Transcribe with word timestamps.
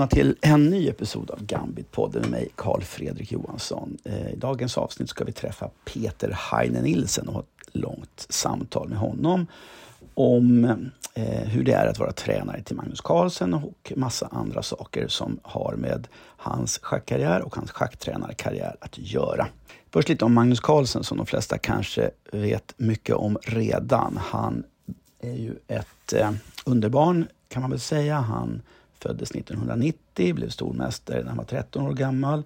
välkomna 0.00 0.22
till 0.22 0.36
en 0.40 0.70
ny 0.70 0.88
episod 0.88 1.30
av 1.30 1.38
Gambit-podden 1.44 2.20
med 2.20 2.30
mig, 2.30 2.48
Karl 2.54 2.80
Fredrik 2.80 3.32
Johansson. 3.32 3.98
Eh, 4.04 4.30
I 4.30 4.36
dagens 4.36 4.78
avsnitt 4.78 5.08
ska 5.08 5.24
vi 5.24 5.32
träffa 5.32 5.70
Peter 5.84 6.36
Heine 6.50 6.80
Nilsen 6.82 7.28
och 7.28 7.34
ha 7.34 7.40
ett 7.40 7.76
långt 7.76 8.26
samtal 8.28 8.88
med 8.88 8.98
honom 8.98 9.46
om 10.14 10.64
eh, 11.14 11.48
hur 11.48 11.64
det 11.64 11.72
är 11.72 11.86
att 11.86 11.98
vara 11.98 12.12
tränare 12.12 12.62
till 12.62 12.76
Magnus 12.76 13.00
Carlsen 13.00 13.54
och 13.54 13.92
massa 13.96 14.28
andra 14.32 14.62
saker 14.62 15.08
som 15.08 15.40
har 15.42 15.74
med 15.76 16.08
hans 16.36 16.78
schackkarriär 16.82 17.42
och 17.42 17.56
hans 17.56 17.70
schacktränarkarriär 17.70 18.76
att 18.80 18.98
göra. 18.98 19.46
Först 19.90 20.08
lite 20.08 20.24
om 20.24 20.34
Magnus 20.34 20.60
Carlsen 20.60 21.04
som 21.04 21.16
de 21.16 21.26
flesta 21.26 21.58
kanske 21.58 22.10
vet 22.32 22.74
mycket 22.76 23.16
om 23.16 23.38
redan. 23.42 24.16
Han 24.16 24.64
är 25.20 25.36
ju 25.36 25.54
ett 25.68 26.12
eh, 26.12 26.30
underbarn 26.64 27.26
kan 27.48 27.62
man 27.62 27.70
väl 27.70 27.80
säga. 27.80 28.20
Han 28.20 28.62
föddes 29.00 29.30
1990, 29.30 30.34
blev 30.34 30.48
stormästare 30.48 31.20
när 31.20 31.28
han 31.28 31.36
var 31.36 31.44
13 31.44 31.82
år 31.86 31.92
gammal. 31.92 32.42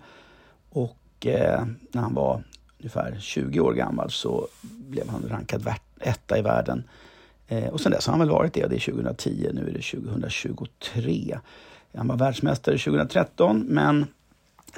Och 0.71 1.27
eh, 1.27 1.67
när 1.93 2.03
han 2.03 2.15
var 2.15 2.43
ungefär 2.79 3.17
20 3.21 3.61
år 3.61 3.73
gammal 3.73 4.11
så 4.11 4.49
blev 4.63 5.09
han 5.09 5.29
rankad 5.29 5.75
etta 6.01 6.39
i 6.39 6.43
världen. 6.43 6.85
Eh, 7.49 7.69
och 7.69 7.81
sen 7.81 7.93
dess 7.93 8.07
har 8.07 8.13
han 8.13 8.21
väl 8.21 8.31
varit 8.31 8.55
det. 8.55 8.67
Det 8.67 8.77
är 8.77 8.93
2010, 8.93 9.51
nu 9.53 9.61
är 9.61 9.73
det 9.73 10.01
2023. 10.01 11.39
Han 11.95 12.09
var 12.09 12.17
världsmästare 12.17 12.79
2013, 12.79 13.67
men 13.69 14.07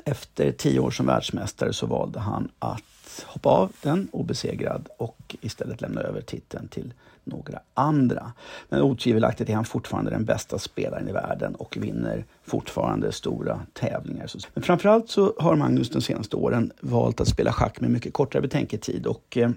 efter 0.04 0.52
10 0.52 0.80
år 0.80 0.90
som 0.90 1.06
världsmästare 1.06 1.72
så 1.72 1.86
valde 1.86 2.20
han 2.20 2.48
att 2.58 3.24
hoppa 3.26 3.48
av 3.48 3.72
den 3.82 4.08
obesegrad 4.12 4.88
och 4.98 5.36
istället 5.40 5.80
lämna 5.80 6.00
över 6.00 6.20
titeln 6.20 6.68
till 6.68 6.92
några 7.26 7.60
andra. 7.74 8.32
Men 8.68 8.82
otvivelaktigt 8.82 9.50
är 9.50 9.54
han 9.54 9.64
fortfarande 9.64 10.10
den 10.10 10.24
bästa 10.24 10.58
spelaren 10.58 11.08
i 11.08 11.12
världen 11.12 11.54
och 11.54 11.76
vinner 11.80 12.24
fortfarande 12.44 13.12
stora 13.12 13.60
tävlingar. 13.72 14.30
Men 14.54 14.62
framförallt 14.62 15.10
så 15.10 15.34
har 15.38 15.56
Magnus 15.56 15.90
de 15.90 16.02
senaste 16.02 16.36
åren 16.36 16.72
valt 16.80 17.20
att 17.20 17.28
spela 17.28 17.52
schack 17.52 17.80
med 17.80 17.90
mycket 17.90 18.12
kortare 18.12 18.42
betänketid 18.42 19.06
och 19.06 19.36
eh, 19.36 19.50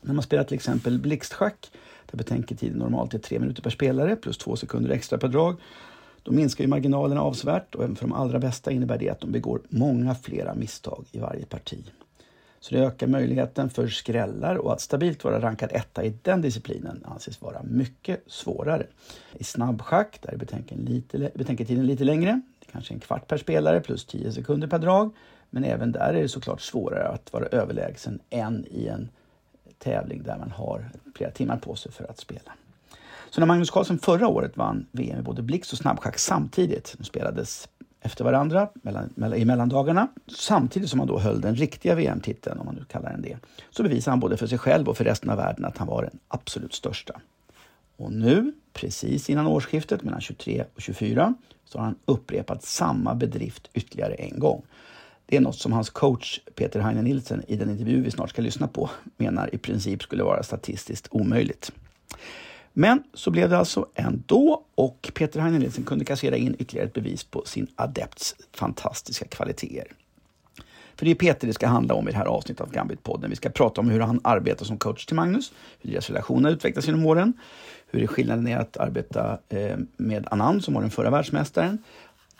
när 0.00 0.14
man 0.14 0.22
spelar 0.22 0.44
till 0.44 0.54
exempel 0.54 0.98
blixtschack 0.98 1.70
där 2.10 2.18
betänketiden 2.18 2.78
normalt 2.78 3.14
är 3.14 3.18
tre 3.18 3.38
minuter 3.38 3.62
per 3.62 3.70
spelare 3.70 4.16
plus 4.16 4.38
två 4.38 4.56
sekunder 4.56 4.90
extra 4.90 5.18
per 5.18 5.28
drag 5.28 5.56
då 6.22 6.32
minskar 6.32 6.64
ju 6.64 6.68
marginalerna 6.68 7.22
avsevärt 7.22 7.74
och 7.74 7.84
även 7.84 7.96
för 7.96 8.08
de 8.08 8.12
allra 8.12 8.38
bästa 8.38 8.70
innebär 8.70 8.98
det 8.98 9.08
att 9.08 9.20
de 9.20 9.32
begår 9.32 9.60
många 9.68 10.14
flera 10.14 10.54
misstag 10.54 11.04
i 11.12 11.18
varje 11.18 11.46
parti. 11.46 11.78
Så 12.68 12.74
det 12.74 12.80
ökar 12.80 13.06
möjligheten 13.06 13.70
för 13.70 13.88
skrällar 13.88 14.56
och 14.56 14.72
att 14.72 14.80
stabilt 14.80 15.24
vara 15.24 15.40
rankad 15.40 15.70
etta 15.72 16.04
i 16.04 16.14
den 16.22 16.40
disciplinen 16.40 17.04
anses 17.04 17.42
vara 17.42 17.62
mycket 17.62 18.22
svårare. 18.26 18.86
I 19.32 19.44
snabbschack 19.44 20.18
där 20.22 20.32
är 20.32 20.36
betänken 20.36 20.78
lite, 20.78 21.30
betänketiden 21.34 21.86
lite 21.86 22.04
längre, 22.04 22.40
kanske 22.72 22.94
en 22.94 23.00
kvart 23.00 23.26
per 23.26 23.36
spelare 23.36 23.80
plus 23.80 24.04
10 24.04 24.32
sekunder 24.32 24.68
per 24.68 24.78
drag. 24.78 25.10
Men 25.50 25.64
även 25.64 25.92
där 25.92 26.14
är 26.14 26.22
det 26.22 26.28
såklart 26.28 26.60
svårare 26.60 27.08
att 27.08 27.32
vara 27.32 27.46
överlägsen 27.46 28.20
än 28.30 28.66
i 28.70 28.86
en 28.86 29.08
tävling 29.78 30.22
där 30.22 30.38
man 30.38 30.50
har 30.50 30.90
flera 31.16 31.30
timmar 31.30 31.56
på 31.56 31.76
sig 31.76 31.92
för 31.92 32.04
att 32.10 32.18
spela. 32.18 32.52
Så 33.30 33.40
när 33.40 33.46
Magnus 33.46 33.70
Carlsen 33.70 33.98
förra 33.98 34.28
året 34.28 34.56
vann 34.56 34.86
VM 34.92 35.18
i 35.18 35.22
både 35.22 35.42
blixt 35.42 35.72
och 35.72 35.78
snabbschack 35.78 36.18
samtidigt, 36.18 36.94
de 36.98 37.04
spelades 37.04 37.68
efter 38.00 38.24
varandra 38.24 38.68
mellan, 38.74 39.34
i 39.34 39.44
mellandagarna. 39.44 40.08
Samtidigt 40.26 40.90
som 40.90 40.98
han 40.98 41.08
då 41.08 41.18
höll 41.18 41.40
den 41.40 41.54
riktiga 41.54 41.94
VM-titeln, 41.94 42.58
om 42.58 42.66
man 42.66 42.74
nu 42.74 42.84
kallar 42.84 43.10
den 43.10 43.22
det, 43.22 43.36
så 43.70 43.82
bevisade 43.82 44.12
han 44.12 44.20
både 44.20 44.36
för 44.36 44.46
sig 44.46 44.58
själv 44.58 44.88
och 44.88 44.96
för 44.96 45.04
resten 45.04 45.30
av 45.30 45.36
världen 45.36 45.64
att 45.64 45.78
han 45.78 45.88
var 45.88 46.02
den 46.02 46.18
absolut 46.28 46.74
största. 46.74 47.20
Och 47.96 48.12
nu, 48.12 48.52
precis 48.72 49.30
innan 49.30 49.46
årsskiftet 49.46 50.02
mellan 50.02 50.20
23 50.20 50.64
och 50.74 50.82
24, 50.82 51.34
så 51.64 51.78
har 51.78 51.84
han 51.84 51.96
upprepat 52.04 52.62
samma 52.62 53.14
bedrift 53.14 53.70
ytterligare 53.74 54.14
en 54.14 54.38
gång. 54.38 54.62
Det 55.26 55.36
är 55.36 55.40
något 55.40 55.58
som 55.58 55.72
hans 55.72 55.90
coach 55.90 56.40
Peter 56.54 56.80
Heine 56.80 57.02
Nilsen 57.02 57.42
i 57.48 57.56
den 57.56 57.70
intervju 57.70 58.02
vi 58.02 58.10
snart 58.10 58.30
ska 58.30 58.42
lyssna 58.42 58.68
på 58.68 58.90
menar 59.16 59.54
i 59.54 59.58
princip 59.58 60.02
skulle 60.02 60.22
vara 60.22 60.42
statistiskt 60.42 61.08
omöjligt. 61.10 61.72
Men 62.80 63.02
så 63.14 63.30
blev 63.30 63.50
det 63.50 63.58
alltså 63.58 63.86
ändå 63.94 64.64
och 64.74 65.10
Peter 65.14 65.40
Heinelinsen 65.40 65.84
kunde 65.84 66.04
kassera 66.04 66.36
in 66.36 66.56
ytterligare 66.58 66.86
ett 66.86 66.94
bevis 66.94 67.24
på 67.24 67.42
sin 67.44 67.66
adepts 67.76 68.36
fantastiska 68.52 69.26
kvaliteter. 69.26 69.92
För 70.96 71.04
det 71.04 71.10
är 71.10 71.14
Peter 71.14 71.46
det 71.46 71.52
ska 71.52 71.66
handla 71.66 71.94
om 71.94 72.08
i 72.08 72.12
det 72.12 72.18
här 72.18 72.24
avsnittet 72.24 72.60
av 72.60 72.72
Gambit-podden. 72.72 73.28
Vi 73.28 73.36
ska 73.36 73.48
prata 73.48 73.80
om 73.80 73.90
hur 73.90 74.00
han 74.00 74.20
arbetar 74.24 74.64
som 74.64 74.78
coach 74.78 75.06
till 75.06 75.16
Magnus, 75.16 75.52
hur 75.80 75.90
deras 75.90 76.08
relation 76.08 76.44
har 76.44 76.52
utvecklats 76.52 76.86
genom 76.86 77.06
åren, 77.06 77.32
hur 77.86 78.00
det 78.00 78.06
skillnaden 78.06 78.46
är 78.46 78.58
att 78.58 78.76
arbeta 78.76 79.38
eh, 79.48 79.76
med 79.96 80.28
Anand 80.30 80.64
som 80.64 80.74
var 80.74 80.80
den 80.80 80.90
förra 80.90 81.10
världsmästaren, 81.10 81.78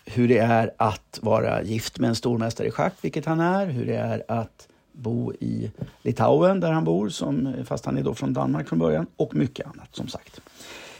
hur 0.05 0.29
det 0.29 0.39
är 0.39 0.71
att 0.77 1.19
vara 1.23 1.63
gift 1.63 1.99
med 1.99 2.09
en 2.09 2.17
stormästare 2.17 2.69
i 2.69 2.71
schack, 2.71 2.95
vilket 3.01 3.27
han 3.27 3.41
är, 3.41 3.67
hur 3.67 3.87
det 3.87 3.97
är 3.97 4.23
att 4.29 4.68
bo 4.99 5.33
i 5.33 5.71
Litauen 6.03 6.61
där 6.61 6.73
han 6.73 6.85
bor, 6.85 7.09
som, 7.09 7.47
eh, 7.47 7.65
fast 7.65 7.85
han 7.85 7.99
är 7.99 8.03
då 8.03 8.15
från 8.15 8.33
Danmark 8.33 8.69
från 8.69 8.79
början, 8.79 9.07
och 9.17 9.35
mycket 9.35 9.67
annat 9.67 9.97
som 9.97 10.09
sagt. 10.09 10.41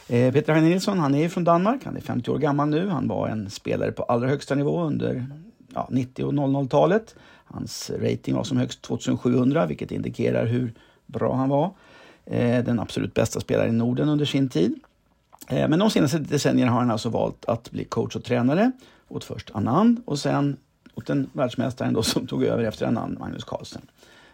Eh, 0.07 0.33
Peter 0.33 0.53
Heine 0.53 0.69
Nilsson, 0.69 0.99
han 0.99 1.15
är 1.15 1.29
från 1.29 1.43
Danmark, 1.43 1.85
han 1.85 1.97
är 1.97 2.01
50 2.01 2.31
år 2.31 2.37
gammal 2.37 2.69
nu. 2.69 2.87
Han 2.87 3.07
var 3.07 3.27
en 3.27 3.49
spelare 3.49 3.91
på 3.91 4.03
allra 4.03 4.27
högsta 4.27 4.55
nivå 4.55 4.81
under 4.81 5.27
ja, 5.73 5.87
90 5.91 6.25
och 6.25 6.33
00-talet. 6.33 7.15
Hans 7.45 7.91
rating 7.99 8.35
var 8.35 8.43
som 8.43 8.57
högst 8.57 8.81
2700, 8.81 9.65
vilket 9.65 9.91
indikerar 9.91 10.45
hur 10.45 10.73
bra 11.05 11.35
han 11.35 11.49
var. 11.49 11.71
Eh, 12.25 12.63
den 12.63 12.79
absolut 12.79 13.13
bästa 13.13 13.39
spelaren 13.39 13.75
i 13.75 13.77
Norden 13.77 14.09
under 14.09 14.25
sin 14.25 14.49
tid. 14.49 14.79
Eh, 15.47 15.67
men 15.67 15.79
de 15.79 15.89
senaste 15.89 16.17
decennierna 16.17 16.71
har 16.71 16.79
han 16.79 16.91
alltså 16.91 17.09
valt 17.09 17.45
att 17.45 17.71
bli 17.71 17.83
coach 17.83 18.15
och 18.15 18.23
tränare 18.23 18.71
åt 19.07 19.23
först 19.23 19.51
Anand 19.53 20.01
och 20.05 20.19
sen 20.19 20.57
mot 20.99 21.07
den 21.07 21.29
världsmästaren 21.33 21.93
då 21.93 22.03
som 22.03 22.27
tog 22.27 22.43
över 22.43 22.63
efter 22.63 22.85
en 22.85 22.97
annan, 22.97 23.17
Magnus 23.19 23.43
Carlsen. 23.43 23.81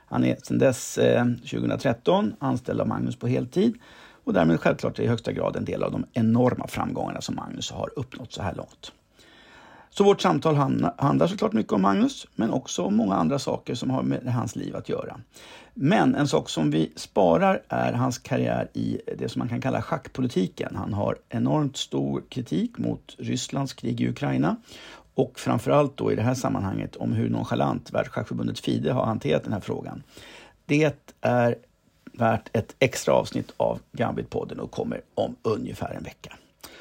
Han 0.05 0.25
är 0.25 0.35
sedan 0.43 0.57
dess, 0.57 0.97
eh, 0.97 1.25
2013, 1.25 2.33
anställd 2.39 2.81
av 2.81 2.87
Magnus 2.87 3.15
på 3.15 3.27
heltid 3.27 3.73
och 4.23 4.33
därmed 4.33 4.59
självklart 4.59 4.99
i 4.99 5.07
högsta 5.07 5.31
grad 5.31 5.55
en 5.55 5.65
del 5.65 5.83
av 5.83 5.91
de 5.91 6.05
enorma 6.13 6.67
framgångarna 6.67 7.21
som 7.21 7.35
Magnus 7.35 7.71
har 7.71 7.89
uppnått 7.95 8.33
så 8.33 8.41
här 8.41 8.55
långt. 8.55 8.91
Så 9.89 10.03
vårt 10.03 10.21
samtal 10.21 10.55
handlar 10.97 11.27
såklart 11.27 11.53
mycket 11.53 11.73
om 11.73 11.81
Magnus, 11.81 12.27
men 12.35 12.51
också 12.51 12.83
om 12.83 12.95
många 12.95 13.15
andra 13.15 13.39
saker 13.39 13.75
som 13.75 13.89
har 13.89 14.03
med 14.03 14.33
hans 14.33 14.55
liv 14.55 14.75
att 14.75 14.89
göra. 14.89 15.19
Men 15.73 16.15
en 16.15 16.27
sak 16.27 16.49
som 16.49 16.71
vi 16.71 16.93
sparar 16.95 17.61
är 17.67 17.93
hans 17.93 18.17
karriär 18.17 18.69
i 18.73 19.01
det 19.17 19.29
som 19.29 19.39
man 19.39 19.49
kan 19.49 19.61
kalla 19.61 19.81
schackpolitiken. 19.81 20.75
Han 20.75 20.93
har 20.93 21.17
enormt 21.29 21.77
stor 21.77 22.23
kritik 22.29 22.77
mot 22.77 23.15
Rysslands 23.17 23.73
krig 23.73 24.01
i 24.01 24.09
Ukraina 24.09 24.55
och 25.15 25.39
framförallt 25.39 25.97
då 25.97 26.11
i 26.11 26.15
det 26.15 26.21
här 26.21 26.33
sammanhanget 26.33 26.95
om 26.95 27.13
hur 27.13 27.29
nonchalant 27.29 27.93
Världsschackförbundet 27.93 28.59
FIDE 28.59 28.91
har 28.91 29.05
hanterat 29.05 29.43
den 29.43 29.53
här 29.53 29.59
frågan. 29.59 30.03
Det 30.65 30.93
är 31.21 31.55
värt 32.13 32.49
ett 32.57 32.75
extra 32.79 33.13
avsnitt 33.13 33.53
av 33.57 33.79
Gambit-podden 33.91 34.59
och 34.59 34.71
kommer 34.71 35.01
om 35.15 35.35
ungefär 35.41 35.93
en 35.93 36.03
vecka. 36.03 36.37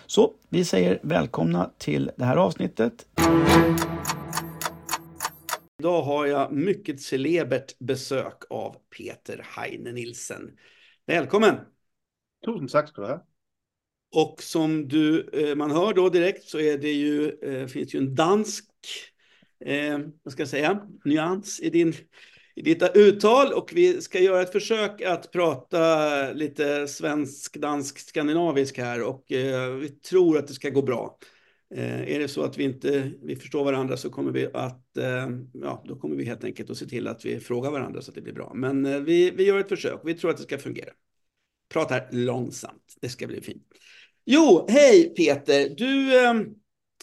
Så 0.07 0.33
vi 0.49 0.65
säger 0.65 0.99
välkomna 1.03 1.71
till 1.79 2.11
det 2.17 2.25
här 2.25 2.37
avsnittet. 2.37 3.07
Idag 5.79 6.03
har 6.03 6.27
jag 6.27 6.53
mycket 6.53 7.01
celebert 7.01 7.79
besök 7.79 8.43
av 8.51 8.77
Peter 8.99 9.47
Heine 9.57 9.93
Nilsen. 9.93 10.51
Välkommen! 11.07 11.55
Tusen 12.45 12.69
tack 12.69 12.89
ska 12.89 13.03
du 13.03 13.09
ha. 13.09 13.27
Och 14.15 14.43
som 14.43 14.89
du, 14.89 15.29
eh, 15.33 15.55
man 15.55 15.71
hör 15.71 15.95
då 15.95 16.09
direkt 16.09 16.45
så 16.45 16.61
är 16.61 16.79
det 16.79 16.93
ju, 16.93 17.31
eh, 17.43 17.67
finns 17.67 17.95
ju 17.95 17.99
en 17.99 18.15
dansk, 18.15 18.65
eh, 19.65 19.99
vad 20.23 20.33
ska 20.33 20.43
jag 20.43 20.49
säga, 20.49 20.81
nyans 21.05 21.61
i, 21.61 21.71
din, 21.71 21.95
i 22.55 22.63
ditt 22.63 22.83
uttal 22.95 23.53
och 23.53 23.71
vi 23.75 24.01
ska 24.01 24.21
göra 24.21 24.43
ett 24.43 24.53
försök 24.53 25.03
att 25.03 25.33
prata 25.33 26.33
lite 26.33 26.89
svensk, 26.89 27.57
dansk, 27.57 27.99
skandinavisk 27.99 28.79
här 28.79 29.03
och 29.03 29.33
eh, 29.33 29.71
vi 29.71 29.89
tror 29.89 30.39
att 30.39 30.47
det 30.47 30.55
ska 30.55 30.71
gå 30.71 30.83
bra. 30.83 31.19
Eh, 31.75 32.15
är 32.15 32.19
det 32.19 32.29
så 32.29 32.43
att 32.43 32.59
vi 32.59 32.65
inte 32.65 33.11
vi 33.23 33.37
förstår 33.37 33.65
varandra 33.65 33.97
så 33.97 34.11
kommer 34.11 34.33
vi 34.33 34.47
att, 34.55 34.97
eh, 34.97 35.29
ja, 35.53 35.85
då 35.89 35.97
kommer 35.97 36.17
vi 36.17 36.25
helt 36.25 36.45
enkelt 36.45 36.71
att 36.71 36.77
se 36.77 36.87
till 36.87 37.09
att 37.09 37.25
vi 37.25 37.41
frågar 37.41 37.71
varandra 37.71 38.03
så 38.03 38.11
att 38.11 38.15
det 38.15 38.21
blir 38.21 38.35
bra. 38.35 38.53
Men 38.55 38.87
eh, 38.87 39.01
vi, 39.01 39.31
vi 39.31 39.45
gör 39.45 39.59
ett 39.59 39.69
försök, 39.69 40.01
vi 40.05 40.15
tror 40.15 40.31
att 40.31 40.37
det 40.37 40.43
ska 40.43 40.59
fungera. 40.59 40.91
Pratar 41.69 42.09
långsamt, 42.11 42.95
det 43.01 43.09
ska 43.09 43.27
bli 43.27 43.41
fint. 43.41 43.67
Jo, 44.27 44.67
hej 44.69 45.13
Peter. 45.17 45.75
Du, 45.75 45.85
eh, 45.85 46.35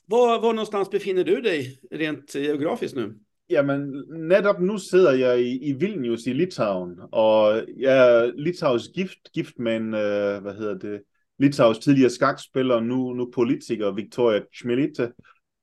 var, 0.07 0.41
var 0.41 0.53
någonstans 0.53 0.89
befinner 0.89 1.23
du 1.23 1.41
dig 1.41 1.65
rent 1.91 2.31
geografiskt 2.31 2.95
nu? 2.95 3.13
Jamen, 3.49 4.03
netop 4.09 4.61
nu 4.61 4.77
sidder 4.77 5.11
jeg 5.11 5.41
i, 5.41 5.69
i 5.69 5.73
Vilnius 5.73 6.25
i 6.25 6.33
Litauen, 6.33 6.99
og 7.11 7.61
jeg 7.77 7.97
er 7.97 8.31
Litauens 8.35 8.89
gift, 8.95 9.31
gift 9.33 9.59
med 9.59 9.75
en, 9.75 9.93
øh, 9.93 10.41
hvad 10.41 10.53
hedder 10.53 10.77
det, 10.77 11.01
Litauens 11.39 11.79
tidligere 11.79 12.09
skakspiller, 12.09 12.79
nu, 12.79 13.13
nu 13.13 13.31
politiker, 13.35 13.91
Victoria 13.91 14.41
Chmelite, 14.57 15.11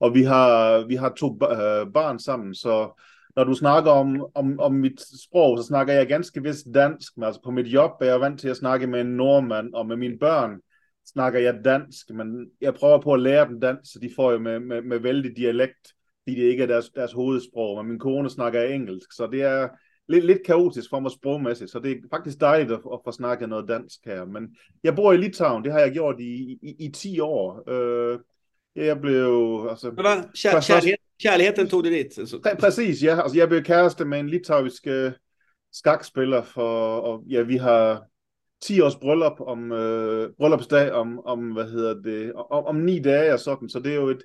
og 0.00 0.14
vi 0.14 0.22
har, 0.22 0.86
vi 0.86 0.94
har 0.94 1.12
to 1.16 1.32
øh, 1.32 1.92
barn 1.94 2.18
sammen, 2.18 2.54
så 2.54 3.00
når 3.36 3.44
du 3.44 3.54
snakker 3.54 3.90
om, 3.90 4.26
om, 4.34 4.60
om 4.60 4.74
mit 4.74 5.00
sprog, 5.24 5.58
så 5.58 5.64
snakker 5.64 5.92
jeg 5.92 6.08
ganske 6.08 6.42
vist 6.42 6.66
dansk, 6.74 7.16
men 7.16 7.24
altså 7.24 7.40
på 7.44 7.50
mit 7.50 7.66
job 7.66 7.90
er 8.00 8.06
jeg 8.06 8.20
vant 8.20 8.40
til 8.40 8.48
at 8.48 8.56
snakke 8.56 8.86
med 8.86 9.00
en 9.00 9.16
nordmand, 9.16 9.74
og 9.74 9.86
med 9.86 9.96
mine 9.96 10.18
børn, 10.18 10.60
snakker 11.12 11.40
jeg 11.40 11.60
dansk, 11.64 12.10
men 12.10 12.50
jeg 12.60 12.74
prøver 12.74 13.00
på 13.00 13.12
at 13.12 13.20
lære 13.20 13.48
dem 13.48 13.60
dansk, 13.60 13.92
så 13.92 13.98
de 13.98 14.10
får 14.16 14.32
jo 14.32 14.38
med, 14.38 14.60
med, 14.60 14.82
med 14.82 14.98
vældig 14.98 15.36
dialekt, 15.36 15.92
fordi 16.22 16.40
det 16.40 16.48
ikke 16.48 16.62
er 16.62 16.66
deres, 16.66 16.90
deres 16.90 17.12
hovedsprog, 17.12 17.76
men 17.76 17.90
min 17.90 17.98
kone 17.98 18.30
snakker 18.30 18.62
engelsk, 18.62 19.12
så 19.12 19.28
det 19.32 19.42
er 19.42 19.68
lidt, 20.08 20.24
lidt 20.24 20.46
kaotisk 20.46 20.90
for 20.90 21.00
mig 21.00 21.10
sprogmæssigt, 21.10 21.70
så 21.70 21.78
det 21.78 21.90
er 21.90 21.96
faktisk 22.10 22.40
dejligt 22.40 22.72
at, 22.72 22.80
at 22.92 23.00
få 23.04 23.12
snakket 23.12 23.48
noget 23.48 23.68
dansk 23.68 23.98
her, 24.04 24.24
men 24.24 24.56
jeg 24.84 24.96
bor 24.96 25.12
i 25.12 25.16
Litauen, 25.16 25.64
det 25.64 25.72
har 25.72 25.80
jeg 25.80 25.92
gjort 25.92 26.20
i, 26.20 26.58
i, 26.62 26.76
i 26.78 26.90
10 26.92 27.20
år, 27.20 27.70
øh, 27.70 28.18
jeg 28.76 29.00
blev... 29.00 29.66
Altså, 29.70 29.90
Kær, 30.42 30.60
kærlighed, 30.60 30.98
kærligheden 31.22 31.68
tog 31.68 31.84
det 31.84 31.92
dit? 31.92 32.18
Altså. 32.18 32.40
Præ, 32.42 32.54
præcis, 32.60 33.02
ja. 33.02 33.22
Altså, 33.22 33.38
jeg 33.38 33.48
blev 33.48 33.62
kæreste 33.62 34.04
med 34.04 34.20
en 34.20 34.28
litauisk 34.28 34.86
uh, 34.86 35.12
skakspiller, 35.72 36.42
for, 36.42 36.96
og 36.96 37.24
ja, 37.30 37.42
vi 37.42 37.56
har 37.56 38.02
10 38.62 38.80
års 38.80 38.96
bryllup 38.96 39.40
om, 39.40 39.70
uh, 39.72 40.26
bryllupsdag 40.38 40.92
om, 40.92 41.20
om, 41.24 41.52
hvad 41.52 41.64
hedder 41.64 41.94
det, 41.94 42.32
om, 42.32 42.64
om 42.64 42.76
ni 42.76 42.98
dage 42.98 43.32
og 43.32 43.40
sådan, 43.40 43.68
så 43.68 43.80
det 43.80 43.92
er 43.92 43.96
jo 43.96 44.08
et, 44.08 44.22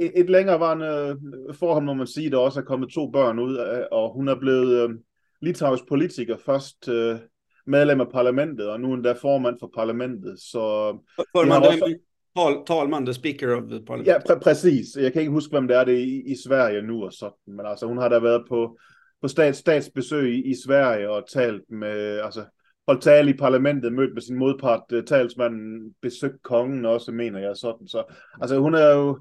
et, 0.00 0.12
et 0.14 0.30
længerevarende 0.30 1.18
forhold, 1.52 1.84
må 1.84 1.94
man 1.94 2.06
sige, 2.06 2.30
der 2.30 2.38
også 2.38 2.60
er 2.60 2.64
kommet 2.64 2.92
to 2.92 3.10
børn 3.10 3.38
ud 3.38 3.56
af, 3.56 3.86
og 3.92 4.12
hun 4.14 4.28
er 4.28 4.34
blevet 4.34 4.84
uh, 4.84 4.94
litauisk 5.40 5.88
politiker, 5.88 6.36
først 6.36 6.88
uh, 6.88 7.16
medlem 7.66 8.00
af 8.00 8.08
parlamentet, 8.08 8.68
og 8.68 8.80
nu 8.80 8.94
endda 8.94 9.12
formand 9.12 9.56
for 9.60 9.70
parlamentet, 9.74 10.40
så... 10.40 10.96
Formand, 11.32 11.64
også 11.64 11.98
tal, 12.36 12.64
talman, 12.66 13.04
the 13.04 13.14
speaker 13.14 13.56
of 13.56 13.62
the 13.62 13.80
parliament. 13.86 14.06
Ja, 14.06 14.18
pr- 14.18 14.38
præcis. 14.38 14.96
Jeg 14.96 15.12
kan 15.12 15.22
ikke 15.22 15.32
huske, 15.32 15.50
hvem 15.50 15.68
det 15.68 15.76
er 15.76 15.84
det 15.84 15.98
i, 15.98 16.22
i 16.32 16.34
Sverige 16.46 16.82
nu 16.82 17.04
og 17.04 17.12
sådan, 17.12 17.38
men 17.46 17.66
altså 17.66 17.86
hun 17.86 17.98
har 17.98 18.08
da 18.08 18.18
været 18.18 18.44
på, 18.48 18.78
på 19.22 19.28
stats, 19.28 19.58
statsbesøg 19.58 20.34
i, 20.34 20.50
i 20.50 20.54
Sverige 20.66 21.10
og 21.10 21.28
talt 21.28 21.62
med, 21.70 22.18
altså 22.18 22.44
holdt 22.88 23.02
tale 23.02 23.30
i 23.30 23.36
parlamentet, 23.36 23.92
mødt 23.92 24.14
med 24.14 24.22
sin 24.22 24.38
modpart, 24.38 24.82
uh, 24.92 25.04
talsmanden, 25.04 25.94
besøgt 26.02 26.42
kongen 26.42 26.84
også, 26.84 27.12
mener 27.12 27.38
jeg 27.38 27.56
sådan. 27.56 27.88
Så, 27.88 28.14
altså 28.40 28.58
hun 28.58 28.74
er 28.74 28.90
jo 28.94 29.18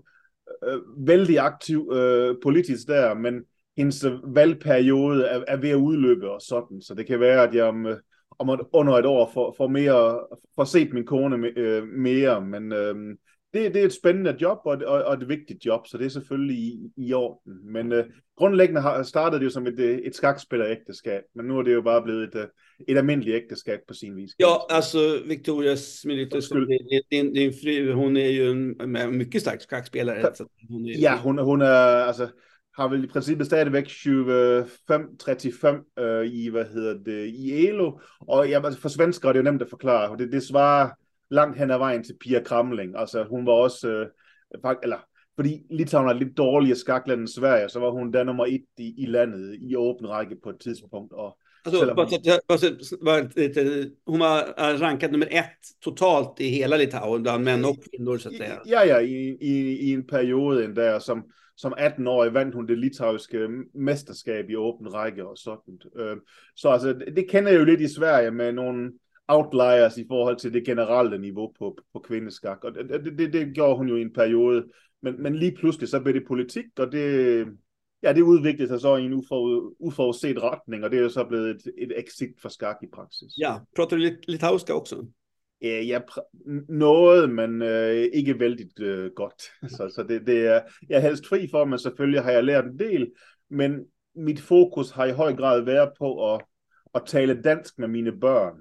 øh, 0.68 1.08
vældig 1.08 1.40
aktiv 1.40 1.92
øh, 1.94 2.36
politisk 2.44 2.88
der, 2.88 3.14
men 3.14 3.44
hendes 3.78 4.04
øh, 4.04 4.36
valgperiode 4.36 5.26
er, 5.26 5.44
er 5.48 5.58
ved 5.58 5.70
at 5.70 5.76
udløbe 5.76 6.32
og 6.32 6.42
sådan, 6.42 6.82
så 6.82 6.94
det 6.94 7.08
kan 7.08 7.20
være, 7.20 7.44
at 7.44 7.54
jeg 7.54 7.64
om, 7.64 7.86
øh, 7.86 7.98
om 8.40 8.50
et, 8.50 8.60
under 8.74 8.94
et 8.94 9.06
år 9.06 9.32
får, 9.34 9.56
får, 9.58 9.68
mere, 9.68 10.20
får 10.56 10.64
set 10.64 10.94
min 10.94 11.06
kone 11.06 11.48
øh, 11.58 11.88
mere, 11.88 12.42
men 12.42 12.72
øh, 12.72 12.96
det, 13.58 13.74
det 13.74 13.82
er 13.82 13.86
et 13.86 13.94
spændende 13.94 14.38
job 14.42 14.58
og, 14.66 14.78
og, 14.86 15.04
og 15.04 15.14
et 15.14 15.30
vigtigt 15.30 15.66
job, 15.66 15.88
så 15.88 15.98
det 15.98 16.06
er 16.06 16.10
selvfølgelig 16.10 16.58
i, 16.58 16.92
i 16.98 17.14
orden. 17.14 17.74
Men 17.74 17.92
øh, 17.92 18.06
grundlæggende 18.38 18.82
har, 18.82 19.04
startede 19.04 19.40
det 19.40 19.46
jo 19.46 19.50
som 19.50 19.68
et, 19.68 19.80
øh, 19.80 19.98
et 19.98 20.16
skakspillerægteskab, 20.16 21.22
men 21.36 21.46
nu 21.46 21.60
er 21.60 21.64
det 21.64 21.74
jo 21.74 21.82
bare 21.82 22.04
blevet 22.04 22.24
et, 22.24 22.36
øh, 22.36 22.48
et 22.88 22.98
almindeligt 22.98 23.36
ægteskab 23.36 23.80
på 23.88 23.94
sin 23.94 24.16
vis. 24.16 24.32
Ja, 24.40 24.54
alltså 24.70 25.00
Victoria 25.28 25.76
Smilito, 25.76 26.40
din, 27.12 27.34
din 27.34 27.54
fru, 27.54 27.94
hon 27.94 28.18
är 28.18 28.30
ju 28.30 28.52
en 28.52 29.18
mycket 29.18 29.42
stark 29.42 29.62
skackspelare. 29.62 30.36
Så 30.36 30.48
hon 30.70 30.86
är, 30.86 31.02
ja, 31.02 31.16
hon, 31.16 31.38
hon 31.38 31.62
är, 31.62 32.08
alltså, 32.08 32.28
har 32.78 32.90
vel 32.90 33.04
i 33.04 33.08
princippet 33.08 33.46
stadigvæk 33.46 33.88
25-35 33.88 36.04
øh, 36.04 36.28
i, 36.28 36.50
hvad 36.50 36.66
hedder 36.66 36.98
det, 37.06 37.26
i 37.26 37.68
ELO, 37.68 38.00
og 38.20 38.50
ja, 38.50 38.66
altså 38.66 38.82
for 38.82 38.90
svensker 38.90 39.30
er 39.30 39.34
det 39.34 39.40
jo 39.40 39.44
nemt 39.44 39.62
at 39.62 39.70
forklare, 39.70 40.18
det, 40.18 40.32
det 40.32 40.44
svarer 40.44 40.90
langt 41.30 41.58
hen 41.58 41.72
ad 41.72 41.78
vejen 41.78 42.04
til 42.04 42.16
Pia 42.22 42.44
Kramling, 42.44 42.98
altså 42.98 43.24
hun 43.24 43.46
var 43.46 43.54
også, 43.54 43.90
øh, 43.90 44.08
eller 44.84 44.98
fordi 45.36 45.62
Litauen 45.70 46.10
er 46.10 46.14
lidt 46.14 46.38
dårligere 46.38 46.78
skakland 46.78 47.20
end 47.20 47.28
Sverige, 47.28 47.70
så 47.70 47.80
var 47.80 47.92
hun 47.92 48.14
der 48.14 48.24
nummer 48.24 48.46
et 48.46 48.66
i, 48.78 48.94
i 48.98 49.06
landet 49.06 49.58
i 49.62 49.76
åben 49.76 50.10
række 50.10 50.36
på 50.44 50.50
et 50.50 50.60
tidspunkt, 50.60 51.14
og 51.14 51.38
Alltså, 51.66 51.96
bara, 51.96 52.08
bara, 53.06 53.24
hon 54.06 54.20
var 54.20 54.54
rankad 54.80 55.12
nummer 55.12 55.28
ett 55.32 55.82
totalt 55.84 56.40
i 56.40 56.50
hela 56.50 56.78
Litauen 56.78 57.24
bland 57.24 57.44
män 57.44 57.66
och 57.66 57.78
kvinnor 57.92 58.18
så 58.18 58.30
att 58.30 58.36
säga. 58.36 58.62
Ja, 58.66 58.86
ja, 58.86 59.02
i, 59.02 59.38
i, 59.42 59.90
i 59.90 59.94
en 59.94 60.08
periode 60.08 60.66
endda, 60.66 61.00
som, 61.00 61.24
som 61.56 61.74
18-årig 61.74 62.34
vandt 62.34 62.56
hun 62.56 62.66
det 62.66 62.78
litauiske 62.78 63.48
mesterskab 63.74 64.50
i 64.50 64.56
åben 64.56 64.94
række 64.94 65.28
og 65.28 65.38
sådan. 65.38 65.80
Øh, 66.00 66.18
så 66.56 66.70
altså, 66.70 66.94
det 66.94 67.30
kender 67.30 67.52
jeg 67.52 67.60
jo 67.60 67.66
lidt 67.66 67.82
i 67.82 67.94
Sverige 67.94 68.32
med 68.32 68.52
nogle 68.52 68.92
outliers 69.28 69.98
i 69.98 70.06
forhold 70.08 70.38
til 70.38 70.54
det 70.54 70.66
generelle 70.66 71.18
niveau 71.18 71.54
på, 71.60 71.78
på 71.94 72.00
kvindeskak, 72.00 72.64
og 72.64 72.74
det, 72.74 73.18
det, 73.18 73.34
det 73.34 73.56
gjorde 73.56 73.78
hun 73.78 73.90
jo 73.90 73.96
i 73.96 74.02
en 74.02 74.14
periode, 74.14 74.66
men, 75.02 75.22
men 75.22 75.36
lige 75.36 75.56
pludselig 75.56 75.90
så 75.90 76.00
blev 76.00 76.14
det 76.14 76.28
politik, 76.28 76.66
og 76.80 76.92
det, 76.92 77.48
ja, 78.04 78.14
det 78.14 78.22
udviklede 78.22 78.68
sig 78.68 78.80
så 78.80 78.96
i 78.96 79.04
en 79.04 79.14
ufor, 79.14 79.72
uforudset 79.80 80.44
retning, 80.44 80.84
og 80.84 80.92
det 80.92 81.00
er 81.00 81.04
jo 81.04 81.10
så 81.10 81.24
blevet 81.24 81.50
et, 81.50 81.62
et 81.78 81.94
exit 81.98 82.42
for 82.42 82.50
skak 82.50 82.78
i 82.84 82.88
praksis. 82.94 83.34
Ja, 83.40 83.56
prater 83.76 83.98
du 83.98 84.04
litauiska 84.28 84.74
også? 84.74 85.06
Ja, 85.62 85.86
jeg 85.88 86.04
noget, 86.70 87.30
men 87.30 87.62
øh, 87.62 88.08
ikke 88.14 88.40
vældig 88.40 88.82
øh, 88.82 89.12
godt. 89.16 89.42
Så, 89.70 89.92
så 89.96 90.06
det, 90.10 90.28
det 90.28 90.48
er, 90.48 90.62
jeg 90.90 90.98
er 90.98 91.02
helst 91.02 91.28
fri 91.28 91.48
for, 91.52 91.66
men 91.66 91.80
selvfølgelig 91.80 92.24
har 92.24 92.32
jeg 92.32 92.44
lært 92.44 92.66
en 92.66 92.80
del, 92.80 93.12
men 93.50 93.86
mit 94.16 94.40
fokus 94.40 94.92
har 94.92 95.06
i 95.06 95.12
høj 95.12 95.36
grad 95.36 95.62
været 95.62 95.90
på 95.98 96.34
at, 96.34 96.42
at 96.96 97.02
tale 97.06 97.42
dansk 97.42 97.80
med 97.80 97.88
mine 97.88 98.20
børn. 98.20 98.54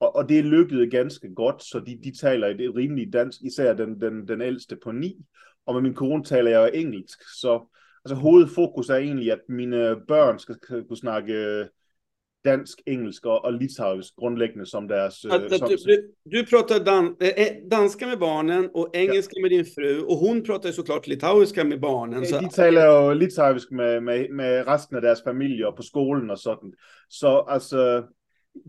Og, 0.00 0.16
og 0.16 0.28
det 0.28 0.44
lykkedes 0.44 0.90
ganske 0.90 1.34
godt, 1.34 1.62
så 1.62 1.80
de, 1.80 1.98
de 2.04 2.18
taler 2.18 2.46
et 2.46 2.76
rimeligt 2.76 3.12
dansk, 3.12 3.42
især 3.42 3.74
den, 3.74 4.00
den, 4.00 4.28
den 4.28 4.42
ældste 4.42 4.76
på 4.84 4.92
ni. 4.92 5.16
Og 5.66 5.74
med 5.74 5.82
min 5.82 5.94
kone 5.94 6.24
taler 6.24 6.50
jeg 6.50 6.70
engelsk, 6.74 7.18
så 7.40 7.70
altså, 8.04 8.14
hovedfokus 8.14 8.88
er 8.88 8.96
egentlig, 8.96 9.32
at 9.32 9.40
mine 9.48 9.96
børn 10.08 10.38
skal 10.38 10.56
kunne 10.68 10.96
snakke 10.96 11.68
dansk, 12.44 12.80
engelsk 12.86 13.26
och, 13.26 13.44
och 13.44 13.52
litauisk 13.52 14.16
grundläggande 14.16 14.66
som 14.66 14.86
deras... 14.86 15.24
Att, 15.24 15.58
som... 15.58 15.68
Du, 15.68 16.14
du, 16.24 16.46
pratar 16.46 16.80
dan, 16.80 17.16
eh, 17.20 17.68
danska 17.70 18.06
med 18.06 18.18
barnen 18.18 18.70
och 18.72 18.96
engelska 18.96 19.32
ja. 19.34 19.42
med 19.42 19.50
din 19.50 19.64
fru 19.64 20.00
och 20.00 20.16
hon 20.16 20.42
pratar 20.42 20.70
såklart 20.70 21.06
litauiska 21.06 21.64
med 21.64 21.80
barnen. 21.80 22.26
Så... 22.26 22.40
De 22.40 22.48
talar 22.48 23.08
ju 23.08 23.14
litauisk 23.14 23.70
med, 23.70 24.02
med, 24.02 24.30
med 24.30 24.66
resten 24.66 24.96
av 24.96 25.02
deras 25.02 25.24
familjer 25.24 25.70
på 25.70 25.82
skolan 25.82 26.30
och 26.30 26.40
sånt. 26.40 26.74
Så 27.08 27.40
alltså, 27.40 28.08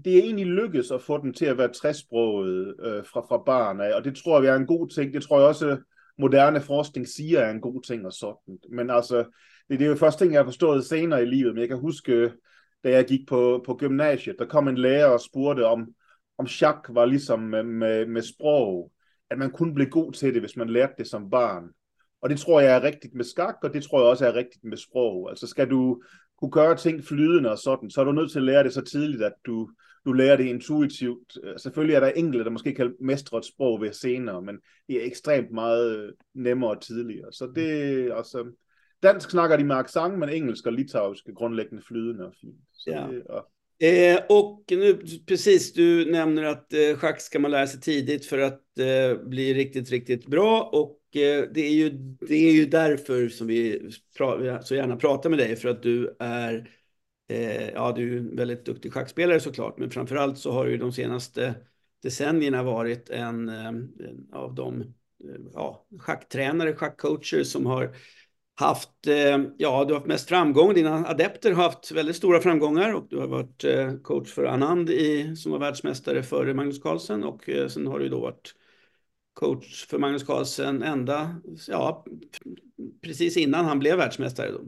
det 0.05 0.13
er 0.13 0.21
egentlig 0.21 0.45
lykkedes 0.45 0.91
at 0.91 1.01
få 1.01 1.21
dem 1.21 1.33
til 1.33 1.45
at 1.45 1.57
være 1.57 1.73
træsproget 1.73 2.75
øh, 2.79 3.05
fra, 3.05 3.21
fra 3.21 3.43
barn 3.45 3.81
af, 3.81 3.93
og 3.93 4.03
det 4.03 4.15
tror 4.15 4.41
jeg 4.41 4.53
er 4.53 4.59
en 4.59 4.67
god 4.67 4.89
ting. 4.89 5.13
Det 5.13 5.23
tror 5.23 5.39
jeg 5.39 5.47
også 5.47 5.77
moderne 6.17 6.61
forskning 6.61 7.07
siger 7.07 7.39
er 7.39 7.51
en 7.51 7.61
god 7.61 7.81
ting 7.81 8.05
og 8.05 8.13
sådan. 8.13 8.57
Men 8.71 8.89
altså, 8.89 9.17
det, 9.69 9.79
det 9.79 9.85
er 9.85 9.89
jo 9.89 9.95
første 9.95 10.23
ting, 10.23 10.33
jeg 10.33 10.39
har 10.39 10.45
forstået 10.45 10.85
senere 10.85 11.23
i 11.23 11.25
livet, 11.25 11.53
men 11.53 11.61
jeg 11.61 11.67
kan 11.67 11.79
huske, 11.79 12.31
da 12.83 12.89
jeg 12.89 13.05
gik 13.05 13.27
på, 13.27 13.63
på 13.65 13.75
gymnasiet, 13.75 14.36
der 14.39 14.45
kom 14.45 14.67
en 14.67 14.77
lærer 14.77 15.07
og 15.07 15.21
spurgte, 15.21 15.65
om, 15.65 15.88
om 16.38 16.48
chak 16.48 16.88
var 16.89 17.05
ligesom 17.05 17.39
med, 17.39 17.63
med, 17.63 18.05
med 18.05 18.21
sprog, 18.21 18.91
at 19.29 19.38
man 19.38 19.51
kun 19.51 19.74
blev 19.74 19.88
god 19.89 20.12
til 20.12 20.33
det, 20.33 20.41
hvis 20.41 20.57
man 20.57 20.69
lærte 20.69 20.93
det 20.98 21.07
som 21.07 21.29
barn. 21.29 21.63
Og 22.21 22.29
det 22.29 22.39
tror 22.39 22.60
jeg 22.60 22.75
er 22.75 22.83
rigtigt 22.83 23.13
med 23.13 23.25
skak, 23.25 23.55
og 23.63 23.74
det 23.74 23.83
tror 23.83 24.00
jeg 24.00 24.10
også 24.10 24.27
er 24.27 24.36
rigtigt 24.36 24.63
med 24.63 24.77
sprog. 24.77 25.29
Altså 25.29 25.48
skal 25.48 25.69
du 25.69 26.01
kunne 26.39 26.51
gøre 26.51 26.77
ting 26.77 27.04
flydende 27.04 27.51
og 27.51 27.58
sådan, 27.58 27.89
så 27.89 28.01
er 28.01 28.06
du 28.06 28.12
nødt 28.12 28.32
til 28.32 28.39
at 28.39 28.46
lære 28.46 28.63
det 28.63 28.74
så 28.74 28.82
tidligt, 28.82 29.24
at 29.24 29.34
du, 29.46 29.70
du 30.06 30.13
lærer 30.13 30.38
det 30.38 30.46
intuitivt. 30.46 31.38
Selvfølgelig 31.58 31.96
er 31.96 32.00
der 32.00 32.08
enkelte, 32.08 32.44
der 32.44 32.50
måske 32.50 32.74
kan 32.74 32.94
mestre 33.01 33.38
et 33.38 33.46
sprog 33.46 33.82
ved 33.82 33.94
senere, 33.94 34.42
men 34.42 34.56
det 34.88 35.01
er 35.01 35.06
ekstremt 35.06 35.51
meget 35.51 36.13
nemmere 36.34 36.80
tidligere. 36.80 37.32
Så 37.32 37.51
det, 37.56 38.12
altså, 38.18 38.46
dansk 39.04 39.30
snakker 39.30 39.58
de 39.58 39.63
med 39.63 39.75
accent, 39.75 40.20
men 40.20 40.30
engelsk 40.30 40.65
og 40.65 40.74
litauisk 40.74 41.27
er 41.27 41.34
grundlæggende 41.34 41.84
flydende 41.88 42.25
og 42.25 42.34
fint. 42.42 42.60
Så 42.74 42.89
ja. 42.89 43.08
det, 43.12 43.24
och... 43.30 43.46
Eh, 43.80 44.20
och 44.30 44.63
nu, 44.72 45.01
precis, 45.27 45.74
du 45.74 46.12
nämner 46.12 46.44
att 46.44 46.74
eh, 46.74 46.98
schack 46.98 47.22
ska 47.22 47.39
man 47.39 47.51
lära 47.51 47.68
sig 47.68 47.82
tidigt 47.82 48.25
för 48.25 48.38
att 48.38 48.62
eh, 48.80 49.27
bli 49.27 49.54
riktigt, 49.54 49.92
riktigt 49.92 50.27
bra. 50.27 50.70
Och 50.74 51.00
Eh, 51.15 51.50
det, 51.51 51.62
är 51.62 51.74
ju, 51.74 51.89
det 52.19 52.36
är 52.36 52.51
ju 52.51 52.65
därför 52.65 53.29
som 53.29 53.48
vi 53.48 53.89
så 54.63 54.75
gärna 54.75 54.95
pratar 54.95 55.29
med 55.29 55.39
dig, 55.39 55.55
för 55.55 55.69
att 55.69 55.84
du 55.84 56.15
är, 56.19 56.69
eh, 57.29 57.69
ja, 57.69 57.93
du 57.95 58.13
är 58.13 58.17
en 58.17 58.36
väldigt 58.36 58.65
duktig 58.65 58.93
schackspelare 58.93 59.39
såklart, 59.39 59.77
men 59.77 59.91
framförallt 59.91 60.38
så 60.38 60.51
har 60.51 60.65
du 60.65 60.77
de 60.77 60.91
senaste 60.91 61.55
decennierna 62.03 62.63
varit 62.63 63.10
en, 63.10 63.50
eh, 63.50 63.67
en 63.67 64.29
av 64.34 64.55
de 64.55 64.81
eh, 64.81 64.88
ja, 65.53 65.86
schacktränare, 66.00 66.75
schackcoacher 66.75 67.43
som 67.43 67.65
har 67.65 67.95
haft, 68.55 69.07
eh, 69.07 69.43
ja, 69.57 69.86
du 69.86 69.93
har 69.93 70.00
haft 70.00 70.07
mest 70.07 70.29
framgång. 70.29 70.74
Dina 70.74 71.07
adepter 71.07 71.51
har 71.51 71.63
haft 71.63 71.91
väldigt 71.91 72.15
stora 72.15 72.41
framgångar 72.41 72.93
och 72.93 73.07
du 73.10 73.17
har 73.17 73.27
varit 73.27 73.63
eh, 73.63 73.93
coach 74.03 74.34
för 74.34 74.45
Anand 74.45 74.89
i, 74.89 75.36
som 75.36 75.51
var 75.51 75.60
världsmästare 75.60 76.24
före 76.24 76.53
Magnus 76.53 76.81
Carlsen 76.81 77.24
och 77.24 77.50
eh, 77.50 77.67
sen 77.67 77.88
har 77.88 78.00
du 78.00 78.10
då 78.10 78.19
varit 78.19 78.53
coach 79.36 79.86
för 79.88 79.98
Magnus 79.98 80.24
Carlsen 80.24 80.84
ända, 80.84 81.42
ja, 81.68 82.06
precis 83.01 83.38
innan 83.38 83.65
han 83.65 83.80
blev 83.80 83.98
världsmästare. 83.98 84.51
Då. 84.51 84.62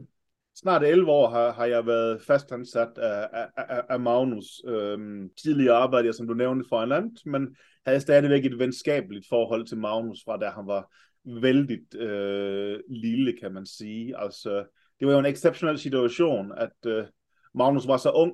Snart 0.54 0.82
11 0.82 1.12
år 1.12 1.28
har, 1.28 1.52
har 1.52 1.66
jag 1.66 1.82
varit 1.82 2.22
fastansatt 2.22 2.98
av, 2.98 3.24
av, 3.56 3.80
av 3.90 4.00
Magnus. 4.00 4.64
Øhm, 4.64 5.30
tidigare 5.44 5.76
arbetade 5.76 6.08
jag 6.08 6.14
som 6.14 6.26
du 6.26 6.34
nämnde 6.34 6.64
för 6.64 6.82
Anand, 6.82 7.18
men 7.24 7.54
hade 7.84 8.00
stadigvæk 8.00 8.44
ett 8.44 8.60
vänskapligt 8.60 9.28
förhållande 9.28 9.68
till 9.68 9.78
Magnus 9.78 10.24
från 10.24 10.40
där 10.40 10.50
han 10.50 10.66
var 10.66 10.86
väldigt 11.42 11.94
øh, 11.94 12.80
lille, 12.88 13.32
kan 13.32 13.52
man 13.52 13.66
säga. 13.66 14.18
Alltså, 14.18 14.66
det 14.98 15.06
var 15.06 15.12
ju 15.12 15.18
en 15.18 15.26
exceptionell 15.26 15.78
situation, 15.78 16.52
att 16.52 16.86
øh, 16.86 17.04
Magnus 17.54 17.86
var 17.86 17.98
så 17.98 18.10
ung, 18.10 18.32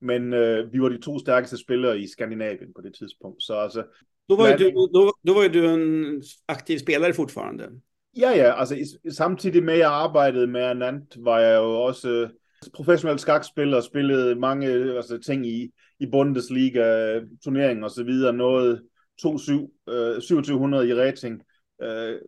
men 0.00 0.32
øh, 0.32 0.72
vi 0.72 0.78
var 0.78 0.88
de 0.88 0.98
to 0.98 1.18
stærkeste 1.18 1.56
spillere 1.56 1.98
i 1.98 2.06
Skandinavien 2.06 2.72
på 2.74 2.80
det 2.80 2.94
tidspunkt. 2.94 3.42
Så 3.42 3.54
altså, 3.54 3.84
Då 4.28 4.36
var, 4.36 4.56
du, 4.56 4.70
då, 4.70 5.12
då 5.22 5.34
var 5.34 5.42
ju 5.42 5.48
du 5.48 5.66
en 5.66 6.22
aktiv 6.48 6.78
spelare 6.78 7.14
fortfarande. 7.14 7.70
Ja, 8.16 8.30
ja. 8.30 8.52
Altså, 8.52 8.98
samtidig 9.10 9.62
med, 9.62 9.74
at 9.74 9.80
jeg 9.80 9.90
arbejdede 9.90 10.46
med 10.46 10.60
Anand, 10.60 11.24
var 11.24 11.38
jeg 11.38 11.56
jo 11.56 11.82
også 11.82 12.28
professionel 12.74 13.18
skakspiller, 13.18 13.80
spillede 13.80 14.34
mange 14.34 14.68
altså, 14.96 15.18
ting 15.18 15.46
i, 15.46 15.70
i 16.00 16.06
Bundesliga, 16.06 17.20
turneringer 17.44 17.84
og 17.84 17.90
så 17.90 18.04
videre, 18.04 18.32
noget 18.32 18.82
27, 19.18 19.70
øh, 19.88 20.14
2700 20.14 20.88
i 20.88 20.94
rating. 20.94 21.42
Øh, 21.82 22.18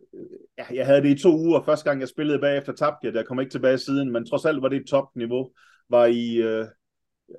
ja, 0.57 0.65
jeg 0.73 0.85
havde 0.85 1.01
det 1.01 1.19
i 1.19 1.21
to 1.21 1.37
uger. 1.37 1.61
Første 1.61 1.89
gang 1.89 1.99
jeg 1.99 2.09
spillede 2.09 2.39
bagefter 2.39 2.73
tabte 2.73 3.05
jeg, 3.07 3.13
der 3.13 3.23
kom 3.23 3.39
ikke 3.39 3.51
tilbage 3.51 3.77
siden, 3.77 4.11
men 4.11 4.25
trods 4.25 4.45
alt 4.45 4.61
var 4.61 4.69
det 4.69 4.81
et 4.81 4.87
topniveau. 4.87 5.51
Var 5.89 6.05
i 6.05 6.35
øh, 6.35 6.65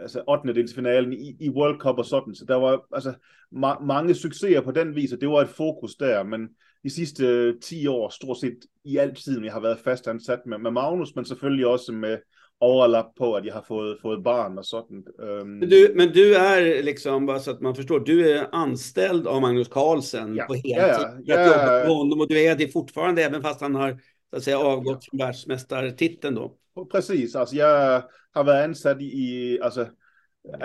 altså 0.01 0.23
8. 0.29 0.55
delsfinalen 0.55 1.13
i, 1.13 1.37
i 1.41 1.51
World 1.51 1.79
Cup 1.79 1.99
og 1.99 2.07
sådan, 2.07 2.35
så 2.35 2.45
der 2.45 2.55
var 2.55 2.87
altså 2.95 3.11
ma- 3.55 3.85
mange 3.85 4.15
succeser 4.15 4.61
på 4.61 4.71
den 4.71 4.95
vis, 4.95 5.13
og 5.13 5.21
det 5.21 5.29
var 5.29 5.41
et 5.41 5.49
fokus 5.49 5.95
der, 5.95 6.23
men 6.23 6.49
de 6.85 6.91
sidste 6.91 7.27
øh, 7.27 7.55
10 7.61 7.87
år, 7.87 8.09
stort 8.09 8.39
set 8.39 8.59
i 8.85 8.97
alt 8.97 9.19
tiden, 9.19 9.45
jeg 9.45 9.53
har 9.53 9.61
været 9.61 9.79
fastansat 9.79 10.41
med, 10.47 10.59
med 10.59 10.71
Magnus, 10.71 11.15
men 11.17 11.25
selvfølgelig 11.25 11.67
også 11.67 11.93
med 11.93 12.19
overlap 12.61 13.15
på, 13.17 13.35
at 13.35 13.45
jeg 13.45 13.55
har 13.55 13.63
fått, 13.63 14.01
fått 14.01 14.23
barn 14.23 14.59
och 14.59 14.67
sånt. 14.67 15.09
Um... 15.19 15.59
Men, 15.59 15.69
du, 15.69 15.93
men 15.95 16.13
du 16.13 16.35
är 16.35 16.83
liksom, 16.83 17.27
bara 17.27 17.41
så 17.41 17.51
att 17.51 17.61
man 17.61 17.75
förstår, 17.75 18.01
du 18.01 18.31
är 18.31 18.49
anställd 18.53 19.27
av 19.27 19.41
Magnus 19.41 19.69
Carlsen 19.69 20.37
ja. 20.37 20.45
på 20.45 20.55
heltid. 20.55 20.75
Ja, 20.77 21.21
ja. 21.25 21.41
Att 21.41 21.47
jobba 21.47 21.67
med 21.67 21.89
honom 21.89 22.21
och 22.21 22.29
du 22.29 22.41
är 22.41 22.57
det 22.57 22.69
fortfarande, 22.69 23.25
även 23.25 23.43
fast 23.43 23.61
han 23.61 23.75
har 23.75 24.01
så 24.31 24.37
att 24.37 24.43
säga, 24.43 24.59
avgått 24.59 25.05
från 25.05 25.19
världsmästartiteln 25.19 26.35
då. 26.35 26.57
Precis, 26.91 27.35
Altså, 27.35 27.57
jeg 27.57 28.03
har 28.35 28.43
været 28.43 28.63
ansat 28.63 29.03
i, 29.03 29.59
alltså 29.63 29.87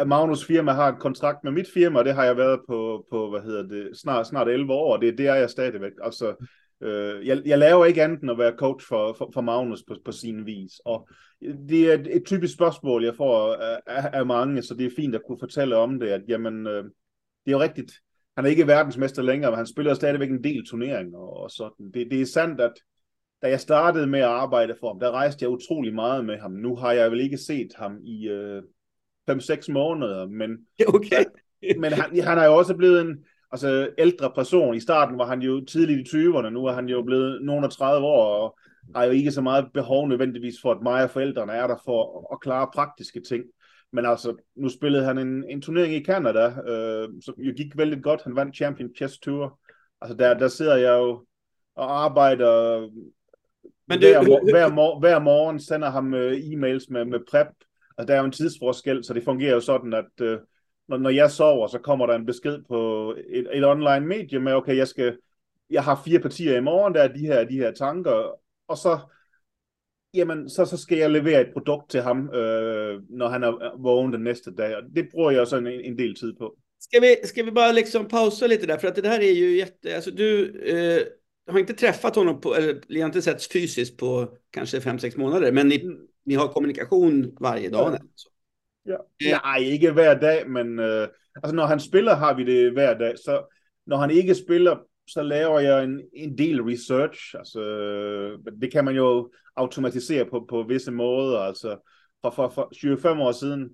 Magnus 0.06 0.46
firma 0.46 0.72
har 0.72 0.90
en 0.90 1.00
kontrakt 1.00 1.44
med 1.44 1.52
mit 1.52 1.68
firma, 1.74 2.04
det 2.04 2.16
har 2.16 2.24
jeg 2.24 2.38
været 2.38 2.60
på, 2.68 3.06
på 3.12 3.30
hvad 3.30 3.42
hedder 3.42 3.64
det, 3.64 3.98
snart, 3.98 4.28
snart 4.28 4.48
11 4.48 4.74
år, 4.74 4.98
det, 4.98 5.18
det 5.18 5.28
er 5.28 5.36
jeg 5.36 5.50
stadigvæk. 5.50 5.92
Altså, 6.04 6.36
øh, 6.84 7.28
jeg, 7.28 7.42
jeg 7.46 7.60
laver 7.60 7.86
ikke 7.86 8.04
andet 8.04 8.22
end 8.22 8.32
at 8.32 8.38
være 8.38 8.58
coach 8.58 8.88
for, 8.88 9.14
for, 9.14 9.30
for 9.34 9.42
Magnus 9.42 9.84
på, 9.88 9.96
på 10.06 10.12
sin 10.12 10.46
vis, 10.46 10.72
og 10.86 11.10
det 11.70 11.90
er 11.90 11.94
et, 11.94 12.16
et 12.16 12.26
typisk 12.26 12.54
spørgsmål, 12.54 13.04
jeg 13.04 13.16
får 13.16 13.54
af, 13.54 14.10
af 14.14 14.26
mange, 14.26 14.62
så 14.62 14.74
det 14.74 14.86
er 14.86 14.96
fint 14.96 15.16
at 15.16 15.22
kunne 15.28 15.40
fortælle 15.40 15.76
om 15.76 16.00
det, 16.00 16.08
at 16.08 16.22
jamen, 16.28 16.68
øh, 16.68 16.84
det 17.46 17.48
er 17.48 17.52
jo 17.52 17.60
rigtigt, 17.60 17.92
han 18.36 18.46
er 18.46 18.50
ikke 18.50 18.68
verdensmester 18.68 19.22
længere, 19.22 19.52
men 19.52 19.58
han 19.58 19.68
spiller 19.68 19.94
stadigvæk 19.94 20.30
en 20.30 20.44
del 20.44 20.66
turneringer 20.66 21.20
og 21.20 21.52
sådan. 21.52 21.92
Det, 21.94 22.08
det 22.12 22.22
er 22.22 22.26
sandt, 22.26 22.62
at 22.62 22.74
da 23.42 23.50
jeg 23.50 23.60
startede 23.60 24.08
med 24.08 24.20
at 24.20 24.26
arbejde 24.26 24.76
for 24.80 24.88
ham, 24.88 25.00
der 25.00 25.12
rejste 25.12 25.44
jeg 25.44 25.50
utrolig 25.50 25.94
meget 25.94 26.26
med 26.26 26.38
ham. 26.38 26.52
Nu 26.52 26.76
har 26.76 26.92
jeg 26.92 27.12
vel 27.12 27.20
ikke 27.20 27.38
set 27.38 27.72
ham 27.76 27.98
i 28.04 28.28
øh, 28.28 28.64
5-6 29.32 29.72
måneder, 29.72 30.28
men, 30.28 30.58
okay. 30.96 31.26
men 31.82 31.92
han, 31.92 32.22
han 32.24 32.38
er 32.38 32.46
jo 32.46 32.56
også 32.56 32.76
blevet 32.76 33.02
en 33.02 33.18
altså, 33.52 33.90
ældre 33.98 34.32
person. 34.36 34.76
I 34.76 34.80
starten 34.80 35.18
var 35.18 35.26
han 35.26 35.42
jo 35.42 35.66
tidligt 35.66 36.14
i 36.14 36.18
20'erne, 36.18 36.50
nu 36.50 36.66
er 36.66 36.74
han 36.74 36.90
jo 36.90 37.02
blevet 37.02 37.42
nogen 37.42 37.64
af 37.64 37.70
30 37.70 38.08
år, 38.08 38.26
og 38.26 38.58
har 38.96 39.04
jo 39.04 39.12
ikke 39.12 39.32
så 39.32 39.42
meget 39.42 39.68
behov 39.74 40.08
nødvendigvis 40.08 40.56
for, 40.62 40.72
at 40.72 40.82
mig 40.84 41.04
og 41.04 41.10
forældrene 41.10 41.54
er 41.54 41.68
der 41.68 41.78
for 41.86 42.34
at 42.34 42.42
klare 42.42 42.70
praktiske 42.74 43.22
ting. 43.28 43.44
Men 43.92 44.06
altså, 44.06 44.36
nu 44.56 44.70
spillede 44.70 45.04
han 45.04 45.18
en, 45.18 45.44
en 45.50 45.62
turnering 45.62 45.94
i 45.94 46.04
Canada, 46.04 46.72
øh, 46.72 47.10
som 47.22 47.34
jo 47.38 47.54
gik 47.58 47.78
vældig 47.78 48.04
godt. 48.04 48.24
Han 48.24 48.36
vandt 48.36 48.56
Champion 48.56 48.90
Chess 48.96 49.20
Tour. 49.20 49.60
Altså, 50.02 50.18
der, 50.18 50.34
der 50.34 50.48
sidder 50.48 50.76
jeg 50.76 50.98
jo 50.98 51.26
og 51.76 52.04
arbejder 52.04 52.88
men 53.88 54.02
det, 54.02 54.10
hver, 54.10 54.52
hver, 54.52 54.70
mor, 54.74 55.00
hver 55.00 55.20
morgen 55.20 55.60
sender 55.60 55.90
ham 55.90 56.14
uh, 56.14 56.32
e-mails 56.32 56.86
med, 56.90 57.06
med 57.06 57.20
prep. 57.32 57.48
Altså, 57.98 58.08
der 58.08 58.14
er 58.14 58.20
jo 58.20 58.26
en 58.26 58.32
tidsforskel, 58.32 59.04
så 59.04 59.14
det 59.14 59.24
fungerer 59.24 59.54
jo 59.54 59.60
sådan, 59.60 59.94
at 59.94 60.22
uh, 60.22 60.38
når, 60.88 60.98
når 60.98 61.10
jeg 61.10 61.32
sover, 61.32 61.68
så 61.68 61.80
kommer 61.80 62.06
der 62.06 62.16
en 62.16 62.26
besked 62.26 62.64
på 62.68 63.12
et, 63.28 63.48
et 63.54 63.66
online 63.66 64.08
medie 64.08 64.40
med, 64.40 64.54
okay, 64.54 64.78
jeg 64.78 64.88
skal 64.88 65.18
jeg 65.70 65.84
har 65.84 66.02
fire 66.06 66.20
partier 66.20 66.58
i 66.58 66.62
morgen, 66.62 66.94
der 66.94 67.04
er 67.04 67.14
de 67.14 67.20
her, 67.20 67.44
de 67.44 67.58
her 67.58 67.72
tanker, 67.72 68.40
og 68.68 68.78
så, 68.78 69.00
jamen, 70.14 70.50
så, 70.50 70.66
så 70.66 70.78
skal 70.78 70.98
jeg 70.98 71.12
levere 71.12 71.42
et 71.42 71.54
produkt 71.54 71.90
til 71.90 72.02
ham, 72.02 72.30
øh, 72.34 73.02
når 73.10 73.28
han 73.28 73.44
er 73.44 73.82
vågen 73.82 74.14
den 74.14 74.24
næste 74.24 74.56
dag, 74.56 74.76
og 74.76 74.84
det 74.96 75.08
bruger 75.12 75.32
jeg 75.32 75.48
så 75.48 75.58
en, 75.58 75.68
en 75.68 75.98
del 75.98 76.16
tid 76.16 76.34
på. 76.40 76.56
Ska 76.80 77.00
vi, 77.00 77.28
ska 77.28 77.44
vi 77.44 77.52
bara 77.52 77.72
liksom 77.72 78.08
pausa 78.08 78.48
lite 78.48 78.68
där, 78.68 78.78
för 78.78 78.88
att 78.88 78.96
det 78.96 79.08
här 79.08 79.20
är 79.20 79.32
ju 79.32 79.58
jätte, 79.58 79.96
alltså 79.96 80.12
du 80.12 80.60
eh, 80.62 81.02
har 81.52 81.60
inte 81.60 81.74
träffat 81.74 82.16
honom 82.16 82.42
på, 82.42 82.56
eller 82.56 82.82
ni 82.90 83.00
har 83.00 83.06
inte 83.06 83.22
setts 83.22 83.48
fysiskt 83.48 83.98
på 83.98 84.38
kanske 84.52 84.82
fem 84.82 85.00
sex 85.00 85.18
månader, 85.18 85.52
men 85.52 85.68
ni, 85.68 85.84
mm. 85.84 85.98
ni 86.26 86.36
har 86.36 86.48
kommunikation 86.48 87.38
varje 87.40 87.70
dag. 87.70 87.94
Ja. 87.94 88.00
Så. 88.16 88.30
Ja. 88.86 88.98
Nej, 89.44 89.64
ikke 89.64 89.92
hver 89.92 90.20
dag, 90.20 90.50
men 90.50 90.80
øh, 90.80 91.08
altså 91.44 91.56
når 91.56 91.66
han 91.66 91.80
spiller, 91.80 92.16
har 92.16 92.34
vi 92.34 92.44
det 92.44 92.72
hver 92.72 92.98
dag, 92.98 93.18
så 93.18 93.46
når 93.86 93.98
han 93.98 94.12
ikke 94.12 94.36
spiller, 94.36 94.78
så 95.08 95.24
laver 95.24 95.60
jeg 95.60 95.84
en, 95.84 96.02
en 96.14 96.38
del 96.38 96.62
research. 96.62 97.36
Altså, 97.36 97.62
det 98.62 98.72
kan 98.72 98.86
man 98.86 98.96
jo 98.96 99.32
automatisere 99.56 100.26
på, 100.26 100.46
på 100.50 100.64
visse 100.64 100.92
måder. 100.92 101.40
Altså, 101.40 101.78
for, 102.22 102.30
for, 102.30 102.50
for 102.50 102.72
25 102.82 103.22
år 103.22 103.32
siden, 103.32 103.70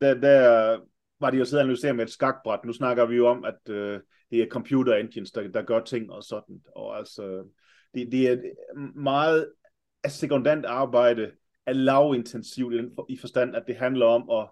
der, 0.00 0.14
der 0.14 0.78
var 1.22 1.30
de 1.30 1.36
jo 1.36 1.44
siddet 1.44 1.58
og 1.58 1.64
analysere 1.64 1.94
med 1.94 2.04
et 2.04 2.10
skakbræt. 2.10 2.64
Nu 2.64 2.72
snakker 2.72 3.06
vi 3.06 3.16
jo 3.16 3.26
om, 3.26 3.44
at 3.44 3.74
øh, 3.74 4.00
det 4.30 4.42
er 4.42 4.46
computer 4.48 4.94
engines, 4.94 5.30
der, 5.30 5.48
der 5.48 5.62
gør 5.62 5.80
ting 5.80 6.10
og 6.10 6.22
sådan. 6.22 6.62
Og 6.76 6.98
altså, 6.98 7.44
det, 7.94 8.12
det 8.12 8.28
er 8.28 8.36
meget 8.94 9.52
sekundant 10.06 10.64
arbejde, 10.64 11.32
er 11.66 11.72
lavintensivt 11.72 12.74
i 13.08 13.16
forstand, 13.16 13.56
at 13.56 13.64
det 13.66 13.76
handler 13.76 14.06
om 14.06 14.30
at 14.30 14.48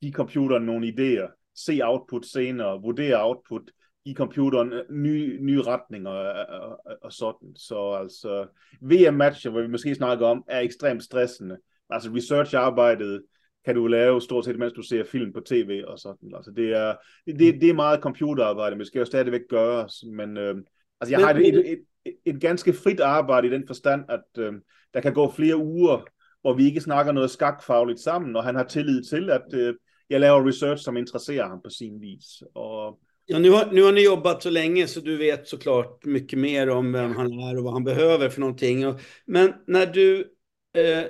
give 0.00 0.12
computeren 0.12 0.62
nogle 0.62 0.88
idéer, 0.88 1.52
se 1.54 1.80
output 1.82 2.26
senere, 2.26 2.82
vurdere 2.82 3.24
output, 3.24 3.70
give 4.04 4.14
computeren 4.14 4.72
øh, 4.72 4.84
nye, 4.90 5.38
nye 5.40 5.62
retninger 5.62 6.10
og, 6.10 6.78
og, 6.86 6.98
og 7.02 7.12
sådan. 7.12 7.56
Så 7.56 7.92
altså, 7.92 8.46
VM-matcher, 8.80 9.50
hvor 9.50 9.60
vi 9.60 9.68
måske 9.68 9.94
snakker 9.94 10.26
om, 10.26 10.44
er 10.48 10.60
ekstremt 10.60 11.02
stressende. 11.02 11.58
Altså 11.90 12.10
research-arbejdet 12.14 13.22
kan 13.68 13.74
du 13.74 13.86
lave 13.86 14.20
stort 14.20 14.44
set, 14.44 14.58
mens 14.58 14.72
du 14.72 14.82
ser 14.82 15.04
film 15.04 15.32
på 15.32 15.40
tv 15.40 15.82
og 15.86 15.98
sådan. 15.98 16.32
Altså, 16.36 16.50
det, 16.56 16.76
er, 16.76 16.94
det, 17.26 17.60
det 17.60 17.70
er 17.70 17.74
meget 17.74 18.00
computerarbejde, 18.00 18.76
men 18.76 18.80
det 18.80 18.86
skal 18.86 18.98
jo 18.98 19.04
stadigvæk 19.04 19.40
gøres. 19.48 20.04
Men 20.12 20.36
øh, 20.36 20.54
altså, 21.00 21.14
jeg 21.14 21.20
har 21.26 21.34
et, 21.34 21.48
et, 21.48 21.78
et, 22.06 22.14
et 22.24 22.40
ganske 22.40 22.72
frit 22.72 23.00
arbejde 23.00 23.46
i 23.46 23.50
den 23.50 23.66
forstand, 23.66 24.04
at 24.08 24.42
øh, 24.42 24.52
der 24.94 25.00
kan 25.00 25.14
gå 25.14 25.32
flere 25.32 25.56
uger, 25.56 26.04
hvor 26.40 26.54
vi 26.54 26.64
ikke 26.64 26.80
snakker 26.80 27.12
noget 27.12 27.30
skakfagligt 27.30 28.00
sammen, 28.00 28.36
og 28.36 28.44
han 28.44 28.54
har 28.54 28.64
tillid 28.64 29.02
til, 29.04 29.30
at 29.30 29.54
øh, 29.54 29.74
jag 30.10 30.20
laver 30.20 30.48
research 30.48 30.84
som 30.84 30.96
intresserar 30.96 31.48
han 31.48 31.60
på 31.64 31.70
sin 31.70 32.00
vis. 32.00 32.42
Och... 32.54 32.98
Ja, 33.26 33.38
nu, 33.38 33.52
har, 33.52 33.72
nu 33.72 33.84
har 33.84 33.92
ni 33.92 34.04
jobbat 34.04 34.42
så 34.42 34.50
länge 34.50 34.86
så 34.86 35.00
du 35.00 35.16
vet 35.16 35.48
såklart 35.48 36.04
mycket 36.04 36.38
mer 36.38 36.70
om 36.70 36.92
vem 36.92 37.16
han 37.16 37.32
är 37.32 37.56
och 37.58 37.64
vad 37.64 37.72
han 37.72 37.84
behöver 37.84 38.28
för 38.28 38.40
någonting. 38.40 38.84
Men 39.26 39.52
när 39.66 39.86
du, 39.86 40.24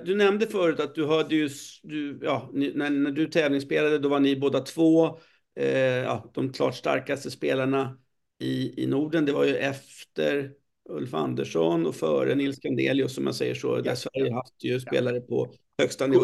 du 0.05 0.15
nämnde 0.15 0.47
förut 0.47 0.81
att 0.81 0.95
du 0.95 1.07
hade 1.07 1.35
ju, 1.35 1.49
du, 1.83 2.19
ja, 2.23 2.50
när, 2.53 2.91
när 2.91 3.11
du 3.11 3.27
tävlingsspelade 3.27 3.99
då 3.99 4.09
var 4.09 4.21
ni 4.21 4.37
båda 4.37 4.61
två 4.61 5.19
eh, 5.61 5.69
ja, 5.79 6.31
de 6.35 6.53
klart 6.53 6.75
starkaste 6.75 7.31
spelarna 7.31 7.99
i, 8.38 8.83
i 8.83 8.87
Norden. 8.87 9.25
Det 9.25 9.33
var 9.33 9.45
ju 9.45 9.57
efter 9.57 10.50
Ulf 10.88 11.15
Andersson 11.15 11.87
och 11.87 11.95
före 11.95 12.35
Nils 12.35 12.59
Candelius 12.59 13.15
som 13.15 13.25
man 13.25 13.35
säger 13.35 13.55
så. 13.55 13.77
Där 13.77 13.91
ja, 13.91 13.97
Sverige 13.97 14.33
haft 14.33 14.65
ju 14.65 14.81
spelare 14.81 15.21
på 15.21 15.55
högsta 15.79 16.07
nivå. 16.07 16.21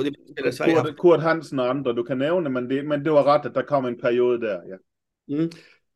Kurt, 0.65 0.99
Kurt 0.99 1.21
Hansen 1.21 1.59
och 1.59 1.71
andra 1.71 1.93
du 1.93 2.05
kan 2.05 2.19
nämna, 2.19 2.49
men 2.49 2.69
det, 2.69 2.83
men 2.83 3.05
det 3.05 3.11
var 3.11 3.25
rätt 3.25 3.47
att 3.47 3.55
det 3.55 3.63
kom 3.63 3.85
en 3.85 3.99
period 3.99 4.41
där. 4.41 4.63
Ja. 4.67 4.79
Mm. 5.35 5.51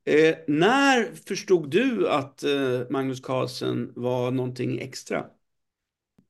Eh, 0.04 0.37
när 0.47 1.14
förstod 1.26 1.71
du 1.71 2.09
att 2.09 2.42
eh, 2.42 2.80
Magnus 2.90 3.21
Carlsen 3.21 3.92
var 3.97 4.30
någonting 4.30 4.78
extra? 4.78 5.25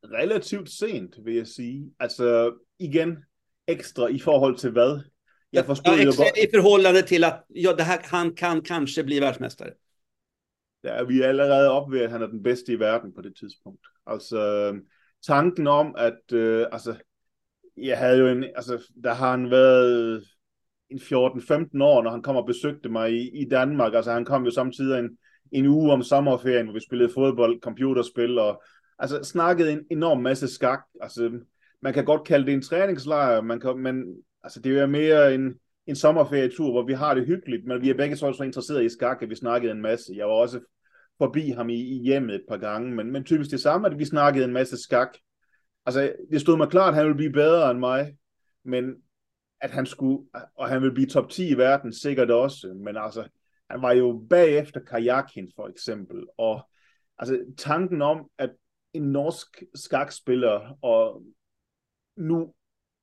Relativt 0.03 0.71
sent, 0.71 1.19
vill 1.19 1.37
jag 1.37 1.49
säga. 1.49 1.91
Alltså, 1.97 2.55
igen, 2.79 3.25
extra 3.67 4.11
i 4.11 4.19
förhållande 4.19 4.61
till 4.61 4.73
vad? 4.73 5.03
Jag 5.51 5.67
förstår 5.67 5.95
ja, 5.95 6.09
extra 6.09 6.25
I 6.25 6.51
förhållande 6.51 7.03
till 7.03 7.25
att 7.25 7.47
ja, 7.49 7.73
det 7.73 7.83
här, 7.83 8.01
han 8.05 8.35
kan 8.35 8.63
kanske 8.63 9.05
bli 9.05 9.21
världsmästare. 9.21 9.73
Ja, 10.83 11.05
vi 11.05 11.23
er 11.23 11.29
allerede 11.29 11.71
op 11.71 11.93
ved, 11.93 12.01
at 12.01 12.11
han 12.11 12.23
er 12.23 12.27
den 12.27 12.43
bedste 12.43 12.73
i 12.73 12.77
verden 12.77 13.13
på 13.13 13.21
det 13.21 13.37
tidspunkt. 13.37 13.87
Altså, 14.07 14.75
tanken 15.27 15.67
om, 15.67 15.95
at 15.99 16.33
øh, 16.33 16.67
altså, 16.73 16.95
jeg 17.77 17.99
havde 17.99 18.19
jo 18.19 18.27
en, 18.29 18.45
altså, 18.45 18.79
der 19.05 19.15
har 19.15 19.31
han 19.31 19.51
været 19.51 20.25
en 20.91 20.99
14-15 20.99 21.83
år, 21.83 22.03
når 22.03 22.11
han 22.11 22.23
kom 22.23 22.37
og 22.37 22.47
besøgte 22.47 22.89
mig 22.89 23.13
i, 23.13 23.41
i 23.43 23.49
Danmark. 23.49 23.95
Altså, 23.95 24.13
han 24.13 24.25
kom 24.25 24.45
jo 24.45 24.51
samtidig 24.51 24.99
en, 24.99 25.19
en 25.53 25.67
uge 25.67 25.93
om 25.93 26.03
sommerferien, 26.03 26.67
hvor 26.67 26.75
vi 26.75 26.87
spillede 26.87 27.13
fodbold, 27.15 27.61
computerspil, 27.61 28.39
og 28.39 28.63
altså, 28.99 29.23
snakkede 29.23 29.73
en 29.73 29.87
enorm 29.91 30.21
masse 30.21 30.49
skak. 30.49 30.81
Altså, 31.01 31.41
man 31.83 31.95
kan 31.95 32.05
godt 32.05 32.27
kalde 32.27 32.47
det 32.47 32.55
en 32.55 32.63
træningslejr, 32.63 33.41
man 33.41 33.61
kan, 33.61 33.79
men 33.79 34.05
altså, 34.43 34.61
det 34.61 34.79
er 34.79 34.87
mere 34.87 35.35
en, 35.35 35.55
en 35.87 35.97
sommerferietur, 35.97 36.71
hvor 36.71 36.87
vi 36.87 36.93
har 36.93 37.15
det 37.15 37.27
hyggeligt, 37.27 37.67
men 37.67 37.83
vi 37.83 37.91
er 37.91 37.95
begge 37.95 38.17
så, 38.17 38.33
så 38.33 38.43
interesserede 38.43 38.85
i 38.85 38.89
skak, 38.89 39.23
at 39.23 39.31
vi 39.31 39.35
snakkede 39.35 39.73
en 39.73 39.83
masse. 39.83 40.13
Jeg 40.17 40.27
var 40.27 40.33
også 40.33 40.61
forbi 41.19 41.51
ham 41.51 41.69
i, 41.69 41.97
i 41.97 42.03
hjemmet 42.03 42.35
et 42.35 42.45
par 42.49 42.57
gange, 42.57 42.95
men, 42.95 43.13
men 43.13 43.25
typisk 43.25 43.51
det 43.51 43.61
samme, 43.61 43.87
at 43.87 43.99
vi 43.99 44.05
snakkede 44.05 44.45
en 44.45 44.53
masse 44.53 44.83
skak. 44.83 45.17
Altså, 45.87 46.13
det 46.31 46.41
stod 46.41 46.57
mig 46.57 46.69
klart, 46.69 46.89
at 46.89 46.95
han 46.95 47.05
ville 47.05 47.17
blive 47.17 47.33
bedre 47.33 47.71
end 47.71 47.79
mig, 47.79 48.17
men 48.65 48.95
at 49.61 49.71
han 49.71 49.87
skulle, 49.87 50.29
og 50.55 50.69
han 50.69 50.83
ville 50.83 50.95
blive 50.95 51.09
top 51.09 51.31
10 51.31 51.49
i 51.49 51.59
verden, 51.59 51.93
sikkert 51.93 52.31
også, 52.31 52.75
men 52.85 52.97
altså, 52.97 53.29
Han 53.71 53.83
var 53.83 53.93
jo 53.93 54.27
bagefter 54.31 54.81
Kajakin 54.81 55.51
for 55.57 55.69
eksempel, 55.69 56.27
og 56.39 56.69
altså 57.19 57.45
tanken 57.57 58.03
om, 58.03 58.31
at 58.39 58.51
en 58.93 59.03
norsk 59.03 59.63
skakspiller, 59.75 60.79
og 60.83 61.23
nu 62.17 62.55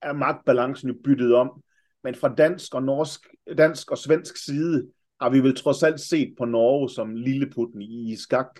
er 0.01 0.13
magtbalancen 0.13 0.89
jo 0.89 0.95
byttet 1.03 1.35
om, 1.35 1.61
men 2.03 2.15
fra 2.15 2.35
dansk 2.35 2.75
og 2.75 2.83
norsk, 2.83 3.27
dansk 3.57 3.91
og 3.91 3.97
svensk 3.97 4.45
side 4.45 4.87
har 5.21 5.29
vi 5.29 5.39
vel 5.39 5.55
trods 5.55 5.83
alt 5.83 5.99
set 5.99 6.33
på 6.37 6.45
Norge 6.45 6.89
som 6.89 7.15
lilleputten 7.15 7.81
i 7.81 8.15
skak, 8.15 8.59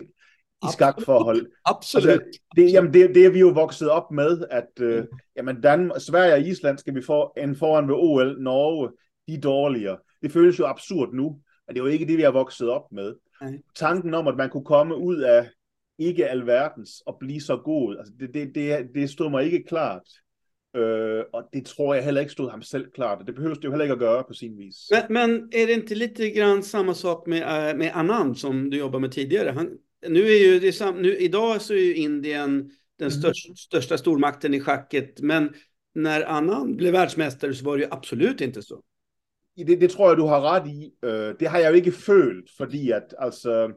i 0.62 0.66
skakforhold. 0.72 1.46
Absolut. 1.64 2.08
Altså, 2.08 2.40
det, 2.56 2.72
jamen 2.72 2.92
det, 2.94 3.14
det 3.14 3.26
er 3.26 3.30
vi 3.30 3.38
jo 3.38 3.48
vokset 3.48 3.90
op 3.90 4.10
med, 4.10 4.44
at 4.50 4.80
øh, 4.80 5.04
jamen 5.36 5.60
Dan, 5.60 5.92
Sverige 5.98 6.32
og 6.32 6.40
Island 6.40 6.78
skal 6.78 6.94
vi 6.94 7.02
få 7.02 7.32
en 7.36 7.56
foran 7.56 7.88
ved 7.88 7.94
OL, 7.94 8.42
Norge, 8.42 8.90
de 9.28 9.34
er 9.34 9.40
dårligere. 9.40 9.98
Det 10.22 10.32
føles 10.32 10.58
jo 10.58 10.66
absurd 10.66 11.12
nu, 11.12 11.28
men 11.66 11.74
det 11.74 11.80
er 11.80 11.84
jo 11.84 11.90
ikke 11.90 12.06
det, 12.06 12.16
vi 12.16 12.22
har 12.22 12.30
vokset 12.30 12.68
op 12.68 12.92
med. 12.92 13.14
Nej. 13.40 13.58
Tanken 13.74 14.14
om, 14.14 14.28
at 14.28 14.36
man 14.36 14.50
kunne 14.50 14.64
komme 14.64 14.96
ud 14.96 15.16
af 15.16 15.48
ikke 15.98 16.28
alverdens 16.28 17.02
og 17.06 17.16
blive 17.20 17.40
så 17.40 17.56
god, 17.56 17.96
altså 17.96 18.12
det, 18.20 18.34
det, 18.34 18.54
det, 18.54 18.88
det 18.94 19.10
stod 19.10 19.30
mig 19.30 19.44
ikke 19.44 19.64
klart. 19.68 20.08
Øh, 20.76 21.24
og 21.32 21.42
det 21.52 21.66
tror 21.66 21.94
jeg 21.94 22.04
heller 22.04 22.20
ikke 22.20 22.32
stod 22.32 22.50
ham 22.50 22.62
selv 22.62 22.90
klart. 22.94 23.26
Det 23.26 23.34
behøver 23.34 23.54
det 23.54 23.64
jo 23.64 23.70
heller 23.70 23.84
ikke 23.84 23.92
at 23.92 23.98
gøre 23.98 24.24
på 24.28 24.34
sin 24.34 24.58
vis. 24.58 24.76
Men, 24.90 25.02
men 25.10 25.50
är 25.52 25.66
det 25.66 25.72
inte 25.72 25.94
lite 25.94 26.30
grann 26.30 26.62
samma 26.62 26.94
sak 26.94 27.26
med, 27.26 27.42
øh, 27.42 27.78
med 27.78 27.90
Anand 27.94 28.36
som 28.36 28.70
du 28.70 28.76
jobbar 28.76 28.98
med 28.98 29.10
tidigare? 29.10 29.52
Han, 29.52 29.78
nu 30.08 30.20
är 30.20 30.46
ju 30.46 30.60
det 30.60 30.72
sam, 30.72 30.94
nu, 30.94 31.16
idag 31.16 31.60
så 31.60 31.74
är 31.74 31.78
ju 31.78 31.94
Indien 31.94 32.70
den 32.98 33.10
största, 33.10 33.48
mm. 33.48 33.56
största 33.56 33.98
stormakten 33.98 34.54
i 34.54 34.60
schacket, 34.60 35.20
men 35.20 35.54
när 35.94 36.22
Anand 36.22 36.76
blev 36.76 36.92
världsmästare 36.92 37.54
så 37.54 37.64
var 37.64 37.76
det 37.76 37.82
ju 37.82 37.88
absolut 37.90 38.40
inte 38.40 38.62
så. 38.62 38.82
Det, 39.56 39.76
det 39.76 39.90
tror 39.90 40.08
jeg, 40.08 40.16
du 40.16 40.22
har 40.22 40.40
ret 40.40 40.66
i. 40.68 40.92
Øh, 41.04 41.34
det 41.40 41.48
har 41.48 41.58
jeg 41.58 41.70
jo 41.70 41.74
ikke 41.74 41.92
følt, 41.92 42.50
fordi 42.56 42.90
at, 42.90 43.14
altså, 43.18 43.72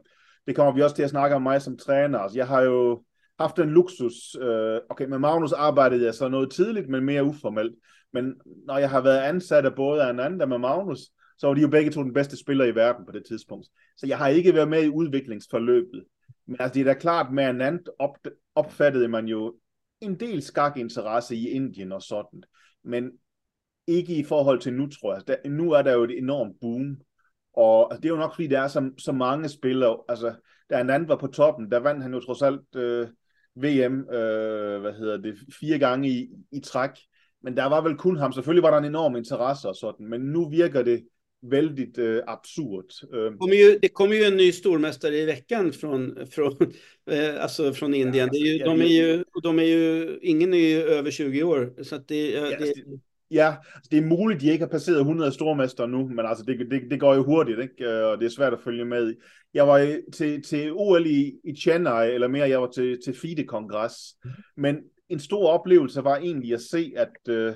det 0.46 0.56
kommer 0.56 0.72
vi 0.72 0.82
også 0.82 0.96
til 0.96 1.02
at 1.02 1.10
snakke 1.10 1.36
om 1.36 1.42
mig 1.42 1.62
som 1.62 1.78
træner. 1.78 2.18
Altså, 2.18 2.38
jeg 2.38 2.46
har 2.46 2.62
jo 2.62 3.04
haft 3.40 3.58
en 3.58 3.70
luksus. 3.70 4.36
Øh, 4.40 4.80
okay, 4.90 5.04
med 5.04 5.18
Magnus 5.18 5.52
arbejdede 5.52 6.04
jeg 6.04 6.14
så 6.14 6.28
noget 6.28 6.50
tidligt, 6.50 6.88
men 6.88 7.04
mere 7.04 7.24
uformelt. 7.24 7.74
Men 8.12 8.34
når 8.66 8.78
jeg 8.78 8.90
har 8.90 9.00
været 9.00 9.18
ansat 9.18 9.64
af 9.64 9.74
både 9.74 10.02
Ananda 10.02 10.22
en 10.22 10.32
anden 10.32 10.48
med 10.48 10.58
Magnus, 10.58 10.98
så 11.38 11.46
var 11.46 11.54
de 11.54 11.60
jo 11.60 11.68
begge 11.68 11.90
to 11.90 12.02
den 12.02 12.12
bedste 12.12 12.36
spiller 12.36 12.64
i 12.64 12.74
verden 12.74 13.06
på 13.06 13.12
det 13.12 13.24
tidspunkt. 13.26 13.66
Så 13.96 14.06
jeg 14.06 14.18
har 14.18 14.28
ikke 14.28 14.54
været 14.54 14.68
med 14.68 14.84
i 14.84 14.88
udviklingsforløbet. 14.88 16.04
Men 16.46 16.56
altså, 16.60 16.74
det 16.74 16.80
er 16.80 16.92
da 16.92 17.00
klart, 17.00 17.32
med 17.32 17.50
en 17.50 17.60
anden 17.60 17.86
op, 17.98 18.16
opfattede 18.54 19.08
man 19.08 19.26
jo 19.28 19.54
en 20.00 20.20
del 20.20 20.42
skakinteresse 20.42 21.36
i 21.36 21.48
Indien 21.48 21.92
og 21.92 22.02
sådan. 22.02 22.42
Men 22.84 23.10
ikke 23.86 24.14
i 24.14 24.24
forhold 24.24 24.60
til 24.60 24.72
nu, 24.72 24.86
tror 24.86 25.14
jeg. 25.14 25.22
Der, 25.28 25.48
nu 25.48 25.72
er 25.72 25.82
der 25.82 25.92
jo 25.92 26.04
et 26.04 26.18
enormt 26.18 26.60
boom. 26.60 26.96
Og 27.56 27.92
det 27.96 28.04
er 28.04 28.08
jo 28.08 28.16
nok, 28.16 28.34
fordi 28.34 28.46
der 28.46 28.60
er 28.60 28.68
så, 28.68 28.90
så 28.98 29.12
mange 29.12 29.48
spillere. 29.48 29.98
Altså, 30.08 30.32
da 30.70 30.80
en 30.80 30.90
anden 30.90 31.08
var 31.08 31.16
på 31.16 31.26
toppen, 31.26 31.70
der 31.70 31.78
vandt 31.78 32.02
han 32.02 32.14
jo 32.14 32.20
trods 32.20 32.42
alt 32.42 32.76
øh, 32.76 33.08
VM, 33.54 34.08
øh, 34.10 34.80
hvad 34.80 34.92
hedder 34.92 35.16
det, 35.16 35.38
fire 35.60 35.78
gange 35.78 36.08
i, 36.08 36.28
i 36.52 36.60
træk. 36.60 36.90
Men 37.42 37.56
der 37.56 37.64
var 37.64 37.80
vel 37.80 37.96
kun 37.96 38.16
ham. 38.16 38.32
Selvfølgelig 38.32 38.62
var 38.62 38.70
der 38.70 38.78
en 38.78 38.84
enorm 38.84 39.16
interesse 39.16 39.68
og 39.68 39.76
sådan, 39.76 40.06
men 40.06 40.20
nu 40.20 40.48
virker 40.48 40.82
det 40.82 41.02
väldigt 41.42 41.98
eh, 41.98 42.20
absurt. 42.26 42.92
Det 43.00 43.38
kommer, 43.40 43.56
ju, 43.56 43.78
det 43.82 43.94
kommer 43.94 44.16
ju 44.16 44.24
en 44.24 44.36
ny 44.36 44.52
stormästare 44.52 45.16
i 45.16 45.24
veckan 45.24 45.72
från, 45.72 46.26
från, 46.30 46.52
eh, 47.10 47.42
alltså 47.42 47.72
från 47.72 47.94
Indien. 47.94 48.14
Ja, 48.14 48.32
det 48.32 48.38
är 48.38 48.52
ju, 48.52 48.64
de, 48.64 48.80
är 48.80 48.86
ju, 48.86 49.24
de 49.42 49.58
är 49.58 49.64
ju, 49.64 50.18
ingen 50.22 50.54
är 50.54 50.58
ju 50.58 50.82
över 50.82 51.10
20 51.10 51.42
år. 51.42 51.82
Så 51.82 51.94
att 51.96 52.08
det, 52.08 52.30
ja, 52.30 52.58
det, 52.58 52.74
Ja, 53.30 53.56
altså, 53.74 53.88
det 53.90 53.98
er 53.98 54.06
muligt, 54.06 54.40
de 54.40 54.50
ikke 54.50 54.64
har 54.64 54.70
passeret 54.70 54.98
100 54.98 55.32
stormester 55.32 55.86
nu, 55.86 56.08
men 56.08 56.26
altså 56.26 56.44
det, 56.44 56.70
det, 56.70 56.82
det 56.90 57.00
går 57.00 57.14
jo 57.14 57.24
hurtigt, 57.24 57.60
ikke? 57.60 57.84
Øh, 57.84 58.06
og 58.06 58.18
det 58.18 58.26
er 58.26 58.30
svært 58.30 58.52
at 58.52 58.60
følge 58.60 58.84
med 58.84 59.12
i. 59.12 59.14
Jeg 59.54 59.68
var 59.68 59.98
til, 60.12 60.42
til 60.42 60.72
OL 60.72 61.06
i, 61.06 61.32
i 61.44 61.56
Chennai, 61.56 62.14
eller 62.14 62.28
mere, 62.28 62.48
jeg 62.48 62.62
var 62.62 62.70
til, 62.70 62.98
til 63.04 63.14
FIDE-kongres, 63.14 63.94
men 64.56 64.76
en 65.08 65.20
stor 65.20 65.48
oplevelse 65.48 66.04
var 66.04 66.16
egentlig 66.16 66.54
at 66.54 66.60
se, 66.60 66.92
at 66.96 67.28
øh, 67.28 67.54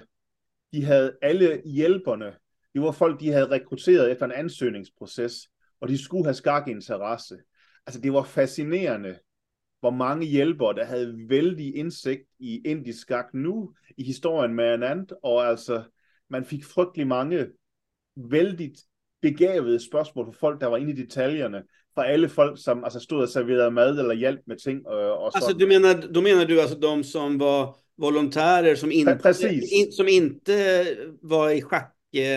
de 0.72 0.84
havde 0.84 1.16
alle 1.22 1.62
hjælperne 1.64 2.32
det 2.74 2.82
var 2.82 2.92
folk, 2.92 3.20
de 3.20 3.32
havde 3.32 3.50
rekrutteret 3.50 4.12
efter 4.12 4.26
en 4.26 4.32
ansøgningsproces, 4.32 5.48
og 5.80 5.88
de 5.88 6.04
skulle 6.04 6.24
have 6.24 6.34
skak 6.34 6.68
interesse. 6.68 7.38
Altså, 7.86 8.00
det 8.00 8.12
var 8.12 8.22
fascinerende, 8.22 9.18
hvor 9.84 9.90
mange 9.90 10.26
hjælpere, 10.26 10.74
der 10.74 10.84
havde 10.84 11.14
vældig 11.28 11.76
indsigt 11.76 12.22
i 12.38 12.60
indisk 12.64 12.98
skak 12.98 13.34
nu, 13.34 13.70
i 13.96 14.04
historien 14.04 14.54
med 14.54 14.64
Anand, 14.64 15.08
og 15.22 15.46
altså, 15.46 15.82
man 16.30 16.44
fik 16.44 16.64
frygtelig 16.64 17.06
mange 17.06 17.46
vældig 18.16 18.72
begavede 19.22 19.86
spørgsmål 19.88 20.26
fra 20.26 20.32
folk, 20.40 20.60
der 20.60 20.66
var 20.66 20.76
inde 20.76 20.92
i 20.92 20.96
detaljerne, 20.96 21.62
fra 21.94 22.06
alle 22.06 22.28
folk, 22.28 22.64
som 22.64 22.84
altså, 22.84 23.00
stod 23.00 23.22
og 23.22 23.28
serverede 23.28 23.70
mad 23.70 23.98
eller 23.98 24.14
hjælp 24.14 24.40
med 24.46 24.56
ting. 24.56 24.86
Og, 24.86 25.18
og 25.18 25.32
alltså, 25.34 25.52
du 25.52 25.66
menar, 25.66 25.94
då 26.14 26.20
menar 26.20 26.44
du 26.44 26.60
alltså 26.60 26.78
de 26.78 27.04
som 27.04 27.40
var 27.40 27.76
volontärer 27.96 28.74
som 28.74 28.90
inte, 28.90 29.18
in, 29.72 29.92
som 29.92 30.08
inte 30.08 30.84
var 31.22 31.50
i 31.50 31.60
schack 31.60 31.94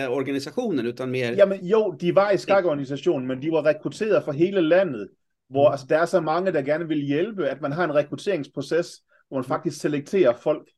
organisationen, 0.08 0.86
utan 0.86 1.10
mer... 1.10 1.32
Jamen 1.32 1.58
jo, 1.62 1.96
de 2.00 2.14
var 2.14 2.30
i 2.30 2.38
skakorganisationen, 2.38 3.28
men 3.28 3.42
de 3.42 3.50
var 3.50 3.62
rekrutteret 3.62 4.24
fra 4.24 4.32
hele 4.32 4.60
landet, 4.60 5.08
hvor 5.48 5.68
mm. 5.68 5.72
altså, 5.72 5.86
der 5.88 5.98
er 5.98 6.06
så 6.06 6.20
mange, 6.20 6.52
der 6.52 6.62
gerne 6.62 6.88
vil 6.88 6.98
hjælpe, 6.98 7.48
at 7.48 7.60
man 7.60 7.72
har 7.72 7.84
en 7.84 7.94
rekrutteringsproces, 7.94 9.02
hvor 9.28 9.36
man 9.38 9.44
mm. 9.44 9.48
faktisk 9.48 9.80
selekterer 9.80 10.36
folk. 10.36 10.70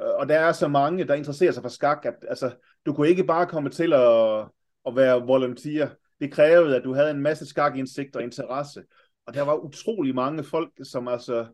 Øh, 0.00 0.06
og 0.18 0.28
der 0.28 0.38
er 0.38 0.52
så 0.52 0.68
mange, 0.68 1.04
der 1.04 1.14
interesserer 1.14 1.52
sig 1.52 1.62
for 1.62 1.68
skak, 1.68 2.04
at 2.04 2.14
altså, 2.28 2.50
du 2.86 2.92
kunne 2.92 3.08
ikke 3.08 3.24
bare 3.24 3.46
komme 3.46 3.70
til 3.70 3.92
at, 3.92 4.44
at 4.86 4.96
være 4.96 5.26
volunteer. 5.26 5.88
Det 6.20 6.32
krævede, 6.32 6.76
at 6.76 6.84
du 6.84 6.94
havde 6.94 7.10
en 7.10 7.20
masse 7.20 7.46
skakindsigt 7.46 8.16
og 8.16 8.22
interesse. 8.22 8.82
Og 9.26 9.34
der 9.34 9.42
var 9.42 9.54
utrolig 9.54 10.14
mange 10.14 10.44
folk, 10.44 10.70
som 10.82 11.08
altså 11.08 11.46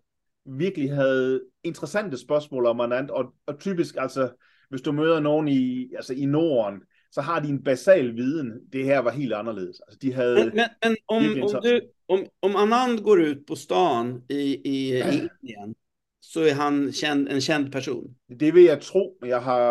virkelig 0.46 0.94
havde 0.94 1.42
interessante 1.64 2.18
spørgsmål 2.18 2.66
om 2.66 2.80
andet, 2.80 3.10
og, 3.10 3.34
og 3.46 3.58
typisk 3.58 3.96
altså 3.98 4.30
hvis 4.74 4.82
du 4.82 4.92
møder 4.92 5.20
nogen 5.20 5.48
i, 5.48 5.92
altså 5.96 6.14
i 6.14 6.24
Norden, 6.24 6.80
så 7.12 7.20
har 7.20 7.40
de 7.40 7.48
en 7.48 7.64
basal 7.64 8.16
viden. 8.16 8.52
Det 8.72 8.84
her 8.84 8.98
var 8.98 9.10
helt 9.10 9.32
anderledes. 9.32 9.80
Altså, 9.86 9.98
de 10.02 10.12
havde 10.12 10.36
men, 10.36 10.54
men, 10.54 10.64
men 10.84 10.96
om, 11.08 11.22
om, 11.42 11.62
du, 11.62 11.80
om, 12.08 12.26
om 12.42 12.56
Anand 12.56 13.02
går 13.02 13.20
ut 13.20 13.46
på 13.46 13.56
stan 13.56 14.22
i, 14.28 14.42
i, 14.64 14.76
i 14.98 15.16
Indien, 15.24 15.74
så 16.20 16.40
er 16.40 16.54
han 16.54 16.92
känd, 16.92 17.28
en 17.28 17.40
känd 17.40 17.72
person. 17.72 18.14
Det 18.40 18.54
vil 18.54 18.64
jeg 18.64 18.80
tro. 18.80 19.16
Jeg 19.26 19.42
har, 19.42 19.64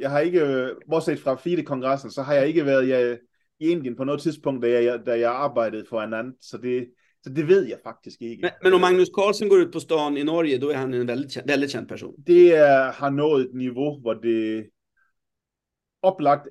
jeg 0.00 0.10
har 0.10 0.20
ikke, 0.20 0.74
bortset 0.90 1.20
fra 1.20 1.34
FIDE-kongressen, 1.34 2.10
så 2.10 2.22
har 2.22 2.34
jeg 2.34 2.48
ikke 2.48 2.66
været 2.66 2.88
jeg, 2.88 3.18
i 3.60 3.68
Indien 3.68 3.96
på 3.96 4.04
noget 4.04 4.22
tidspunkt, 4.22 4.62
da 4.62 4.70
jeg, 4.70 5.06
da 5.06 5.18
jeg 5.18 5.32
arbejdede 5.32 5.84
for 5.88 6.00
Anand. 6.00 6.34
Så 6.40 6.58
det, 6.58 6.88
så 7.22 7.30
det 7.30 7.48
ved 7.48 7.66
jeg 7.66 7.78
faktisk 7.84 8.22
ikke. 8.22 8.42
Men, 8.42 8.50
men 8.62 8.72
om 8.72 8.80
Magnus 8.80 9.08
Carlsen 9.08 9.48
går 9.48 9.56
ut 9.56 9.72
på 9.72 9.80
stan 9.80 10.16
i 10.16 10.22
Norge, 10.22 10.58
då 10.58 10.70
är 10.70 10.76
han 10.76 10.94
en 10.94 11.08
väldigt, 11.08 11.38
väldigt 11.46 11.70
känd 11.70 11.88
person. 11.88 12.14
Det 12.26 12.56
er, 12.56 12.92
har 12.92 13.10
nået 13.10 13.44
et 13.44 13.54
niveau, 13.54 14.00
hvor 14.00 14.14
det 14.14 14.66
oplagt 16.02 16.48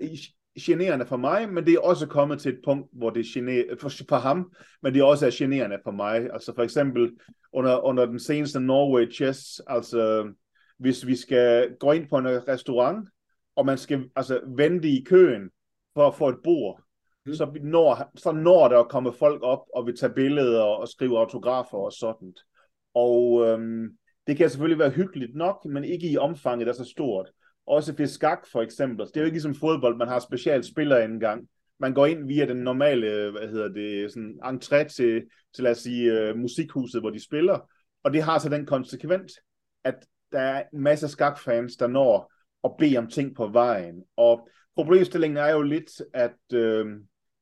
generende 0.62 1.06
for 1.06 1.18
mig, 1.18 1.54
men 1.54 1.66
det 1.66 1.74
er 1.74 1.80
også 1.80 2.08
kommet 2.08 2.40
til 2.40 2.54
et 2.54 2.60
punkt, 2.66 2.90
hvor 2.94 3.10
det 3.10 3.20
er 3.20 3.32
generende 3.34 3.78
for, 3.80 3.90
for 4.10 4.16
ham, 4.16 4.52
men 4.82 4.94
det 4.94 5.04
også 5.04 5.26
er 5.26 5.32
generende 5.34 5.78
for 5.84 5.92
mig. 5.92 6.30
Altså 6.34 6.56
for 6.56 6.64
eksempel 6.64 7.12
under, 7.54 7.86
under 7.86 8.06
den 8.06 8.20
seneste 8.20 8.60
Norway 8.60 9.12
Chess, 9.12 9.62
altså 9.68 10.32
hvis 10.78 11.08
vi 11.08 11.16
skal 11.16 11.76
gå 11.80 11.92
ind 11.92 12.10
på 12.10 12.18
en 12.18 12.48
restaurant, 12.48 13.10
og 13.56 13.66
man 13.66 13.78
skal 13.78 14.10
altså 14.16 14.42
vente 14.58 14.88
i 14.88 15.04
køen 15.04 15.50
for 15.94 16.08
at 16.08 16.16
få 16.16 16.30
et 16.30 16.38
bord, 16.44 16.82
mm. 17.26 17.34
så, 17.34 17.60
når, 17.64 18.12
så 18.16 18.32
når 18.32 18.68
der 18.68 18.84
kommer 18.84 19.12
folk 19.12 19.44
op 19.44 19.62
og 19.76 19.86
vil 19.86 19.98
tage 19.98 20.14
billeder 20.14 20.62
og 20.62 20.88
skrive 20.88 21.20
autografer 21.20 21.78
og 21.78 21.92
sådan. 21.92 22.34
Og 22.94 23.46
øhm, 23.48 23.98
det 24.28 24.38
kan 24.38 24.50
selvfølgelig 24.50 24.80
være 24.80 24.90
hyggeligt 24.90 25.36
nok, 25.36 25.66
men 25.66 25.84
ikke 25.84 26.10
i 26.10 26.18
omfanget, 26.18 26.68
der 26.68 26.74
er 26.74 26.78
så 26.78 26.92
stort. 26.92 27.32
Også 27.68 27.94
ved 27.98 28.08
skak 28.08 28.48
for 28.52 28.62
eksempel. 28.62 29.02
Altså, 29.02 29.12
det 29.14 29.20
er 29.20 29.22
jo 29.22 29.26
ikke 29.26 29.36
ligesom 29.36 29.56
fodbold, 29.56 29.98
man 29.98 30.08
har 30.08 30.20
specielt 30.20 30.66
spillere. 30.66 31.20
Man 31.80 31.94
går 31.94 32.06
ind 32.06 32.28
via 32.28 32.46
den 32.46 32.58
normale, 32.58 33.32
hvad 33.32 33.48
hedder 33.48 33.68
det, 33.68 34.12
sådan 34.12 34.40
entré 34.44 34.84
til, 34.96 35.24
til 35.56 35.64
lad 35.64 35.72
os 35.72 35.78
sige, 35.78 36.32
uh, 36.32 36.38
musikhuset, 36.38 37.02
hvor 37.02 37.10
de 37.10 37.24
spiller. 37.24 37.70
Og 38.04 38.14
det 38.14 38.24
har 38.24 38.40
så 38.40 38.50
den 38.50 38.66
konsekvens, 38.66 39.34
at 39.84 39.96
der 40.32 40.40
er 40.40 40.64
en 40.74 40.82
masse 40.82 41.08
skakfans, 41.08 41.76
der 41.76 41.88
når 41.88 42.32
at 42.64 42.72
bede 42.80 42.98
om 42.98 43.08
ting 43.08 43.36
på 43.36 43.48
vejen. 43.48 44.04
Og 44.18 44.50
problemstillingen 44.76 45.38
er 45.38 45.50
jo 45.50 45.62
lidt, 45.62 46.02
at 46.14 46.54
øh, 46.54 46.86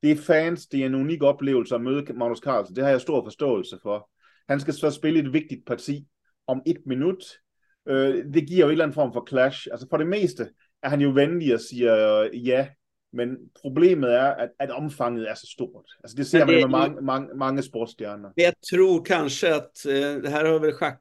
det 0.03 0.11
er 0.11 0.15
fans, 0.15 0.67
det 0.67 0.81
er 0.81 0.85
en 0.85 0.95
unik 0.95 1.23
oplevelse 1.23 1.75
at 1.75 1.81
møde 1.81 2.13
Magnus 2.13 2.39
Carlsen. 2.39 2.75
Det 2.75 2.83
har 2.83 2.91
jeg 2.91 3.01
stor 3.01 3.23
forståelse 3.23 3.77
for. 3.81 4.09
Han 4.49 4.59
skal 4.59 4.73
så 4.73 4.91
spille 4.91 5.19
et 5.19 5.33
vigtigt 5.33 5.65
parti 5.65 6.07
om 6.47 6.61
et 6.65 6.77
minut. 6.85 7.23
Øh, 7.87 8.25
det 8.33 8.47
giver 8.47 8.59
jo 8.59 8.65
en 8.65 8.71
eller 8.71 8.85
anden 8.85 8.95
form 8.95 9.13
for 9.13 9.25
clash. 9.29 9.67
Altså 9.71 9.87
for 9.89 9.97
det 9.97 10.07
meste 10.07 10.49
er 10.83 10.89
han 10.89 11.01
jo 11.01 11.09
venlig 11.09 11.53
og 11.53 11.59
siger 11.59 12.19
øh, 12.19 12.47
ja, 12.47 12.67
men 13.13 13.37
problemet 13.61 14.13
er, 14.13 14.25
at, 14.25 14.49
at 14.59 14.71
omfanget 14.71 15.29
er 15.29 15.33
så 15.33 15.47
stort. 15.53 15.85
Altså 16.03 16.15
det 16.17 16.27
ser 16.27 16.45
man 16.45 16.55
med 16.55 16.67
mange, 16.67 17.01
mange, 17.01 17.27
mange 17.35 17.61
sportsstjerner. 17.61 18.29
Jeg 18.37 18.53
tror 18.69 19.01
kanskje, 19.01 19.49
at 19.49 19.85
uh, 19.85 20.23
det 20.23 20.29
her 20.29 20.45
har 20.45 20.59
vel 20.59 20.73
schack 20.73 20.99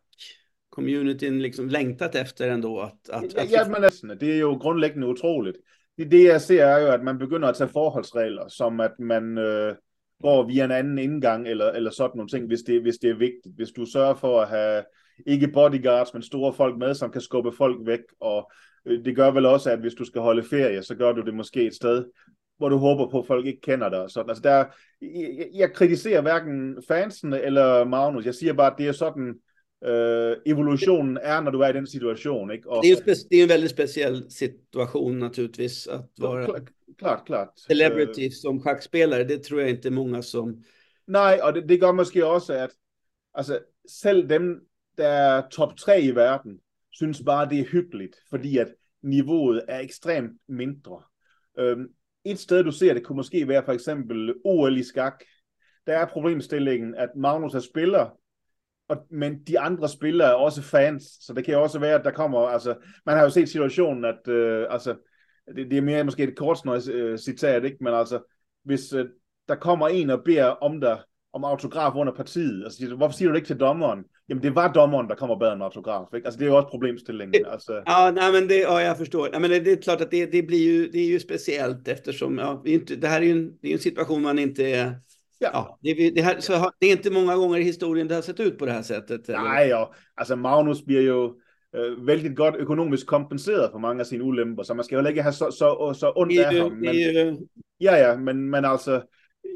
communityn 0.72 1.40
liksom 1.40 1.68
længtat 1.68 2.14
efter 2.14 2.54
ändå 2.54 2.78
att... 2.80 3.08
att, 3.12 3.34
att... 3.34 3.50
Ja, 3.50 3.68
men 3.68 3.80
næsten. 3.80 4.10
Det 4.10 4.34
er 4.34 4.38
jo 4.38 4.52
grundlæggende 4.54 5.06
utroligt. 5.06 5.56
Det, 5.98 6.10
det 6.10 6.24
jeg 6.24 6.40
ser 6.40 6.64
er 6.64 6.78
jo, 6.78 6.92
at 6.92 7.02
man 7.02 7.18
begynder 7.18 7.48
at 7.48 7.56
tage 7.56 7.68
forholdsregler, 7.68 8.48
som 8.48 8.80
at 8.80 8.92
man, 8.98 9.38
øh, 9.38 9.74
går 10.22 10.46
via 10.46 10.64
en 10.64 10.70
anden 10.70 10.98
indgang, 10.98 11.48
eller, 11.48 11.70
eller 11.70 11.90
sådan 11.90 12.16
nogle 12.16 12.28
ting, 12.28 12.46
hvis 12.46 12.60
det, 12.60 12.82
hvis 12.82 12.96
det 13.02 13.10
er 13.10 13.14
vigtigt. 13.14 13.54
Hvis 13.56 13.70
du 13.70 13.84
sørger 13.84 14.14
for 14.14 14.40
at 14.40 14.48
have 14.48 14.84
ikke 15.26 15.48
bodyguards, 15.48 16.14
men 16.14 16.22
store 16.22 16.52
folk 16.52 16.78
med, 16.78 16.94
som 16.94 17.10
kan 17.10 17.20
skubbe 17.20 17.52
folk 17.52 17.86
væk, 17.86 18.00
og 18.20 18.52
øh, 18.86 19.04
det 19.04 19.16
gør 19.16 19.30
vel 19.30 19.46
også, 19.46 19.70
at 19.70 19.80
hvis 19.80 19.94
du 19.94 20.04
skal 20.04 20.20
holde 20.20 20.42
ferie, 20.42 20.82
så 20.82 20.94
gør 20.94 21.12
du 21.12 21.22
det 21.22 21.34
måske 21.34 21.66
et 21.66 21.74
sted, 21.74 22.04
hvor 22.58 22.68
du 22.68 22.76
håber 22.76 23.10
på, 23.10 23.18
at 23.18 23.26
folk 23.26 23.46
ikke 23.46 23.60
kender 23.60 23.88
dig. 23.88 24.10
Sådan. 24.10 24.30
Altså 24.30 24.42
der, 24.42 24.64
jeg, 25.02 25.46
jeg 25.54 25.72
kritiserer 25.72 26.20
hverken 26.20 26.82
fansene 26.88 27.40
eller 27.40 27.84
Magnus. 27.84 28.26
Jeg 28.26 28.34
siger 28.34 28.52
bare, 28.52 28.72
at 28.72 28.78
det 28.78 28.88
er 28.88 28.92
sådan, 28.92 29.34
øh, 29.84 30.36
evolutionen 30.46 31.18
er, 31.22 31.40
når 31.40 31.50
du 31.50 31.60
er 31.60 31.68
i 31.68 31.72
den 31.72 31.86
situation. 31.86 32.50
Ikke? 32.50 32.70
Og, 32.70 32.82
det, 32.82 32.92
er 32.92 32.96
jo 32.96 33.14
det 33.30 33.38
er 33.38 33.42
en 33.42 33.48
väldigt 33.48 33.70
speciell 33.70 34.24
situation 34.30 35.18
naturligtvis, 35.18 35.86
att 35.86 36.04
vara 36.18 36.44
klart, 36.44 36.68
klart, 36.98 37.26
klart. 37.26 37.48
celebrity 37.68 38.28
som 38.42 38.60
schackspelare. 38.60 39.24
Det 39.24 39.42
tror 39.42 39.60
jag 39.60 39.70
inte 39.70 39.90
många 39.90 40.22
som... 40.22 40.56
Nej, 41.06 41.40
og 41.42 41.54
det, 41.54 41.68
det 41.68 41.80
gør 41.80 41.92
måske 41.92 42.26
også, 42.26 42.52
at 42.52 42.70
altså, 43.34 43.58
selv 43.88 44.28
dem, 44.28 44.60
der 45.02 45.08
er 45.08 45.48
top 45.48 45.76
3 45.76 46.00
i 46.00 46.14
verden, 46.14 46.58
synes 46.92 47.22
bare, 47.26 47.48
det 47.48 47.60
er 47.60 47.64
hyggeligt, 47.64 48.16
fordi 48.30 48.58
at 48.58 48.74
niveauet 49.02 49.64
er 49.68 49.80
ekstremt 49.80 50.40
mindre. 50.48 51.02
Øhm, 51.58 51.86
et 52.24 52.38
sted, 52.38 52.64
du 52.64 52.70
ser 52.70 52.94
det, 52.94 53.04
kunne 53.04 53.16
måske 53.16 53.48
være 53.48 53.64
for 53.64 53.72
eksempel 53.72 54.34
OL 54.44 54.78
i 54.78 54.82
skak. 54.82 55.24
Der 55.86 55.98
er 55.98 56.06
problemstillingen, 56.06 56.94
at 56.94 57.08
Magnus 57.16 57.54
er 57.54 57.60
spiller, 57.60 58.10
og, 58.88 59.06
men 59.10 59.44
de 59.44 59.60
andre 59.60 59.88
spillere 59.88 60.28
er 60.28 60.34
også 60.34 60.62
fans, 60.62 61.02
så 61.20 61.32
det 61.32 61.44
kan 61.44 61.56
også 61.56 61.78
være, 61.78 61.98
at 61.98 62.04
der 62.04 62.10
kommer, 62.10 62.38
altså, 62.38 62.74
man 63.06 63.16
har 63.16 63.22
jo 63.22 63.30
set 63.30 63.48
situationen, 63.48 64.04
at, 64.04 64.28
øh, 64.28 64.66
altså, 64.70 64.96
det, 65.56 65.70
det 65.70 65.78
er 65.78 65.82
mere 65.82 66.04
måske 66.04 66.22
et 66.22 66.36
kort 66.36 66.88
øh, 66.88 67.18
citat, 67.18 67.64
ikke? 67.64 67.76
men 67.80 67.94
altså, 67.94 68.20
hvis 68.64 68.92
øh, 68.92 69.06
der 69.48 69.54
kommer 69.54 69.88
en 69.88 70.10
og 70.10 70.24
beder 70.24 70.44
om 70.44 70.80
dig, 70.80 71.02
om 71.32 71.44
autograf 71.44 71.94
under 71.94 72.12
partiet, 72.12 72.64
og 72.64 72.72
siger, 72.72 72.96
hvorfor 72.96 73.16
siger 73.16 73.28
du 73.28 73.32
det 73.32 73.38
ikke 73.38 73.46
til 73.46 73.60
dommeren? 73.60 74.04
Jamen, 74.28 74.42
det 74.42 74.54
var 74.54 74.72
dommeren, 74.72 75.08
der 75.08 75.14
kommer 75.14 75.34
og 75.34 75.40
bad 75.40 75.52
om 75.52 75.62
autograf, 75.62 76.14
ikke? 76.14 76.26
Altså, 76.26 76.38
det 76.38 76.44
er 76.44 76.50
jo 76.50 76.56
også 76.56 76.68
problemstillingen. 76.68 77.46
Altså. 77.46 77.82
Ja, 77.86 78.10
nej, 78.10 78.32
men 78.32 78.48
det, 78.48 78.60
ja, 78.60 78.80
jag 78.80 78.98
förstår. 78.98 79.28
Nej, 79.32 79.40
men 79.40 79.50
det, 79.50 79.60
det 79.60 79.72
är 79.72 79.82
klart 79.82 80.00
att 80.00 80.10
det, 80.10 80.26
det 80.26 80.42
blir 80.42 80.64
ju, 80.72 80.88
det 80.88 80.98
är 80.98 81.06
ju 81.06 81.20
speciellt 81.20 81.88
eftersom, 81.88 82.38
ja, 82.38 82.62
inte, 82.66 82.96
det 82.96 83.08
här 83.08 83.20
är 83.20 83.24
ju 83.24 83.32
en, 83.32 83.58
det 83.62 83.68
är 83.68 83.72
en 83.72 83.78
situation 83.78 84.22
man 84.22 84.38
inte 84.38 84.70
är 84.70 84.94
Ja. 85.42 85.50
ja 85.52 85.78
det, 85.82 86.10
det, 86.10 86.22
här, 86.22 86.40
så 86.40 86.70
det 86.80 86.86
är 86.86 86.92
inte 86.92 87.10
många 87.10 87.36
gånger 87.36 87.58
i 87.58 87.62
historien 87.62 88.08
det 88.08 88.14
har 88.14 88.22
sett 88.22 88.40
ut 88.40 88.58
på 88.58 88.66
det 88.66 88.72
här 88.72 88.82
sättet. 88.82 89.28
Eller? 89.28 89.42
Nej, 89.42 89.74
og 89.74 89.94
altså 90.16 90.36
Magnus 90.36 90.82
bliver 90.82 91.02
jo 91.02 91.34
øh, 91.76 92.06
vældig 92.06 92.36
godt 92.36 92.56
økonomisk 92.56 93.06
kompenseret 93.06 93.70
for 93.72 93.78
mange 93.78 94.00
af 94.00 94.06
sine 94.06 94.24
ulemper, 94.24 94.62
så 94.62 94.74
man 94.74 94.84
skal 94.84 94.98
jo 94.98 95.08
ikke 95.08 95.22
have 95.22 95.32
så, 95.32 95.50
så, 95.50 95.98
så 96.00 96.12
ondt 96.16 96.40
af 96.40 96.54
ham. 96.54 96.72
Men, 96.72 96.94
ja, 97.80 97.96
ja, 97.96 98.16
men, 98.16 98.50
men 98.50 98.64
altså, 98.64 99.00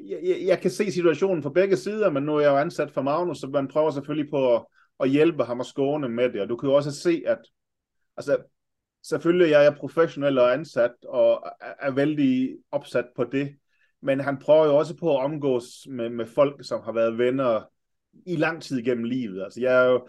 jeg, 0.05 0.43
jeg 0.47 0.61
kan 0.61 0.71
se 0.71 0.93
situationen 0.93 1.43
fra 1.43 1.51
begge 1.51 1.77
sider, 1.77 2.11
men 2.11 2.23
nu 2.23 2.37
er 2.37 2.41
jeg 2.41 2.51
jo 2.51 2.57
ansat 2.57 2.91
for 2.91 3.03
Magnus, 3.03 3.39
så 3.39 3.47
man 3.47 3.69
prøver 3.69 3.91
selvfølgelig 3.91 4.31
på 4.31 4.55
at, 4.55 4.65
at 5.01 5.11
hjælpe 5.11 5.45
ham 5.45 5.61
og 5.61 5.67
skåne 5.67 6.09
med 6.09 6.33
det, 6.33 6.41
og 6.41 6.49
du 6.49 6.57
kan 6.57 6.69
jo 6.69 6.75
også 6.75 6.93
se, 6.93 7.23
at 7.27 7.39
altså, 8.17 8.37
selvfølgelig 9.03 9.51
jeg 9.51 9.67
er 9.67 9.77
professionel 9.77 10.39
og 10.39 10.53
ansat, 10.53 10.93
og 11.09 11.43
er, 11.61 11.73
er 11.81 11.91
vældig 11.91 12.57
opsat 12.73 13.07
på 13.17 13.25
det, 13.25 13.57
men 14.03 14.21
han 14.21 14.39
prøver 14.39 14.67
jo 14.67 14.77
også 14.77 14.97
på 14.97 15.17
at 15.17 15.25
omgås 15.25 15.87
med, 15.91 16.11
med 16.11 16.27
folk, 16.27 16.67
som 16.67 16.83
har 16.85 16.93
været 16.93 17.19
venner 17.19 17.71
i 18.27 18.37
lang 18.37 18.63
tid 18.63 18.83
gennem 18.83 19.05
livet. 19.05 19.45
Altså, 19.45 19.61
jeg 19.61 19.85
er 19.85 19.91
jo, 19.91 20.09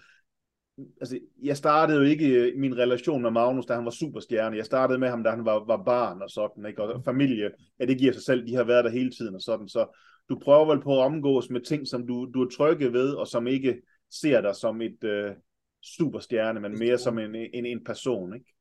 altså, 1.01 1.19
jeg 1.43 1.57
startede 1.57 1.97
jo 1.97 2.03
ikke 2.03 2.53
min 2.57 2.77
relation 2.77 3.21
med 3.21 3.31
Magnus, 3.31 3.65
da 3.65 3.73
han 3.73 3.85
var 3.85 3.91
superstjerne. 3.91 4.57
Jeg 4.57 4.65
startede 4.65 4.99
med 4.99 5.09
ham, 5.09 5.23
da 5.23 5.29
han 5.29 5.45
var, 5.45 5.65
var 5.65 5.83
barn 5.83 6.21
og 6.21 6.29
sådan, 6.29 6.65
ikke? 6.65 6.83
Og 6.83 7.03
familie, 7.05 7.51
ja, 7.79 7.85
det 7.85 7.97
giver 7.97 8.13
sig 8.13 8.23
selv, 8.23 8.47
de 8.47 8.55
har 8.55 8.63
været 8.63 8.85
der 8.85 8.91
hele 8.91 9.11
tiden 9.11 9.35
og 9.35 9.41
sådan. 9.41 9.67
Så 9.67 9.97
du 10.29 10.39
prøver 10.39 10.65
vel 10.65 10.81
på 10.83 10.99
at 10.99 11.05
omgås 11.05 11.49
med 11.49 11.61
ting, 11.61 11.87
som 11.87 12.07
du, 12.07 12.25
du 12.33 12.41
er 12.41 12.49
trygge 12.49 12.93
ved, 12.93 13.09
og 13.09 13.27
som 13.27 13.47
ikke 13.47 13.81
ser 14.11 14.41
dig 14.41 14.55
som 14.55 14.81
et 14.81 15.03
uh, 15.03 15.35
superstjerne, 15.83 16.59
men 16.59 16.79
mere 16.79 16.97
som 16.97 17.19
en, 17.19 17.35
en, 17.35 17.65
en 17.65 17.83
person, 17.85 18.35
ikke? 18.35 18.53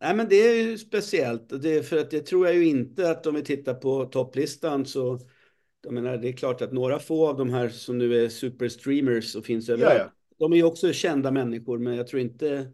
Nej, 0.00 0.16
men 0.16 0.28
det 0.28 0.36
är 0.36 0.62
ju 0.62 0.78
speciellt. 0.78 1.62
Det 1.62 1.82
för 1.82 1.98
att 1.98 2.10
det 2.10 2.26
tror 2.26 2.46
jag 2.46 2.56
ju 2.56 2.64
inte 2.66 3.10
att 3.10 3.26
om 3.26 3.34
vi 3.34 3.42
tittar 3.42 3.74
på 3.74 4.04
topplistan 4.04 4.86
så 4.86 5.18
jag 5.84 5.92
menar, 5.92 6.16
det 6.16 6.28
är 6.28 6.32
klart 6.32 6.62
att 6.62 6.72
några 6.72 6.98
få 6.98 7.28
av 7.28 7.36
de 7.36 7.50
här 7.50 7.68
som 7.68 7.98
nu 7.98 8.24
är 8.24 8.28
superstreamers 8.28 9.34
och 9.34 9.44
finns 9.44 9.68
överallt, 9.68 9.98
ja, 9.98 10.04
ja. 10.04 10.10
De 10.38 10.52
är 10.52 10.56
ju 10.56 10.64
också 10.64 10.92
kända 10.92 11.30
människor, 11.30 11.78
men 11.78 11.96
jag 11.96 12.06
tror 12.06 12.20
inte 12.20 12.72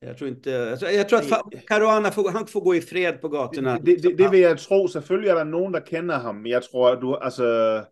jag 0.00 0.18
tror 0.18 0.28
inte... 0.28 0.50
Jag 0.80 1.08
tror, 1.08 1.18
att 1.18 1.66
Caruana 1.66 2.10
får, 2.10 2.30
han 2.30 2.46
får 2.46 2.60
gå 2.60 2.74
i 2.74 2.80
fred 2.80 3.20
på 3.20 3.28
gatorna. 3.28 3.78
Det, 3.78 3.96
det, 3.96 4.12
det 4.18 4.28
vill 4.28 4.40
jag 4.40 4.58
tro. 4.58 4.88
Selvfølgelig 4.88 5.30
er 5.30 5.34
der 5.34 5.44
nogen, 5.44 5.74
der 5.74 5.80
kender 5.80 6.18
ham, 6.18 6.46
jeg 6.46 6.62
tror, 6.62 6.90
at 6.90 7.00
du, 7.00 7.16
altså, 7.16 7.84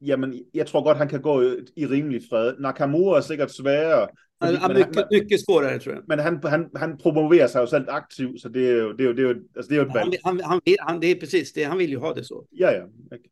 jamen, 0.00 0.44
jeg 0.54 0.66
tror 0.66 0.82
godt, 0.82 0.98
han 0.98 1.08
kan 1.08 1.22
gå 1.22 1.42
i, 1.42 1.56
i 1.76 1.86
rimelig 1.86 2.22
fred. 2.30 2.54
Nakamura 2.58 3.16
er 3.16 3.20
sikkert 3.20 3.50
sværere, 3.50 4.08
fordi, 4.40 4.58
ja, 4.62 4.68
mycket, 4.68 4.96
han, 4.96 5.04
mycket 5.10 5.44
svårare 5.44 5.78
tror 5.78 5.94
jag. 5.94 6.04
Men 6.06 6.18
han, 6.18 6.40
han, 6.42 6.70
han 6.74 6.98
promoverar 6.98 7.48
sig 7.48 7.60
ju 7.60 7.66
selv 7.66 7.88
aktivt, 7.88 8.40
så 8.40 8.48
det 8.48 8.60
är 8.60 8.74
ju 8.74 8.92
det 8.92 9.04
är, 9.04 9.14
det 9.14 9.22
är, 9.22 9.40
alltså 9.56 9.72
det 9.72 9.76
är 9.76 9.86
han, 9.86 10.14
han, 10.22 10.40
han, 10.40 10.60
vill, 10.64 10.76
han, 10.80 11.00
det 11.00 11.06
är 11.06 11.14
precis 11.14 11.52
det, 11.52 11.64
han 11.64 11.78
vill 11.78 11.90
ju 11.90 11.96
ha 11.96 12.14
det 12.14 12.24
så. 12.24 12.46
Ja, 12.50 12.72
ja. 12.72 12.88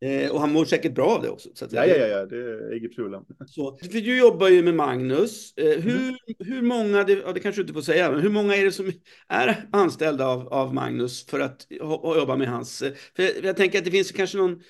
Eh, 0.08 0.30
och 0.30 0.40
han 0.40 0.52
mår 0.52 0.64
säkert 0.64 0.94
bra 0.94 1.06
av 1.06 1.22
det 1.22 1.28
också. 1.28 1.48
Så 1.54 1.64
att, 1.64 1.72
ja, 1.72 1.86
ja, 1.86 1.96
ja, 1.96 2.06
ja, 2.06 2.26
det 2.26 2.36
är 2.36 2.76
inget 2.76 2.96
tvivl 2.96 3.14
om. 3.14 3.26
Så, 3.46 3.76
för 3.76 3.88
du 3.88 4.18
jobbar 4.18 4.48
ju 4.48 4.62
med 4.62 4.74
Magnus. 4.74 5.54
Eh, 5.56 5.80
hur, 5.80 5.96
mm. 5.96 6.14
hur 6.38 6.62
många, 6.62 7.04
det, 7.04 7.12
ja, 7.12 7.32
det 7.32 7.40
kanske 7.40 7.60
du 7.60 7.62
inte 7.62 7.74
får 7.74 7.80
säga, 7.80 8.10
men 8.10 8.20
hur 8.20 8.30
många 8.30 8.56
är 8.56 8.64
det 8.64 8.72
som 8.72 8.92
är 9.28 9.68
anställda 9.72 10.26
av, 10.26 10.48
av 10.48 10.74
Magnus 10.74 11.26
för 11.26 11.40
att 11.40 11.66
ha, 11.80 12.16
jobba 12.16 12.36
med 12.36 12.48
hans... 12.48 12.82
Eh, 12.82 12.92
för 13.16 13.22
jag, 13.22 13.32
jag 13.42 13.56
tänker 13.56 13.78
att 13.78 13.84
det 13.84 13.90
finns 13.90 14.12
kanske 14.12 14.38
någon 14.38 14.60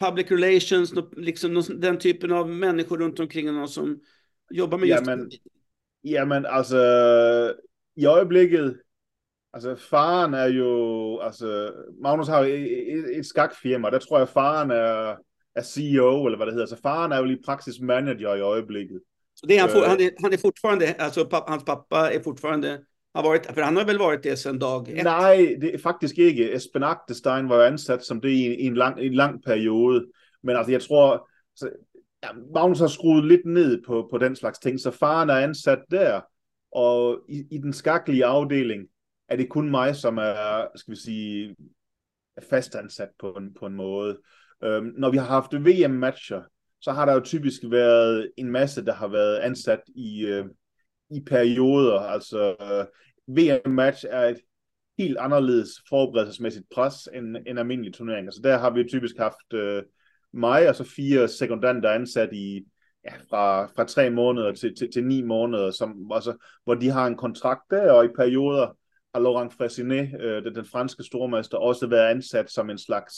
public 0.00 0.30
relations, 0.30 0.94
liksom 1.16 1.54
någon, 1.54 1.80
den 1.80 1.98
typen 1.98 2.32
av 2.32 2.48
människor 2.48 2.98
runt 2.98 3.20
omkring 3.20 3.52
någon 3.52 3.68
som 3.68 4.00
jobbar 4.50 4.76
med 4.78 4.88
just... 4.88 5.06
Ja, 5.06 5.16
men, 5.16 5.30
Jamen, 6.04 6.46
altså, 6.48 6.82
i 7.96 8.06
øjeblikket, 8.06 8.80
altså 9.52 9.74
faren 9.76 10.34
er 10.34 10.46
jo, 10.46 11.18
altså, 11.18 11.72
Magnus 12.02 12.28
har 12.28 12.44
jo 12.44 12.52
et, 12.52 12.92
et, 12.92 13.18
et 13.18 13.26
skakfirma, 13.26 13.90
der 13.90 13.98
tror 13.98 14.18
jeg, 14.18 14.28
faren 14.28 14.70
er, 14.70 15.16
er 15.54 15.62
CEO, 15.62 16.24
eller 16.24 16.36
hvad 16.36 16.46
det 16.46 16.54
hedder, 16.54 16.66
så 16.66 16.80
faren 16.82 17.12
er 17.12 17.18
jo 17.18 17.24
lige 17.24 17.42
praktisk 17.44 17.80
manager 17.80 18.34
i 18.34 18.40
øjeblikket. 18.40 19.00
Så 19.36 19.46
det 19.46 19.56
är 19.56 19.60
han, 19.60 19.70
for, 19.70 19.84
han, 19.84 20.00
är, 20.00 20.10
han 20.22 20.32
är 20.32 20.36
fortfarande, 20.36 20.86
alltså 20.98 21.24
papp, 21.24 21.48
hans 21.48 21.64
pappa 21.64 22.10
är 22.12 22.22
fortfarande, 22.22 22.80
har 23.14 23.22
varit, 23.22 23.46
för 23.46 23.62
han 23.62 23.76
har 23.76 23.84
väl 23.84 23.98
varit 23.98 24.22
det 24.22 24.36
sedan 24.36 24.58
dag 24.58 24.88
ett? 24.88 25.04
Nej, 25.04 25.56
det 25.60 25.74
er 25.74 25.78
faktisk 25.78 26.18
ikke. 26.18 26.54
Espen 26.54 26.82
Aktestein 26.82 27.48
var 27.48 27.56
jo 27.56 27.62
ansat 27.62 28.04
som 28.04 28.20
det 28.20 28.30
i, 28.30 28.54
i 28.54 28.66
en, 28.66 28.74
lang, 28.74 29.00
en 29.00 29.14
lang 29.14 29.42
periode, 29.42 30.06
men 30.42 30.56
altså 30.56 30.72
jeg 30.72 30.82
tror, 30.82 31.28
så 31.54 31.70
ja, 32.24 32.28
Magnus 32.54 32.80
har 32.80 32.86
skruet 32.86 33.24
lidt 33.24 33.46
ned 33.46 33.82
på, 33.86 34.08
på 34.10 34.18
den 34.18 34.36
slags 34.36 34.58
ting, 34.58 34.80
så 34.80 34.90
faren 34.90 35.30
er 35.30 35.34
ansat 35.34 35.78
der, 35.90 36.20
og 36.72 37.20
i, 37.28 37.44
i 37.50 37.58
den 37.58 37.72
skakkelige 37.72 38.26
afdeling 38.26 38.88
er 39.28 39.36
det 39.36 39.48
kun 39.48 39.70
mig, 39.70 39.96
som 39.96 40.18
er, 40.18 40.66
skal 40.76 40.90
vi 40.90 40.96
sige, 40.96 41.56
fastansat 42.50 43.08
på 43.18 43.30
en, 43.30 43.54
på 43.54 43.66
en 43.66 43.74
måde. 43.74 44.18
Øhm, 44.64 44.92
når 44.98 45.10
vi 45.10 45.16
har 45.16 45.26
haft 45.26 45.54
VM-matcher, 45.54 46.42
så 46.80 46.92
har 46.92 47.04
der 47.04 47.12
jo 47.12 47.20
typisk 47.20 47.60
været 47.70 48.30
en 48.36 48.50
masse, 48.50 48.84
der 48.84 48.92
har 48.92 49.08
været 49.08 49.38
ansat 49.38 49.80
i, 49.94 50.26
øh, 50.26 50.44
i 51.10 51.20
perioder. 51.26 52.00
Altså, 52.00 52.56
øh, 52.60 52.86
VM-match 53.36 54.04
er 54.10 54.28
et 54.28 54.40
helt 54.98 55.18
anderledes 55.18 55.70
forberedelsesmæssigt 55.88 56.66
pres 56.74 57.08
end, 57.14 57.36
end 57.46 57.58
almindelige 57.58 57.92
turneringer. 57.92 58.30
Så 58.30 58.36
altså, 58.38 58.48
der 58.48 58.58
har 58.58 58.70
vi 58.70 58.84
typisk 58.84 59.16
haft 59.18 59.52
øh, 59.54 59.82
mig 60.34 60.68
og 60.68 60.74
så 60.74 60.84
fire 60.96 61.28
sekundanter 61.28 61.90
ansat 61.90 62.32
i 62.32 62.64
ja, 63.04 63.12
fra, 63.30 63.66
fra 63.66 63.84
tre 63.84 64.10
måneder 64.10 64.52
til, 64.52 64.76
til, 64.76 64.92
til 64.92 65.04
ni 65.04 65.22
måneder, 65.22 65.70
som, 65.70 66.10
altså, 66.14 66.46
hvor 66.64 66.74
de 66.74 66.90
har 66.90 67.06
en 67.06 67.16
kontrakt 67.16 67.62
der, 67.70 67.92
og 67.92 68.04
i 68.04 68.08
perioder 68.16 68.76
har 69.14 69.20
Laurent 69.20 69.54
Fressinet, 69.54 70.20
øh, 70.20 70.44
den, 70.44 70.54
den 70.54 70.64
franske 70.64 71.02
stormester, 71.02 71.58
også 71.58 71.86
været 71.86 72.10
ansat 72.10 72.50
som 72.50 72.70
en 72.70 72.78
slags 72.78 73.14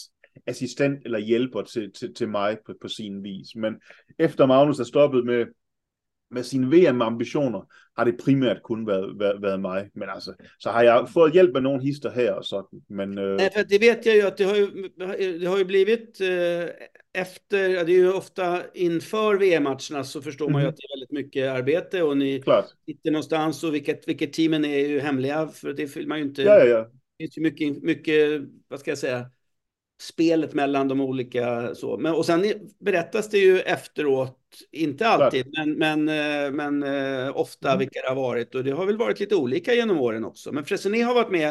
assistent 0.46 0.98
eller 1.04 1.18
hjælper 1.18 1.62
til, 1.62 1.92
til, 1.92 2.14
til 2.14 2.28
mig 2.28 2.58
på, 2.66 2.74
på 2.82 2.88
sin 2.88 3.22
vis. 3.24 3.48
Men 3.56 3.74
efter 4.18 4.46
Magnus 4.46 4.78
er 4.78 4.84
stoppet 4.84 5.26
med, 5.26 5.46
med 6.30 6.44
sine 6.44 6.70
VM-ambitioner, 6.70 7.60
har 7.96 8.04
det 8.04 8.16
primært 8.24 8.62
kun 8.62 8.86
været, 8.86 9.18
været, 9.18 9.42
været 9.42 9.60
mig. 9.60 9.90
Men 9.94 10.08
altså, 10.08 10.32
så 10.60 10.70
har 10.70 10.82
jeg 10.82 11.06
fået 11.12 11.32
hjälp 11.32 11.56
av 11.56 11.62
någon 11.62 11.80
hister 11.80 12.10
här 12.10 12.32
och 12.32 12.44
sådan. 12.44 12.80
Men, 12.88 13.18
øh... 13.18 13.36
Nej, 13.36 13.50
för 13.56 13.62
det 13.62 13.80
vet 13.80 14.06
jag 14.06 14.14
ju 14.14 14.22
att 14.22 14.38
det 14.38 14.44
har 14.44 14.56
ju, 14.56 14.66
det 15.40 15.46
har 15.46 15.58
ju 15.58 15.64
blivit 15.64 16.20
eh, 16.20 16.68
efter, 17.14 17.84
det 17.84 17.92
är 17.92 17.98
ju 17.98 18.12
ofta 18.12 18.62
inför 18.74 19.36
VM-matcherna 19.36 20.04
så 20.04 20.22
förstår 20.22 20.50
man 20.50 20.62
ju 20.62 20.66
mhm. 20.66 20.68
att 20.68 20.76
det 20.76 20.82
är 20.82 20.96
väldigt 20.96 21.12
mycket 21.12 21.50
arbete 21.50 22.02
och 22.02 22.16
ni 22.16 22.42
Klart. 22.42 22.64
sitter 22.86 23.10
någonstans 23.10 23.64
och 23.64 23.74
vilket, 23.74 24.08
vilket 24.08 24.32
teamen 24.32 24.64
är 24.64 24.88
ju 24.88 25.00
hemliga 25.00 25.48
för 25.48 25.72
det 25.72 25.96
vill 25.96 26.08
man 26.08 26.18
ju 26.18 26.24
inte. 26.24 26.42
Ja, 26.42 26.58
ja, 26.58 26.64
ja. 26.64 26.82
Det 27.18 27.24
finns 27.24 27.38
ju 27.38 27.42
mycket, 27.42 27.82
mycket, 27.82 28.42
vad 28.68 28.80
ska 28.80 28.90
jag 28.90 28.98
säga, 28.98 29.30
spelet 30.00 30.54
mellan 30.54 30.88
de 30.88 31.00
olika 31.00 31.74
så. 31.74 31.98
Men, 31.98 32.14
och 32.14 32.26
sen 32.26 32.44
berättas 32.80 33.30
det 33.30 33.38
ju 33.38 33.60
efteråt, 33.60 34.38
inte 34.72 35.08
alltid, 35.08 35.46
men, 35.58 35.72
men, 35.78 36.08
eh, 36.08 36.52
men 36.52 36.82
uh, 36.82 37.36
ofta 37.36 37.68
mm. 37.68 37.78
vilka 37.78 38.00
det 38.00 38.08
har 38.08 38.16
varit. 38.16 38.54
Och 38.54 38.64
det 38.64 38.70
har 38.70 38.86
väl 38.86 38.96
varit 38.96 39.20
lite 39.20 39.36
olika 39.36 39.74
genom 39.74 40.00
åren 40.00 40.24
också. 40.24 40.52
Men 40.52 40.64
Fressinet 40.64 41.06
har 41.06 41.14
varit 41.14 41.30
med 41.30 41.48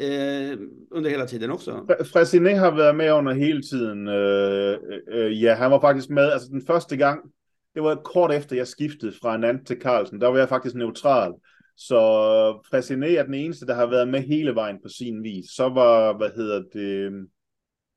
eh, 0.00 0.58
under 0.90 1.10
hela 1.10 1.26
tiden 1.26 1.50
också? 1.50 1.86
Fresiné 2.12 2.54
har 2.54 2.72
været 2.72 2.96
med 2.96 3.12
under 3.12 3.32
hele 3.32 3.62
tiden. 3.62 4.08
Øh, 4.08 5.42
ja, 5.42 5.54
han 5.54 5.70
var 5.70 5.80
faktisk 5.80 6.10
med, 6.10 6.32
altså 6.32 6.48
den 6.48 6.62
første 6.66 6.96
gang, 6.96 7.20
det 7.74 7.80
var 7.80 7.94
kort 7.94 8.32
efter 8.32 8.56
jeg 8.56 8.66
skiftede 8.66 9.12
fra 9.22 9.36
Nant 9.36 9.66
til 9.66 9.80
Carlsen, 9.80 10.20
der 10.20 10.28
var 10.28 10.38
jeg 10.38 10.48
faktisk 10.48 10.74
neutral. 10.74 11.32
Så 11.76 12.00
Fresiné 12.66 13.18
er 13.18 13.22
den 13.24 13.34
eneste, 13.34 13.66
der 13.66 13.74
har 13.74 13.86
været 13.86 14.08
med 14.08 14.20
hele 14.20 14.54
vejen 14.54 14.76
på 14.82 14.88
sin 14.88 15.22
vis. 15.22 15.44
Så 15.56 15.68
var, 15.68 16.16
hvad 16.16 16.28
hedder 16.36 16.62
det, 16.72 17.12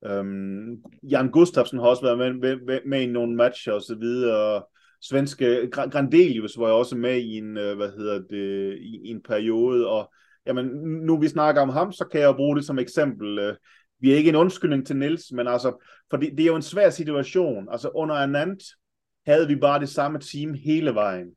um, 0.09 0.77
Jan 1.03 1.31
Gustafsen 1.31 1.79
har 1.79 1.85
også 1.85 2.01
været 2.01 2.17
med, 2.17 2.33
med, 2.33 2.65
med, 2.65 2.79
med 2.85 3.01
i 3.01 3.05
nogle 3.05 3.35
matcher 3.35 3.73
og 3.73 3.81
så 3.81 3.95
videre. 3.95 4.63
Svenske 5.01 5.69
Grandelius 5.71 6.57
var 6.57 6.65
jeg 6.65 6.75
også 6.75 6.97
med 6.97 7.17
i 7.17 7.37
en, 7.37 7.57
øh, 7.57 7.77
hvad 7.77 7.89
hedder 7.89 8.21
det, 8.29 8.77
i, 8.79 8.99
i 9.03 9.09
en 9.09 9.21
periode, 9.21 9.87
og 9.87 10.11
jamen, 10.47 10.65
nu 11.05 11.19
vi 11.19 11.27
snakker 11.27 11.61
om 11.61 11.69
ham, 11.69 11.91
så 11.91 12.05
kan 12.11 12.21
jeg 12.21 12.35
bruge 12.35 12.55
det 12.55 12.65
som 12.65 12.79
eksempel. 12.79 13.39
Øh, 13.39 13.55
vi 13.99 14.11
er 14.11 14.15
ikke 14.15 14.29
en 14.29 14.35
undskyldning 14.35 14.87
til 14.87 14.95
Nils, 14.97 15.31
men 15.31 15.47
altså, 15.47 15.85
for 16.09 16.17
det, 16.17 16.31
det 16.31 16.39
er 16.39 16.47
jo 16.47 16.55
en 16.55 16.61
svær 16.61 16.89
situation. 16.89 17.67
Altså 17.71 17.89
under 17.95 18.15
Anand 18.15 18.59
havde 19.25 19.47
vi 19.47 19.55
bare 19.55 19.79
det 19.79 19.89
samme 19.89 20.19
team 20.19 20.53
hele 20.53 20.93
vejen. 20.93 21.27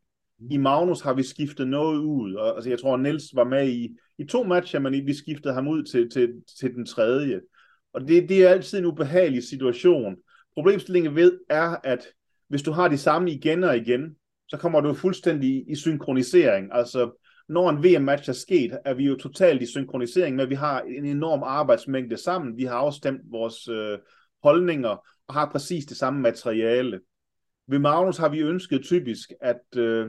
I 0.50 0.56
Magnus 0.56 1.00
har 1.00 1.14
vi 1.14 1.22
skiftet 1.22 1.68
noget 1.68 1.98
ud, 1.98 2.34
og 2.34 2.54
altså, 2.54 2.70
jeg 2.70 2.80
tror, 2.80 2.96
Nils 2.96 3.24
var 3.34 3.44
med 3.44 3.68
i, 3.68 3.88
i 4.18 4.24
to 4.24 4.42
matcher, 4.42 4.80
men 4.80 5.06
vi 5.06 5.14
skiftede 5.14 5.54
ham 5.54 5.68
ud 5.68 5.82
til, 5.82 6.10
til, 6.10 6.28
til 6.60 6.74
den 6.74 6.86
tredje. 6.86 7.40
Og 7.96 8.08
det, 8.08 8.28
det 8.28 8.44
er 8.44 8.48
altid 8.48 8.78
en 8.78 8.84
ubehagelig 8.84 9.44
situation. 9.44 10.16
Problemstillingen 10.54 11.14
ved 11.16 11.38
er, 11.50 11.76
at 11.84 12.06
hvis 12.48 12.62
du 12.62 12.72
har 12.72 12.88
de 12.88 12.98
samme 12.98 13.30
igen 13.30 13.64
og 13.64 13.76
igen, 13.76 14.16
så 14.48 14.56
kommer 14.56 14.80
du 14.80 14.94
fuldstændig 14.94 15.64
i 15.70 15.74
synkronisering. 15.74 16.68
Altså, 16.72 17.10
når 17.48 17.70
en 17.70 17.84
VM-match 17.84 18.28
er 18.28 18.34
sket, 18.34 18.78
er 18.84 18.94
vi 18.94 19.04
jo 19.04 19.16
totalt 19.16 19.62
i 19.62 19.66
synkronisering 19.66 20.36
med, 20.36 20.46
vi 20.46 20.54
har 20.54 20.80
en 20.80 21.04
enorm 21.04 21.42
arbejdsmængde 21.42 22.16
sammen. 22.16 22.56
Vi 22.56 22.64
har 22.64 22.74
afstemt 22.74 23.20
vores 23.30 23.68
øh, 23.68 23.98
holdninger 24.42 24.96
og 25.28 25.34
har 25.34 25.50
præcis 25.52 25.84
det 25.84 25.96
samme 25.96 26.20
materiale. 26.20 27.00
Ved 27.68 27.78
Magnus 27.78 28.16
har 28.16 28.28
vi 28.28 28.40
ønsket 28.40 28.82
typisk 28.82 29.32
at 29.40 29.76
øh, 29.76 30.06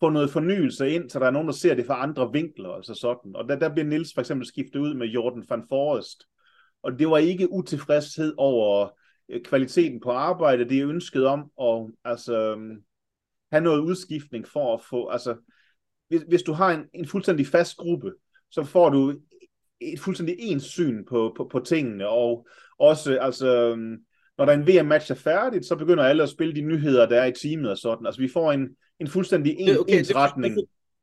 få 0.00 0.10
noget 0.10 0.30
fornyelse 0.30 0.90
ind, 0.90 1.10
så 1.10 1.18
der 1.18 1.26
er 1.26 1.30
nogen, 1.30 1.48
der 1.48 1.54
ser 1.54 1.74
det 1.74 1.86
fra 1.86 2.02
andre 2.02 2.32
vinkler, 2.32 2.70
altså 2.70 2.94
sådan. 2.94 3.36
Og 3.36 3.48
der, 3.48 3.58
der 3.58 3.68
bliver 3.68 3.86
Nils 3.86 4.14
for 4.14 4.20
eksempel 4.20 4.46
skiftet 4.46 4.80
ud 4.80 4.94
med 4.94 5.06
Jordan 5.06 5.44
van 5.48 5.62
Forrest. 5.68 6.24
Og 6.88 6.98
det 6.98 7.10
var 7.10 7.18
ikke 7.18 7.52
utilfredshed 7.52 8.34
over 8.36 8.88
øh, 9.28 9.42
kvaliteten 9.42 10.00
på 10.00 10.10
arbejdet, 10.10 10.70
det 10.70 10.78
er 10.78 10.88
ønsket 10.88 11.26
om 11.26 11.50
at 11.60 11.94
altså, 12.04 12.56
have 13.52 13.64
noget 13.64 13.80
udskiftning 13.80 14.48
for 14.48 14.74
at 14.74 14.80
få, 14.90 15.08
altså 15.08 15.36
hvis, 16.08 16.22
hvis 16.28 16.42
du 16.42 16.52
har 16.52 16.74
en, 16.74 16.84
en 16.94 17.06
fuldstændig 17.06 17.46
fast 17.46 17.76
gruppe, 17.76 18.12
så 18.50 18.64
får 18.64 18.90
du 18.90 19.14
et 19.80 20.00
fuldstændig 20.00 20.36
ens 20.38 20.64
syn 20.64 21.04
på, 21.04 21.32
på, 21.36 21.48
på 21.52 21.58
tingene, 21.58 22.08
og 22.08 22.46
også, 22.78 23.18
altså, 23.18 23.76
når 24.38 24.44
der 24.44 24.52
er 24.52 24.56
en 24.56 24.66
VM-match 24.68 25.10
er 25.10 25.14
færdigt, 25.14 25.66
så 25.66 25.76
begynder 25.76 26.04
alle 26.04 26.22
at 26.22 26.28
spille 26.28 26.54
de 26.54 26.60
nyheder, 26.60 27.08
der 27.08 27.20
er 27.20 27.26
i 27.26 27.32
teamet 27.32 27.70
og 27.70 27.78
sådan. 27.78 28.06
Altså, 28.06 28.20
vi 28.20 28.28
får 28.28 28.52
en, 28.52 28.68
en 29.00 29.08
fuldstændig 29.08 29.56
en, 29.58 29.78
okay, 29.78 29.98
ensretning. 29.98 30.56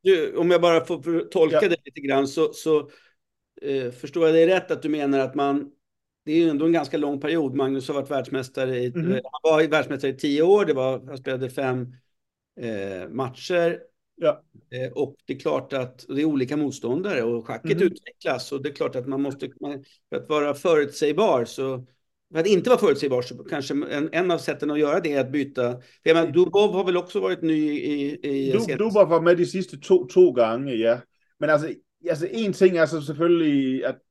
Det, 0.03 0.35
om 0.37 0.51
jag 0.51 0.61
bara 0.61 0.85
får 0.85 1.29
tolka 1.31 1.59
ja. 1.61 1.67
det 1.67 1.77
lite 1.85 2.07
grann, 2.07 2.27
så, 2.27 2.53
så 2.53 2.89
eh, 3.61 3.91
förstår 3.91 4.25
jag 4.25 4.35
det 4.35 4.55
rätt 4.55 4.71
att 4.71 4.81
du 4.81 4.89
menar 4.89 5.19
att 5.19 5.35
man 5.35 5.71
det 6.25 6.31
är 6.31 6.37
ju 6.37 6.49
ändå 6.49 6.65
en 6.65 6.71
ganska 6.71 6.97
lång 6.97 7.19
period. 7.19 7.55
Magnus 7.55 7.87
har 7.87 7.95
varit 7.95 8.11
världsmästare 8.11 8.77
i, 8.77 8.85
mm 8.85 9.11
han 9.11 9.21
var 9.43 9.67
världsmästare 9.67 10.11
i 10.11 10.17
tio 10.17 10.41
år. 10.41 10.65
Det 10.65 10.73
var, 10.73 11.01
han 11.07 11.17
spelade 11.17 11.49
fem 11.49 11.95
eh, 12.61 13.09
matcher. 13.09 13.79
Ja. 14.15 14.43
Eh, 14.71 14.91
och 14.91 15.15
det 15.25 15.33
är 15.33 15.39
klart 15.39 15.73
att 15.73 16.05
det 16.07 16.21
är 16.21 16.25
olika 16.25 16.57
motståndare 16.57 17.23
och 17.23 17.47
schacket 17.47 17.71
mm. 17.71 17.83
utvecklas 17.83 18.51
och 18.51 18.63
det 18.63 18.69
är 18.69 18.73
klart 18.73 18.95
att 18.95 19.07
man 19.07 19.21
måste, 19.21 19.49
för 20.09 20.17
att 20.17 20.29
vara 20.29 20.53
förutsägbar 20.53 21.45
så 21.45 21.85
för 22.33 22.39
att 22.39 22.47
inte 22.47 22.69
vara 22.69 22.79
förutsägbar 22.79 23.21
så 23.21 23.43
kanske 23.43 23.73
en, 23.73 24.09
en 24.11 24.31
av 24.31 24.37
sätten 24.37 24.71
att 24.71 24.79
göra 24.79 24.99
det 24.99 25.13
är 25.13 25.21
att 25.21 25.31
byta. 25.31 25.71
För 26.03 26.13
menar, 26.13 26.31
Dubov 26.31 26.73
har 26.73 26.83
väl 26.83 26.97
också 26.97 27.19
varit 27.19 27.41
ny 27.41 27.71
i... 27.71 28.19
i 28.23 28.51
du, 28.51 28.75
Dubov 28.75 29.09
var 29.09 29.21
med 29.21 29.37
de 29.37 29.45
sista 29.45 29.77
två, 29.77 30.07
två 30.13 30.31
gånger, 30.31 30.73
ja. 30.73 30.97
Men 31.37 31.49
alltså, 31.49 31.69
alltså 32.09 32.27
en 32.27 32.53
ting 32.53 32.77
är 32.77 32.85
så 32.85 33.01
selvfølgelig, 33.01 33.85
att 33.85 34.01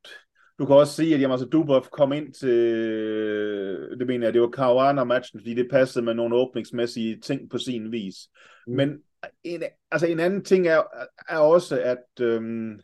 du 0.58 0.66
kan 0.66 0.76
også 0.76 0.94
sige, 0.94 1.14
at 1.14 1.20
jamen, 1.20 1.32
altså, 1.32 1.46
Dubov 1.46 1.86
kom 1.92 2.12
ind 2.12 2.32
til, 2.32 2.58
det 3.98 4.06
mener 4.06 4.26
jeg, 4.26 4.34
det 4.34 4.42
var 4.42 4.50
Caruana-matchen, 4.50 5.40
fordi 5.40 5.54
det 5.54 5.68
passede 5.70 6.04
med 6.04 6.14
nogle 6.14 6.36
åbningsmæssige 6.36 7.20
ting 7.20 7.50
på 7.50 7.58
sin 7.58 7.92
vis. 7.92 8.14
Mm. 8.66 8.74
Men 8.74 8.98
en, 9.44 9.62
altså 9.90 10.06
en 10.06 10.20
anden 10.20 10.44
ting 10.44 10.66
er, 10.66 10.82
er 11.28 11.38
også, 11.38 11.80
at 11.80 12.24
øhm, 12.24 12.80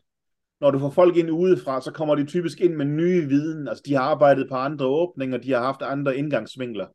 når 0.60 0.70
du 0.70 0.78
får 0.78 0.90
folk 0.90 1.16
ind 1.16 1.30
udefra, 1.30 1.80
så 1.80 1.92
kommer 1.92 2.14
de 2.14 2.26
typisk 2.26 2.60
ind 2.60 2.74
med 2.74 2.86
nye 2.86 3.28
viden. 3.28 3.68
Altså 3.68 3.82
de 3.86 3.94
har 3.94 4.02
arbejdet 4.02 4.48
på 4.48 4.54
andre 4.54 4.86
åbninger, 4.86 5.38
de 5.38 5.52
har 5.52 5.60
haft 5.60 5.82
andre 5.82 6.16
indgangsvinkler. 6.16 6.86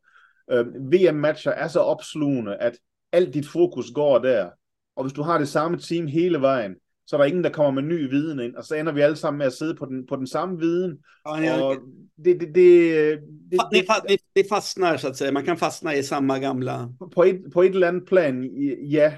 Øhm, 0.50 0.92
VM-matcher 0.92 1.52
er 1.52 1.68
så 1.68 1.80
opslugende, 1.80 2.56
at 2.56 2.78
alt 3.12 3.34
dit 3.34 3.46
fokus 3.46 3.90
går 3.94 4.18
der. 4.18 4.50
Og 4.96 5.04
hvis 5.04 5.12
du 5.12 5.22
har 5.22 5.38
det 5.38 5.48
samme 5.48 5.78
team 5.78 6.06
hele 6.06 6.40
vejen, 6.40 6.74
så 7.06 7.16
er 7.16 7.20
der 7.20 7.24
ingen, 7.24 7.44
der 7.44 7.50
kommer 7.50 7.80
med 7.80 7.82
ny 7.82 8.10
viden 8.10 8.40
ind, 8.40 8.54
og 8.54 8.64
så 8.64 8.74
ender 8.74 8.92
vi 8.92 9.00
alle 9.00 9.16
sammen 9.16 9.38
med 9.38 9.46
at 9.46 9.52
sidde 9.52 9.74
på 9.74 9.86
den, 9.86 10.06
på 10.06 10.16
den 10.16 10.26
samme 10.26 10.58
viden. 10.58 10.98
Ja, 11.28 11.42
ja. 11.42 11.62
Og 11.62 11.76
det, 12.24 12.40
det, 12.40 12.54
det, 12.54 13.18
det, 13.50 13.60
det, 13.72 13.86
det, 14.08 14.20
det 14.36 14.46
fastnar, 14.48 14.96
så 14.96 15.08
att 15.08 15.16
säga. 15.16 15.32
Man 15.32 15.44
kan 15.44 15.56
fastna 15.56 15.94
i 15.94 16.02
samma 16.02 16.38
gamla... 16.38 16.88
På 17.14 17.22
et, 17.22 17.52
på 17.52 17.62
et 17.62 17.74
eller 17.74 17.88
andet 17.88 18.08
plan, 18.08 18.44
ja. 18.90 19.12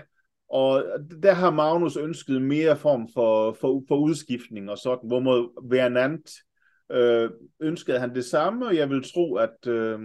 Og 0.51 0.85
der 1.23 1.33
har 1.33 1.51
Magnus 1.51 1.97
ønsket 1.97 2.43
mere 2.43 2.77
form 2.77 3.09
for, 3.15 3.57
for, 3.61 3.83
for 3.89 3.97
udskiftning 3.97 4.71
og 4.71 4.79
sådan, 4.79 5.09
hvor 5.09 5.21
mod 5.21 5.71
Vernant 5.71 6.31
øh, 6.93 7.31
ønskede 7.61 7.99
han 7.99 8.15
det 8.15 8.25
samme, 8.25 8.67
og 8.67 8.77
jeg 8.77 8.91
vil 8.91 9.03
tro, 9.03 9.35
at 9.35 9.67
øh, 9.67 9.99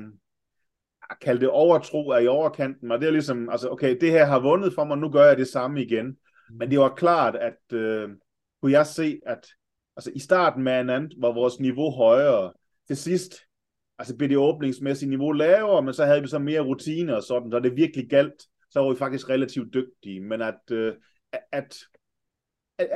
kalde 1.22 1.41
det 1.41 1.50
overtro 1.50 2.10
er 2.10 2.19
i 2.19 2.28
overkanten, 2.28 2.91
og 2.91 3.00
det 3.00 3.08
er 3.08 3.12
ligesom, 3.12 3.50
altså 3.50 3.69
okay, 3.69 3.98
det 4.02 4.12
her 4.12 4.26
har 4.26 4.39
vundet 4.39 4.74
for 4.74 4.84
mig, 4.84 4.98
nu 4.98 5.10
gør 5.10 5.26
jeg 5.26 5.38
det 5.38 5.48
samme 5.48 5.82
igen. 5.82 6.17
Mm. 6.49 6.58
Men 6.58 6.71
det 6.71 6.79
var 6.79 6.95
klart, 6.95 7.36
at 7.36 7.77
øh, 7.77 8.10
kunne 8.62 8.71
jeg 8.71 8.88
se, 8.88 9.19
at 9.25 9.47
altså, 9.97 10.12
i 10.15 10.19
starten 10.19 10.63
med 10.63 10.71
Anand 10.71 11.12
var 11.17 11.34
vores 11.34 11.60
niveau 11.60 11.91
højere. 11.91 12.53
Til 12.88 12.97
sidst 12.97 13.36
altså, 13.99 14.17
blev 14.17 14.29
det 14.29 14.38
åbningsmæssige 14.38 15.10
niveau 15.10 15.32
lavere, 15.32 15.84
men 15.84 15.93
så 15.93 16.06
havde 16.06 16.21
vi 16.21 16.27
så 16.27 16.39
mere 16.39 16.62
rutiner 16.62 17.15
og 17.15 17.23
sådan, 17.23 17.51
så 17.51 17.60
det 17.60 17.75
virkelig 17.75 18.10
galt. 18.10 18.43
Så 18.69 18.79
var 18.79 18.89
vi 18.89 18.97
faktisk 18.97 19.29
relativt 19.29 19.73
dygtige, 19.73 20.21
men 20.21 20.41
at, 20.41 20.60
øh, 20.71 20.93
at, 21.51 21.77
at, 22.77 22.88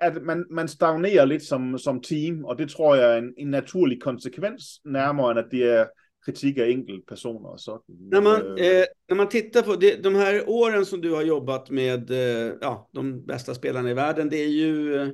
at 0.00 0.22
man, 0.22 0.44
man 0.50 0.68
stagnerer 0.68 1.24
lidt 1.24 1.42
som, 1.42 1.78
som 1.78 2.02
team, 2.02 2.44
og 2.44 2.58
det 2.58 2.70
tror 2.70 2.94
jeg 2.94 3.14
er 3.14 3.18
en, 3.18 3.34
en 3.38 3.48
naturlig 3.48 4.02
konsekvens, 4.02 4.64
nærmere 4.84 5.30
end 5.30 5.38
at 5.38 5.48
det 5.50 5.64
er 5.64 5.86
kritik 6.24 6.58
av 6.58 6.64
enkeltpersoner 6.64 7.50
och 7.50 7.60
så. 7.60 7.82
När 7.86 8.20
man, 8.20 8.40
eh, 8.40 8.84
när 9.08 9.14
man 9.14 9.28
tittar 9.28 9.62
på 9.62 9.76
det, 9.76 10.02
de 10.02 10.14
här 10.14 10.48
åren 10.48 10.86
som 10.86 11.00
du 11.00 11.10
har 11.10 11.22
jobbat 11.22 11.70
med 11.70 12.10
eh, 12.10 12.54
ja, 12.60 12.90
de 12.92 13.26
bästa 13.26 13.54
spelarna 13.54 13.90
i 13.90 13.94
världen, 13.94 14.28
det 14.28 14.36
är 14.36 14.48
ju 14.48 14.96
eh, 14.96 15.08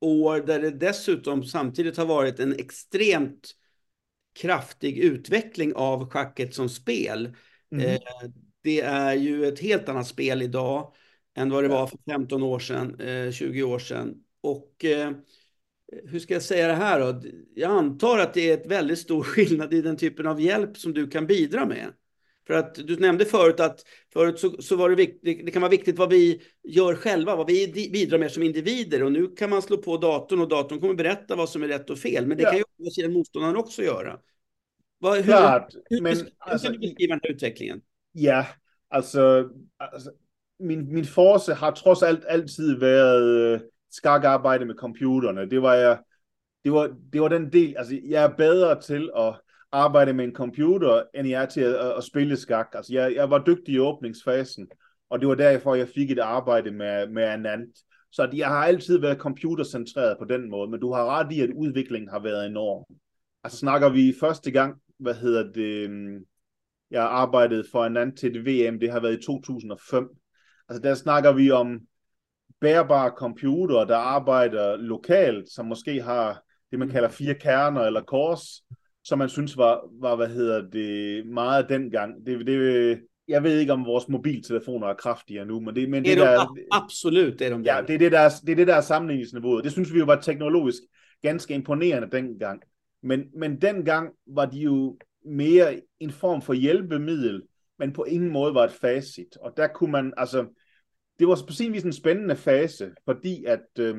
år 0.00 0.40
där 0.40 0.60
det 0.60 0.70
dessutom 0.70 1.44
samtidigt 1.44 1.96
har 1.96 2.06
varit 2.06 2.40
en 2.40 2.52
extremt 2.52 3.54
kraftig 4.40 4.98
utveckling 4.98 5.74
av 5.74 6.10
schacket 6.10 6.54
som 6.54 6.68
spel. 6.68 7.34
Mm. 7.72 7.86
Eh, 7.86 8.30
det 8.62 8.80
är 8.80 9.14
ju 9.14 9.46
ett 9.46 9.60
helt 9.60 9.88
annat 9.88 10.06
spel 10.06 10.42
idag 10.42 10.94
än 11.34 11.50
vad 11.50 11.64
det 11.64 11.68
var 11.68 11.86
för 11.86 11.98
15 12.10 12.42
år 12.42 12.58
sedan, 12.58 13.00
eh, 13.00 13.30
20 13.32 13.62
år 13.62 13.78
sedan. 13.78 14.14
Och 14.40 14.84
eh, 14.84 15.10
hur 15.92 16.18
ska 16.18 16.34
jag 16.34 16.42
säga 16.42 16.68
det 16.68 16.74
här 16.74 17.00
då? 17.00 17.22
Jag 17.54 17.70
antar 17.70 18.18
att 18.18 18.34
det 18.34 18.50
är 18.50 18.54
ett 18.54 18.66
väldigt 18.66 18.98
stor 18.98 19.22
skillnad 19.24 19.74
i 19.74 19.82
den 19.82 19.96
typen 19.96 20.26
av 20.26 20.40
hjälp 20.40 20.76
som 20.76 20.94
du 20.94 21.08
kan 21.08 21.26
bidra 21.26 21.66
med. 21.66 21.92
För 22.46 22.54
att 22.54 22.74
du 22.74 22.96
nämnde 22.96 23.24
förut 23.24 23.60
att 23.60 23.80
förut 24.12 24.38
så, 24.38 24.62
så 24.62 24.76
var 24.76 24.90
det 24.90 24.96
viktigt, 24.96 25.46
det 25.46 25.50
kan 25.50 25.62
vara 25.62 25.70
viktigt 25.70 25.98
vad 25.98 26.10
vi 26.10 26.42
gör 26.62 26.94
själva, 26.94 27.36
vad 27.36 27.46
vi 27.46 27.90
bidrar 27.92 28.18
med 28.18 28.32
som 28.32 28.42
individer. 28.42 29.02
Och 29.02 29.12
nu 29.12 29.26
kan 29.26 29.50
man 29.50 29.62
slå 29.62 29.76
på 29.76 29.96
datorn 29.96 30.40
och 30.40 30.48
datorn 30.48 30.80
kommer 30.80 30.94
berätta 30.94 31.36
vad 31.36 31.48
som 31.48 31.62
är 31.62 31.68
rätt 31.68 31.90
och 31.90 31.98
fel. 31.98 32.26
Men 32.26 32.36
det 32.36 32.42
ja. 32.42 32.50
kan 32.50 32.58
ju 32.96 33.08
motståndaren 33.08 33.56
också 33.56 33.82
göra. 33.82 34.18
Vad, 34.98 35.16
hur, 35.16 35.22
Klart, 35.22 35.74
hur, 35.84 36.00
men, 36.00 36.16
hur, 36.16 36.22
hur 36.22 36.32
alltså, 36.38 36.72
du 36.72 36.78
beskriva 36.78 37.14
den 37.14 37.20
här 37.22 37.30
utvecklingen? 37.30 37.80
Ja, 38.12 38.46
altså, 38.88 39.50
altså 39.76 40.10
min, 40.58 40.92
min 40.92 41.04
force 41.04 41.54
har 41.54 41.72
trods 41.72 42.02
alt 42.02 42.24
altid 42.24 42.78
været 42.78 43.62
øh, 43.88 43.92
skak 43.92 44.24
arbejde 44.24 44.64
med 44.64 44.74
computerne. 44.74 45.50
Det 45.50 45.62
var 45.62 45.74
jeg, 45.74 45.98
det 46.64 46.72
var, 46.72 46.96
det 47.12 47.20
var 47.20 47.28
den 47.28 47.52
del, 47.52 47.74
altså 47.78 48.00
jeg 48.08 48.24
er 48.24 48.36
bedre 48.36 48.80
til 48.80 49.10
at 49.16 49.40
arbejde 49.72 50.12
med 50.12 50.24
en 50.24 50.34
computer, 50.34 51.02
end 51.14 51.28
jeg 51.28 51.42
er 51.42 51.46
til 51.46 51.60
at, 51.60 51.74
at, 51.74 52.04
spille 52.04 52.36
skak. 52.36 52.68
Altså 52.74 52.94
jeg, 52.94 53.14
jeg 53.14 53.30
var 53.30 53.44
dygtig 53.46 53.74
i 53.74 53.78
åbningsfasen, 53.78 54.68
og 55.10 55.20
det 55.20 55.28
var 55.28 55.34
derfor, 55.34 55.74
jeg 55.74 55.88
fik 55.94 56.10
et 56.10 56.18
arbejde 56.18 56.70
med, 56.70 57.08
med 57.08 57.22
Anand. 57.22 57.68
Så 58.12 58.30
jeg 58.34 58.48
har 58.48 58.64
altid 58.64 58.98
været 58.98 59.18
computercentreret 59.18 60.18
på 60.18 60.24
den 60.24 60.50
måde, 60.50 60.70
men 60.70 60.80
du 60.80 60.92
har 60.92 61.04
ret 61.04 61.32
i, 61.32 61.40
at 61.40 61.50
udviklingen 61.50 62.10
har 62.10 62.18
været 62.18 62.46
enorm. 62.46 62.84
Altså 63.44 63.58
snakker 63.58 63.88
vi 63.88 64.14
første 64.20 64.50
gang, 64.50 64.80
hvad 64.98 65.14
hedder 65.14 65.52
det, 65.52 65.90
jeg 66.90 67.02
arbejdede 67.02 67.64
for 67.72 67.84
Anand 67.84 68.16
til 68.16 68.34
det 68.34 68.44
VM, 68.44 68.80
det 68.80 68.92
har 68.92 69.00
været 69.00 69.18
i 69.18 69.22
2005. 69.22 70.08
Altså 70.68 70.82
der 70.82 70.94
snakker 70.94 71.32
vi 71.32 71.50
om 71.50 71.80
bærbare 72.60 73.10
computer, 73.16 73.84
der 73.84 73.96
arbejder 73.96 74.76
lokalt, 74.76 75.48
som 75.50 75.66
måske 75.66 76.02
har 76.02 76.42
det, 76.70 76.78
man 76.78 76.88
kalder 76.88 77.08
fire 77.08 77.34
kerner 77.34 77.80
eller 77.80 78.02
kors, 78.02 78.62
som 79.04 79.18
man 79.18 79.28
synes 79.28 79.56
var, 79.56 79.80
var 80.00 80.16
hvad 80.16 80.28
hedder 80.28 80.70
det, 80.70 81.26
meget 81.26 81.68
dengang. 81.68 82.26
Det, 82.26 82.46
det, 82.46 83.00
jeg 83.28 83.42
ved 83.42 83.58
ikke, 83.58 83.72
om 83.72 83.84
vores 83.84 84.08
mobiltelefoner 84.08 84.86
er 84.86 84.94
kraftigere 84.94 85.46
nu, 85.46 85.60
men 85.60 85.76
det, 85.76 85.90
men 85.90 86.04
det, 86.04 86.16
det 86.16 86.24
er 86.24 86.30
de, 86.30 86.36
der, 86.36 86.46
absolut, 86.70 87.38
det 87.38 87.46
er 87.46 87.56
de 87.56 87.74
Ja, 87.74 87.80
det 87.86 87.94
er 87.94 87.98
det, 87.98 88.12
der, 88.12 88.18
er, 88.18 88.30
det 88.46 88.52
er 88.52 88.56
det, 88.56 88.66
der 88.66 88.74
er 88.74 88.80
sammenligningsniveauet. 88.80 89.64
Det 89.64 89.72
synes 89.72 89.94
vi 89.94 89.98
jo 89.98 90.04
var 90.04 90.20
teknologisk 90.20 90.82
ganske 91.22 91.54
imponerende 91.54 92.08
dengang. 92.12 92.62
Men, 93.02 93.24
men 93.36 93.60
dengang 93.60 94.10
var 94.26 94.46
de 94.46 94.58
jo 94.58 94.98
mere 95.24 95.80
en 96.00 96.10
form 96.10 96.42
for 96.42 96.52
hjælpemiddel, 96.52 97.42
men 97.78 97.92
på 97.92 98.04
ingen 98.04 98.30
måde 98.30 98.54
var 98.54 98.64
et 98.64 98.72
facit. 98.72 99.36
Og 99.40 99.52
der 99.56 99.66
kunne 99.66 99.92
man, 99.92 100.12
altså, 100.16 100.46
det 101.18 101.28
var 101.28 101.38
på 101.46 101.52
sin 101.52 101.72
vis 101.72 101.82
en 101.82 101.92
spændende 101.92 102.36
fase, 102.36 102.90
fordi 103.04 103.44
at 103.44 103.66
øh, 103.78 103.96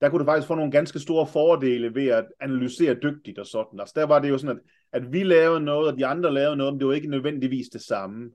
der 0.00 0.08
kunne 0.08 0.18
du 0.18 0.24
faktisk 0.24 0.48
få 0.48 0.54
nogle 0.54 0.72
ganske 0.72 0.98
store 0.98 1.26
fordele 1.26 1.94
ved 1.94 2.06
at 2.06 2.26
analysere 2.40 2.94
dygtigt 3.02 3.38
og 3.38 3.46
sådan. 3.46 3.80
Altså 3.80 3.92
der 3.96 4.04
var 4.04 4.18
det 4.18 4.28
jo 4.28 4.38
sådan, 4.38 4.56
at, 4.56 4.62
at 5.02 5.12
vi 5.12 5.22
lavede 5.22 5.60
noget, 5.60 5.92
og 5.92 5.98
de 5.98 6.06
andre 6.06 6.34
lavede 6.34 6.56
noget, 6.56 6.74
men 6.74 6.80
det 6.80 6.88
var 6.88 6.94
ikke 6.94 7.10
nødvendigvis 7.10 7.68
det 7.68 7.80
samme. 7.80 8.30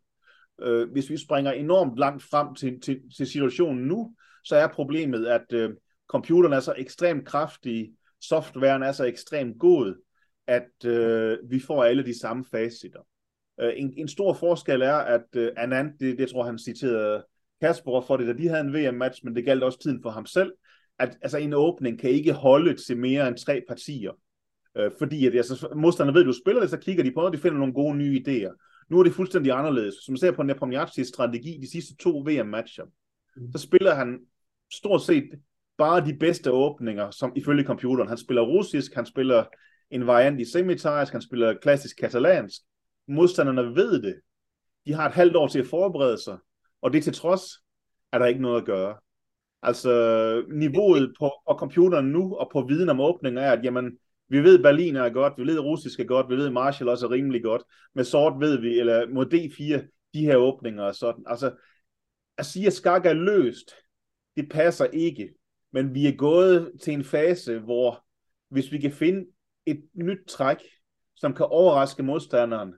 Øh, 0.62 0.92
hvis 0.92 1.10
vi 1.10 1.18
springer 1.18 1.52
enormt 1.52 1.98
langt 1.98 2.24
frem 2.24 2.56
til, 2.56 2.82
til, 2.82 3.02
til 3.18 3.28
situationen 3.28 3.88
nu, 3.88 4.16
så 4.44 4.56
er 4.56 4.68
problemet, 4.68 5.26
at 5.26 5.54
øh, 5.54 5.70
computeren 6.08 6.54
er 6.54 6.60
så 6.60 6.74
ekstremt 6.78 7.26
kraftig, 7.26 7.92
softwaren 8.22 8.84
er 8.84 8.92
så 8.92 9.04
ekstremt 9.06 9.60
god, 9.60 10.02
at 10.48 10.86
øh, 10.86 11.38
vi 11.50 11.60
får 11.60 11.84
alle 11.84 12.06
de 12.06 12.20
samme 12.20 12.46
facitter. 12.52 13.02
Øh, 13.62 13.74
en, 13.76 13.94
en 13.98 14.08
stor 14.08 14.34
forskel 14.34 14.82
er, 14.82 14.96
at 14.96 15.26
øh, 15.36 15.52
Anand, 15.58 16.00
det, 16.00 16.18
det 16.18 16.30
tror 16.30 16.44
han 16.44 16.60
citerede 16.60 17.24
Kasper 17.62 18.02
for 18.02 18.18
det, 18.18 18.28
da 18.28 18.34
de 18.34 18.48
havde 18.48 18.62
en 18.62 18.74
VM-match, 18.74 19.22
men 19.24 19.36
det 19.36 19.46
galt 19.46 19.64
også 19.64 19.80
tiden 19.80 20.02
for 20.02 20.10
ham 20.10 20.26
selv, 20.26 20.54
at 21.00 21.18
altså, 21.22 21.38
en 21.38 21.54
åbning 21.54 22.00
kan 22.00 22.10
ikke 22.10 22.34
holde 22.34 22.74
til 22.74 22.98
mere 22.98 23.28
end 23.28 23.38
tre 23.38 23.62
partier. 23.68 24.12
Øh, 24.78 24.92
fordi 24.98 25.28
at, 25.28 25.36
altså, 25.36 25.70
modstanderne 25.76 26.16
ved, 26.16 26.22
at 26.22 26.28
du 26.28 26.42
spiller 26.44 26.62
det, 26.62 26.70
så 26.70 26.78
kigger 26.78 27.04
de 27.04 27.12
på 27.12 27.22
det, 27.22 27.28
og 27.28 27.34
de 27.34 27.38
finder 27.38 27.58
nogle 27.58 27.74
gode 27.74 27.98
nye 27.98 28.24
idéer. 28.28 28.86
Nu 28.90 29.00
er 29.00 29.04
det 29.04 29.14
fuldstændig 29.14 29.52
anderledes. 29.52 29.94
Som 30.06 30.12
man 30.12 30.18
ser 30.18 30.32
på 30.32 30.44
Nepomniachtchis 30.44 31.08
strategi 31.08 31.58
de 31.62 31.72
sidste 31.72 31.96
to 31.96 32.20
VM-matcher, 32.20 32.86
mm. 33.36 33.52
så 33.52 33.58
spiller 33.58 33.96
han 33.96 34.20
stort 34.74 35.02
set 35.02 35.30
bare 35.78 36.06
de 36.06 36.18
bedste 36.18 36.52
åbninger, 36.52 37.12
som 37.12 37.34
ifølge 37.36 37.64
computeren. 37.64 38.10
Han 38.10 38.18
spiller 38.18 38.42
russisk, 38.42 38.96
han 38.96 39.06
spiller 39.06 39.44
en 39.92 40.08
variant 40.08 40.42
i 40.42 40.52
semitarisk, 40.52 41.12
han 41.12 41.22
spiller 41.22 41.54
klassisk 41.62 41.98
katalansk. 41.98 42.62
Modstanderne 43.08 43.76
ved 43.76 44.02
det. 44.02 44.16
De 44.86 44.94
har 44.94 45.08
et 45.08 45.14
halvt 45.14 45.36
år 45.36 45.48
til 45.48 45.60
at 45.60 45.68
forberede 45.68 46.24
sig, 46.24 46.38
og 46.82 46.94
det 46.94 47.04
til 47.04 47.14
trods 47.14 47.42
er 48.12 48.20
der 48.20 48.26
ikke 48.26 48.42
noget 48.42 48.62
at 48.62 48.66
gøre. 48.66 48.98
Altså 49.62 50.44
niveauet 50.50 51.14
på 51.20 51.32
og 51.46 51.60
computeren 51.60 52.06
nu 52.06 52.36
og 52.36 52.50
på 52.54 52.66
viden 52.68 52.90
om 52.90 53.00
åbninger 53.00 53.42
er, 53.42 53.52
at 53.52 53.64
jamen, 53.64 53.98
vi 54.28 54.44
ved, 54.44 54.64
Berlin 54.64 54.96
er 54.96 55.10
godt, 55.10 55.34
vi 55.38 55.44
ved, 55.44 55.60
russisk 55.60 56.00
er 56.00 56.04
godt, 56.04 56.30
vi 56.30 56.36
ved, 56.36 56.50
Marshall 56.50 56.90
også 56.90 57.06
er 57.06 57.12
rimelig 57.12 57.44
godt. 57.44 57.64
Med 57.96 58.04
sort 58.04 58.40
ved 58.40 58.62
vi, 58.62 58.80
eller 58.80 59.08
mod 59.10 59.26
D4, 59.26 59.92
de 60.14 60.26
her 60.26 60.36
åbninger 60.36 60.84
og 60.84 60.96
sådan. 60.96 61.24
Altså, 61.28 61.56
at 62.38 62.46
sige, 62.46 62.68
at 62.68 62.74
skak 62.74 63.06
er 63.06 63.14
løst, 63.14 63.72
det 64.36 64.50
passer 64.50 64.86
ikke. 64.86 65.34
Men 65.72 65.94
vi 65.94 66.08
er 66.08 66.16
gået 66.16 66.72
til 66.82 66.94
en 66.94 67.04
fase, 67.04 67.60
hvor 67.60 68.06
hvis 68.50 68.72
vi 68.72 68.78
kan 68.78 68.92
finde 68.92 69.26
et 69.66 69.90
nyt 69.94 70.28
træk, 70.28 70.58
som 71.16 71.34
kan 71.34 71.46
overraske 71.46 72.04
modstanderen 72.04 72.74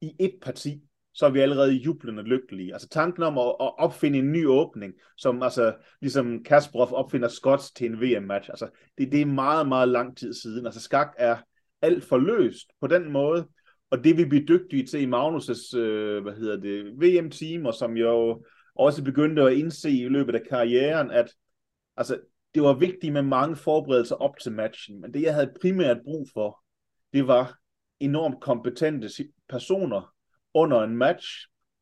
i 0.00 0.12
et 0.18 0.38
parti, 0.42 0.87
så 1.18 1.26
er 1.26 1.30
vi 1.30 1.40
allerede 1.40 1.72
jublende 1.72 2.22
lykkelige. 2.22 2.72
Altså 2.72 2.88
tanken 2.88 3.22
om 3.22 3.38
at, 3.38 3.46
at 3.60 3.78
opfinde 3.78 4.18
en 4.18 4.32
ny 4.32 4.46
åbning, 4.46 4.94
som 5.16 5.42
altså 5.42 5.74
ligesom 6.00 6.44
Kasparov 6.44 6.92
opfinder 6.92 7.28
skots 7.28 7.70
til 7.70 7.86
en 7.86 8.00
VM-match, 8.00 8.50
altså 8.50 8.68
det, 8.98 9.12
det 9.12 9.20
er 9.20 9.26
meget, 9.26 9.68
meget 9.68 9.88
lang 9.88 10.16
tid 10.16 10.34
siden. 10.34 10.66
Altså 10.66 10.80
skak 10.80 11.14
er 11.18 11.36
alt 11.82 12.04
for 12.04 12.18
løst 12.18 12.66
på 12.80 12.86
den 12.86 13.12
måde, 13.12 13.48
og 13.90 14.04
det 14.04 14.16
vi 14.16 14.24
bliver 14.24 14.46
dygtige 14.46 14.86
til 14.86 15.00
i 15.00 15.06
Magnus' 15.06 15.76
øh, 15.76 16.22
hvad 16.22 16.32
hedder 16.32 16.56
det, 16.60 16.84
VM-team, 16.84 17.66
og 17.66 17.74
som 17.74 17.96
jo 17.96 18.44
også 18.74 19.04
begyndte 19.04 19.42
at 19.42 19.52
indse 19.52 19.90
i 19.90 20.08
løbet 20.08 20.34
af 20.34 20.42
karrieren, 20.48 21.10
at 21.10 21.34
altså, 21.96 22.20
det 22.54 22.62
var 22.62 22.72
vigtigt 22.72 23.12
med 23.12 23.22
mange 23.22 23.56
forberedelser 23.56 24.14
op 24.14 24.38
til 24.42 24.52
matchen, 24.52 25.00
men 25.00 25.14
det 25.14 25.22
jeg 25.22 25.34
havde 25.34 25.54
primært 25.60 25.98
brug 26.04 26.28
for, 26.32 26.64
det 27.12 27.26
var 27.26 27.58
enormt 28.00 28.40
kompetente 28.40 29.08
personer, 29.48 30.14
under 30.54 30.82
en 30.82 30.96
match, 30.96 31.26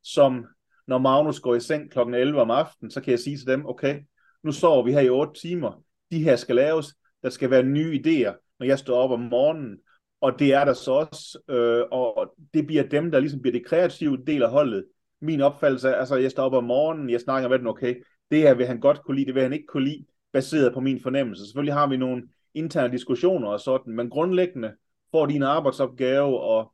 som 0.03 0.47
når 0.87 0.99
Magnus 0.99 1.41
går 1.41 1.55
i 1.55 1.61
seng 1.61 1.91
kl. 1.91 1.99
11 1.99 2.41
om 2.41 2.51
aftenen, 2.51 2.91
så 2.91 3.01
kan 3.01 3.11
jeg 3.11 3.19
sige 3.19 3.37
til 3.37 3.47
dem, 3.47 3.67
okay, 3.67 4.01
nu 4.43 4.53
sover 4.53 4.85
vi 4.85 4.93
her 4.93 5.01
i 5.01 5.09
8 5.09 5.41
timer, 5.41 5.83
de 6.11 6.25
her 6.25 6.37
skal 6.37 6.57
laves, 6.57 6.95
der 7.23 7.31
skal 7.31 7.51
være 7.51 7.63
nye 7.63 8.01
idéer, 8.05 8.57
når 8.59 8.67
jeg 8.67 8.79
står 8.79 8.97
op 8.97 9.11
om 9.11 9.21
morgenen, 9.21 9.79
og 10.21 10.39
det 10.39 10.55
er 10.55 10.65
der 10.65 10.73
så 10.73 10.93
også, 10.93 11.39
øh, 11.49 11.85
og 11.91 12.35
det 12.55 12.67
bliver 12.67 12.83
dem, 12.83 13.11
der 13.11 13.21
ligesom 13.21 13.41
bliver 13.41 13.53
det 13.53 13.67
kreative 13.67 14.25
del 14.27 14.43
af 14.43 14.51
holdet. 14.51 14.85
Min 15.21 15.41
opfattelse 15.41 15.89
er, 15.89 15.95
altså 15.95 16.17
jeg 16.17 16.31
står 16.31 16.43
op 16.43 16.53
om 16.53 16.65
morgenen, 16.65 17.11
jeg 17.11 17.21
snakker 17.21 17.49
med 17.49 17.59
den, 17.59 17.67
okay, 17.67 18.03
det 18.31 18.39
her 18.39 18.55
vil 18.55 18.67
han 18.67 18.81
godt 18.81 19.03
kunne 19.03 19.17
lide, 19.17 19.27
det 19.27 19.35
vil 19.35 19.43
han 19.43 19.53
ikke 19.53 19.67
kunne 19.67 19.85
lide, 19.85 20.05
baseret 20.33 20.75
på 20.75 20.81
min 20.81 21.01
fornemmelse. 21.01 21.47
Selvfølgelig 21.47 21.75
har 21.75 21.87
vi 21.87 21.97
nogle 21.97 22.29
interne 22.55 22.93
diskussioner 22.93 23.49
og 23.49 23.61
sådan, 23.61 23.93
men 23.93 24.11
grundlæggende 24.11 24.73
får 25.11 25.27
din 25.27 25.43
arbejdsopgave, 25.43 26.41
og 26.41 26.73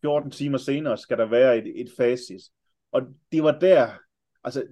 14 0.00 0.30
timer 0.30 0.58
senere 0.58 0.98
skal 0.98 1.18
der 1.18 1.26
være 1.26 1.58
et, 1.58 1.80
et 1.80 1.88
fasis. 1.96 2.42
Og 2.92 3.02
det 3.32 3.42
var 3.42 3.58
der, 3.58 3.88
altså 4.44 4.64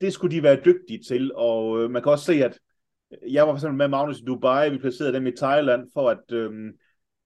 det 0.00 0.12
skulle 0.12 0.36
de 0.36 0.42
være 0.42 0.60
dygtige 0.64 1.02
til, 1.08 1.32
og 1.34 1.82
øh, 1.82 1.90
man 1.90 2.02
kan 2.02 2.12
også 2.12 2.24
se, 2.24 2.44
at 2.44 2.58
jeg 3.28 3.46
var 3.46 3.52
for 3.52 3.56
eksempel 3.56 3.76
med 3.76 3.88
Magnus 3.88 4.20
i 4.20 4.24
Dubai, 4.24 4.70
vi 4.70 4.78
placerede 4.78 5.12
dem 5.12 5.26
i 5.26 5.36
Thailand, 5.36 5.88
for 5.94 6.10
at, 6.10 6.32
øh, 6.32 6.50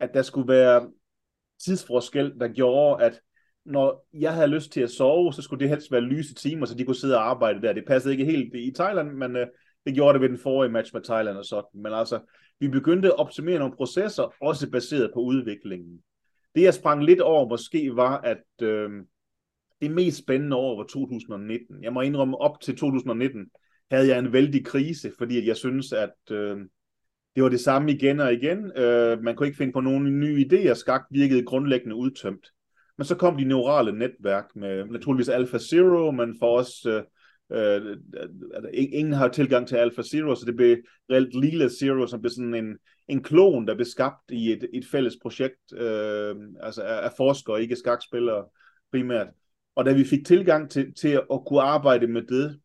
at 0.01 0.15
der 0.15 0.23
skulle 0.23 0.49
være 0.49 0.91
tidsforskel, 1.65 2.33
der 2.41 2.49
gjorde, 2.49 3.05
at 3.05 3.21
når 3.65 4.07
jeg 4.13 4.35
havde 4.35 4.49
lyst 4.49 4.73
til 4.73 4.81
at 4.81 4.91
sove, 4.91 5.33
så 5.33 5.43
skulle 5.43 5.61
det 5.61 5.69
helst 5.69 5.93
være 5.93 6.01
lyse 6.01 6.35
timer, 6.35 6.67
så 6.67 6.75
de 6.75 6.85
kunne 6.85 6.97
sidde 6.97 7.17
og 7.17 7.31
arbejde 7.31 7.63
der. 7.63 7.73
Det 7.73 7.85
passede 7.87 8.15
ikke 8.15 8.25
helt 8.25 8.55
i 8.55 8.73
Thailand, 8.75 9.13
men 9.13 9.37
øh, 9.37 9.47
det 9.87 9.95
gjorde 9.95 10.13
det 10.13 10.21
ved 10.21 10.29
den 10.29 10.39
forrige 10.39 10.73
match 10.73 10.95
med 10.95 11.03
Thailand 11.03 11.37
og 11.37 11.45
sådan. 11.45 11.83
Men 11.83 11.93
altså, 11.93 12.21
vi 12.61 12.69
begyndte 12.69 13.09
at 13.09 13.19
optimere 13.19 13.59
nogle 13.59 13.77
processer, 13.77 14.35
også 14.41 14.71
baseret 14.71 15.11
på 15.15 15.21
udviklingen. 15.21 15.99
Det 16.55 16.63
jeg 16.63 16.75
sprang 16.75 17.05
lidt 17.05 17.21
over 17.21 17.49
måske 17.49 17.97
var, 17.97 18.21
at 18.21 18.63
øh, 18.63 18.91
det 19.81 19.91
mest 19.91 20.19
spændende 20.19 20.57
år 20.57 20.77
var 20.77 20.85
2019. 20.85 21.83
Jeg 21.83 21.93
må 21.93 22.01
indrømme, 22.01 22.37
op 22.37 22.61
til 22.61 22.77
2019 22.77 23.47
havde 23.91 24.09
jeg 24.09 24.19
en 24.19 24.33
vældig 24.33 24.65
krise, 24.65 25.13
fordi 25.19 25.47
jeg 25.47 25.57
synes, 25.57 25.93
at 25.93 26.31
øh, 26.31 26.59
det 27.35 27.43
var 27.43 27.49
det 27.49 27.61
samme 27.61 27.93
igen 27.93 28.21
og 28.21 28.33
igen. 28.33 28.73
Øh, 28.77 29.23
man 29.23 29.37
kunne 29.37 29.47
ikke 29.47 29.57
finde 29.57 29.73
på 29.73 29.81
nogen 29.81 30.21
nye 30.21 30.47
idéer. 30.47 30.75
Skak 30.75 31.03
virkede 31.11 31.45
grundlæggende 31.45 31.97
udtømt. 31.97 32.47
Men 32.99 33.05
så 33.05 33.17
kom 33.17 33.37
de 33.37 33.45
neurale 33.45 33.99
netværk 33.99 34.57
med 34.57 34.85
naturligvis 34.85 35.29
Alpha 35.29 35.59
Zero, 35.59 36.11
men 36.11 36.37
for 36.39 36.59
os, 36.59 36.87
øh, 36.87 37.03
øh, 37.53 37.97
ingen 38.73 39.13
har 39.13 39.29
tilgang 39.29 39.69
til 39.69 39.77
Alpha 39.77 40.03
Zero, 40.03 40.35
så 40.35 40.45
det 40.47 40.57
blev 40.57 40.77
reelt 41.11 41.35
Lila 41.35 41.69
Zero, 41.69 42.07
som 42.07 42.21
blev 42.21 42.31
sådan 42.31 42.55
en, 42.55 42.79
en 43.09 43.23
klon, 43.23 43.67
der 43.67 43.75
blev 43.75 43.85
skabt 43.85 44.31
i 44.31 44.53
et, 44.53 44.69
et 44.73 44.87
fælles 44.87 45.17
projekt, 45.23 45.73
øh, 45.73 46.37
altså 46.61 46.83
af, 46.83 47.05
af 47.05 47.11
forskere, 47.17 47.63
ikke 47.63 47.77
skakspillere 47.77 48.45
primært. 48.93 49.27
Og 49.75 49.85
da 49.85 49.93
vi 49.93 50.05
fik 50.05 50.27
tilgang 50.27 50.71
til, 50.71 50.95
til 50.95 51.21
at 51.33 51.41
kunne 51.47 51.63
arbejde 51.63 52.07
med 52.07 52.23
det, 52.23 52.61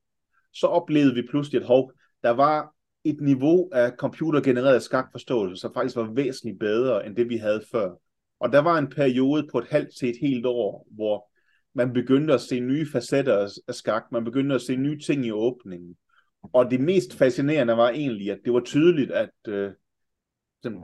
så 0.54 0.68
oplevede 0.68 1.14
vi 1.14 1.28
pludselig, 1.30 1.62
at 1.62 1.68
hov, 1.68 1.92
der 2.24 2.30
var 2.30 2.74
et 3.04 3.22
niveau 3.22 3.70
af 3.74 3.92
computergenereret 3.98 4.84
skakforståelse, 4.84 5.62
som 5.62 5.74
faktisk 5.74 5.96
var 5.96 6.14
væsentligt 6.14 6.60
bedre 6.60 7.06
end 7.06 7.16
det, 7.16 7.30
vi 7.30 7.38
havde 7.38 7.64
før. 7.72 7.92
Og 8.40 8.52
der 8.52 8.60
var 8.60 8.78
en 8.78 8.90
periode 8.90 9.48
på 9.52 9.58
et 9.58 9.68
halvt 9.70 9.90
til 10.00 10.10
et 10.10 10.18
helt 10.22 10.46
år, 10.46 10.88
hvor 10.92 11.30
man 11.78 11.94
begyndte 11.94 12.34
at 12.34 12.42
se 12.42 12.60
nye 12.60 12.86
facetter 12.92 13.48
af 13.68 13.76
skak, 13.76 14.04
man 14.12 14.24
begyndte 14.24 14.56
at 14.56 14.62
se 14.62 14.76
nye 14.76 15.00
ting 15.00 15.26
i 15.26 15.32
åbningen. 15.32 15.96
Og 16.54 16.72
det 16.72 16.82
mest 16.82 17.14
fascinerende 17.14 17.78
var 17.78 17.90
egentlig, 17.90 18.32
at 18.32 18.40
det 18.46 18.54
var 18.54 18.60
tydeligt, 18.60 19.12
at 19.12 19.30
øh, 19.48 19.72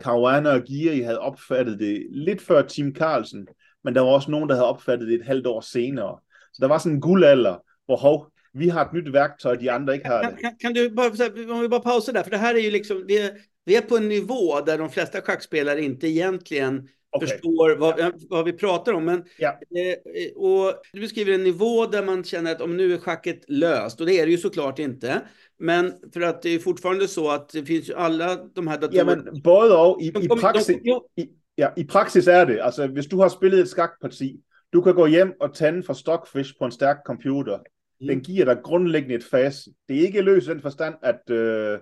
Caruana 0.01 0.49
og 0.49 0.61
Giri 0.61 1.01
havde 1.01 1.19
opfattet 1.19 1.79
det 1.79 2.07
lidt 2.11 2.41
før 2.41 2.61
Tim 2.61 2.95
Carlsen, 2.95 3.47
men 3.83 3.95
der 3.95 4.01
var 4.01 4.09
også 4.09 4.31
nogen, 4.31 4.49
der 4.49 4.55
havde 4.55 4.67
opfattet 4.67 5.07
det 5.07 5.15
et 5.15 5.25
halvt 5.25 5.47
år 5.47 5.61
senere. 5.61 6.19
Så 6.53 6.57
der 6.61 6.67
var 6.67 6.77
sådan 6.77 6.95
en 6.95 7.01
guldalder, 7.01 7.57
hvor 7.85 7.95
hov, 7.95 8.31
vi 8.53 8.67
har 8.67 8.85
et 8.85 8.93
nyt 8.93 9.13
værktøj, 9.13 9.55
de 9.55 9.71
andre 9.71 9.93
ikke 9.93 10.07
har 10.07 10.21
det. 10.21 10.29
Kan, 10.29 10.39
kan, 10.39 10.57
kan 10.61 10.73
du 10.73 10.95
bara, 10.95 11.55
om 11.55 11.61
vi 11.61 11.67
bara 11.67 11.79
pausar 11.79 12.13
där, 12.13 12.23
för 12.23 12.31
det 12.31 12.37
här 12.37 12.55
är 12.55 12.59
ju 12.59 12.71
liksom, 12.71 13.03
vi 13.07 13.17
är, 13.17 13.31
vi 13.65 13.75
är 13.75 13.81
på 13.81 13.97
en 13.97 14.09
nivå 14.09 14.61
där 14.65 14.77
de 14.77 14.89
flesta 14.89 15.21
schackspelare 15.21 15.81
inte 15.81 16.07
egentligen 16.07 16.89
okay. 17.17 17.27
förstår 17.27 17.75
vad, 17.75 17.99
ja. 17.99 18.11
vad, 18.29 18.45
vi 18.45 18.53
pratar 18.53 18.93
om. 18.93 19.05
Men, 19.05 19.23
ja. 19.37 19.49
eh, 19.49 20.35
och 20.35 20.73
du 20.93 20.99
beskriver 20.99 21.33
en 21.33 21.43
nivå 21.43 21.85
där 21.85 22.05
man 22.05 22.23
känner 22.23 22.51
att 22.51 22.61
om 22.61 22.77
nu 22.77 22.93
är 22.93 22.97
schacket 22.97 23.41
löst, 23.47 23.99
och 23.99 24.05
det 24.05 24.13
är 24.13 24.25
det 24.25 24.31
ju 24.31 24.37
såklart 24.37 24.79
inte. 24.79 25.21
Men 25.59 25.93
för 26.13 26.21
att 26.21 26.41
det 26.41 26.49
är 26.49 26.59
fortfarande 26.59 27.07
så 27.07 27.29
att 27.29 27.49
det 27.49 27.65
finns 27.65 27.89
ju 27.89 27.93
alla 27.93 28.35
de 28.35 28.67
här 28.67 28.77
datorerna. 28.77 29.11
Ja, 29.11 29.31
men 29.31 29.41
både 29.41 29.75
och 29.75 30.01
i, 30.01 30.07
i, 30.07 30.27
praxis, 30.27 30.69
i, 30.69 31.29
ja, 31.55 31.73
i 31.75 31.83
praxis 31.83 32.27
är 32.27 32.45
det, 32.45 32.63
alltså 32.63 32.87
hvis 32.87 33.07
du 33.07 33.15
har 33.15 33.29
spelat 33.29 33.59
ett 33.59 33.69
skakparti, 33.69 34.39
du 34.69 34.81
kan 34.81 34.95
gå 34.95 35.07
hjem 35.07 35.33
och 35.39 35.53
tända 35.53 35.81
för 35.81 35.93
Stockfish 35.93 36.57
på 36.57 36.65
en 36.65 36.71
stark 36.71 37.05
computer. 37.05 37.59
Mm. 38.01 38.07
Den 38.07 38.21
giver 38.21 38.45
dig 38.45 38.57
grundlæggende 38.63 39.15
et 39.15 39.23
fase. 39.23 39.71
Det 39.87 39.97
er 39.97 40.01
ikke 40.01 40.21
løst 40.21 40.47
i 40.47 40.49
den 40.49 40.61
forstand, 40.61 40.95
at, 41.03 41.29
øh, 41.29 41.79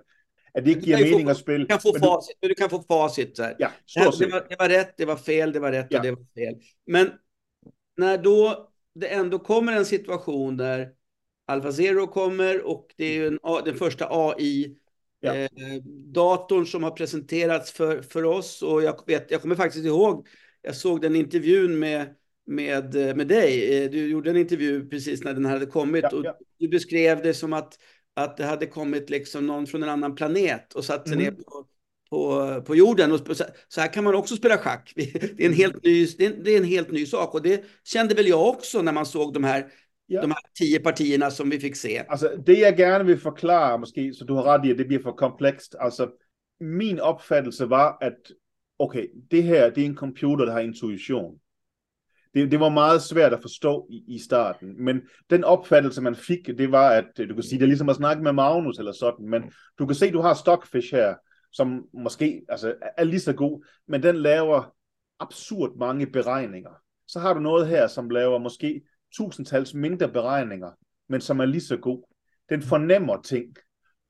at 0.54 0.64
det 0.64 0.70
ikke 0.70 0.82
giver 0.82 0.98
mening 0.98 1.26
få, 1.26 1.30
at 1.30 1.36
spille. 1.36 1.66
Kan 1.66 1.80
få 1.80 1.92
facit, 1.98 2.36
du, 2.40 2.48
du 2.48 2.54
kan 2.54 2.70
få. 2.70 3.08
Så 3.08 3.42
här. 3.42 3.56
Ja, 3.58 3.70
stort 3.86 4.18
det, 4.18 4.26
var, 4.26 4.46
det 4.48 4.56
var 4.58 4.68
rätt, 4.68 4.96
det 4.96 5.04
var 5.04 5.16
fel, 5.16 5.52
det 5.52 5.60
var 5.60 5.72
rätt 5.72 5.86
ja. 5.90 5.98
och 5.98 6.04
det 6.04 6.10
var 6.10 6.26
fel. 6.34 6.54
Men 6.86 7.10
när 7.96 8.18
då 8.18 8.68
det 8.94 9.08
ändå 9.08 9.38
kommer 9.38 9.72
en 9.72 9.86
situation 9.86 10.56
där 10.56 10.88
Alpha 11.46 11.72
Zero 11.72 12.06
kommer 12.06 12.66
och 12.66 12.94
det 12.96 13.18
är 13.18 13.26
en, 13.26 13.38
den 13.64 13.74
första 13.74 14.06
AI 14.10 14.76
ja. 15.20 15.34
eh, 15.34 15.48
datorn 16.12 16.66
som 16.66 16.82
har 16.82 16.90
presenterats 16.90 17.72
för, 17.72 18.02
för 18.02 18.24
oss 18.24 18.62
och 18.62 18.82
jag, 18.82 19.06
vet, 19.06 19.30
jag 19.30 19.42
kommer 19.42 19.56
faktiskt 19.56 19.84
ihåg, 19.84 20.26
jag 20.62 20.76
såg 20.76 21.00
den 21.00 21.16
intervjun 21.16 21.78
med, 21.78 22.14
med, 22.46 22.94
med 23.16 23.28
dig. 23.28 23.82
Eh, 23.84 23.90
du 23.90 24.10
gjorde 24.10 24.30
en 24.30 24.36
intervju 24.36 24.88
precis 24.88 25.24
när 25.24 25.34
den 25.34 25.44
hade 25.44 25.66
kommit 25.66 26.04
ja, 26.10 26.16
och 26.16 26.24
ja. 26.24 26.38
du 26.58 26.68
beskrev 26.68 27.22
det 27.22 27.34
som 27.34 27.52
att, 27.52 27.78
att 28.16 28.36
det 28.36 28.44
hade 28.44 28.66
kommit 28.66 29.10
liksom 29.10 29.46
någon 29.46 29.66
från 29.66 29.82
en 29.82 29.88
annan 29.88 30.14
planet 30.14 30.72
och 30.72 30.84
satt 30.84 31.08
sig 31.08 31.14
mm. 31.16 31.24
ner 31.24 31.42
på, 31.42 31.66
på, 32.10 32.62
på 32.62 32.76
jorden. 32.76 33.12
Och 33.12 33.36
så, 33.36 33.44
så, 33.68 33.80
här 33.80 33.92
kan 33.92 34.04
man 34.04 34.14
också 34.14 34.36
spela 34.36 34.58
schack. 34.58 34.92
Det 34.96 35.44
är, 35.44 35.46
en 35.46 35.52
helt 35.52 35.84
ny, 35.84 36.06
det 36.06 36.26
är, 36.26 36.32
det 36.44 36.50
är 36.50 36.58
en 36.58 36.64
helt 36.64 36.90
ny 36.90 37.06
sak 37.06 37.34
och 37.34 37.42
det 37.42 37.64
kände 37.84 38.14
väl 38.14 38.28
jag 38.28 38.48
också 38.48 38.82
när 38.82 38.92
man 38.92 39.06
såg 39.06 39.34
de 39.34 39.44
här 39.44 39.66
ja. 40.06 40.20
de 40.20 40.30
här 40.30 40.42
tio 40.54 40.80
partierna 40.80 41.30
som 41.30 41.50
vi 41.50 41.60
fick 41.60 41.76
se. 41.76 41.98
Altså, 42.08 42.36
det 42.46 42.58
jeg 42.58 42.76
gerne 42.76 43.04
vil 43.04 43.18
forklare, 43.18 43.78
måske, 43.78 44.14
så 44.14 44.24
du 44.24 44.34
har 44.34 44.42
ret 44.42 44.66
i, 44.66 44.70
at 44.70 44.78
det 44.78 44.86
bliver 44.86 45.02
for 45.02 45.12
komplekst. 45.12 45.76
Altså, 45.80 46.08
min 46.60 47.00
opfattelse 47.00 47.70
var, 47.70 47.98
at 48.00 48.32
okay, 48.78 49.06
det 49.30 49.42
her, 49.42 49.70
det 49.70 49.82
er 49.82 49.86
en 49.86 49.96
computer, 49.96 50.44
der 50.44 50.52
har 50.52 50.60
intuition. 50.60 51.38
Det, 52.34 52.50
det 52.50 52.60
var 52.60 52.68
meget 52.68 53.02
svært 53.02 53.32
at 53.32 53.42
forstå 53.42 53.86
i, 53.90 54.04
i 54.08 54.18
starten, 54.18 54.84
men 54.84 55.00
den 55.30 55.44
opfattelse, 55.44 56.00
man 56.00 56.14
fik, 56.14 56.46
det 56.46 56.72
var, 56.72 56.90
at 56.90 57.18
øh, 57.20 57.28
du 57.28 57.34
kan 57.34 57.42
sige, 57.42 57.58
det 57.58 57.62
er 57.64 57.68
ligesom 57.68 57.88
at 57.88 57.96
snakke 57.96 58.22
med 58.22 58.32
Magnus 58.32 58.78
eller 58.78 58.92
sådan, 58.92 59.28
men 59.28 59.42
du 59.78 59.86
kan 59.86 59.94
se, 59.94 60.12
du 60.12 60.20
har 60.20 60.34
Stockfish 60.34 60.94
her, 60.94 61.14
som 61.52 61.84
måske 61.94 62.42
altså, 62.48 62.74
er 62.96 63.04
lige 63.04 63.20
så 63.20 63.32
god, 63.32 63.64
men 63.88 64.02
den 64.02 64.16
laver 64.16 64.74
absurd 65.20 65.76
mange 65.76 66.06
beregninger. 66.06 66.70
Så 67.08 67.18
har 67.18 67.34
du 67.34 67.40
noget 67.40 67.68
her, 67.68 67.86
som 67.86 68.10
laver 68.10 68.38
måske 68.38 68.82
tusindtals 69.16 69.74
mindre 69.74 70.08
beregninger, 70.08 70.70
men 71.08 71.20
som 71.20 71.40
er 71.40 71.44
lige 71.44 71.60
så 71.60 71.76
god. 71.76 72.02
Den 72.48 72.62
fornemmer 72.62 73.22
ting. 73.22 73.56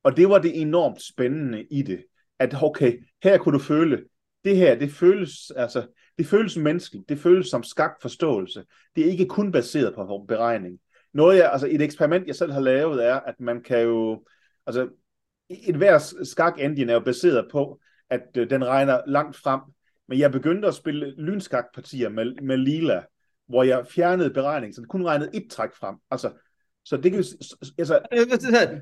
Og 0.02 0.16
det 0.16 0.28
var 0.28 0.38
det 0.38 0.60
enormt 0.60 1.02
spændende 1.02 1.66
i 1.70 1.82
det, 1.82 2.04
at 2.38 2.62
okay, 2.62 3.04
her 3.22 3.38
kunne 3.38 3.58
du 3.58 3.62
føle, 3.62 4.04
det 4.44 4.56
her, 4.56 4.74
det 4.74 4.90
føles, 4.90 5.50
altså, 5.56 5.86
det 6.18 6.26
føles 6.26 6.56
menneskeligt, 6.56 7.08
det 7.08 7.18
føles 7.18 7.46
som 7.46 7.62
skakforståelse. 7.62 8.64
Det 8.96 9.06
er 9.06 9.10
ikke 9.10 9.26
kun 9.26 9.52
baseret 9.52 9.94
på 9.94 10.24
beregning. 10.28 10.78
Noget 11.14 11.38
jeg, 11.38 11.52
altså 11.52 11.66
et 11.70 11.82
eksperiment, 11.82 12.26
jeg 12.26 12.34
selv 12.34 12.52
har 12.52 12.60
lavet, 12.60 13.06
er, 13.06 13.20
at 13.20 13.40
man 13.40 13.62
kan 13.62 13.80
jo, 13.80 14.24
altså 14.66 14.88
et 15.50 15.76
hver 15.76 15.98
skak 16.24 16.54
engine 16.58 16.92
er 16.92 16.96
jo 16.96 17.00
baseret 17.00 17.48
på, 17.52 17.80
at 18.10 18.22
øh, 18.36 18.50
den 18.50 18.66
regner 18.66 19.00
langt 19.06 19.36
frem. 19.36 19.60
Men 20.08 20.18
jeg 20.18 20.32
begyndte 20.32 20.68
at 20.68 20.74
spille 20.74 21.14
lynskakpartier 21.18 22.08
med, 22.08 22.34
med 22.42 22.56
lila, 22.56 23.02
hvor 23.48 23.62
jeg 23.62 23.86
fjernede 23.86 24.30
beregningen, 24.30 24.74
så 24.74 24.80
den 24.80 24.88
kun 24.88 25.06
regnede 25.06 25.30
et 25.34 25.50
træk 25.50 25.74
frem. 25.74 25.96
Altså, 26.10 26.30
så 26.82 26.96
det 26.96 27.10
kan 27.10 27.18
ju... 27.18 27.24
Alltså, 27.78 28.00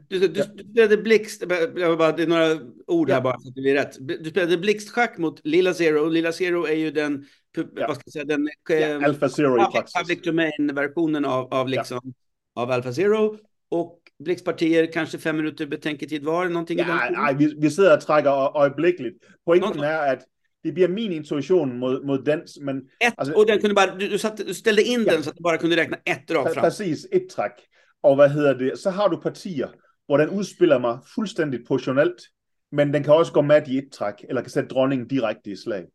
du, 0.08 0.18
du, 0.18 0.28
du 0.28 0.42
spelade 0.42 0.96
blixt, 0.96 1.44
jag 1.76 1.98
bara, 1.98 2.12
det 2.12 2.22
är 2.22 2.26
några 2.26 2.58
ord 2.86 3.10
ja. 3.10 3.14
här 3.14 3.20
bara 3.20 3.38
så 3.38 3.48
att 3.48 3.54
det 3.54 3.60
blir 3.60 3.74
rätt. 3.74 3.96
Du 4.00 4.30
spelade 4.30 4.58
blixtschack 4.58 5.18
mot 5.18 5.40
Lilla 5.44 5.74
Zero. 5.74 6.08
Lilla 6.08 6.32
Zero 6.32 6.66
är 6.66 6.74
ju 6.74 6.90
den, 6.90 7.24
ja. 7.56 7.86
vad 7.88 7.96
ska 7.96 8.02
jag 8.04 8.12
säga, 8.12 8.24
den 8.24 8.48
ja, 8.68 8.74
eh, 8.74 9.04
Alpha 9.04 9.28
Zero 9.28 9.56
public, 9.56 9.92
public 9.98 10.22
domain-versionen 10.22 11.24
av, 11.24 11.54
av, 11.54 11.68
liksom, 11.68 12.00
ja. 12.54 12.62
av 12.62 12.70
Alpha 12.70 12.92
Zero. 12.92 13.38
Och 13.70 13.98
blixtpartier, 14.24 14.92
kanske 14.92 15.18
fem 15.18 15.36
minuter 15.36 15.66
betänketid 15.66 16.24
var, 16.24 16.48
någonting 16.48 16.78
ja, 16.78 16.84
i 16.84 16.88
den 16.88 17.22
Nej, 17.22 17.34
vi, 17.38 17.54
vi 17.58 17.70
sidder 17.70 17.96
og 17.96 18.00
trækker 18.00 18.56
øjeblikkeligt. 18.56 19.16
Pointen 19.46 19.84
er, 19.84 19.98
at 19.98 20.24
det 20.64 20.72
bliver 20.74 20.88
min 20.88 21.12
intuition 21.12 21.78
mod, 21.78 22.04
mod 22.04 22.24
dens, 22.24 22.58
men... 22.60 22.76
Ett, 23.00 23.14
alltså, 23.16 23.34
och 23.34 23.46
den 23.46 23.60
kunde 23.60 23.74
bara, 23.74 23.94
du, 23.94 24.18
satt, 24.18 24.36
du 24.36 24.54
ställde 24.54 24.82
in 24.82 25.04
ja, 25.06 25.12
den 25.12 25.22
så 25.22 25.30
att 25.30 25.36
du 25.36 25.42
bara 25.42 25.58
kunde 25.58 25.76
räkna 25.76 25.96
ett 26.04 26.30
rakt 26.30 26.54
fram. 26.54 26.64
Precis, 26.64 27.06
ett 27.10 27.28
træk. 27.28 27.52
Og 28.02 28.14
hvad 28.14 28.28
hedder 28.28 28.58
det, 28.58 28.78
så 28.78 28.90
har 28.90 29.08
du 29.08 29.20
partier, 29.20 29.68
hvor 30.06 30.16
den 30.16 30.28
udspiller 30.28 30.78
mig 30.78 30.98
fuldstændig 31.14 31.60
positionelt, 31.68 32.22
men 32.72 32.94
den 32.94 33.02
kan 33.02 33.14
også 33.14 33.32
gå 33.32 33.40
med 33.40 33.68
i 33.68 33.78
et 33.78 33.88
træk, 33.92 34.14
eller 34.28 34.42
kan 34.42 34.50
sætte 34.50 34.68
dronningen 34.68 35.08
direkte 35.08 35.50
i 35.50 35.56
slag. 35.56 35.86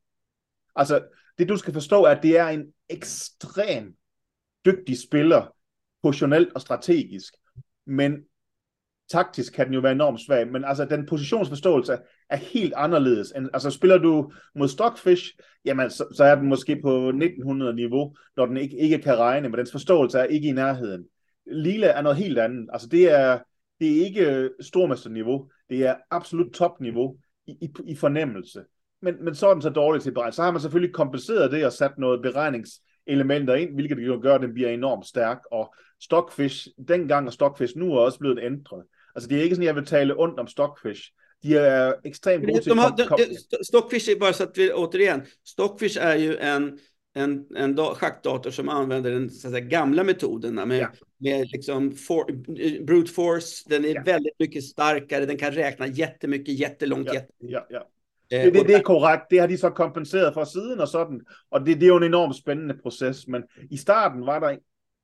Altså, 0.75 1.01
det 1.37 1.49
du 1.49 1.57
skal 1.57 1.73
forstå 1.73 2.03
er, 2.03 2.09
at 2.09 2.23
det 2.23 2.37
er 2.37 2.47
en 2.47 2.65
ekstrem 2.89 3.95
dygtig 4.65 4.99
spiller, 4.99 5.55
positionelt 6.03 6.53
og 6.53 6.61
strategisk, 6.61 7.33
men 7.85 8.17
taktisk 9.11 9.53
kan 9.53 9.65
den 9.65 9.73
jo 9.73 9.79
være 9.79 9.91
enormt 9.91 10.21
svag, 10.21 10.47
men 10.47 10.65
altså 10.65 10.85
den 10.85 11.05
positionsforståelse 11.05 11.97
er 12.29 12.35
helt 12.35 12.73
anderledes. 12.75 13.31
End, 13.31 13.49
altså 13.53 13.69
spiller 13.69 13.97
du 13.97 14.31
mod 14.55 14.67
Stockfish, 14.67 15.23
jamen 15.65 15.89
så, 15.89 16.05
så 16.15 16.23
er 16.23 16.35
den 16.35 16.49
måske 16.49 16.79
på 16.81 17.09
1900-niveau, 17.09 18.15
når 18.37 18.45
den 18.45 18.57
ikke, 18.57 18.77
ikke 18.77 18.99
kan 18.99 19.17
regne, 19.17 19.49
men 19.49 19.57
dens 19.57 19.71
forståelse 19.71 20.19
er 20.19 20.23
ikke 20.23 20.47
i 20.47 20.51
nærheden. 20.51 21.05
Lila 21.47 21.87
er 21.87 22.01
noget 22.01 22.17
helt 22.17 22.39
andet. 22.39 22.69
Altså 22.73 22.87
det 22.87 23.11
er, 23.11 23.39
det 23.79 23.97
er 23.97 24.05
ikke 24.05 24.49
stormesterniveau, 24.61 25.49
det 25.69 25.85
er 25.85 25.95
absolut 26.11 26.53
topniveau 26.53 27.15
i, 27.47 27.51
i, 27.61 27.69
i 27.87 27.95
fornemmelse. 27.95 28.63
Men, 29.01 29.23
men 29.23 29.35
så 29.35 29.47
er 29.47 29.53
den 29.53 29.61
så 29.61 29.69
dårlig 29.69 30.01
til 30.01 30.13
beregning. 30.13 30.33
Så 30.33 30.43
har 30.43 30.51
man 30.51 30.61
selvfølgelig 30.61 30.93
kompenseret 30.93 31.51
det 31.51 31.65
og 31.65 31.73
sat 31.73 31.97
noget 31.97 32.21
beregningselementer 32.21 33.55
ind, 33.55 33.73
hvilket 33.73 33.99
jo 33.99 34.19
gør, 34.23 34.35
at 34.35 34.41
den 34.41 34.53
bliver 34.53 34.69
enormt 34.69 35.05
stærk. 35.05 35.37
Og 35.51 35.75
Stockfish, 36.01 36.67
dengang 36.87 37.27
og 37.27 37.33
Stockfish 37.33 37.77
nu 37.77 37.93
er 37.93 37.99
også 37.99 38.19
blevet 38.19 38.39
ændret. 38.43 38.83
Altså 39.15 39.29
det 39.29 39.37
er 39.37 39.43
ikke 39.43 39.55
sådan, 39.55 39.65
jeg 39.65 39.75
vil 39.75 39.85
tale 39.85 40.19
ondt 40.19 40.39
om 40.39 40.47
Stockfish. 40.47 41.11
De 41.43 41.57
er 41.57 41.93
ekstremt 42.05 42.45
gode 42.45 42.61
til 42.61 42.71
de 42.71 42.77
de, 42.77 43.57
de, 43.57 43.65
Stockfish, 43.65 44.09
bara 44.19 44.33
så 44.33 44.43
att 44.43 44.57
vi 44.57 44.71
återigen, 44.73 45.21
Stockfish 45.45 45.97
är 46.01 46.15
ju 46.15 46.37
en, 46.37 46.79
en, 47.15 47.45
en 47.55 47.77
schackdator 47.77 48.51
som 48.51 48.69
använder 48.69 49.11
den 49.11 49.29
så 49.29 49.47
att 49.47 49.53
säga, 49.53 49.65
gamla 49.65 50.03
metoderna 50.03 50.65
med, 50.65 50.79
ja. 50.79 50.89
med 51.17 51.47
liksom 51.51 51.91
for, 51.91 52.31
brute 52.85 53.11
force. 53.11 53.69
Den 53.69 53.85
är 53.85 53.95
ja. 53.95 54.01
väldigt 54.05 54.39
mycket 54.39 54.63
starkare, 54.63 55.25
den 55.25 55.37
kan 55.37 55.51
räkna 55.51 55.87
jättemycket, 55.87 56.59
jättelångt. 56.59 57.07
Ja, 57.07 57.13
jättemycket. 57.13 57.53
ja, 57.53 57.67
ja. 57.69 57.89
Det, 58.29 58.51
det, 58.51 58.67
det 58.67 58.75
er 58.75 58.81
korrekt. 58.81 59.29
Det 59.29 59.37
har 59.37 59.47
de 59.47 59.57
så 59.57 59.69
kompenseret 59.69 60.33
for 60.33 60.43
siden 60.43 60.79
og 60.79 60.87
sådan. 60.87 61.21
Og 61.51 61.65
det, 61.65 61.75
det 61.75 61.83
er 61.83 61.87
jo 61.87 61.97
en 61.97 62.03
enormt 62.03 62.35
spændende 62.35 62.77
proces. 62.83 63.27
Men 63.27 63.43
i 63.71 63.77
starten 63.77 64.25
var 64.25 64.39
der 64.39 64.57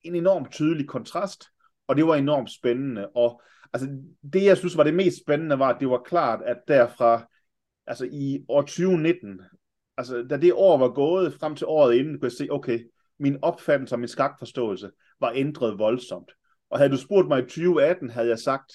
en 0.04 0.16
enormt 0.16 0.52
tydelig 0.52 0.88
kontrast, 0.88 1.44
og 1.88 1.96
det 1.96 2.08
var 2.08 2.16
enormt 2.16 2.52
spændende. 2.52 3.08
Og 3.08 3.42
altså, 3.74 3.90
det, 4.34 4.44
jeg 4.44 4.58
synes 4.58 4.78
var 4.78 4.84
det 4.84 4.94
mest 4.94 5.22
spændende, 5.22 5.60
var, 5.60 5.70
at 5.74 5.80
det 5.80 5.90
var 5.90 6.02
klart, 6.06 6.42
at 6.46 6.58
derfra, 6.68 7.28
altså 7.88 8.06
i 8.12 8.46
år 8.48 8.62
2019, 8.62 9.42
altså 9.98 10.24
da 10.30 10.38
det 10.38 10.54
år 10.54 10.78
var 10.78 10.90
gået 10.90 11.34
frem 11.34 11.56
til 11.56 11.68
året 11.68 11.96
inden, 11.96 12.14
kunne 12.20 12.28
jeg 12.28 12.32
se, 12.32 12.48
okay, 12.52 12.80
min 13.20 13.38
opfattelse 13.42 13.96
og 13.96 14.00
min 14.00 14.08
skakforståelse 14.08 14.90
var 15.20 15.32
ændret 15.36 15.80
voldsomt. 15.80 16.32
Og 16.70 16.78
havde 16.78 16.92
du 16.92 16.98
spurgt 16.98 17.28
mig 17.28 17.40
i 17.40 17.42
2018, 17.42 18.10
havde 18.10 18.28
jeg 18.28 18.40
sagt, 18.40 18.74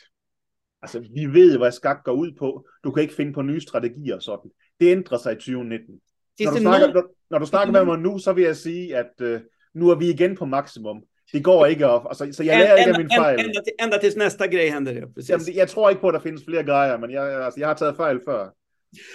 altså 0.83 1.01
vi 1.15 1.27
ved, 1.27 1.59
hvad 1.59 1.73
skak 1.73 2.05
går 2.05 2.13
ud 2.13 2.33
på. 2.39 2.67
Du 2.85 2.91
kan 2.91 3.03
ikke 3.03 3.15
finde 3.15 3.33
på 3.33 3.43
nye 3.43 3.61
strategier 3.61 4.15
og 4.15 4.23
sådan. 4.23 4.51
Det 4.81 4.93
ændrer 4.93 5.19
sig 5.19 5.33
i 5.33 5.37
2019. 5.37 6.01
Når 6.41 6.51
du, 6.51 6.59
snakker, 6.59 6.93
når, 6.93 7.05
når 7.31 7.39
du 7.39 7.47
snakker 7.47 7.73
med 7.73 7.85
mig 7.85 7.99
nu, 7.99 8.19
så 8.19 8.33
vil 8.33 8.45
jeg 8.45 8.57
sige, 8.57 8.97
at 8.97 9.13
uh, 9.23 9.41
nu 9.75 9.91
er 9.91 9.95
vi 9.95 10.11
igen 10.11 10.37
på 10.37 10.45
maksimum. 10.45 11.03
Det 11.33 11.45
går 11.45 11.67
ikke 11.67 11.87
op. 11.87 12.07
Altså, 12.09 12.29
så 12.33 12.43
jeg 12.43 12.59
lærer 12.59 12.77
ikke 12.77 12.93
af 12.93 12.99
min 12.99 13.11
fejl. 13.19 13.39
Ända, 13.41 13.61
ända 13.83 13.99
tills 13.99 14.17
nästa 14.17 14.47
grej 14.47 14.71
händer 14.71 14.93
det. 14.93 15.15
Precis. 15.15 15.31
Jamen, 15.31 15.47
jeg 15.55 15.69
tror 15.69 15.89
ikke 15.91 16.01
på, 16.01 16.09
at 16.09 16.15
der 16.15 16.21
findes 16.21 16.45
flere 16.45 16.65
grejer, 16.65 16.99
men 16.99 17.11
jeg, 17.11 17.45
altså, 17.45 17.61
jeg 17.61 17.69
har 17.69 17.75
taget 17.75 17.97
fejl 17.97 18.21
før. 18.29 18.51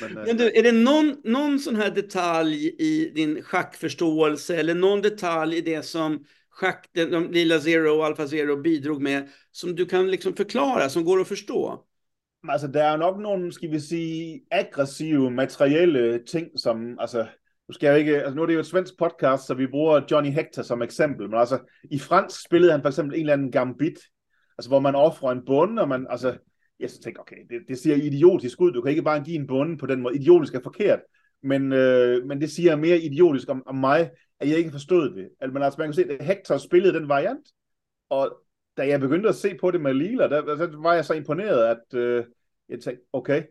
Men, 0.01 0.13
men 0.13 0.37
du, 0.37 0.51
är 0.51 0.63
det 0.63 0.71
någon, 0.71 1.15
någon 1.23 1.59
sån 1.59 1.75
här 1.75 1.89
detalj 1.89 2.75
i 2.79 3.11
din 3.15 3.43
schackförståelse 3.43 4.55
eller 4.55 4.75
någon 4.75 5.01
detalj 5.01 5.57
i 5.57 5.61
det 5.61 5.83
som 5.83 6.25
schack, 6.49 6.89
de 6.93 7.31
lila 7.31 7.59
Zero 7.59 7.97
och 7.97 8.05
Alpha 8.05 8.27
Zero 8.27 8.61
bidrog 8.61 9.01
med 9.01 9.29
som 9.51 9.75
du 9.75 9.85
kan 9.85 10.11
liksom 10.11 10.33
förklara, 10.33 10.89
som 10.89 11.05
går 11.05 11.21
att 11.21 11.27
förstå? 11.27 11.85
Altså, 12.49 12.67
der 12.67 12.83
er 12.83 12.97
nok 12.97 13.19
nogle, 13.19 13.51
skal 13.51 13.71
vi 13.71 13.79
sige, 13.79 14.41
aggressive, 14.51 15.31
materielle 15.31 16.19
ting, 16.25 16.59
som, 16.59 16.99
altså, 16.99 17.25
nu 17.67 17.73
skal 17.73 17.87
jeg 17.87 17.99
ikke, 17.99 18.23
altså 18.23 18.35
nu 18.35 18.41
er 18.41 18.45
det 18.45 18.53
jo 18.53 18.59
et 18.59 18.65
svensk 18.65 18.97
podcast, 18.97 19.47
så 19.47 19.53
vi 19.53 19.67
bruger 19.67 20.01
Johnny 20.11 20.29
Hector 20.29 20.61
som 20.61 20.81
eksempel, 20.81 21.29
men 21.29 21.39
altså 21.39 21.59
i 21.91 21.99
fransk 21.99 22.45
spillede 22.45 22.71
han 22.71 22.81
for 22.81 22.89
eksempel 22.89 23.15
en 23.15 23.21
eller 23.21 23.33
anden 23.33 23.51
gambit, 23.51 23.99
altså 24.57 24.69
hvor 24.69 24.79
man 24.79 24.95
offrer 24.95 25.31
en 25.31 25.45
bonde, 25.45 25.81
og 25.81 25.87
man, 25.87 26.07
altså, 26.09 26.37
jeg 26.81 26.89
så 26.89 27.01
tænkte, 27.01 27.19
okay, 27.19 27.35
det, 27.49 27.61
det 27.67 27.77
ser 27.77 27.95
idiotisk 27.95 28.61
ud, 28.61 28.71
du 28.71 28.81
kan 28.81 28.89
ikke 28.89 29.03
bare 29.03 29.23
give 29.23 29.35
en 29.35 29.47
bonde 29.47 29.77
på 29.77 29.85
den 29.85 30.01
måde, 30.01 30.15
idiotisk 30.15 30.55
er 30.55 30.59
forkert, 30.63 30.99
men, 31.43 31.73
øh, 31.73 32.25
men 32.25 32.41
det 32.41 32.51
siger 32.51 32.75
mere 32.75 32.99
idiotisk 32.99 33.49
om, 33.49 33.63
om 33.65 33.75
mig, 33.75 34.09
at 34.39 34.49
jeg 34.49 34.57
ikke 34.57 34.71
forstod 34.71 35.15
det. 35.15 35.29
Altså, 35.41 35.53
men 35.53 35.63
altså, 35.63 35.77
man 35.79 35.87
kan 35.87 35.93
se, 35.93 36.05
at 36.09 36.25
Hector 36.25 36.57
spillede 36.57 36.93
den 36.93 37.09
variant, 37.09 37.47
og 38.09 38.37
da 38.77 38.87
jeg 38.87 38.99
begyndte 38.99 39.29
at 39.29 39.35
se 39.35 39.57
på 39.59 39.71
det 39.71 39.81
med 39.81 39.93
Lila, 39.93 40.27
der, 40.27 40.41
der 40.41 40.81
var 40.81 40.93
jeg 40.93 41.05
så 41.05 41.13
imponeret, 41.13 41.65
at 41.65 41.99
øh, 41.99 42.23
jeg 42.69 42.79
tænkte, 42.79 43.05
okay, 43.13 43.43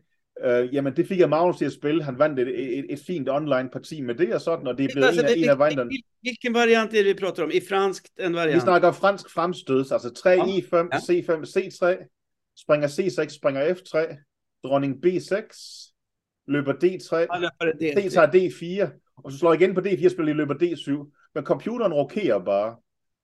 Øh, 0.45 0.75
jamen, 0.75 0.97
det 0.97 1.09
fik 1.09 1.19
jeg 1.19 1.29
Magnus 1.29 1.57
til 1.57 1.65
at 1.65 1.73
spille. 1.73 2.03
Han 2.03 2.19
vandt 2.19 2.41
et, 2.41 2.79
et, 2.79 2.87
et 2.89 2.99
fint 3.07 3.29
online-parti 3.29 4.01
med 4.01 4.15
det 4.15 4.35
og 4.35 4.41
sådan, 4.41 4.67
og 4.67 4.79
det 4.79 4.85
er 4.85 4.89
blevet 4.93 5.07
altså, 5.07 5.21
en, 5.23 5.29
af, 5.29 5.35
en 5.37 5.49
af 5.49 5.59
varianterne. 5.59 5.91
Hvilken 6.21 6.55
variant 6.55 6.95
er 6.95 7.03
det, 7.03 7.07
vi 7.07 7.21
prater 7.25 7.43
om? 7.43 7.51
I 7.55 7.61
fransk 7.69 8.09
en 8.21 8.35
variant? 8.35 8.55
Vi 8.55 8.61
snakker 8.61 8.93
fransk 8.93 9.31
fremstød, 9.31 9.79
altså 9.79 10.13
3 10.15 10.31
ja. 10.31 10.43
E5, 10.43 10.77
ja. 10.77 10.99
C5, 10.99 11.31
C3, 11.57 11.85
springer 12.57 12.89
C6, 12.89 13.29
springer 13.29 13.75
F3, 13.75 14.17
dronning 14.65 15.07
B6, 15.07 15.37
løber 16.47 16.73
D3, 16.73 17.17
ja, 17.17 18.01
D 18.01 18.11
tager 18.11 18.27
D4, 18.27 18.99
og 19.17 19.33
så 19.33 19.39
slår 19.39 19.53
igen 19.53 19.75
på 19.75 19.81
D4, 19.81 20.09
spiller 20.09 20.33
I 20.33 20.37
løber 20.37 20.55
D7. 20.55 21.17
Men 21.35 21.45
computeren 21.45 21.93
rokerer 21.93 22.45
bare. 22.45 22.77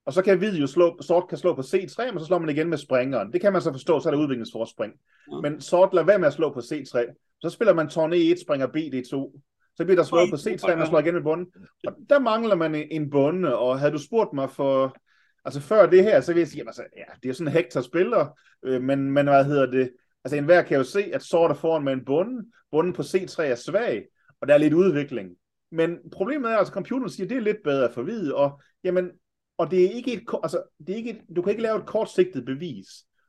Og 0.06 0.12
så 0.12 0.22
kan 0.22 0.38
hvid 0.38 0.56
jo 0.56 0.66
slå, 0.66 1.02
sort 1.02 1.28
kan 1.28 1.38
slå 1.38 1.54
på 1.54 1.60
C3, 1.60 2.12
men 2.12 2.20
så 2.20 2.26
slår 2.26 2.38
man 2.38 2.50
igen 2.50 2.68
med 2.68 2.78
springeren. 2.78 3.32
Det 3.32 3.40
kan 3.40 3.52
man 3.52 3.62
så 3.62 3.72
forstå, 3.72 4.00
så 4.00 4.08
er 4.08 4.10
der 4.10 4.20
udviklingsforspring. 4.20 4.92
Ja. 5.32 5.40
Men 5.40 5.60
sort 5.60 5.94
lader 5.94 6.06
være 6.06 6.18
med 6.18 6.26
at 6.26 6.32
slå 6.32 6.52
på 6.52 6.60
C3. 6.60 6.94
Så 7.40 7.50
spiller 7.50 7.74
man 7.74 7.88
tårn 7.88 8.12
E1, 8.12 8.42
springer 8.44 8.66
B, 8.66 8.76
D2. 8.76 9.40
Så 9.76 9.84
bliver 9.84 9.96
der 9.96 10.02
slået 10.02 10.30
på 10.30 10.36
C3, 10.36 10.76
man 10.76 10.86
slår 10.86 10.98
igen 10.98 11.14
med 11.14 11.22
bunden. 11.22 11.46
Og 11.86 11.92
der 12.08 12.18
mangler 12.18 12.54
man 12.54 12.74
en 12.74 13.10
bunde, 13.10 13.58
og 13.58 13.78
havde 13.78 13.92
du 13.92 13.98
spurgt 13.98 14.32
mig 14.32 14.50
for, 14.50 14.96
altså 15.46 15.60
før 15.60 15.86
det 15.86 16.02
her, 16.02 16.20
så 16.20 16.32
vil 16.32 16.40
jeg 16.40 16.48
sige, 16.48 16.62
altså, 16.66 16.84
ja, 16.96 17.04
det 17.22 17.28
er 17.28 17.32
sådan 17.32 17.48
en 17.48 17.52
hektar 17.52 17.80
spiller, 17.80 18.38
øh, 18.62 18.82
men, 18.82 19.10
men 19.12 19.26
hvad 19.28 19.44
hedder 19.44 19.66
det, 19.66 19.92
altså 20.24 20.36
enhver 20.36 20.62
kan 20.62 20.76
jo 20.76 20.84
se, 20.84 21.10
at 21.14 21.22
sort 21.22 21.50
er 21.50 21.54
foran 21.54 21.84
med 21.84 21.92
en 21.92 22.04
bunde, 22.04 22.46
bunden 22.70 22.92
på 22.92 23.02
C3 23.02 23.42
er 23.42 23.54
svag, 23.54 24.06
og 24.40 24.48
der 24.48 24.54
er 24.54 24.58
lidt 24.58 24.74
udvikling. 24.74 25.30
Men 25.70 25.98
problemet 26.12 26.52
er, 26.52 26.56
altså 26.56 26.72
computeren 26.72 27.10
siger, 27.10 27.26
at 27.26 27.30
det 27.30 27.36
er 27.36 27.42
lidt 27.42 27.62
bedre 27.64 27.92
for 27.92 28.02
hvid, 28.02 28.32
og 28.32 28.60
jamen, 28.84 29.10
og 29.58 29.70
det 29.70 29.84
er 29.84 29.90
ikke 29.90 30.12
et, 30.12 30.22
altså, 30.42 30.62
det 30.78 30.90
er 30.90 30.96
ikke 30.96 31.10
et, 31.10 31.20
du 31.36 31.42
kan 31.42 31.50
ikke 31.50 31.62
lave 31.62 31.78
et 31.78 31.86
kortsigtet 31.86 32.44
bevis. 32.44 32.86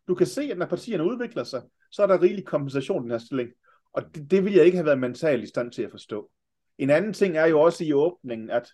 Du 0.08 0.16
kan 0.16 0.28
se, 0.28 0.42
at 0.42 0.58
når 0.58 0.66
partierne 0.66 1.04
udvikler 1.04 1.44
sig, 1.44 1.62
så 1.92 2.04
er 2.04 2.08
der 2.08 2.22
rigelig 2.22 2.46
kompensation 2.46 3.02
i 3.02 3.04
den 3.04 3.12
her 3.12 3.18
stilling. 3.18 3.50
Og 3.94 4.04
det, 4.16 4.32
det 4.32 4.46
vil 4.46 4.54
jeg 4.54 4.66
ikke 4.66 4.78
have 4.78 4.86
været 4.86 5.00
mentalt 5.00 5.44
i 5.44 5.48
stand 5.48 5.72
til 5.72 5.84
at 5.84 5.92
forstå. 5.92 6.30
En 6.78 6.90
anden 6.90 7.14
ting 7.14 7.38
er 7.38 7.46
jo 7.46 7.62
også 7.62 7.84
i 7.84 7.94
åbningen, 7.94 8.50
at 8.50 8.70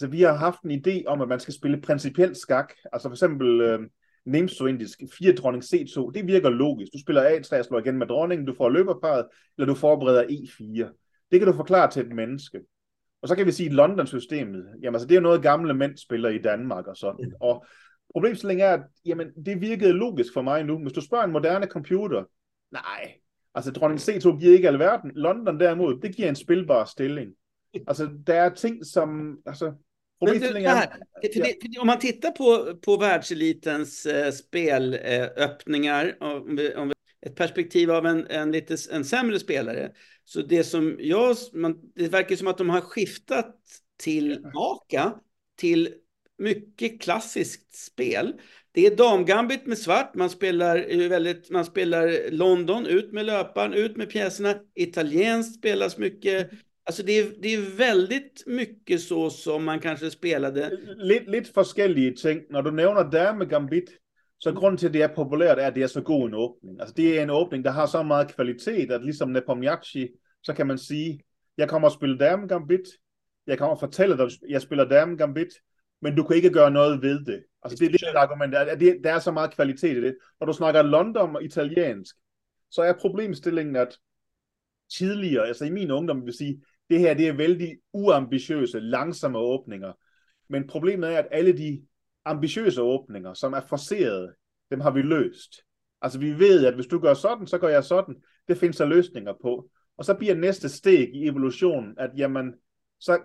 altså, 0.00 0.10
vi 0.10 0.22
har 0.22 0.34
haft 0.34 0.62
en 0.62 0.70
idé 0.70 1.04
om, 1.06 1.20
at 1.20 1.28
man 1.28 1.40
skal 1.40 1.54
spille 1.54 1.80
principielt 1.80 2.36
skak. 2.36 2.72
Altså 2.92 3.08
for 3.08 3.14
eksempel 3.14 3.60
øh, 3.60 3.80
Nemso-indisk, 4.24 5.02
4 5.18 5.32
dronning 5.32 5.64
C2, 5.64 6.10
det 6.14 6.26
virker 6.26 6.48
logisk. 6.48 6.92
Du 6.92 6.98
spiller 7.00 7.22
A3 7.22 7.58
og 7.58 7.64
slår 7.64 7.78
igen 7.78 7.98
med 7.98 8.06
dronningen, 8.06 8.46
du 8.46 8.54
får 8.54 8.68
løberparet, 8.68 9.26
eller 9.58 9.66
du 9.66 9.74
forbereder 9.74 10.24
E4. 10.24 11.26
Det 11.30 11.40
kan 11.40 11.48
du 11.48 11.52
forklare 11.52 11.90
til 11.90 12.06
et 12.06 12.12
menneske. 12.12 12.60
Og 13.22 13.28
så 13.28 13.36
kan 13.36 13.46
vi 13.46 13.52
sige, 13.52 13.68
London-systemet, 13.68 14.66
jamen 14.82 14.94
altså 14.94 15.08
det 15.08 15.16
er 15.16 15.20
noget 15.20 15.42
gamle 15.42 15.74
mænd 15.74 15.96
spiller 15.96 16.28
i 16.28 16.38
Danmark 16.38 16.86
og 16.86 16.96
sådan. 16.96 17.32
Og 17.40 17.64
problemstillingen 18.12 18.66
er, 18.66 18.72
at 18.72 18.80
jamen, 19.04 19.28
det 19.46 19.60
virkede 19.60 19.92
logisk 19.92 20.32
for 20.32 20.42
mig 20.42 20.64
nu. 20.64 20.78
Hvis 20.78 20.92
du 20.92 21.00
spørger 21.00 21.24
en 21.24 21.32
moderne 21.32 21.66
computer, 21.66 22.24
nej, 22.72 23.14
altså 23.54 23.70
dronning 23.70 24.00
C2 24.00 24.38
giver 24.40 24.54
ikke 24.54 24.68
alverden. 24.68 25.12
London 25.14 25.60
derimod, 25.60 26.00
det 26.00 26.16
giver 26.16 26.28
en 26.28 26.36
spilbar 26.36 26.84
stilling. 26.84 27.32
Altså 27.86 28.10
der 28.26 28.34
er 28.34 28.54
ting 28.54 28.86
som, 28.86 29.38
altså 29.46 29.72
Problemstillingen 30.20 30.70
är... 30.70 30.86
För 31.32 31.40
det, 31.40 31.56
för 31.62 31.80
om 31.80 31.86
man 31.86 31.98
tittar 31.98 32.30
på, 32.30 32.76
på 32.76 32.96
världselitens 32.96 34.06
eh, 34.06 34.32
spelöppningar, 34.32 36.16
om 36.20 36.56
vi, 36.56 36.74
om 36.74 36.88
vi 36.88 36.94
ett 37.26 37.36
perspektiv 37.36 37.90
av 37.90 38.06
en, 38.06 38.26
en 38.26 38.52
lite 38.52 38.76
en 38.92 39.04
sämre 39.04 39.38
spelare. 39.38 39.92
Så 40.24 40.42
det 40.42 40.64
som 40.64 40.96
jag, 41.00 41.36
man, 41.52 41.78
det 41.94 42.08
verkar 42.08 42.36
som 42.36 42.46
att 42.46 42.58
de 42.58 42.70
har 42.70 42.80
skiftat 42.80 43.56
tillbaka 43.96 45.14
till 45.56 45.94
mycket 46.38 47.00
klassiskt 47.02 47.74
spel. 47.74 48.34
Det 48.72 48.86
är 48.86 48.96
damgambit 48.96 49.66
med 49.66 49.78
svart, 49.78 50.14
man 50.14 50.30
spelar, 50.30 51.08
väldigt, 51.08 51.50
man 51.50 51.64
spelar 51.64 52.30
London, 52.30 52.86
ut 52.86 53.12
med 53.12 53.26
löparen, 53.26 53.74
ut 53.74 53.96
med 53.96 54.10
pjäserna. 54.10 54.54
Italienskt 54.74 55.58
spelas 55.58 55.98
mycket. 55.98 56.50
Alltså 56.90 57.02
det 57.02 57.18
är, 57.18 57.32
det 57.42 57.54
är 57.54 57.76
väldigt 57.76 58.46
mycket 58.46 59.00
så 59.00 59.30
som 59.30 59.64
man 59.64 59.80
kanske 59.80 60.10
spelade. 60.10 60.78
Lite, 60.96 61.30
lite 61.30 61.52
forskellige 61.52 62.16
ting. 62.16 62.42
Når 62.50 62.62
du 62.62 62.70
nævner 62.70 63.10
damegambit, 63.10 63.84
så 64.38 64.52
grunden 64.52 64.78
til, 64.78 64.86
at 64.86 64.92
det 64.92 65.02
er 65.02 65.14
populært, 65.14 65.58
er, 65.58 65.66
at 65.66 65.74
det 65.74 65.82
er 65.82 65.86
så 65.86 66.00
god 66.00 66.28
en 66.28 66.34
åbning. 66.34 66.80
Altså, 66.80 66.94
det 66.96 67.18
er 67.18 67.22
en 67.22 67.30
åbning, 67.30 67.64
der 67.64 67.70
har 67.70 67.86
så 67.86 68.02
meget 68.02 68.34
kvalitet, 68.34 68.92
at 68.92 69.04
ligesom 69.04 69.28
Nepomniachtchi, 69.28 70.08
så 70.42 70.54
kan 70.54 70.66
man 70.66 70.78
sige, 70.78 71.20
jeg 71.56 71.68
kommer 71.68 71.88
og 71.88 71.92
spille 71.92 72.18
Dame 72.18 72.48
Gambit, 72.48 72.88
jeg 73.46 73.58
kommer 73.58 73.74
og 73.74 73.80
fortælle 73.80 74.16
dig, 74.16 74.24
at 74.24 74.32
jeg 74.48 74.62
spiller 74.62 74.84
Dame 74.84 75.16
Gambit, 75.16 75.52
men 76.02 76.16
du 76.16 76.22
kan 76.24 76.36
ikke 76.36 76.50
gøre 76.50 76.70
noget 76.70 77.02
ved 77.02 77.24
det. 77.24 77.42
Altså, 77.62 77.76
det 77.78 77.86
er 77.86 77.92
det, 77.92 78.00
der 78.00 78.18
argument 78.18 78.54
er. 78.54 78.74
Det, 78.74 79.00
der 79.04 79.12
er 79.12 79.18
så 79.18 79.30
meget 79.30 79.54
kvalitet 79.54 79.96
i 79.96 80.00
det. 80.00 80.16
Når 80.40 80.46
du 80.46 80.52
snakker 80.52 80.82
London 80.82 81.36
og 81.36 81.44
italiensk, 81.44 82.16
så 82.70 82.82
er 82.82 82.92
problemstillingen, 82.92 83.76
at 83.76 83.98
tidligere, 84.98 85.46
altså 85.46 85.64
i 85.64 85.70
min 85.70 85.90
ungdom 85.90 86.26
vil 86.26 86.34
sige, 86.34 86.62
det 86.90 86.98
her 86.98 87.14
det 87.14 87.28
er 87.28 87.32
vældig 87.32 87.78
uambitiøse, 87.92 88.80
langsomme 88.80 89.38
åbninger. 89.38 89.92
Men 90.48 90.66
problemet 90.66 91.14
er, 91.14 91.18
at 91.18 91.28
alle 91.30 91.52
de 91.52 91.82
ambitiøse 92.24 92.82
åbninger, 92.82 93.34
som 93.34 93.52
er 93.52 93.60
forserede, 93.60 94.34
dem 94.70 94.80
har 94.80 94.90
vi 94.90 95.02
løst. 95.02 95.56
Altså 96.02 96.18
vi 96.18 96.38
ved, 96.38 96.66
at 96.66 96.74
hvis 96.74 96.86
du 96.86 96.98
gør 96.98 97.14
sådan, 97.14 97.46
så 97.46 97.58
gør 97.58 97.68
jeg 97.68 97.84
sådan. 97.84 98.16
Det 98.48 98.58
findes 98.58 98.76
der 98.76 98.86
løsninger 98.86 99.32
på. 99.42 99.70
Og 99.96 100.04
så 100.04 100.14
bliver 100.14 100.34
næste 100.34 100.68
steg 100.68 101.14
i 101.14 101.26
evolutionen, 101.26 101.94
at 101.98 102.10
jamen, 102.16 102.54
så 103.00 103.18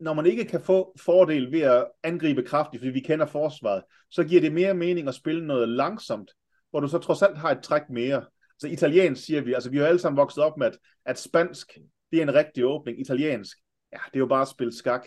når 0.00 0.14
man 0.14 0.26
ikke 0.26 0.44
kan 0.44 0.60
få 0.60 0.94
fordel 1.00 1.52
ved 1.52 1.60
at 1.60 1.86
angribe 2.02 2.42
kraftigt, 2.42 2.80
fordi 2.80 2.92
vi 2.92 3.00
kender 3.00 3.26
forsvaret, 3.26 3.82
så 4.10 4.24
giver 4.24 4.40
det 4.40 4.52
mere 4.52 4.74
mening 4.74 5.08
at 5.08 5.14
spille 5.14 5.46
noget 5.46 5.68
langsomt, 5.68 6.30
hvor 6.70 6.80
du 6.80 6.88
så 6.88 6.98
trods 6.98 7.22
alt 7.22 7.38
har 7.38 7.50
et 7.50 7.62
træk 7.62 7.82
mere. 7.90 8.24
Så 8.58 8.66
italiensk 8.68 9.24
siger 9.24 9.40
vi, 9.40 9.52
altså 9.52 9.70
vi 9.70 9.78
har 9.78 9.86
alle 9.86 9.98
sammen 9.98 10.16
vokset 10.16 10.44
op 10.44 10.56
med, 10.56 10.66
at, 10.66 10.78
at 11.04 11.18
spansk, 11.18 11.78
det 12.12 12.18
er 12.18 12.22
en 12.22 12.34
rigtig 12.34 12.66
åbning. 12.66 13.00
Italiensk, 13.00 13.58
ja, 13.92 13.98
det 14.06 14.16
er 14.16 14.20
jo 14.20 14.26
bare 14.26 14.42
at 14.42 14.48
spille 14.48 14.72
skak. 14.72 15.06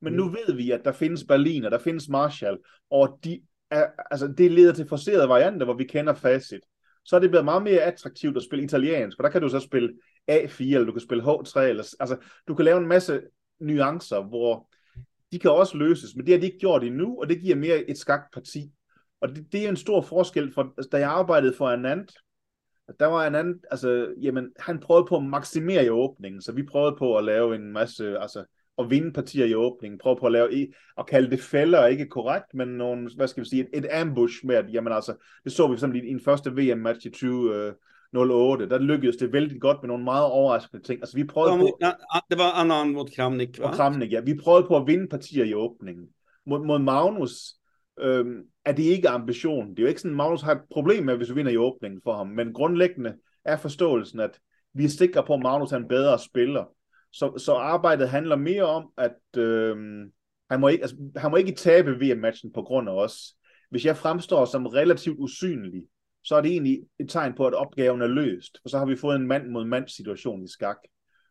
Men 0.00 0.12
nu 0.12 0.24
mm. 0.24 0.32
ved 0.34 0.54
vi, 0.54 0.70
at 0.70 0.84
der 0.84 0.92
findes 0.92 1.24
Berlin, 1.24 1.64
og 1.64 1.70
der 1.70 1.78
findes 1.78 2.08
Marshall, 2.08 2.58
og 2.90 3.18
de 3.24 3.40
er, 3.70 3.86
altså, 4.10 4.34
det 4.38 4.52
leder 4.52 4.72
til 4.72 4.88
forserede 4.88 5.28
varianter, 5.28 5.64
hvor 5.64 5.74
vi 5.74 5.84
kender 5.84 6.14
facit. 6.14 6.60
Så 7.04 7.16
er 7.16 7.20
det 7.20 7.30
blevet 7.30 7.44
meget 7.44 7.62
mere 7.62 7.80
attraktivt 7.80 8.36
at 8.36 8.42
spille 8.42 8.64
italiensk, 8.64 9.16
for 9.18 9.22
der 9.22 9.30
kan 9.30 9.42
du 9.42 9.48
så 9.48 9.60
spille 9.60 9.92
A4, 10.30 10.62
eller 10.62 10.84
du 10.84 10.92
kan 10.92 11.00
spille 11.00 11.24
H3, 11.24 11.60
eller, 11.60 11.94
altså, 12.00 12.16
du 12.48 12.54
kan 12.54 12.64
lave 12.64 12.78
en 12.78 12.88
masse 12.88 13.20
nuancer, 13.60 14.22
hvor 14.22 14.68
de 15.32 15.38
kan 15.38 15.50
også 15.50 15.76
løses, 15.76 16.16
men 16.16 16.26
det 16.26 16.34
har 16.34 16.40
de 16.40 16.46
ikke 16.46 16.58
gjort 16.58 16.84
endnu, 16.84 17.20
og 17.20 17.28
det 17.28 17.40
giver 17.40 17.56
mere 17.56 17.90
et 17.90 17.98
skakparti. 17.98 18.72
Og 19.20 19.28
det, 19.28 19.52
det 19.52 19.64
er 19.64 19.68
en 19.68 19.76
stor 19.76 20.00
forskel, 20.00 20.52
for 20.52 20.74
da 20.92 20.98
jeg 20.98 21.10
arbejdede 21.10 21.54
for 21.56 21.68
Anand, 21.68 22.08
der 23.00 23.06
var 23.06 23.26
en 23.26 23.34
anden, 23.34 23.60
altså, 23.70 24.14
jamen, 24.20 24.48
han 24.58 24.80
prøvede 24.80 25.06
på 25.08 25.16
at 25.16 25.24
maksimere 25.24 25.84
i 25.84 25.90
åbningen, 25.90 26.42
så 26.42 26.52
vi 26.52 26.62
prøvede 26.62 26.96
på 26.98 27.16
at 27.16 27.24
lave 27.24 27.54
en 27.54 27.72
masse, 27.72 28.18
altså, 28.18 28.44
at 28.78 28.90
vinde 28.90 29.12
partier 29.12 29.44
i 29.44 29.54
åbningen, 29.54 29.98
prøve 29.98 30.16
på 30.16 30.26
at 30.26 30.32
lave, 30.32 30.66
og 30.96 31.06
kalde 31.06 31.30
det 31.30 31.40
fælder, 31.40 31.86
ikke 31.86 32.06
korrekt, 32.06 32.54
men 32.54 32.68
nogle, 32.68 33.10
hvad 33.16 33.28
skal 33.28 33.44
vi 33.44 33.48
sige, 33.48 33.62
et, 33.62 33.84
et 33.84 33.88
ambush 33.92 34.46
med, 34.46 34.54
at, 34.54 34.72
jamen 34.72 34.92
altså, 34.92 35.14
det 35.44 35.52
så 35.52 35.68
vi 35.68 35.76
for 35.76 35.86
i, 35.86 35.98
i 35.98 36.10
en 36.10 36.20
første 36.20 36.50
VM-match 36.50 37.06
i 37.06 37.10
2008, 37.10 38.68
der 38.68 38.78
lykkedes 38.78 39.16
det 39.16 39.32
vældig 39.32 39.60
godt 39.60 39.78
med 39.82 39.88
nogle 39.88 40.04
meget 40.04 40.24
overraskende 40.24 40.82
ting. 40.82 41.00
Altså, 41.00 41.16
vi 41.16 41.24
prøvede 41.24 41.58
på... 41.58 41.78
Det 42.30 42.38
var 42.38 42.60
Anand 42.60 42.92
mod 42.92 43.08
Kramnik, 43.16 43.58
hva? 43.58 43.70
Kramnik, 43.70 44.12
ja. 44.12 44.20
Vi 44.20 44.34
prøvede 44.44 44.66
på 44.68 44.76
at 44.76 44.86
vinde 44.86 45.08
partier 45.08 45.44
i 45.44 45.54
åbningen. 45.54 46.06
Mod, 46.46 46.66
mod 46.66 46.78
Magnus 46.78 47.54
øhm, 48.00 48.42
er 48.64 48.72
det 48.72 48.82
ikke 48.82 49.08
ambition. 49.08 49.70
Det 49.70 49.78
er 49.78 49.82
jo 49.82 49.88
ikke 49.88 50.00
sådan, 50.00 50.12
at 50.12 50.16
Magnus 50.16 50.42
har 50.42 50.52
et 50.52 50.62
problem 50.70 51.04
med, 51.04 51.16
hvis 51.16 51.30
vi 51.30 51.34
vinder 51.34 51.52
i 51.52 51.56
åbningen 51.56 52.00
for 52.04 52.16
ham, 52.16 52.26
men 52.26 52.52
grundlæggende 52.52 53.16
er 53.44 53.56
forståelsen, 53.56 54.20
at 54.20 54.40
vi 54.74 54.84
er 54.84 54.88
sikre 54.88 55.24
på, 55.26 55.34
at 55.34 55.42
Magnus 55.42 55.72
er 55.72 55.76
en 55.76 55.88
bedre 55.88 56.18
spiller. 56.18 56.64
Så, 57.12 57.38
så 57.38 57.54
arbejdet 57.54 58.08
handler 58.08 58.36
mere 58.36 58.62
om, 58.62 58.90
at 58.96 59.38
øh, 59.40 59.76
han, 60.50 60.60
må 60.60 60.68
ikke, 60.68 60.82
altså, 60.82 60.96
han 61.16 61.30
må 61.30 61.36
ikke 61.36 61.52
tabe 61.52 61.90
VM-matchen 61.90 62.52
på 62.52 62.62
grund 62.62 62.88
af 62.88 62.92
os. 62.92 63.34
Hvis 63.70 63.84
jeg 63.84 63.96
fremstår 63.96 64.44
som 64.44 64.66
relativt 64.66 65.18
usynlig, 65.18 65.82
så 66.24 66.36
er 66.36 66.40
det 66.40 66.50
egentlig 66.50 66.80
et 67.00 67.10
tegn 67.10 67.34
på, 67.34 67.46
at 67.46 67.54
opgaven 67.54 68.02
er 68.02 68.06
løst, 68.06 68.58
for 68.62 68.68
så 68.68 68.78
har 68.78 68.86
vi 68.86 68.96
fået 68.96 69.16
en 69.16 69.26
mand 69.26 69.48
mod 69.48 69.64
mand 69.64 69.88
situation 69.88 70.44
i 70.44 70.48
skak. 70.48 70.76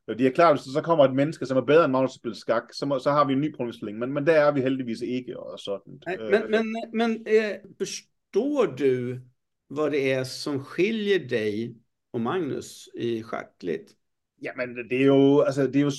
Det 0.07 0.27
er 0.27 0.31
klart, 0.31 0.55
hvis 0.55 0.63
der 0.63 0.71
så 0.71 0.81
kommer 0.81 1.05
et 1.05 1.15
menneske, 1.15 1.45
som 1.45 1.57
er 1.57 1.61
bedre 1.61 1.85
end 1.85 1.91
Magnus 1.91 2.11
til 2.11 2.17
at 2.17 2.21
spille 2.21 2.35
skak, 2.35 2.63
så, 2.73 2.85
må, 2.85 2.99
så 2.99 3.11
har 3.11 3.25
vi 3.27 3.33
en 3.33 3.41
ny 3.41 3.55
problemstilling, 3.55 3.99
men, 3.99 4.13
men 4.13 4.27
der 4.27 4.33
er 4.33 4.51
vi 4.51 4.61
heldigvis 4.61 5.01
ikke. 5.01 5.39
Og 5.39 5.59
sådan. 5.59 5.99
Men, 6.07 6.51
men, 6.51 6.75
men 6.93 7.25
øh, 7.27 7.51
forstår 7.77 8.65
du, 8.65 9.15
hvad 9.69 9.91
det 9.91 10.13
er, 10.13 10.23
som 10.23 10.65
skiljer 10.65 11.27
dig 11.27 11.75
og 12.13 12.21
Magnus 12.21 12.89
i 12.97 13.21
skakligt? 13.21 13.95
Jamen, 14.43 14.89
det 14.89 15.01
er 15.01 15.05
jo, 15.05 15.41
altså, 15.41 15.67
det 15.67 15.75
er 15.75 15.81
jo 15.81 15.91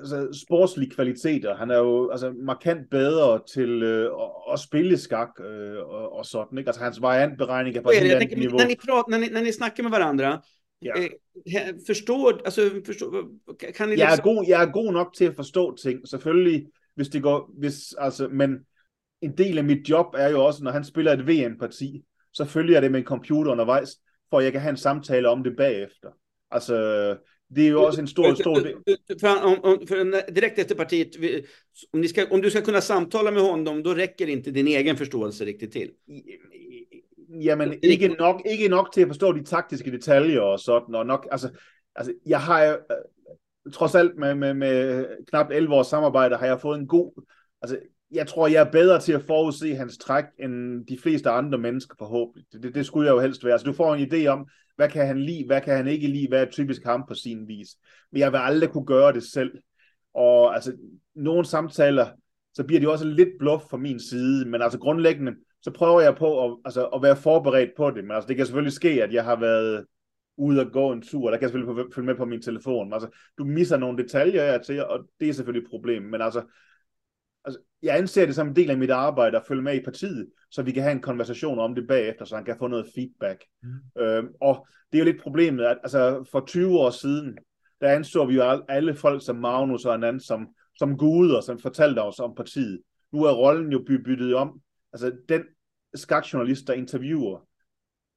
altså, 0.00 0.44
sportslige 0.46 0.90
kvaliteter. 0.90 1.56
Han 1.56 1.70
er 1.70 1.78
jo 1.78 2.10
altså, 2.10 2.32
markant 2.32 2.90
bedre 2.90 3.40
til 3.54 3.82
øh, 3.82 4.04
at, 4.04 4.52
at 4.52 4.58
spille 4.60 4.98
skak 4.98 5.28
øh, 5.40 5.78
og, 5.78 6.12
og 6.12 6.26
sådan. 6.26 6.58
Ikke? 6.58 6.68
Altså, 6.68 6.82
hans 6.82 7.02
variantberegning 7.02 7.76
er 7.76 7.82
på 7.82 7.88
et 7.90 8.00
helt 8.00 8.12
andet 8.12 8.38
niveau. 8.38 8.58
När 8.58 8.66
ni, 8.66 8.76
pratar, 8.76 9.10
när, 9.10 9.18
ni, 9.18 9.28
när 9.28 9.42
ni 9.42 9.52
snackar 9.52 9.82
med 9.82 9.92
varandra, 9.92 10.42
ja. 10.86 11.02
eh, 11.02 11.74
förstår, 11.86 12.40
alltså, 12.44 12.70
förstår, 12.86 13.28
kan 13.74 13.88
ni 13.88 13.96
jeg, 13.98 14.12
er 14.12 14.22
god, 14.22 14.44
jeg 14.48 14.62
er 14.62 14.72
god 14.72 14.92
nok 14.92 15.14
til 15.14 15.24
at 15.24 15.36
forstå 15.36 15.76
ting. 15.76 16.08
Selvfølgelig, 16.08 16.66
hvis 16.94 17.08
det 17.08 17.22
går, 17.22 17.50
hvis, 17.58 17.94
altså, 17.98 18.28
men 18.28 18.58
en 19.22 19.32
del 19.38 19.58
af 19.58 19.64
mit 19.64 19.88
job 19.88 20.14
er 20.18 20.28
jo 20.28 20.44
også, 20.44 20.64
når 20.64 20.70
han 20.70 20.84
spiller 20.84 21.12
et 21.12 21.26
VM-parti, 21.26 22.04
så 22.32 22.44
følger 22.44 22.72
jeg 22.74 22.82
det 22.82 22.90
med 22.90 23.00
en 23.00 23.06
computer 23.06 23.52
undervejs, 23.52 23.90
for 24.30 24.38
at 24.38 24.44
jeg 24.44 24.52
kan 24.52 24.60
have 24.60 24.70
en 24.70 24.76
samtale 24.76 25.28
om 25.28 25.42
det 25.42 25.56
bagefter. 25.56 26.10
Altså, 26.50 26.74
det 27.48 27.60
är 27.60 27.66
ju 27.66 27.76
också 27.76 28.00
en 28.00 28.06
stor, 28.06 28.34
stor 28.34 28.60
del. 28.60 28.76
För, 29.20 29.44
om, 29.44 29.58
om, 29.62 29.86
för 29.86 30.30
direkt 30.30 30.58
efter 30.58 30.74
partiet, 30.74 31.16
om, 31.90 32.00
ni 32.00 32.08
ska, 32.08 32.26
om 32.26 32.40
du 32.40 32.50
ska 32.50 32.60
kunna 32.60 32.80
samtala 32.80 33.30
med 33.30 33.42
honom, 33.42 33.82
då 33.82 33.94
räcker 33.94 34.26
inte 34.26 34.50
din 34.50 34.68
egen 34.68 34.96
förståelse 34.96 35.44
riktigt 35.44 35.72
till. 35.72 35.90
Jamen, 37.28 37.74
ikke 37.82 38.08
nok, 38.08 38.42
ikke 38.46 38.68
nok 38.68 38.92
til 38.92 39.00
at 39.00 39.08
forstå 39.08 39.32
de 39.32 39.44
taktiske 39.44 39.92
detaljer 39.92 40.40
og 40.40 40.60
sådan, 40.60 40.94
og 40.94 41.06
nok, 41.06 41.28
altså, 41.30 41.50
altså 41.94 42.12
jeg 42.26 42.40
har 42.40 42.64
jo, 42.64 42.72
øh, 42.72 43.72
trods 43.72 43.94
alt 43.94 44.16
med, 44.18 44.34
med, 44.34 44.54
med 44.54 45.06
knap 45.28 45.50
11 45.50 45.74
års 45.74 45.86
samarbejde, 45.86 46.36
har 46.36 46.46
jeg 46.46 46.60
fået 46.60 46.78
en 46.78 46.86
god, 46.86 47.22
altså, 47.62 47.78
jeg 48.10 48.26
tror, 48.26 48.46
jeg 48.46 48.66
er 48.66 48.70
bedre 48.70 49.00
til 49.00 49.12
at 49.12 49.22
forudse 49.22 49.74
hans 49.74 49.98
træk, 49.98 50.24
end 50.38 50.86
de 50.86 50.98
fleste 50.98 51.30
andre 51.30 51.58
mennesker 51.58 51.94
forhåbentlig. 51.98 52.46
Det, 52.52 52.62
det, 52.62 52.74
det 52.74 52.86
skulle 52.86 53.06
jeg 53.06 53.14
jo 53.14 53.20
helst 53.20 53.44
være. 53.44 53.52
Altså, 53.52 53.66
du 53.66 53.72
får 53.72 53.94
en 53.94 54.12
idé 54.12 54.26
om, 54.26 54.48
hvad 54.76 54.88
kan 54.88 55.06
han 55.06 55.20
lide, 55.20 55.46
hvad 55.46 55.60
kan 55.60 55.76
han 55.76 55.88
ikke 55.88 56.06
lide, 56.06 56.28
hvad 56.28 56.42
er 56.42 56.50
typisk 56.50 56.84
ham 56.84 57.04
på 57.08 57.14
sin 57.14 57.48
vis. 57.48 57.68
Men 58.12 58.20
jeg 58.20 58.32
vil 58.32 58.38
aldrig 58.38 58.70
kunne 58.70 58.86
gøre 58.86 59.12
det 59.12 59.22
selv. 59.22 59.50
Og 60.14 60.54
altså, 60.54 60.76
nogle 61.14 61.44
samtaler, 61.44 62.06
så 62.54 62.64
bliver 62.64 62.80
de 62.80 62.90
også 62.90 63.04
lidt 63.04 63.28
bluff 63.38 63.64
fra 63.70 63.76
min 63.76 64.00
side, 64.00 64.44
men 64.48 64.62
altså 64.62 64.78
grundlæggende, 64.78 65.32
så 65.66 65.70
prøver 65.70 66.00
jeg 66.00 66.16
på 66.16 66.44
at, 66.44 66.56
altså, 66.64 66.86
at 66.86 67.02
være 67.02 67.16
forberedt 67.16 67.70
på 67.76 67.90
det. 67.90 68.04
Men 68.04 68.10
altså, 68.10 68.28
det 68.28 68.36
kan 68.36 68.46
selvfølgelig 68.46 68.72
ske, 68.72 69.02
at 69.02 69.12
jeg 69.12 69.24
har 69.24 69.36
været 69.36 69.86
ude 70.36 70.60
og 70.60 70.72
gå 70.72 70.92
en 70.92 71.02
tur, 71.02 71.30
der 71.30 71.36
kan 71.36 71.42
jeg 71.42 71.50
selvfølgelig 71.50 71.94
følge 71.94 72.06
med 72.06 72.14
på 72.14 72.24
min 72.24 72.42
telefon. 72.42 72.86
Men, 72.86 72.92
altså, 72.92 73.08
du 73.38 73.44
misser 73.44 73.76
nogle 73.76 74.02
detaljer 74.02 74.44
her 74.44 74.58
til, 74.58 74.84
og 74.84 75.08
det 75.20 75.28
er 75.28 75.32
selvfølgelig 75.32 75.64
et 75.66 75.70
problem. 75.70 76.02
Men 76.02 76.22
altså, 76.22 76.42
altså, 77.44 77.60
jeg 77.82 77.98
anser 77.98 78.26
det 78.26 78.34
som 78.34 78.48
en 78.48 78.56
del 78.56 78.70
af 78.70 78.78
mit 78.78 78.90
arbejde 78.90 79.36
at 79.36 79.46
følge 79.48 79.62
med 79.62 79.74
i 79.74 79.84
partiet, 79.84 80.28
så 80.50 80.62
vi 80.62 80.72
kan 80.72 80.82
have 80.82 80.92
en 80.92 81.00
konversation 81.00 81.58
om 81.58 81.74
det 81.74 81.86
bagefter, 81.88 82.24
så 82.24 82.36
han 82.36 82.44
kan 82.44 82.56
få 82.58 82.66
noget 82.66 82.86
feedback. 82.94 83.44
Mm. 83.62 84.02
Øhm, 84.02 84.28
og 84.40 84.66
det 84.92 84.98
er 84.98 85.04
jo 85.04 85.10
lidt 85.12 85.22
problemet, 85.22 85.64
at 85.64 85.78
altså, 85.82 86.28
for 86.32 86.40
20 86.46 86.78
år 86.78 86.90
siden, 86.90 87.38
der 87.80 87.88
anså 87.88 88.24
vi 88.24 88.34
jo 88.34 88.62
alle 88.68 88.94
folk 88.94 89.24
som 89.24 89.36
Magnus 89.36 89.84
og 89.84 89.94
anden 89.94 90.20
som, 90.20 90.48
som 90.76 90.98
guder, 90.98 91.40
som 91.40 91.58
fortalte 91.58 92.02
os 92.02 92.18
om 92.18 92.34
partiet. 92.34 92.80
Nu 93.12 93.24
er 93.24 93.32
rollen 93.32 93.72
jo 93.72 93.84
byttet 93.86 94.34
om. 94.34 94.60
Altså, 94.92 95.12
den 95.28 95.42
skakjournalist, 95.96 96.66
der 96.66 96.72
interviewer, 96.72 97.40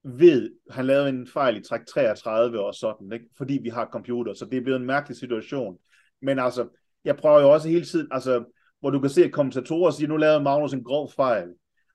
ved, 0.04 0.52
han 0.70 0.86
lavede 0.86 1.10
en 1.10 1.28
fejl 1.28 1.58
i 1.58 1.64
træk 1.64 1.86
33 1.86 2.66
og 2.66 2.76
sådan, 2.76 3.14
ikke? 3.14 3.26
fordi 3.38 3.60
vi 3.64 3.70
har 3.70 3.90
computer, 3.92 4.34
så 4.34 4.46
det 4.46 4.58
er 4.58 4.62
blevet 4.62 4.80
en 4.80 4.86
mærkelig 4.86 5.18
situation. 5.18 5.78
Men 6.22 6.40
altså, 6.40 6.68
jeg 7.06 7.18
prøver 7.18 7.42
jo 7.42 7.50
også 7.50 7.70
hele 7.70 7.86
tiden, 7.86 8.08
altså, 8.12 8.44
hvor 8.80 8.90
du 8.90 9.00
kan 9.00 9.10
se, 9.10 9.24
at 9.24 9.32
kommentatorer 9.32 9.92
siger, 9.92 10.08
nu 10.08 10.18
lavede 10.18 10.44
Magnus 10.44 10.74
en 10.74 10.84
grov 10.84 11.12
fejl. 11.12 11.48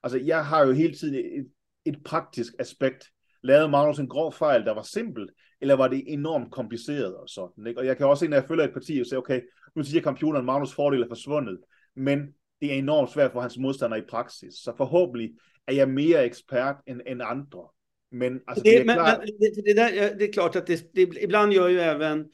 Altså, 0.02 0.18
jeg 0.18 0.46
har 0.46 0.66
jo 0.66 0.72
hele 0.72 0.94
tiden 0.94 1.14
et, 1.14 1.46
et 1.84 2.04
praktisk 2.04 2.52
aspekt. 2.58 3.04
Lavede 3.42 3.68
Magnus 3.68 3.98
en 3.98 4.08
grov 4.08 4.32
fejl, 4.32 4.64
der 4.64 4.74
var 4.74 4.82
simpelt, 4.82 5.30
eller 5.60 5.74
var 5.74 5.88
det 5.88 6.04
enormt 6.06 6.52
kompliceret 6.52 7.16
og 7.16 7.28
sådan, 7.28 7.66
ikke? 7.66 7.80
Og 7.80 7.86
jeg 7.86 7.96
kan 7.96 8.06
også 8.06 8.20
se, 8.20 8.28
når 8.28 8.36
jeg 8.36 8.48
følger 8.48 8.64
et 8.64 8.72
parti, 8.72 9.00
og 9.00 9.06
sige, 9.06 9.18
okay, 9.18 9.40
nu 9.76 9.82
siger 9.82 10.02
computeren, 10.02 10.46
Magnus 10.46 10.74
fordel 10.74 11.02
er 11.02 11.08
forsvundet, 11.08 11.58
men 11.96 12.18
det 12.64 12.72
er 12.72 12.80
enormt 12.80 13.12
svært 13.12 13.34
for 13.34 13.44
hans 13.44 13.58
modstander 13.60 14.00
i 14.00 14.06
praksis. 14.08 14.62
Så 14.64 14.72
forhåbentlig 14.76 15.34
er 15.68 15.78
jeg 15.80 15.88
mere 15.92 16.24
ekspert 16.24 16.80
end, 16.86 17.02
end 17.06 17.22
andre. 17.22 17.68
Men, 18.10 18.40
alltså, 18.46 18.64
det, 18.64 18.70
det, 18.70 18.92
är 18.92 18.94
klart... 18.94 19.18
men, 19.18 19.36
det, 19.38 19.64
det, 19.64 19.74
där, 19.74 20.14
det 20.18 20.24
är 20.24 20.32
klart 20.32 20.56
att 20.56 20.66
det, 20.66 20.92
det, 20.94 21.02
ibland 21.02 21.52
gör 21.52 21.68
ju 21.68 21.80
även 21.80 22.26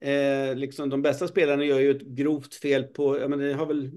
eh, 0.00 0.56
liksom 0.56 0.90
de 0.90 1.02
bästa 1.02 1.28
spelarna 1.28 1.64
gör 1.64 1.80
ju 1.80 1.90
ett 1.90 2.02
grovt 2.02 2.54
fel 2.54 2.82
på, 2.84 3.18
jag 3.18 3.30
menar, 3.30 3.44
det 3.44 3.54
har 3.54 3.66
väl 3.66 3.90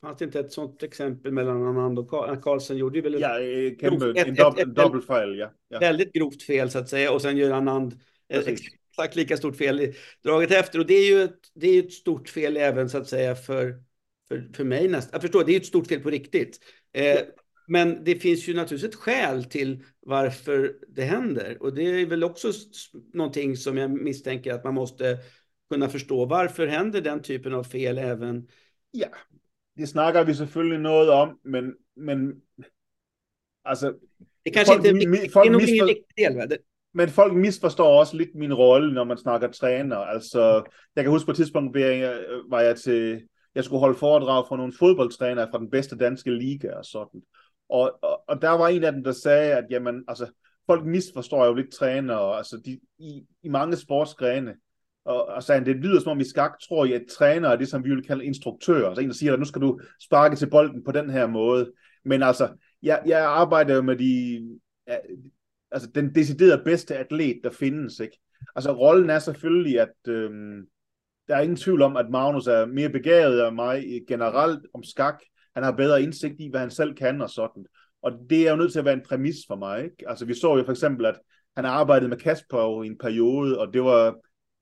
Fanns 0.00 0.18
det 0.18 0.24
inte 0.24 0.40
ett 0.40 0.52
sånt 0.52 0.82
exempel 0.82 1.32
mellan 1.32 1.66
Anand 1.66 1.98
och 1.98 2.10
Karlsson 2.42 2.76
gjorde 2.76 2.98
ju 2.98 3.02
väl 3.02 3.20
ja, 3.20 3.40
ett, 3.40 3.80
grovt, 3.80 4.02
ett, 4.02 4.28
ett, 4.28 4.38
ett, 4.38 4.58
ett 4.58 4.74
dubbelfel, 4.74 5.38
ja. 5.38 5.52
ja. 5.68 5.78
Väldigt 5.78 6.12
grovt 6.12 6.42
fel 6.42 6.70
så 6.70 6.78
att 6.78 6.88
säga 6.88 7.12
och 7.12 7.22
sen 7.22 7.36
gör 7.36 7.50
Anand 7.50 8.00
exakt 8.28 9.16
lika 9.16 9.36
stort 9.36 9.56
fel 9.56 9.80
i 9.80 9.94
draget 10.24 10.50
efter 10.50 10.78
och 10.78 10.86
det 10.86 10.94
är 10.94 11.10
ju 11.10 11.22
ett, 11.22 11.38
det 11.54 11.68
är 11.68 11.82
ett 11.82 11.92
stort 11.92 12.28
fel 12.28 12.56
även 12.56 12.88
så 12.88 12.98
att 12.98 13.08
säga 13.08 13.34
för, 13.34 13.74
för, 14.28 14.48
för 14.54 14.64
mig 14.64 14.88
nästan. 14.88 15.10
Jag 15.12 15.22
förstår, 15.22 15.44
det 15.44 15.50
är 15.50 15.54
ju 15.54 15.60
ett 15.60 15.66
stort 15.66 15.86
fel 15.86 16.00
på 16.00 16.10
riktigt. 16.10 16.58
Eh. 16.92 17.20
Men 17.66 18.04
det 18.04 18.14
finns 18.14 18.48
ju 18.48 18.54
naturligtvis 18.54 18.94
ett 18.94 19.00
skäl 19.00 19.44
till 19.44 19.84
varför 20.00 20.74
det 20.88 21.02
händer. 21.02 21.56
Och 21.60 21.74
det 21.74 21.82
är 21.82 22.06
väl 22.06 22.24
också 22.24 22.52
någonting 23.12 23.56
som 23.56 23.76
jag 23.76 23.90
misstänker 23.90 24.52
att 24.52 24.64
man 24.64 24.74
måste 24.74 25.18
kunna 25.70 25.88
förstå. 25.88 26.24
Varför 26.24 26.66
händer 26.66 27.00
den 27.00 27.22
typen 27.22 27.54
av 27.54 27.64
fel 27.64 27.98
även? 27.98 28.48
Ja, 28.90 29.08
det 29.76 29.86
snakker 29.86 30.24
vi 30.24 30.34
selvfølgelig 30.34 30.78
noget 30.78 31.10
om, 31.10 31.40
men, 31.44 31.74
men 31.96 32.32
altså... 33.64 33.94
Det 34.44 34.50
kanske 34.50 34.74
folk, 34.74 34.86
inte 34.86 35.08
mi, 35.08 35.28
folk 35.28 35.52
det 35.52 35.58
viktig 35.58 36.16
del, 36.16 36.36
va? 36.36 36.46
Men 36.94 37.08
folk 37.08 37.32
misforstår 37.32 38.00
også 38.00 38.16
lidt 38.16 38.34
min 38.34 38.54
rolle, 38.54 38.94
når 38.94 39.04
man 39.04 39.18
snakker 39.18 39.48
træner. 39.48 39.96
Altså, 39.96 40.62
jeg 40.96 41.04
kan 41.04 41.10
huske 41.10 41.26
på 41.26 41.30
et 41.30 41.36
tidspunkt, 41.36 41.76
var 42.50 42.60
jeg 42.60 42.76
til, 42.76 43.22
jeg 43.54 43.64
skulle 43.64 43.80
holde 43.80 43.98
foredrag 43.98 44.44
for 44.48 44.56
nogle 44.56 44.72
fodboldtrænere 44.78 45.48
fra 45.50 45.58
den 45.58 45.70
bedste 45.70 45.96
danske 45.96 46.30
liga 46.30 46.72
og 46.74 46.84
sådan. 46.84 47.22
Og, 47.68 47.98
og, 48.02 48.24
og 48.28 48.42
der 48.42 48.50
var 48.50 48.68
en 48.68 48.84
af 48.84 48.92
dem, 48.92 49.04
der 49.04 49.12
sagde, 49.12 49.54
at 49.54 49.64
jamen, 49.70 50.04
altså, 50.08 50.26
folk 50.66 50.84
misforstår 50.84 51.46
jo 51.46 51.54
lidt 51.54 51.72
trænere, 51.72 52.36
altså 52.36 52.60
de, 52.64 52.80
i, 52.98 53.26
i 53.42 53.48
mange 53.48 53.76
sportsgrene. 53.76 54.54
Og, 55.04 55.26
og 55.26 55.42
sagde 55.42 55.64
det 55.64 55.76
lyder 55.76 56.00
som 56.00 56.12
om 56.12 56.20
i 56.20 56.24
skak, 56.24 56.52
tror 56.68 56.84
jeg, 56.84 56.94
at 56.94 57.06
træner 57.10 57.48
er 57.48 57.56
det, 57.56 57.68
som 57.68 57.84
vi 57.84 57.90
vil 57.90 58.04
kalde 58.04 58.24
instruktører. 58.24 58.88
Altså 58.88 59.02
en, 59.02 59.08
der 59.08 59.14
siger, 59.14 59.32
at 59.32 59.38
nu 59.38 59.44
skal 59.44 59.62
du 59.62 59.80
sparke 60.00 60.36
til 60.36 60.50
bolden 60.50 60.84
på 60.84 60.92
den 60.92 61.10
her 61.10 61.26
måde. 61.26 61.72
Men 62.04 62.22
altså, 62.22 62.48
jeg, 62.82 63.02
jeg 63.06 63.24
arbejder 63.24 63.74
jo 63.74 63.82
med 63.82 63.96
de, 63.96 64.40
ja, 64.88 64.96
altså 65.70 65.90
den 65.94 66.14
decideret 66.14 66.64
bedste 66.64 66.96
atlet, 66.96 67.40
der 67.44 67.50
findes, 67.50 68.00
ikke? 68.00 68.18
Altså 68.56 68.72
rollen 68.72 69.10
er 69.10 69.18
selvfølgelig, 69.18 69.80
at 69.80 70.08
øhm, 70.08 70.66
der 71.28 71.36
er 71.36 71.40
ingen 71.40 71.56
tvivl 71.56 71.82
om, 71.82 71.96
at 71.96 72.10
Magnus 72.10 72.46
er 72.46 72.66
mere 72.66 72.88
begavet 72.88 73.40
af 73.40 73.52
mig 73.52 73.84
generelt 74.08 74.66
om 74.74 74.82
skak, 74.82 75.22
han 75.54 75.64
har 75.64 75.72
bedre 75.72 76.02
indsigt 76.02 76.34
i, 76.38 76.48
hvad 76.50 76.60
han 76.60 76.70
selv 76.70 76.94
kan 76.94 77.22
og 77.22 77.30
sådan. 77.30 77.64
Og 78.02 78.12
det 78.30 78.46
er 78.46 78.50
jo 78.50 78.56
nødt 78.56 78.72
til 78.72 78.78
at 78.78 78.84
være 78.84 78.94
en 78.94 79.04
præmis 79.08 79.36
for 79.48 79.56
mig. 79.56 79.84
Ikke? 79.84 80.08
Altså 80.08 80.24
vi 80.24 80.34
så 80.34 80.56
jo 80.56 80.64
for 80.64 80.72
eksempel, 80.72 81.06
at 81.06 81.18
han 81.56 81.64
har 81.64 81.72
arbejdet 81.72 82.08
med 82.08 82.16
Kasper 82.16 82.82
i 82.82 82.86
en 82.86 82.98
periode, 82.98 83.58
og 83.58 83.74
det 83.74 83.84
var 83.84 84.14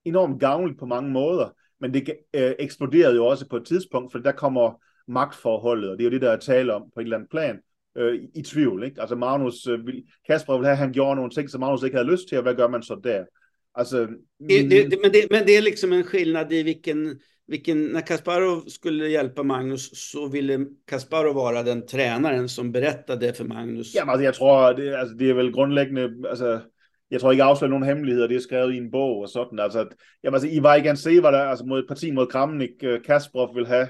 enormt 0.04 0.40
gavnligt 0.40 0.78
på 0.78 0.86
mange 0.86 1.10
måder, 1.10 1.48
men 1.80 1.94
det 1.94 2.16
øh, 2.34 2.52
eksploderede 2.58 3.16
jo 3.16 3.26
også 3.26 3.48
på 3.48 3.56
et 3.56 3.66
tidspunkt, 3.66 4.12
for 4.12 4.18
der 4.18 4.32
kommer 4.32 4.82
magtforholdet, 5.08 5.90
og 5.90 5.98
det 5.98 6.04
er 6.04 6.08
jo 6.08 6.12
det, 6.12 6.22
der 6.22 6.30
er 6.30 6.36
tale 6.36 6.74
om 6.74 6.82
på 6.94 7.00
et 7.00 7.04
eller 7.04 7.16
andet 7.16 7.30
plan, 7.30 7.60
øh, 7.96 8.14
i, 8.14 8.28
i 8.34 8.42
tvivl. 8.42 8.84
Ikke? 8.84 9.00
Altså 9.00 9.16
Magnus, 9.16 9.66
øh, 9.66 9.86
vil, 9.86 10.04
Kasper 10.26 10.52
ville 10.52 10.66
have, 10.66 10.72
at 10.72 10.78
han 10.78 10.92
gjorde 10.92 11.16
nogle 11.16 11.30
ting, 11.30 11.50
som 11.50 11.60
Magnus 11.60 11.82
ikke 11.82 11.96
havde 11.96 12.10
lyst 12.10 12.28
til, 12.28 12.38
og 12.38 12.42
hvad 12.42 12.54
gør 12.54 12.68
man 12.68 12.82
så 12.82 13.00
der? 13.04 13.24
Alltså, 13.72 14.06
det, 14.48 14.62
det, 14.62 14.90
det, 14.90 14.98
men, 15.02 15.12
det, 15.12 15.30
men 15.30 15.46
det 15.46 15.56
är 15.56 15.62
liksom 15.62 15.92
en 15.92 16.04
skillnad 16.04 16.52
i 16.52 16.62
vilken 16.62 17.20
vilken, 17.50 17.84
när 17.84 18.00
Kasparov 18.00 18.60
skulle 18.60 19.08
hjälpa 19.08 19.42
Magnus 19.42 19.90
så 20.10 20.28
ville 20.28 20.66
Kasparov 20.86 21.34
vara 21.34 21.62
den 21.62 21.86
tränaren 21.86 22.48
som 22.48 22.72
berättade 22.72 23.32
för 23.32 23.44
Magnus. 23.44 23.94
Ja, 23.94 24.02
alltså, 24.02 24.24
jag 24.24 24.34
tror, 24.34 24.74
det, 24.74 25.00
alltså, 25.00 25.14
det 25.14 25.30
är 25.30 25.34
väl 25.34 25.52
grundläggande, 25.52 26.30
alltså, 26.30 26.60
jeg 27.10 27.20
tror 27.20 27.32
ikke, 27.32 27.44
afslører 27.44 27.70
nogen 27.70 27.86
hemmeligheder, 27.86 28.28
det 28.28 28.36
er 28.36 28.40
skrevet 28.40 28.74
i 28.74 28.76
en 28.76 28.90
bog 28.90 29.22
og 29.22 29.28
sådan. 29.28 29.58
Altså, 29.58 29.86
jamen, 30.22 30.34
altså, 30.34 30.48
I 30.48 30.62
var 30.62 30.74
ikke 30.74 30.96
se, 30.96 31.20
hvad 31.20 31.32
der, 31.32 31.42
altså 31.42 31.64
mod 31.64 31.78
et 31.78 31.88
parti 31.88 32.10
mod 32.10 32.26
Kramnik, 32.26 32.70
Kasparov 33.06 33.54
vil 33.54 33.66
have 33.66 33.88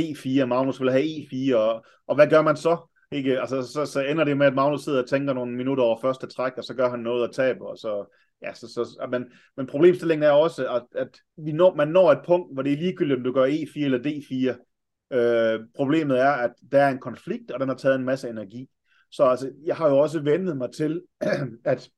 D4, 0.00 0.44
Magnus 0.44 0.80
vil 0.80 0.90
have 0.90 1.04
E4, 1.04 1.56
og, 1.56 1.84
og 2.08 2.14
hvad 2.14 2.26
gør 2.26 2.42
man 2.42 2.56
så? 2.56 2.76
Ikke? 3.12 3.40
Altså, 3.40 3.62
så, 3.62 3.86
så 3.86 4.00
ender 4.00 4.24
det 4.24 4.36
med, 4.36 4.46
at 4.46 4.54
Magnus 4.54 4.84
sidder 4.84 5.02
og 5.02 5.08
tænker 5.08 5.34
nogle 5.34 5.56
minutter 5.56 5.84
over 5.84 6.00
første 6.00 6.26
træk, 6.26 6.52
og 6.56 6.64
så 6.64 6.74
gør 6.74 6.90
han 6.90 7.00
noget 7.00 7.28
og 7.28 7.34
taber, 7.34 7.66
og 7.66 7.78
så 7.78 8.16
ja, 8.42 8.54
så, 8.54 8.68
så, 8.68 9.06
men, 9.10 9.24
men 9.56 9.66
problemstillingen 9.66 10.22
er 10.22 10.30
også, 10.30 10.68
at, 10.68 10.82
at 10.94 11.20
vi 11.36 11.52
når, 11.52 11.74
man 11.74 11.88
når 11.88 12.12
et 12.12 12.24
punkt, 12.26 12.54
hvor 12.54 12.62
det 12.62 12.72
er 12.72 12.76
ligegyldigt, 12.76 13.16
om 13.18 13.24
du 13.24 13.32
gør 13.32 13.46
E4 13.46 13.84
eller 13.84 13.98
D4. 13.98 14.68
Øh, 15.16 15.60
problemet 15.76 16.20
er, 16.20 16.30
at 16.30 16.52
der 16.72 16.82
er 16.82 16.88
en 16.88 16.98
konflikt, 16.98 17.50
og 17.50 17.60
den 17.60 17.68
har 17.68 17.76
taget 17.76 17.96
en 17.96 18.04
masse 18.04 18.28
energi. 18.28 18.68
Så 19.10 19.24
altså, 19.24 19.52
jeg 19.64 19.76
har 19.76 19.88
jo 19.88 19.98
også 19.98 20.20
vendet 20.20 20.56
mig 20.56 20.72
til, 20.72 21.02
at 21.64 21.90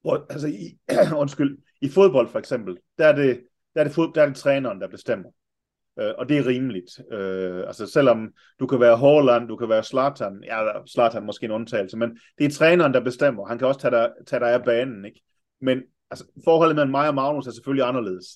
hvor, 0.00 0.26
altså, 0.30 0.48
i, 0.48 0.78
undskyld, 1.22 1.58
i 1.80 1.88
fodbold 1.88 2.28
for 2.28 2.38
eksempel, 2.38 2.78
der 2.98 3.06
er 3.06 3.12
det, 3.16 3.40
der 3.74 3.80
er 3.80 3.84
det, 3.84 3.92
fod, 3.92 4.12
der 4.14 4.22
er 4.22 4.26
det 4.26 4.36
træneren, 4.36 4.80
der 4.80 4.88
bestemmer. 4.88 5.30
Øh, 6.00 6.14
og 6.18 6.28
det 6.28 6.38
er 6.38 6.46
rimeligt. 6.46 7.00
Øh, 7.12 7.58
altså 7.66 7.86
selvom 7.86 8.32
du 8.60 8.66
kan 8.66 8.80
være 8.80 8.96
Haaland, 8.96 9.48
du 9.48 9.56
kan 9.56 9.68
være 9.68 9.82
Zlatan, 9.84 10.42
ja, 10.46 10.86
Zlatan 10.86 11.26
måske 11.26 11.44
en 11.44 11.50
undtagelse, 11.50 11.96
men 11.96 12.18
det 12.38 12.46
er 12.46 12.50
træneren, 12.50 12.94
der 12.94 13.00
bestemmer. 13.00 13.46
Han 13.46 13.58
kan 13.58 13.66
også 13.66 13.80
tage 13.80 13.90
dig, 13.90 14.10
tage 14.26 14.40
dig 14.40 14.52
af 14.52 14.64
banen, 14.64 15.04
ikke? 15.04 15.20
Men 15.60 15.82
altså, 16.10 16.24
forholdet 16.44 16.76
mellem 16.76 16.90
mig 16.90 17.08
og 17.08 17.14
Magnus 17.14 17.46
er 17.46 17.50
selvfølgelig 17.50 17.88
anderledes. 17.88 18.26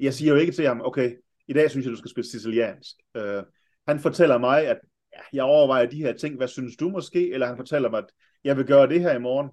Jeg 0.00 0.14
siger 0.14 0.32
jo 0.32 0.38
ikke 0.38 0.52
til 0.52 0.66
ham, 0.66 0.80
okay, 0.84 1.16
i 1.48 1.52
dag 1.52 1.70
synes 1.70 1.86
jeg, 1.86 1.92
du 1.92 1.96
skal 1.96 2.10
spille 2.10 2.30
siciliansk. 2.30 2.96
Øh, 3.16 3.42
han 3.88 4.00
fortæller 4.00 4.38
mig, 4.38 4.66
at 4.66 4.78
ja, 5.12 5.20
jeg 5.32 5.44
overvejer 5.44 5.86
de 5.86 6.02
her 6.02 6.12
ting, 6.12 6.36
hvad 6.36 6.48
synes 6.48 6.76
du 6.76 6.88
måske? 6.88 7.32
Eller 7.32 7.46
han 7.46 7.56
fortæller 7.56 7.90
mig, 7.90 7.98
at 7.98 8.12
jeg 8.44 8.56
vil 8.56 8.66
gøre 8.66 8.88
det 8.88 9.00
her 9.00 9.14
i 9.14 9.18
morgen. 9.18 9.50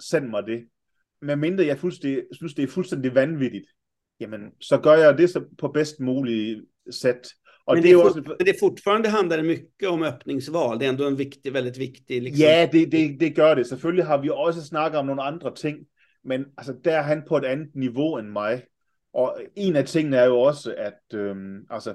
Send 0.00 0.28
mig 0.28 0.46
det. 0.46 0.68
Men 1.22 1.38
mindre 1.38 1.66
jeg 1.66 1.78
synes, 1.78 2.54
det 2.54 2.62
er 2.62 2.66
fuldstændig 2.68 3.14
vanvittigt, 3.14 3.66
jamen, 4.20 4.40
så 4.60 4.78
gør 4.78 4.94
jeg 4.94 5.18
det 5.18 5.30
så 5.30 5.44
på 5.58 5.68
bedst 5.68 6.00
mulig 6.00 6.62
sätt. 6.92 7.20
Och 7.66 7.74
men 7.74 7.82
det, 7.82 7.88
det, 7.88 7.92
är 7.92 8.06
också... 8.06 8.20
det 8.20 8.60
fortfarande 8.60 9.08
handlar 9.08 9.42
mycket 9.42 9.88
om 9.88 10.02
öppningsval. 10.02 10.78
Det 10.78 10.84
är 10.84 10.88
ändå 10.88 11.06
en 11.06 11.16
viktig, 11.16 11.52
väldigt 11.52 11.78
viktig... 11.78 12.22
Liksom... 12.22 12.46
Ja, 12.46 12.68
det, 12.72 12.86
det, 12.86 13.16
det 13.20 13.30
gør 13.30 13.54
det. 13.54 13.64
Selvfølgelig 13.64 14.04
har 14.04 14.18
vi 14.18 14.30
også 14.30 14.64
snakket 14.64 14.98
om 14.98 15.06
nogle 15.06 15.22
andre 15.22 15.54
ting, 15.54 15.78
men 16.24 16.44
altså, 16.56 16.74
der 16.84 16.96
er 16.96 17.02
han 17.02 17.22
på 17.28 17.36
et 17.36 17.44
andet 17.44 17.68
niveau 17.74 18.18
end 18.18 18.28
mig. 18.28 18.62
Og 19.12 19.40
en 19.56 19.76
af 19.76 19.84
tingene 19.84 20.16
er 20.16 20.24
jo 20.24 20.40
også, 20.40 20.74
at 20.78 21.18
øhm, 21.18 21.66
altså, 21.70 21.94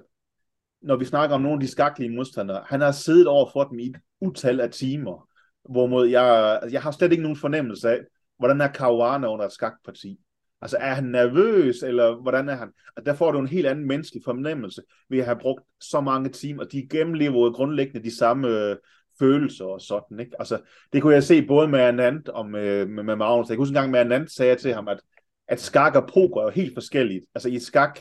når 0.81 0.95
vi 0.95 1.05
snakker 1.05 1.35
om 1.35 1.41
nogle 1.41 1.55
af 1.55 1.59
de 1.59 1.67
skaklige 1.67 2.15
modstandere, 2.15 2.63
han 2.65 2.81
har 2.81 2.91
siddet 2.91 3.27
over 3.27 3.49
for 3.53 3.63
dem 3.63 3.79
i 3.79 3.85
et 3.85 3.97
utal 4.21 4.59
af 4.59 4.69
timer, 4.69 5.27
hvorimod 5.69 6.07
jeg, 6.07 6.59
jeg 6.71 6.81
har 6.81 6.91
slet 6.91 7.11
ikke 7.11 7.23
nogen 7.23 7.37
fornemmelse 7.37 7.89
af, 7.89 7.99
hvordan 8.37 8.61
er 8.61 8.73
Caruana 8.73 9.27
under 9.27 9.45
et 9.45 9.51
skakparti. 9.51 10.19
Altså 10.62 10.78
er 10.78 10.93
han 10.93 11.03
nervøs, 11.03 11.84
eller 11.84 12.16
hvordan 12.22 12.49
er 12.49 12.55
han? 12.55 12.70
Og 12.95 13.05
der 13.05 13.14
får 13.14 13.32
du 13.32 13.39
en 13.39 13.47
helt 13.47 13.68
anden 13.68 13.88
menneskelig 13.88 14.24
fornemmelse 14.26 14.82
ved 15.10 15.20
at 15.20 15.26
have 15.26 15.39
brugt 15.39 15.64
så 15.82 16.01
mange 16.01 16.30
timer. 16.30 16.64
De 16.64 16.88
gennemlever 16.91 17.51
grundlæggende 17.51 18.03
de 18.03 18.18
samme 18.18 18.47
øh, 18.47 18.76
følelser 19.20 19.66
og 19.66 19.82
sådan. 19.82 20.20
Ikke? 20.20 20.32
Altså, 20.39 20.60
det 20.93 21.01
kunne 21.01 21.14
jeg 21.14 21.24
se 21.24 21.45
både 21.47 21.68
med 21.68 21.80
Anand 21.80 22.28
og 22.28 22.49
med, 22.49 22.86
med, 22.86 23.03
med 23.03 23.16
Magnus. 23.16 23.49
Jeg 23.49 23.57
kunne 23.57 23.62
huske 23.62 23.72
en 23.72 23.82
gang 23.82 23.91
med 23.91 23.99
Anand 23.99 24.28
sagde 24.28 24.49
jeg 24.49 24.57
til 24.57 24.74
ham, 24.74 24.88
at, 24.88 25.01
at 25.47 25.60
skak 25.60 25.95
og 25.95 26.10
poker 26.14 26.41
er 26.41 26.45
jo 26.45 26.49
helt 26.49 26.74
forskelligt. 26.74 27.26
Altså 27.36 27.49
i 27.49 27.60
skak, 27.60 27.99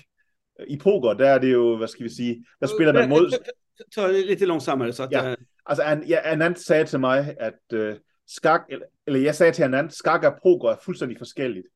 i 0.69 0.77
poker, 0.77 1.15
der 1.15 1.29
er 1.29 1.39
det 1.39 1.53
jo, 1.53 1.77
hvad 1.77 1.89
skal 1.89 2.05
vi 2.05 2.11
sige, 2.11 2.45
der 2.61 2.67
spiller 2.67 2.93
man 2.93 3.09
mod... 3.09 3.33
Ta 3.95 4.13
det 4.13 4.27
lite 4.27 4.47
långsammare 4.47 4.93
så 4.93 5.03
att... 5.03 5.13
Ja, 5.13 5.35
altså 5.67 5.83
An, 5.83 6.03
ja, 6.09 6.19
Anand 6.25 6.57
sagde 6.57 6.85
til 6.85 7.01
mig, 7.01 7.37
at 7.41 7.95
skak, 8.27 8.61
eller, 8.69 8.87
eller 9.07 9.21
jeg 9.21 9.35
sagde 9.35 9.53
til 9.53 9.63
Anand, 9.63 9.91
skak 9.91 10.25
og 10.25 10.33
poker 10.43 10.71
er 10.71 10.77
fuldstændig 10.85 11.19
forskelligt. 11.19 11.67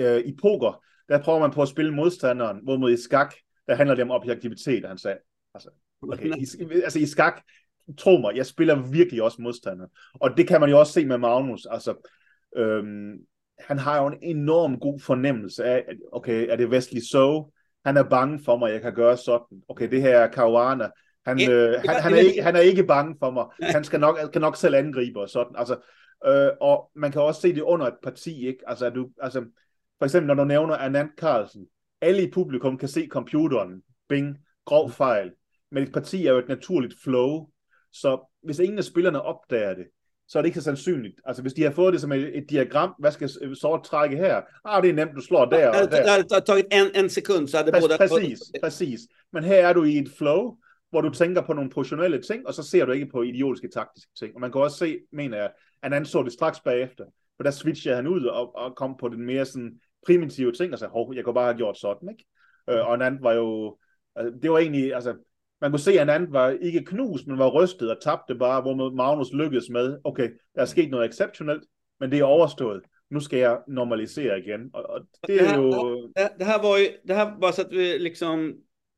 Uh, 0.00 0.18
I 0.18 0.36
poker, 0.42 0.82
der 1.08 1.22
prøver 1.22 1.38
man 1.38 1.50
på 1.50 1.62
at 1.62 1.68
spille 1.68 1.94
modstanderen, 1.94 2.60
hvorimod 2.62 2.92
i 2.92 3.02
skak, 3.02 3.34
der 3.66 3.74
handler 3.74 3.94
det 3.94 4.04
om 4.04 4.10
objektivitet, 4.10 4.84
han 4.88 4.98
sagde. 4.98 5.18
Altså, 5.54 5.68
okay, 6.02 6.36
i, 6.36 6.80
altså 6.84 6.98
i 6.98 7.06
skak, 7.06 7.42
tro 7.98 8.16
mig, 8.18 8.36
jeg 8.36 8.46
spiller 8.46 8.90
virkelig 8.90 9.22
også 9.22 9.42
modstander. 9.42 9.86
Og 10.14 10.36
det 10.36 10.48
kan 10.48 10.60
man 10.60 10.70
jo 10.70 10.78
også 10.78 10.92
se 10.92 11.06
med 11.06 11.18
Magnus. 11.18 11.66
Altså, 11.70 12.10
øhm, 12.56 13.16
han 13.58 13.78
har 13.78 14.02
jo 14.02 14.06
en 14.06 14.18
enorm 14.22 14.80
god 14.80 15.00
fornemmelse 15.00 15.64
af, 15.64 15.84
okay, 16.12 16.46
er 16.50 16.56
det 16.56 16.68
Wesley 16.68 17.00
So? 17.00 17.52
Han 17.84 17.96
er 17.96 18.02
bange 18.02 18.40
for 18.44 18.56
mig, 18.56 18.72
jeg 18.72 18.80
kan 18.80 18.94
gøre 18.94 19.16
sådan. 19.16 19.62
Okay, 19.68 19.90
det 19.90 20.02
her 20.02 20.18
er 20.18 20.32
Caruana. 20.32 20.88
Han, 21.26 21.38
ja, 21.38 21.50
øh, 21.50 21.80
han, 21.84 22.02
han, 22.02 22.14
er 22.14 22.18
ikke, 22.18 22.42
han 22.42 22.56
er 22.56 22.60
ikke 22.60 22.84
bange 22.84 23.16
for 23.18 23.30
mig. 23.30 23.46
Han 23.60 23.84
skal 23.84 24.00
nok, 24.00 24.18
kan 24.32 24.40
nok 24.40 24.56
selv 24.56 24.74
angribe 24.74 25.20
og 25.20 25.28
sådan. 25.28 25.56
Altså, 25.56 25.76
øh, 26.26 26.50
og 26.60 26.90
man 26.94 27.12
kan 27.12 27.20
også 27.20 27.40
se 27.40 27.54
det 27.54 27.62
under 27.62 27.86
et 27.86 27.96
parti, 28.02 28.46
ikke? 28.46 28.58
Altså, 28.66 28.90
du, 28.90 29.08
altså, 29.20 29.44
for 29.98 30.04
eksempel, 30.04 30.26
når 30.26 30.34
du 30.34 30.44
nævner 30.44 30.76
Anand 30.76 31.08
Carlsen, 31.18 31.66
alle 32.00 32.22
i 32.22 32.30
publikum 32.30 32.78
kan 32.78 32.88
se 32.88 33.06
computeren. 33.10 33.82
Bing, 34.08 34.38
grov 34.64 34.90
fejl. 34.90 35.30
Men 35.70 35.82
et 35.82 35.92
parti 35.92 36.26
er 36.26 36.32
jo 36.32 36.38
et 36.38 36.48
naturligt 36.48 36.94
flow. 37.04 37.46
Så 37.92 38.32
hvis 38.42 38.58
ingen 38.58 38.78
af 38.78 38.84
spillerne 38.84 39.22
opdager 39.22 39.74
det, 39.74 39.86
så 40.28 40.38
er 40.38 40.42
det 40.42 40.46
ikke 40.46 40.60
så 40.60 40.64
sandsynligt. 40.64 41.20
Altså 41.24 41.42
hvis 41.42 41.52
de 41.52 41.62
har 41.62 41.70
fået 41.70 41.92
det 41.92 42.00
som 42.00 42.12
et, 42.12 42.38
et 42.38 42.50
diagram, 42.50 42.94
hvad 42.98 43.12
skal 43.12 43.30
sort 43.56 43.84
trække 43.84 44.16
her? 44.16 44.42
Ah, 44.64 44.82
det 44.82 44.90
er 44.90 44.94
nemt, 44.94 45.16
du 45.16 45.20
slår 45.20 45.44
der 45.44 45.68
og 45.68 45.74
der. 45.74 46.22
Det 46.22 46.32
har 46.32 46.40
tagit 46.40 46.66
en, 46.72 47.04
en 47.04 47.10
sekund, 47.10 47.48
så 47.48 47.58
er 47.58 47.62
det 47.62 47.72
præcis, 47.72 47.88
båda... 47.88 47.96
Præcis, 47.96 48.40
præcis. 48.62 49.00
Men 49.32 49.44
her 49.44 49.68
er 49.68 49.72
du 49.72 49.84
i 49.84 49.98
et 49.98 50.10
flow, 50.18 50.56
hvor 50.90 51.00
du 51.00 51.10
tænker 51.10 51.42
på 51.42 51.52
nogle 51.52 51.70
positionelle 51.70 52.22
ting, 52.22 52.46
og 52.46 52.54
så 52.54 52.62
ser 52.62 52.84
du 52.84 52.92
ikke 52.92 53.06
på 53.06 53.22
idiotiske 53.22 53.68
taktiske 53.68 54.10
ting. 54.18 54.34
Og 54.34 54.40
man 54.40 54.52
kan 54.52 54.60
også 54.60 54.76
se, 54.76 54.98
mener 55.12 55.36
jeg, 55.36 55.50
at 55.82 55.92
han 55.92 56.04
så 56.04 56.22
det 56.22 56.32
straks 56.32 56.60
bagefter. 56.60 57.04
For 57.36 57.42
der 57.42 57.50
switcher 57.50 57.94
han 57.94 58.06
ud 58.06 58.24
og, 58.24 58.56
og 58.56 58.76
kom 58.76 58.96
på 58.96 59.08
den 59.08 59.26
mere 59.26 59.44
sådan 59.44 59.80
primitive 60.06 60.52
ting, 60.52 60.72
og 60.72 60.78
sagde, 60.78 60.92
hov, 60.92 61.14
jeg 61.14 61.24
kunne 61.24 61.34
bare 61.34 61.52
have 61.52 61.56
gjort 61.56 61.78
sådan, 61.78 62.08
ikke? 62.08 62.24
Øh, 62.70 62.88
og 62.88 62.94
en 62.94 63.02
anden 63.02 63.22
var 63.22 63.32
jo, 63.32 63.78
altså, 64.16 64.38
det 64.42 64.50
var 64.50 64.58
egentlig, 64.58 64.94
altså, 64.94 65.14
man 65.60 65.70
kunne 65.70 65.80
se, 65.80 65.92
at 65.92 66.02
en 66.02 66.08
anden 66.08 66.32
var 66.32 66.50
ikke 66.50 66.84
knust, 66.84 67.26
men 67.26 67.38
var 67.38 67.50
rystet 67.50 67.90
og 67.90 68.02
tabte 68.02 68.34
bare, 68.34 68.62
hvor 68.62 68.90
Magnus 68.90 69.32
lykkedes 69.32 69.68
med, 69.70 69.98
okay, 70.04 70.30
der 70.54 70.60
er 70.60 70.64
sket 70.64 70.90
noget 70.90 71.08
exceptionelt, 71.08 71.64
men 72.00 72.10
det 72.10 72.18
er 72.18 72.24
overstået. 72.24 72.82
Nu 73.10 73.20
skal 73.20 73.38
jeg 73.38 73.60
normalisere 73.68 74.38
igen. 74.38 74.70
Och, 74.72 74.84
och 74.84 75.06
det, 75.26 75.38
är 75.38 75.56
ju... 75.56 75.70
det, 76.14 76.32
det, 76.38 76.44
här 76.44 76.62
var 76.62 76.78
ju, 76.78 76.88
det 77.04 77.14
här 77.14 77.36
var 77.38 77.52
så 77.52 77.62
att 77.62 77.72
vi 77.72 77.98
liksom, 77.98 78.54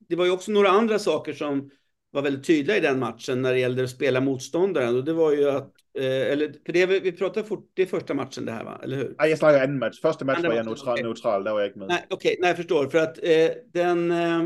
det 0.08 0.16
var 0.16 0.24
ju 0.24 0.30
också 0.30 0.52
några 0.52 0.68
andra 0.68 0.98
saker 0.98 1.32
som 1.32 1.70
var 2.10 2.22
väldigt 2.22 2.46
tydliga 2.46 2.76
i 2.76 2.80
den 2.80 2.98
matchen 2.98 3.42
när 3.42 3.52
det 3.52 3.58
gällde 3.58 3.84
att 3.84 3.90
spela 3.90 4.20
motståndaren. 4.20 4.96
Och 4.96 5.04
det 5.04 5.12
var 5.12 5.32
ju 5.32 5.50
att, 5.50 5.72
eller 5.94 6.54
för 6.66 6.72
det 6.72 6.86
vi, 6.86 7.00
vi 7.00 7.12
pratar 7.12 7.42
fort, 7.42 7.70
det 7.74 7.82
är 7.82 7.86
första 7.86 8.14
matchen 8.14 8.44
det 8.44 8.52
här 8.52 8.64
va, 8.64 8.80
eller 8.82 8.96
hur? 8.96 9.14
Nej, 9.18 9.30
jag 9.30 9.38
snackar 9.38 9.64
en 9.64 9.78
match. 9.78 10.00
Första 10.00 10.24
match 10.24 10.42
var 10.42 10.54
jag 10.54 10.66
neutral, 10.66 10.92
okay. 10.92 11.04
neutral, 11.04 11.44
där 11.44 11.52
var 11.52 11.60
jag 11.60 11.68
inte 11.68 11.78
med. 11.78 11.88
Nej, 11.88 12.06
okej, 12.10 12.16
okay, 12.16 12.36
nej 12.40 12.50
jag 12.50 12.56
förstår. 12.56 12.86
För 12.86 12.98
att 12.98 13.18
eh, 13.22 13.50
den, 13.72 14.10
eh, 14.10 14.42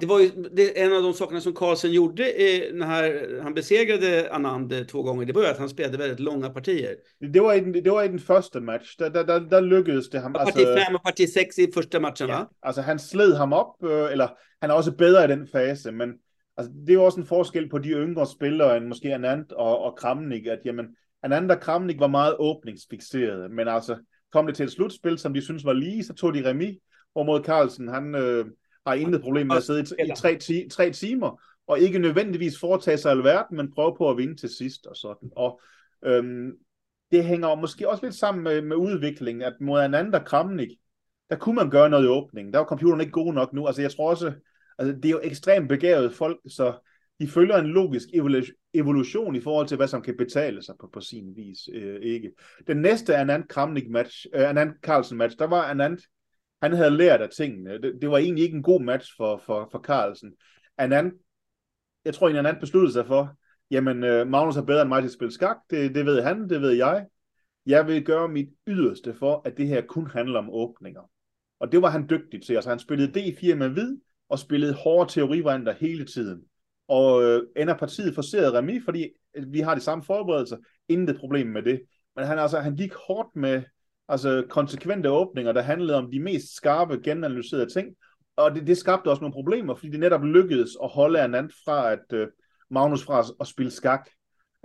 det 0.00 0.06
var 0.06 0.20
ju 0.20 0.28
det, 0.28 0.80
en 0.82 0.92
av 0.92 1.02
de 1.02 1.14
sakerna 1.14 1.40
som 1.40 1.52
Carlsen 1.52 1.92
gjorde 1.92 2.30
eh, 2.30 2.74
när 2.74 3.40
han 3.42 3.54
besegrade 3.54 4.32
Anand 4.32 4.72
eh, 4.72 4.82
två 4.82 5.02
gånger. 5.02 5.24
Det 5.24 5.32
var 5.32 5.42
ju 5.42 5.48
att 5.48 5.58
han 5.58 5.68
spelade 5.68 5.98
väldigt 5.98 6.20
långa 6.20 6.50
partier. 6.50 6.96
Det 7.32 7.40
var 7.40 7.54
i, 7.54 7.60
det 7.60 7.90
var 7.90 8.04
i 8.04 8.08
den 8.08 8.18
första 8.18 8.60
match. 8.60 8.96
Där, 8.96 9.10
där, 9.10 9.24
där, 9.24 9.40
där 9.40 9.60
lyckades 9.60 10.10
det 10.10 10.20
ham. 10.20 10.32
Parti 10.32 10.54
5 10.54 10.66
alltså, 10.68 10.94
och 10.94 11.02
parti 11.02 11.28
6 11.28 11.58
i 11.58 11.72
första 11.72 12.00
matchen 12.00 12.28
ja, 12.28 12.38
va? 12.38 12.50
Alltså 12.60 12.80
han 12.80 12.98
sled 12.98 13.34
ham 13.34 13.52
upp, 13.52 13.82
eh, 13.82 14.12
eller 14.12 14.30
han 14.60 14.70
är 14.70 14.78
också 14.78 14.90
bättre 14.90 15.24
i 15.24 15.26
den 15.26 15.46
fasen, 15.46 15.96
men 15.96 16.14
altså, 16.60 16.72
det 16.80 16.90
er 16.90 16.94
jo 16.94 17.04
også 17.04 17.20
en 17.20 17.26
forskel 17.26 17.68
på 17.68 17.78
de 17.78 17.88
yngre 17.88 18.26
spillere 18.26 18.76
end 18.76 18.86
måske 18.86 19.14
Anand 19.14 19.50
og, 19.52 19.78
og 19.78 19.96
Kramnik, 19.96 20.46
at 20.46 20.58
jamen, 20.64 20.86
Anand 21.22 21.50
og 21.50 21.60
Kramnik 21.60 22.00
var 22.00 22.06
meget 22.06 22.36
åbningsfixeret, 22.38 23.50
men 23.50 23.68
altså 23.68 23.98
kom 24.32 24.46
det 24.46 24.56
til 24.56 24.64
et 24.64 24.72
slutspil, 24.72 25.18
som 25.18 25.34
de 25.34 25.42
synes 25.42 25.64
var 25.64 25.72
lige, 25.72 26.04
så 26.04 26.14
tog 26.14 26.34
de 26.34 26.48
remis, 26.48 26.78
hvor 27.12 27.22
mod 27.22 27.44
Carlsen, 27.44 27.88
han, 27.88 28.14
øh, 28.14 28.46
har 28.86 28.94
intet 28.94 29.22
problem 29.22 29.46
med 29.46 29.56
at 29.56 29.62
sidde 29.62 29.80
i, 29.80 30.10
i 30.10 30.12
tre, 30.16 30.36
ti, 30.36 30.68
tre 30.68 30.90
timer, 30.90 31.42
og 31.66 31.78
ikke 31.78 31.98
nødvendigvis 31.98 32.58
foretage 32.58 32.98
sig 32.98 33.10
alverden, 33.10 33.56
men 33.56 33.72
prøve 33.72 33.96
på 33.96 34.10
at 34.10 34.16
vinde 34.16 34.36
til 34.36 34.48
sidst 34.48 34.86
og 34.86 34.96
sådan. 34.96 35.30
Og 35.36 35.60
øhm, 36.04 36.52
det 37.12 37.24
hænger 37.24 37.54
måske 37.54 37.88
også 37.88 38.06
lidt 38.06 38.14
sammen 38.14 38.44
med, 38.44 38.62
med 38.62 38.76
udviklingen, 38.76 39.42
at 39.42 39.54
mod 39.60 39.84
en 39.84 39.94
anden, 39.94 40.12
der 40.12 40.24
Kramnik, 40.24 40.68
der 41.30 41.36
kunne 41.36 41.54
man 41.54 41.70
gøre 41.70 41.90
noget 41.90 42.04
i 42.04 42.08
åbningen. 42.08 42.52
Der 42.52 42.58
var 42.58 42.66
computeren 42.66 43.00
ikke 43.00 43.12
god 43.12 43.34
nok 43.34 43.52
nu. 43.52 43.66
Altså 43.66 43.82
jeg 43.82 43.90
tror 43.90 44.10
også, 44.10 44.32
altså 44.80 44.96
det 44.96 45.04
er 45.04 45.10
jo 45.10 45.20
ekstremt 45.22 45.68
begavet 45.68 46.14
folk, 46.14 46.40
så 46.48 46.74
de 47.20 47.28
følger 47.28 47.56
en 47.56 47.66
logisk 47.66 48.08
evolution 48.74 49.36
i 49.36 49.40
forhold 49.40 49.66
til, 49.66 49.76
hvad 49.76 49.88
som 49.88 50.02
kan 50.02 50.16
betale 50.16 50.62
sig 50.62 50.74
på, 50.80 50.90
på 50.92 51.00
sin 51.00 51.36
vis. 51.36 51.58
Øh, 51.72 52.00
ikke. 52.02 52.32
Den 52.66 52.76
næste 52.76 53.16
Anand 53.16 53.48
Kramnik 53.48 53.90
match, 53.90 54.26
øh, 54.34 54.48
Anand 54.48 54.72
Carlsen 54.82 55.18
match, 55.18 55.38
der 55.38 55.46
var 55.46 55.62
Anand 55.62 55.98
han 56.62 56.72
havde 56.72 56.90
lært 56.90 57.20
af 57.20 57.28
tingene. 57.28 57.82
Det, 57.82 57.98
det 58.00 58.10
var 58.10 58.18
egentlig 58.18 58.44
ikke 58.44 58.56
en 58.56 58.62
god 58.62 58.82
match 58.82 59.16
for, 59.16 59.42
for, 59.46 59.68
for 59.72 59.78
Carlsen. 59.78 60.32
Anand, 60.78 61.12
jeg 62.04 62.14
tror, 62.14 62.28
en 62.28 62.36
anden 62.36 62.60
besluttede 62.60 62.92
sig 62.92 63.06
for, 63.06 63.36
jamen 63.70 64.04
øh, 64.04 64.26
Magnus 64.26 64.56
er 64.56 64.62
bedre 64.62 64.82
end 64.82 64.88
mig 64.88 65.02
til 65.02 65.08
at 65.08 65.12
spille 65.12 65.32
skak, 65.32 65.56
det, 65.70 65.94
det 65.94 66.06
ved 66.06 66.22
han, 66.22 66.48
det 66.48 66.60
ved 66.60 66.70
jeg. 66.70 67.06
Jeg 67.66 67.86
vil 67.86 68.04
gøre 68.04 68.28
mit 68.28 68.48
yderste 68.66 69.14
for, 69.14 69.42
at 69.44 69.56
det 69.56 69.68
her 69.68 69.80
kun 69.80 70.06
handler 70.06 70.38
om 70.38 70.50
åbninger. 70.50 71.10
Og 71.60 71.72
det 71.72 71.82
var 71.82 71.90
han 71.90 72.06
dygtig 72.10 72.42
til. 72.42 72.54
Altså 72.54 72.70
han 72.70 72.78
spillede 72.78 73.20
D4 73.20 73.54
med 73.54 73.68
hvid, 73.68 73.96
og 74.30 74.38
spillede 74.38 74.74
hårde 74.74 75.12
teorivarianter 75.12 75.72
hele 75.72 76.04
tiden. 76.04 76.42
Og 76.88 77.22
øh, 77.22 77.42
ender 77.56 77.76
partiet 77.76 78.14
forseret 78.14 78.52
remis, 78.52 78.82
fordi 78.84 79.08
øh, 79.36 79.52
vi 79.52 79.60
har 79.60 79.74
de 79.74 79.80
samme 79.80 80.04
forberedelser. 80.04 80.56
Intet 80.88 81.16
problem 81.16 81.46
med 81.46 81.62
det. 81.62 81.82
Men 82.16 82.26
han, 82.26 82.38
altså, 82.38 82.58
han 82.60 82.76
gik 82.76 82.92
hårdt 82.94 83.36
med, 83.36 83.62
altså 84.08 84.44
konsekvente 84.48 85.10
åbninger, 85.10 85.52
der 85.52 85.62
handlede 85.62 85.98
om 85.98 86.10
de 86.10 86.20
mest 86.20 86.56
skarpe, 86.56 87.00
genanalyserede 87.04 87.70
ting, 87.70 87.96
og 88.36 88.54
det, 88.54 88.66
det 88.66 88.78
skabte 88.78 89.08
også 89.08 89.20
nogle 89.20 89.32
problemer, 89.32 89.74
fordi 89.74 89.90
det 89.90 90.00
netop 90.00 90.24
lykkedes 90.24 90.70
at 90.82 90.88
holde 90.88 91.20
Anand 91.20 91.50
fra 91.64 91.92
at 91.92 92.12
øh, 92.12 92.28
Magnus 92.70 93.04
fra 93.04 93.24
at 93.40 93.46
spille 93.46 93.70
skak. 93.70 94.10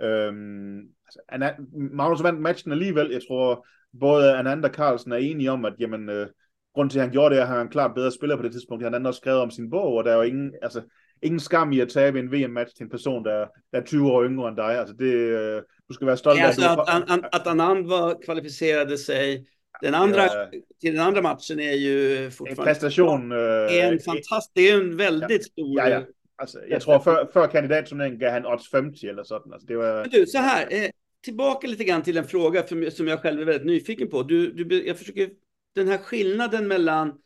Øhm, 0.02 0.78
altså, 0.78 1.20
Anand, 1.28 1.54
Magnus 1.92 2.22
vandt 2.22 2.40
matchen 2.40 2.72
alligevel. 2.72 3.10
Jeg 3.10 3.20
tror, 3.28 3.66
både 4.00 4.36
Anand 4.36 4.64
og 4.64 4.70
Carlsen 4.70 5.12
er 5.12 5.16
enige 5.16 5.50
om, 5.50 5.64
at 5.64 5.74
jamen, 5.78 6.08
øh, 6.08 6.28
grunden 6.76 6.90
til, 6.90 6.98
at 6.98 7.04
han 7.04 7.12
gjorde 7.12 7.34
det, 7.34 7.40
er, 7.40 7.42
at 7.42 7.48
han 7.48 7.58
er 7.58 7.62
en 7.62 7.68
klart 7.68 7.94
bedre 7.94 8.12
spiller 8.12 8.36
på 8.36 8.42
det 8.42 8.52
tidspunkt. 8.52 8.84
Han 8.84 8.92
har 8.92 9.08
også 9.08 9.20
skrevet 9.20 9.40
om 9.40 9.50
sin 9.50 9.70
bog, 9.70 9.92
og 9.94 10.04
der 10.04 10.10
er 10.10 10.16
jo 10.16 10.22
ingen, 10.22 10.52
altså, 10.62 10.82
ingen 11.22 11.40
skam 11.40 11.72
i 11.72 11.80
at 11.80 11.88
tabe 11.88 12.18
en 12.18 12.32
VM-match 12.32 12.76
til 12.76 12.84
en 12.84 12.90
person, 12.90 13.24
der, 13.24 13.46
der 13.72 13.80
er 13.80 13.84
20 13.84 14.12
år 14.12 14.24
yngre 14.24 14.48
end 14.48 14.56
dig. 14.56 14.78
Altså 14.78 14.94
det, 14.98 15.12
øh, 15.14 15.62
du 15.88 15.94
skal 15.94 16.06
være 16.06 16.16
stolt 16.16 16.38
ja, 16.38 16.46
af. 16.46 16.96
Att, 16.96 17.10
att, 17.10 17.20
att 17.32 17.46
Anand 17.46 17.86
var, 17.86 18.14
kvalificerade 18.24 18.98
sig 18.98 19.46
den 19.82 19.94
andra, 19.94 20.22
ja. 20.22 20.46
till 20.80 20.92
den 20.92 21.00
andra 21.00 21.22
matchen 21.22 21.60
är 21.60 21.72
ju 21.72 22.30
fortfarande... 22.30 22.62
En 22.62 22.66
prestation. 22.66 23.32
Är 23.32 23.92
en 23.92 23.98
fantast, 23.98 24.50
det 24.54 24.70
är 24.70 24.80
en 24.80 24.96
väldigt 24.96 25.30
ja. 25.30 25.52
stor... 25.52 25.78
Ja, 25.78 25.88
ja. 25.88 26.02
Alltså, 26.38 26.58
jag 26.68 26.82
tror 26.82 26.98
för, 26.98 27.26
för 27.32 27.46
kandidatturneringen 27.46 28.18
gav 28.18 28.30
han 28.30 28.46
odds 28.46 28.70
50 28.70 29.06
eller 29.06 29.24
sånt. 29.24 29.52
Alltså, 29.52 29.66
det 29.66 29.76
var... 29.76 30.00
Men 30.00 30.10
du, 30.10 30.26
så 30.26 30.38
här, 30.38 30.66
eh, 30.70 30.90
tillbaka 31.24 31.66
lite 31.66 31.84
grann 31.84 32.02
till 32.02 32.16
en 32.16 32.24
fråga 32.24 32.62
för, 32.62 32.90
som 32.90 33.08
jag 33.08 33.20
själv 33.20 33.40
är 33.40 33.44
väldigt 33.44 33.66
nyfiken 33.66 34.08
på. 34.08 34.22
Du, 34.22 34.52
du, 34.52 34.86
jag 34.86 34.98
försöker, 34.98 35.30
den 35.76 35.88
här 35.88 35.98
skillnaden 35.98 36.68
mellan 36.68 37.18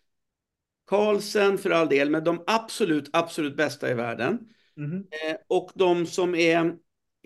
Carlsen 0.87 1.59
för 1.59 1.71
all 1.71 1.89
del, 1.89 2.11
men 2.11 2.25
de 2.25 2.45
absolut, 2.47 3.11
absolut 3.13 3.57
bästa 3.57 3.91
i 3.91 3.95
världen. 3.95 4.39
Mm. 4.77 4.97
Eh, 4.97 5.37
och 5.49 5.71
de 5.75 6.07
som 6.07 6.35
är 6.35 6.75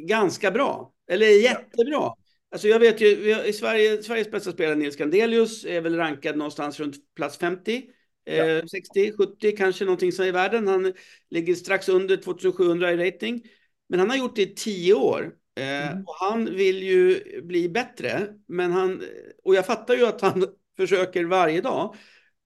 ganska 0.02 0.50
bra, 0.50 0.94
eller 1.10 1.26
jättebra. 1.26 2.14
Alltså 2.50 2.68
jag 2.68 2.78
vet 2.78 3.00
ju, 3.00 3.36
i 3.44 3.52
Sverige, 3.52 4.02
Sveriges 4.02 4.30
bästa 4.30 4.52
spelare 4.52 4.74
Nils 4.74 4.96
Gandelius 4.96 5.64
är 5.64 5.80
väl 5.80 5.96
rankad 5.96 6.36
någonstans 6.36 6.80
runt 6.80 6.96
plats 7.14 7.38
50. 7.38 7.82
Eh, 8.26 8.36
ja. 8.36 8.68
60, 8.68 9.12
70 9.16 9.56
kanske 9.56 9.84
någonting 9.84 10.12
som 10.12 10.24
i 10.24 10.30
världen. 10.30 10.68
Han 10.68 10.92
ligger 11.30 11.54
strax 11.54 11.88
under 11.88 12.16
2700 12.16 12.92
i 12.92 12.96
rating. 12.96 13.42
Men 13.88 13.98
han 14.00 14.10
har 14.10 14.16
gjort 14.16 14.36
det 14.36 14.42
i 14.42 14.54
tio 14.54 14.94
år. 14.94 15.34
Eh, 15.56 15.92
mm. 15.92 16.04
och 16.06 16.14
han 16.14 16.44
vill 16.44 16.82
ju 16.82 17.20
bli 17.42 17.68
bättre. 17.68 18.28
Men 18.48 18.72
han, 18.72 19.02
och 19.44 19.54
jag 19.54 19.66
fattar 19.66 19.94
ju 19.94 20.06
att 20.06 20.20
han 20.20 20.46
försöker 20.76 21.24
varje 21.24 21.60
dag. 21.60 21.94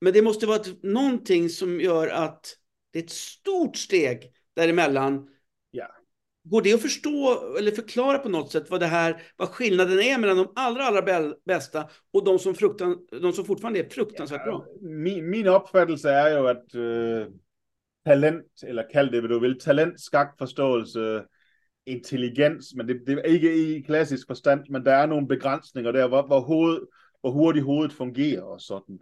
men 0.01 0.13
det 0.13 0.23
måste 0.23 0.47
vara 0.47 0.57
ett, 0.57 0.83
någonting 0.83 1.49
som 1.49 1.81
gör 1.81 2.09
att 2.09 2.55
det 2.93 2.99
är 2.99 3.03
ett 3.03 3.11
stort 3.11 3.77
steg 3.77 4.33
däremellan. 4.57 5.29
Ja. 5.71 5.87
Går 6.45 6.63
det 6.63 6.75
att 6.75 6.83
förstå 6.83 7.41
eller 7.59 7.73
förklara 7.73 8.19
på 8.19 8.29
något 8.29 8.53
sätt 8.53 8.71
vad 8.71 8.81
det 8.81 8.87
här, 8.87 9.23
vad 9.37 9.49
skillnaden 9.49 10.01
är 10.01 10.19
mellan 10.19 10.37
de 10.37 10.53
allra, 10.57 10.85
allra 10.85 11.33
bästa 11.47 11.89
och 12.13 12.25
de 12.25 12.39
som, 12.39 12.55
fruktan, 12.55 12.97
de 13.23 13.33
som 13.33 13.45
fortfarande 13.45 13.81
är 13.81 13.89
fruktansvärt 13.89 14.45
bra? 14.45 14.67
Min, 14.81 15.31
min 15.31 15.49
opfattelse 15.49 16.11
är 16.11 16.31
ju 16.31 16.49
att 16.49 16.75
uh, 16.75 17.27
talent, 18.05 18.63
eller 18.67 18.91
kald 18.91 19.13
det 19.13 19.21
vad 19.21 19.31
du 19.31 19.41
vill, 19.41 19.59
talent, 19.59 20.01
skakforståelse, 20.01 21.25
intelligens, 21.87 22.75
men 22.75 22.87
det, 22.87 23.01
det 23.07 23.19
er 23.19 23.33
ikke 23.33 23.53
i 23.57 23.83
klassisk 23.83 24.27
forstand, 24.27 24.69
men 24.71 24.85
der 24.85 24.93
er 24.93 25.07
nogle 25.07 25.29
begrænsninger 25.29 25.93
der, 25.93 26.09
hvor, 26.09 26.27
hvor, 26.27 26.41
hoved, 26.41 26.81
hvor 27.21 27.31
hurtigt 27.31 27.65
hovedet 27.65 27.93
fungerer 27.93 28.43
og 28.43 28.61
sådan. 28.61 28.99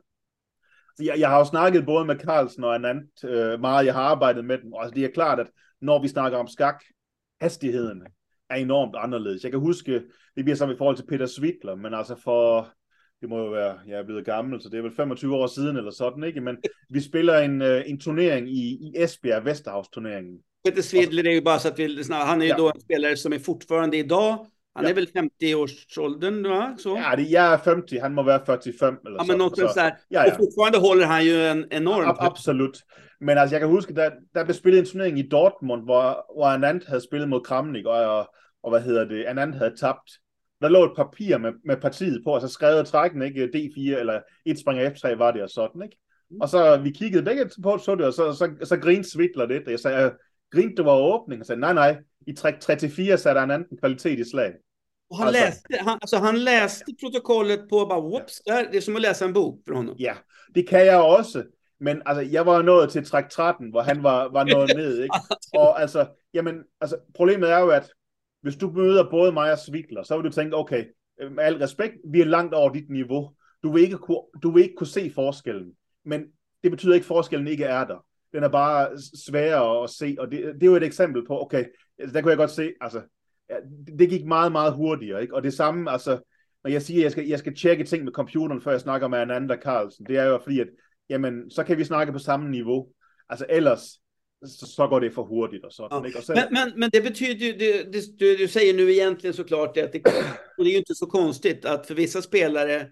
Jeg, 1.01 1.15
jeg 1.19 1.29
har 1.29 1.39
jo 1.39 1.45
snakket 1.45 1.87
både 1.87 2.05
med 2.05 2.19
Carlsen 2.19 2.65
og 2.65 2.75
Anand 2.75 3.25
øh, 3.25 3.61
meget, 3.61 3.87
jeg 3.87 3.95
har 3.95 4.03
arbejdet 4.03 4.45
med 4.45 4.59
dem, 4.59 4.73
og 4.73 4.83
altså, 4.83 4.95
det 4.95 5.05
er 5.05 5.11
klart, 5.11 5.41
at 5.41 5.51
når 5.81 6.03
vi 6.03 6.09
snakker 6.09 6.39
om 6.39 6.49
skak, 6.49 6.85
hastigheden 7.41 8.03
er 8.51 8.57
enormt 8.57 8.97
anderledes. 8.97 9.43
Jeg 9.43 9.51
kan 9.51 9.61
huske, 9.61 10.03
det 10.37 10.45
bliver 10.45 10.57
som 10.57 10.71
i 10.71 10.77
forhold 10.77 10.97
til 10.97 11.07
Peter 11.07 11.27
Svitler, 11.27 11.75
men 11.75 11.95
altså 11.95 12.17
for, 12.25 12.69
det 13.21 13.29
må 13.29 13.39
jo 13.39 13.51
være, 13.51 13.79
jeg 13.87 13.99
er 13.99 14.05
blevet 14.05 14.25
gammel, 14.25 14.63
så 14.63 14.69
det 14.69 14.79
er 14.79 14.83
vel 14.83 14.97
25 14.97 15.37
år 15.37 15.47
siden 15.47 15.77
eller 15.77 15.91
sådan, 15.91 16.25
ikke? 16.25 16.41
Men 16.41 16.57
vi 16.91 17.01
spiller 17.01 17.39
en, 17.39 17.63
øh, 17.63 17.83
en 17.87 18.01
turnering 18.01 18.51
i, 18.51 18.79
i 18.81 18.93
Esbjerg, 18.97 19.45
Vesterhavsturneringen. 19.45 20.39
Peter 20.65 20.83
Svidler 20.83 21.27
är 21.27 21.31
ju 21.31 21.41
bara 21.41 21.59
så 21.59 21.69
att 21.69 21.79
vi 21.79 22.05
han 22.11 22.43
är 22.43 22.45
ju 22.45 22.51
ja. 22.51 22.57
då 22.57 22.69
en 22.75 22.81
spelare 22.81 23.17
som 23.17 23.33
är 23.33 23.39
fortfarande 23.39 23.97
idag. 23.97 24.47
Han 24.77 24.85
ja. 24.85 24.91
är 24.91 24.95
väl 24.95 25.07
50-årsåldern, 25.07 26.49
va? 26.49 26.77
Så. 26.79 26.97
Ja, 26.97 27.17
det, 27.17 27.23
jag 27.23 27.45
är 27.45 27.59
50, 27.59 27.99
han 27.99 28.15
må 28.15 28.23
vara 28.23 28.45
45 28.45 28.97
eller 29.07 29.17
ja, 29.19 29.25
men 29.29 29.39
något 29.39 29.59
så. 29.59 29.67
Där. 29.67 29.97
Ja, 30.09 30.27
ja. 30.27 30.33
Och 30.33 30.37
fortfarande 30.37 30.79
håller 30.79 31.07
han 31.07 31.25
ju 31.25 31.47
en 31.47 31.67
enorm... 31.71 32.05
Ja, 32.05 32.17
absolut. 32.19 32.83
Men 33.21 33.39
alltså, 33.39 33.55
jag 33.55 33.63
kan 33.63 33.71
huska, 33.71 33.93
där, 33.93 34.13
där 34.35 34.45
blev 34.45 34.55
spelat 34.55 34.79
en 34.79 34.85
turnering 34.85 35.19
i 35.19 35.23
Dortmund, 35.23 35.85
hvor, 35.85 36.35
hvor 36.35 36.47
Anand 36.47 36.83
havde 36.87 37.01
spillet 37.01 37.29
mod 37.29 37.45
Kramnik, 37.45 37.87
og, 37.87 38.19
og, 38.19 38.27
og 38.63 38.71
hvad 38.71 38.81
hedder 38.81 39.05
det, 39.05 39.25
Anand 39.25 39.55
havde 39.55 39.77
tabt. 39.81 40.11
Der 40.61 40.69
lå 40.69 40.85
et 40.85 40.97
papir 40.97 41.39
med, 41.39 41.53
med 41.65 41.77
partiet 41.77 42.23
på, 42.25 42.31
og 42.31 42.41
så 42.41 42.49
skrev 42.49 42.85
trækken, 42.85 43.23
ikke? 43.23 43.51
D4 43.55 43.99
eller 43.99 44.21
1 44.47 44.59
springer 44.59 44.91
F3 44.91 45.19
var 45.19 45.31
det, 45.31 45.43
og 45.43 45.51
sådan, 45.51 45.83
ikke? 45.83 45.97
Mm. 46.31 46.41
Og 46.41 46.49
så 46.49 46.77
vi 46.77 46.91
kiggede 46.91 47.25
begge 47.25 47.51
på, 47.63 47.79
så 47.79 47.95
det, 47.95 48.07
og 48.07 48.13
så, 48.13 48.33
så, 48.33 48.51
så 48.63 48.77
grinede 48.77 49.11
Svitler 49.11 49.47
lidt, 49.47 49.65
og 49.65 49.71
jeg 49.71 49.81
sagde, 49.81 50.13
grinte 50.51 50.85
var 50.85 50.97
åbning 50.97 51.41
og 51.41 51.47
sagde, 51.47 51.61
nej, 51.61 51.73
nej, 51.73 51.97
i 52.27 52.33
træk 52.33 52.55
34 52.61 53.17
så 53.17 53.31
er 53.31 53.35
der 53.35 53.43
en 53.43 53.51
anden 53.51 53.79
kvalitet 53.79 54.19
i 54.19 54.31
slag. 54.31 54.53
Och 55.11 55.17
han, 55.17 55.27
alltså, 55.27 55.43
läste, 55.43 55.77
han, 55.81 55.99
alltså 56.01 56.17
han 56.17 56.45
läste 56.45 56.93
protokollet 57.01 57.69
på 57.69 57.87
bara, 57.87 58.01
whoops, 58.01 58.43
det 58.45 58.77
är 58.77 58.81
som 58.81 58.97
att 58.97 59.03
läsa 59.03 59.25
en 59.25 59.33
bok 59.33 59.63
för 59.67 59.75
honom. 59.75 59.95
Ja, 59.99 60.15
det 60.55 60.63
kan 60.63 60.87
jag 60.87 61.21
också. 61.21 61.45
Men 61.81 62.03
altså, 62.07 62.23
jeg 62.23 62.47
var 62.47 62.63
nået 62.63 62.91
til 62.91 63.05
træk 63.05 63.29
13, 63.31 63.71
hvor 63.71 63.81
han 63.81 64.03
var, 64.03 64.29
var 64.33 64.45
nået 64.45 64.77
ned, 64.77 65.01
ikke? 65.05 65.21
Og 65.55 65.81
altså, 65.81 66.07
jamen, 66.35 66.63
altså, 66.81 66.97
problemet 67.15 67.51
er 67.51 67.59
jo, 67.59 67.69
at 67.69 67.91
hvis 68.43 68.57
du 68.57 68.71
møder 68.71 69.11
både 69.11 69.33
mig 69.33 69.53
og 69.53 69.59
Svitler, 69.59 70.03
så 70.03 70.17
vil 70.17 70.25
du 70.25 70.31
tænke, 70.31 70.57
okay, 70.57 70.85
med 71.31 71.45
al 71.45 71.57
respekt, 71.57 71.95
vi 72.13 72.21
er 72.21 72.25
langt 72.25 72.55
over 72.55 72.73
dit 72.73 72.91
niveau. 72.91 73.31
Du 73.63 73.73
vil 73.73 73.83
ikke 73.83 73.99
kunne, 73.99 74.23
du 74.43 74.51
vil 74.51 74.63
ikke 74.63 74.75
kunne 74.77 74.87
se 74.87 75.13
forskellen. 75.15 75.73
Men 76.05 76.25
det 76.63 76.71
betyder 76.71 76.95
ikke, 76.95 77.05
at 77.05 77.09
forskellen 77.09 77.49
ikke 77.49 77.65
er 77.65 77.85
der 77.85 78.07
den 78.37 78.45
er 78.45 78.49
bare 78.49 78.99
sværere 79.29 79.83
at 79.83 79.91
se, 79.91 80.17
og 80.19 80.31
det, 80.31 80.55
det 80.55 80.63
er 80.63 80.67
jo 80.67 80.77
et 80.77 80.83
eksempel 80.83 81.27
på, 81.27 81.43
okay, 81.43 81.65
der 82.13 82.21
kunne 82.21 82.31
jeg 82.31 82.39
godt 82.39 82.51
se, 82.51 82.73
altså, 82.81 83.03
ja, 83.51 83.55
det 83.99 84.11
gik 84.11 84.25
meget, 84.25 84.53
meget 84.53 84.75
hurtigere, 84.75 85.23
ikke? 85.23 85.35
og 85.35 85.43
det 85.43 85.55
samme, 85.55 85.91
altså, 85.91 86.19
når 86.65 86.71
jeg 86.71 86.83
siger, 86.83 87.01
at 87.01 87.05
jeg 87.05 87.13
skal, 87.13 87.27
jeg 87.27 87.39
skal 87.39 87.57
tjekke 87.57 87.85
ting 87.85 88.05
med 88.05 88.13
computeren, 88.13 88.63
før 88.63 88.71
jeg 88.71 88.81
snakker 88.81 89.09
med 89.09 89.19
Ananda 89.19 89.57
Carlsen, 89.57 90.07
det 90.07 90.17
er 90.17 90.25
jo 90.25 90.39
fordi, 90.43 90.61
at, 90.61 90.69
jamen, 91.09 91.51
så 91.51 91.65
kan 91.65 91.79
vi 91.79 91.85
snakke 91.85 92.13
på 92.13 92.19
samme 92.19 92.51
niveau, 92.51 92.89
altså 93.29 93.47
ellers, 93.49 94.01
så, 94.47 94.67
så 94.67 94.87
går 94.87 95.01
det 95.01 95.11
för 95.11 95.23
hurtigt 95.23 95.65
och 95.65 95.73
sånt. 95.73 95.93
Ja. 95.93 96.19
Och 96.19 96.25
sen... 96.25 96.35
men, 96.35 96.47
men, 96.51 96.73
men, 96.77 96.91
det 96.93 97.03
betyder 97.03 97.47
ju, 97.47 97.53
det, 97.53 97.93
det, 97.93 98.19
du, 98.19 98.37
du 98.37 98.49
säger 98.49 98.75
nu 98.75 98.91
egentligen 98.93 99.35
såklart 99.35 99.75
det 99.75 99.83
att 99.83 99.93
det, 99.93 100.03
och 100.59 100.65
det 100.65 100.71
är 100.71 100.73
ju 100.73 100.79
inte 100.79 100.95
så 100.95 101.07
konstigt 101.07 101.65
att 101.65 101.87
för 101.87 101.95
vissa 101.95 102.23
spelare, 102.23 102.87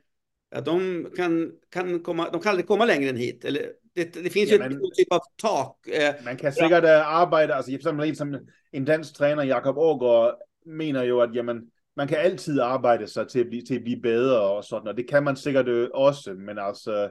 att 0.55 0.65
de 0.65 1.07
kan, 1.17 1.53
kan 1.71 2.01
komma, 2.01 2.31
de 2.31 2.41
kan 2.41 2.51
aldrig 2.51 2.67
komma 2.67 2.85
längre 2.85 3.11
än 3.11 3.17
hit. 3.17 3.45
Eller 3.45 3.73
det, 3.97 4.15
det 4.15 4.33
finns 4.33 4.51
ja, 4.51 4.57
ju 4.57 4.63
en 4.63 4.93
typ 4.99 5.07
av 5.11 5.21
tak. 5.39 5.75
Eh, 5.87 6.25
man 6.25 6.37
kan 6.37 6.53
sikkert 6.53 6.85
ja. 6.85 7.31
altså 7.57 7.71
for 7.71 7.75
eksempel 7.75 8.09
en 8.09 8.15
som 8.15 8.35
en 8.73 8.85
dansk 8.85 9.15
træner, 9.15 9.43
Jakob 9.43 9.79
Aargaard, 9.79 10.39
mener 10.67 11.03
jo, 11.03 11.21
at 11.21 11.31
jamen, 11.35 11.71
man 11.97 12.09
kan 12.09 12.19
altid 12.19 12.61
arbejde 12.61 13.07
sig 13.07 13.29
til 13.29 13.41
at 13.41 13.47
blive, 13.47 13.63
til 13.63 13.75
at 13.75 13.83
blive 13.83 14.01
bedre 14.03 14.41
og 14.41 14.65
sådan, 14.65 14.89
og 14.89 14.97
det 14.97 15.09
kan 15.09 15.23
man 15.23 15.37
sikkert 15.37 15.69
også, 15.95 16.35
men 16.35 16.59
altså, 16.59 17.11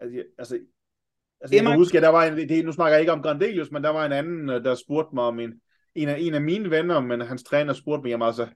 altså, 0.00 0.22
altså 0.38 0.58
Altså, 1.40 1.56
jeg 1.56 1.64
kan 1.64 1.76
huske, 1.76 1.96
at 1.96 2.02
der 2.02 2.08
var 2.08 2.24
en, 2.24 2.48
det, 2.48 2.64
nu 2.64 2.72
snakker 2.72 2.92
jeg 2.92 3.00
ikke 3.00 3.12
om 3.12 3.22
Grandelius, 3.22 3.70
men 3.70 3.84
der 3.84 3.90
var 3.90 4.06
en 4.06 4.12
anden, 4.12 4.48
der 4.48 4.74
spurgte 4.74 5.14
mig 5.14 5.24
om 5.24 5.40
en, 5.40 5.52
en, 5.94 6.08
af, 6.08 6.16
en 6.20 6.34
af 6.34 6.40
mine 6.40 6.70
venner, 6.70 7.00
men 7.00 7.20
hans 7.20 7.42
træner 7.42 7.72
spurgte 7.72 8.02
mig, 8.02 8.10
jamen 8.10 8.26
altså, 8.26 8.46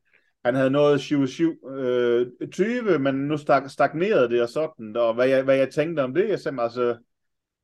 han 0.44 0.55
havde 0.55 0.70
nået 0.70 0.98
7-7 0.98 1.70
øh, 1.70 2.26
20, 2.53 2.98
men 2.98 3.14
nu 3.14 3.36
stagnerede 3.66 4.28
det 4.28 4.42
og 4.42 4.48
sådan, 4.48 4.96
og 4.96 5.14
hvad 5.14 5.28
jeg, 5.28 5.42
hvad 5.42 5.57
jeg 5.57 5.70
tænkte 5.70 6.01
om 6.01 6.14
det, 6.14 6.28
jeg 6.28 6.40
sagde, 6.40 6.62
altså, 6.62 6.96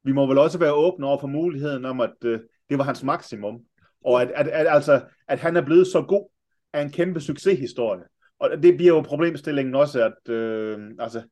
vi 0.07 0.13
må 0.13 0.27
vel 0.27 0.39
også 0.39 0.59
være 0.59 0.73
åbne 0.73 1.07
over 1.07 1.19
for 1.19 1.27
muligheden 1.27 1.85
om, 1.85 2.01
at 2.01 2.15
øh, 2.25 2.41
det 2.71 2.79
var 2.79 2.85
hans 2.85 3.03
maksimum. 3.03 3.61
Og 4.05 4.23
at, 4.23 4.31
at, 4.35 4.49
at, 4.49 4.67
altså, 4.69 5.01
at 5.29 5.39
han 5.39 5.57
er 5.57 5.61
blevet 5.61 5.87
så 5.87 6.03
god, 6.03 6.31
er 6.73 6.83
en 6.83 6.91
kæmpe 6.91 7.21
succeshistorie. 7.21 8.03
Og 8.39 8.51
det 8.63 8.77
bliver 8.77 8.95
jo 8.95 9.01
problemstillingen 9.01 9.75
også, 9.75 10.05
at 10.05 10.33
øh, 10.33 10.91
altså, 10.99 11.23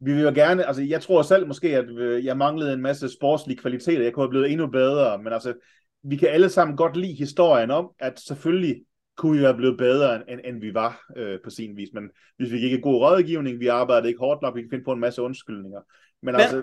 vi 0.00 0.12
vil 0.12 0.22
jo 0.22 0.32
gerne, 0.34 0.66
altså 0.66 0.82
jeg 0.82 1.02
tror 1.02 1.22
selv 1.22 1.46
måske, 1.46 1.76
at 1.76 1.90
øh, 1.90 2.24
jeg 2.24 2.36
manglede 2.36 2.72
en 2.72 2.82
masse 2.82 3.08
sportslige 3.08 3.58
kvaliteter, 3.58 4.02
jeg 4.02 4.12
kunne 4.12 4.24
have 4.24 4.30
blevet 4.30 4.50
endnu 4.50 4.66
bedre, 4.66 5.22
men 5.22 5.32
altså, 5.32 5.54
vi 6.02 6.16
kan 6.16 6.28
alle 6.28 6.48
sammen 6.48 6.76
godt 6.76 6.96
lide 6.96 7.14
historien 7.14 7.70
om, 7.70 7.90
at 7.98 8.20
selvfølgelig 8.20 8.82
kunne 9.16 9.36
vi 9.36 9.42
være 9.42 9.56
blevet 9.56 9.78
bedre, 9.78 10.30
end, 10.30 10.40
end 10.44 10.60
vi 10.60 10.74
var 10.74 11.00
øh, 11.16 11.38
på 11.44 11.50
sin 11.50 11.76
vis, 11.76 11.88
men 11.94 12.10
vi 12.38 12.50
fik 12.50 12.62
ikke 12.62 12.80
god 12.80 13.00
rådgivning, 13.00 13.60
vi 13.60 13.66
arbejdede 13.66 14.08
ikke 14.08 14.18
hårdt 14.18 14.42
nok, 14.42 14.56
vi 14.56 14.60
kan 14.60 14.70
finde 14.70 14.84
på 14.84 14.92
en 14.92 15.00
masse 15.00 15.22
undskyldninger. 15.22 15.80
Men, 16.22 16.32
men 16.32 16.40
altså, 16.40 16.62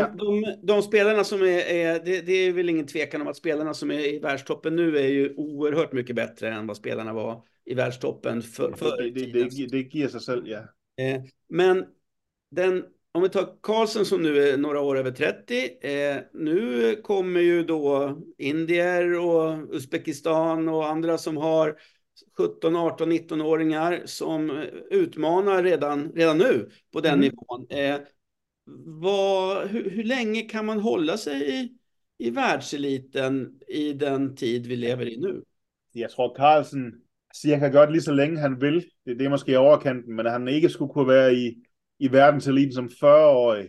ja. 0.00 0.10
de, 0.18 0.56
de, 0.62 0.82
spelarna 0.82 1.24
som 1.24 1.42
är, 1.42 1.58
är 1.58 2.04
det, 2.04 2.20
det, 2.20 2.32
är 2.32 2.52
väl 2.52 2.68
ingen 2.68 2.86
tvekan 2.86 3.20
om 3.20 3.28
att 3.28 3.36
spelarna 3.36 3.74
som 3.74 3.90
är 3.90 4.14
i 4.14 4.18
världstoppen 4.18 4.76
nu 4.76 4.98
är 4.98 5.08
ju 5.08 5.34
oerhört 5.36 5.92
mycket 5.92 6.16
bättre 6.16 6.52
än 6.52 6.66
vad 6.66 6.76
spelarna 6.76 7.12
var 7.12 7.42
i 7.64 7.74
världstoppen 7.74 8.42
för, 8.42 8.72
för 8.72 9.02
det, 9.02 9.10
det, 9.10 9.48
det, 9.48 9.66
det 9.66 9.94
ger 9.94 10.08
sig 10.08 10.20
själv, 10.20 10.48
ja. 10.48 10.58
Eh, 11.04 11.22
men 11.48 11.84
den, 12.50 12.84
om 13.12 13.22
vi 13.22 13.28
tar 13.28 13.56
Karlsson 13.60 14.06
som 14.06 14.22
nu 14.22 14.48
är 14.48 14.56
några 14.56 14.80
år 14.80 14.98
över 14.98 15.10
30, 15.10 15.86
eh, 15.88 16.16
nu 16.32 16.96
kommer 16.96 17.40
ju 17.40 17.64
då 17.64 18.16
indier 18.38 19.18
och 19.18 19.74
Uzbekistan 19.74 20.68
och 20.68 20.88
andra 20.88 21.18
som 21.18 21.36
har 21.36 21.76
17, 22.36 22.76
18, 22.76 23.12
19-åringar 23.12 24.02
som 24.04 24.64
utmanar 24.90 25.62
redan, 25.62 26.12
redan 26.12 26.38
nu 26.38 26.70
på 26.92 27.00
den 27.00 27.14
mm. 27.14 27.20
nivån. 27.20 27.66
Eh, 27.70 28.00
vad, 28.66 29.68
hur, 29.68 29.90
hur, 29.90 30.02
länge 30.02 30.48
kan 30.48 30.64
man 30.64 30.80
hålla 30.80 31.16
sig 31.16 31.60
i, 31.60 31.72
i 32.18 32.30
världseliten 32.30 33.60
i 33.70 33.92
den 33.92 34.36
tid 34.36 34.66
vi 34.66 34.76
lever 34.76 35.06
i 35.06 35.16
nu? 35.16 35.42
Jag 35.94 36.10
tror 36.10 36.36
Carlsen 36.36 36.94
siger, 37.34 37.54
han 37.54 37.60
kan 37.60 37.72
godt 37.72 37.92
lige 37.92 38.02
så 38.02 38.12
længe 38.12 38.38
han 38.38 38.60
vil. 38.60 38.86
Det, 39.06 39.18
det 39.18 39.24
er 39.24 39.28
måske 39.28 39.58
overkanten, 39.58 40.16
men 40.16 40.26
han 40.26 40.48
ikke 40.48 40.68
skulle 40.68 40.92
kunne 40.92 41.08
være 41.08 41.34
i, 41.34 41.54
i 41.98 42.12
verdenseliten 42.12 42.72
som 42.72 42.86
40-årig, 42.86 43.68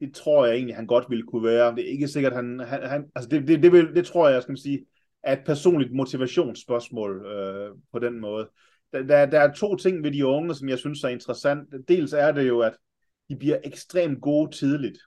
det 0.00 0.14
tror 0.14 0.46
jeg 0.46 0.54
egentlig, 0.54 0.76
han 0.76 0.86
godt 0.86 1.04
ville 1.08 1.26
kunne 1.26 1.44
være. 1.44 1.76
Det 1.76 1.84
er 1.86 1.92
ikke 1.92 2.08
sikkert, 2.08 2.32
han, 2.32 2.60
han, 2.60 2.82
han 2.82 3.04
altså 3.14 3.28
det, 3.28 3.48
det, 3.48 3.62
det, 3.62 3.72
vil, 3.72 3.94
det 3.94 4.06
tror 4.06 4.28
jeg, 4.28 4.42
skal 4.42 4.52
man 4.52 4.56
sige, 4.56 4.86
er 5.22 5.32
et 5.32 5.44
personligt 5.46 5.92
motivationsspørgsmål 5.92 7.26
øh, 7.26 7.70
på 7.92 7.98
den 7.98 8.20
måde. 8.20 8.48
Der, 8.92 9.02
der, 9.02 9.26
der 9.26 9.40
er 9.40 9.52
to 9.52 9.76
ting 9.76 10.04
ved 10.04 10.12
de 10.12 10.26
unge, 10.26 10.54
som 10.54 10.68
jeg 10.68 10.78
synes 10.78 11.04
er 11.04 11.08
interessant. 11.08 11.68
Dels 11.88 12.12
er 12.12 12.32
det 12.32 12.48
jo, 12.48 12.60
at 12.60 12.76
de 13.28 13.36
bliver 13.36 13.58
ekstremt 13.64 14.20
gode 14.20 14.50
tidligt. 14.50 14.98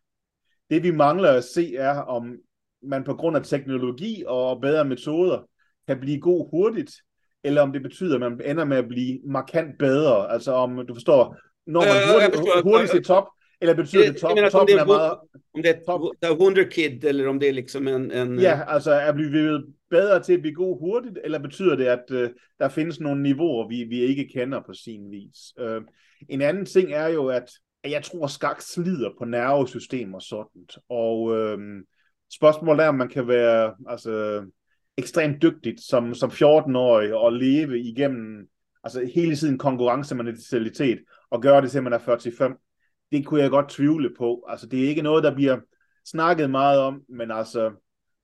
Det 0.69 0.83
vi 0.83 0.91
mangler 0.91 1.31
at 1.31 1.43
se 1.43 1.75
er, 1.75 1.97
om 1.97 2.35
man 2.83 3.03
på 3.03 3.13
grund 3.13 3.37
af 3.37 3.43
teknologi 3.43 4.23
og 4.27 4.61
bedre 4.61 4.85
metoder 4.85 5.49
kan 5.87 5.99
blive 5.99 6.19
god 6.19 6.49
hurtigt, 6.49 6.91
eller 7.43 7.61
om 7.61 7.73
det 7.73 7.83
betyder, 7.83 8.15
at 8.15 8.21
man 8.21 8.41
ender 8.45 8.65
med 8.65 8.77
at 8.77 8.87
blive 8.87 9.19
markant 9.25 9.77
bedre. 9.79 10.31
Altså 10.31 10.51
om, 10.51 10.85
du 10.87 10.93
forstår, 10.93 11.37
når 11.65 11.81
man 11.81 11.95
hurtigt, 12.13 12.63
hurtigt 12.63 12.91
til 12.91 13.03
top, 13.03 13.23
eller 13.61 13.75
betyder 13.75 14.03
det, 14.03 14.13
det 14.13 14.21
top, 14.21 14.35
menar, 14.35 14.49
toppen 14.49 14.79
är 14.79 14.85
meget... 14.85 15.11
Om 15.53 15.61
det 15.63 15.69
är 15.69 16.31
ett 16.31 16.39
wunderkid 16.39 17.03
eller 17.03 17.27
om 17.27 17.39
det 17.39 17.49
är 17.49 17.53
liksom 17.53 17.87
en... 17.87 18.11
en 18.11 18.39
ja, 18.39 18.61
altså 18.67 18.91
er 18.91 19.11
vi 19.11 19.29
blevet 19.29 19.65
bedre 19.89 20.23
til 20.23 20.33
at 20.33 20.41
blive 20.41 20.55
god 20.55 20.79
hurtigt, 20.79 21.19
eller 21.23 21.39
betyder 21.39 21.75
det, 21.75 21.85
at 21.85 22.11
uh, 22.11 22.29
der 22.59 22.69
findes 22.69 22.99
nogle 22.99 23.23
niveauer, 23.23 23.67
vi, 23.67 23.83
vi 23.83 23.99
ikke 23.99 24.29
kender 24.33 24.61
på 24.65 24.73
sin 24.73 25.11
vis? 25.11 25.53
Uh, 25.61 25.81
en 26.29 26.41
anden 26.41 26.65
ting 26.65 26.93
er 26.93 27.07
jo, 27.07 27.27
at 27.27 27.51
jeg 27.91 28.03
tror, 28.03 28.27
skak 28.27 28.61
slider 28.61 29.09
på 29.17 29.25
nervesystem 29.25 30.13
og 30.13 30.21
sådan. 30.21 30.67
Og 30.89 31.37
øh, 31.37 31.83
spørgsmålet 32.33 32.83
er, 32.83 32.89
om 32.89 32.95
man 32.95 33.09
kan 33.09 33.27
være 33.27 33.75
altså, 33.89 34.45
ekstremt 34.97 35.41
dygtigt 35.41 35.81
som, 35.81 36.13
som 36.13 36.29
14-årig 36.29 37.13
og 37.13 37.33
leve 37.33 37.79
igennem 37.79 38.47
altså, 38.83 39.09
hele 39.15 39.35
tiden 39.35 39.57
konkurrencementalitet 39.57 40.99
og 41.31 41.41
gøre 41.41 41.61
det 41.61 41.71
til, 41.71 41.83
man 41.83 41.93
er 41.93 41.99
45. 41.99 42.55
det 43.11 43.25
kunne 43.25 43.41
jeg 43.41 43.49
godt 43.49 43.69
tvivle 43.69 44.13
på. 44.17 44.45
Altså, 44.47 44.67
det 44.67 44.83
er 44.83 44.89
ikke 44.89 45.01
noget, 45.01 45.23
der 45.23 45.35
bliver 45.35 45.59
snakket 46.05 46.49
meget 46.49 46.79
om, 46.79 47.01
men 47.09 47.31
altså, 47.31 47.71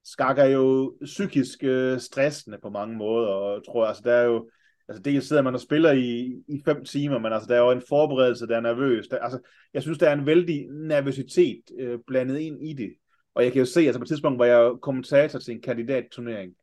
skak 0.03 0.37
er 0.39 0.45
jo 0.45 0.97
psykisk 1.05 1.63
øh, 1.63 1.99
stressende 1.99 2.57
på 2.61 2.69
mange 2.69 2.97
måder, 2.97 3.27
og 3.27 3.53
jeg 3.53 3.61
tror, 3.65 3.85
altså, 3.85 4.01
der 4.05 4.13
er 4.13 4.23
jo, 4.23 4.49
altså 4.87 5.01
det 5.03 5.23
sidder 5.23 5.41
man 5.41 5.53
og 5.53 5.59
spiller 5.59 5.91
i, 5.91 6.43
i 6.47 6.61
fem 6.65 6.85
timer, 6.85 7.19
men 7.19 7.33
altså, 7.33 7.47
der 7.47 7.55
er 7.55 7.59
jo 7.59 7.71
en 7.71 7.83
forberedelse, 7.89 8.47
der 8.47 8.57
er 8.57 8.61
nervøs. 8.61 9.07
Der, 9.07 9.19
altså, 9.19 9.39
jeg 9.73 9.81
synes, 9.81 9.97
der 9.97 10.09
er 10.09 10.13
en 10.13 10.25
vældig 10.25 10.67
nervøsitet 10.69 11.61
øh, 11.79 11.99
blandet 12.07 12.39
ind 12.39 12.67
i 12.67 12.73
det. 12.73 12.93
Og 13.35 13.43
jeg 13.43 13.51
kan 13.51 13.59
jo 13.59 13.65
se, 13.65 13.81
altså 13.81 13.99
på 13.99 14.03
et 14.03 14.07
tidspunkt 14.07 14.39
var 14.39 14.45
jeg 14.45 14.73
kommentator 14.81 15.39
til 15.39 15.53
en 15.53 15.61
kandidatturnering. 15.61 16.53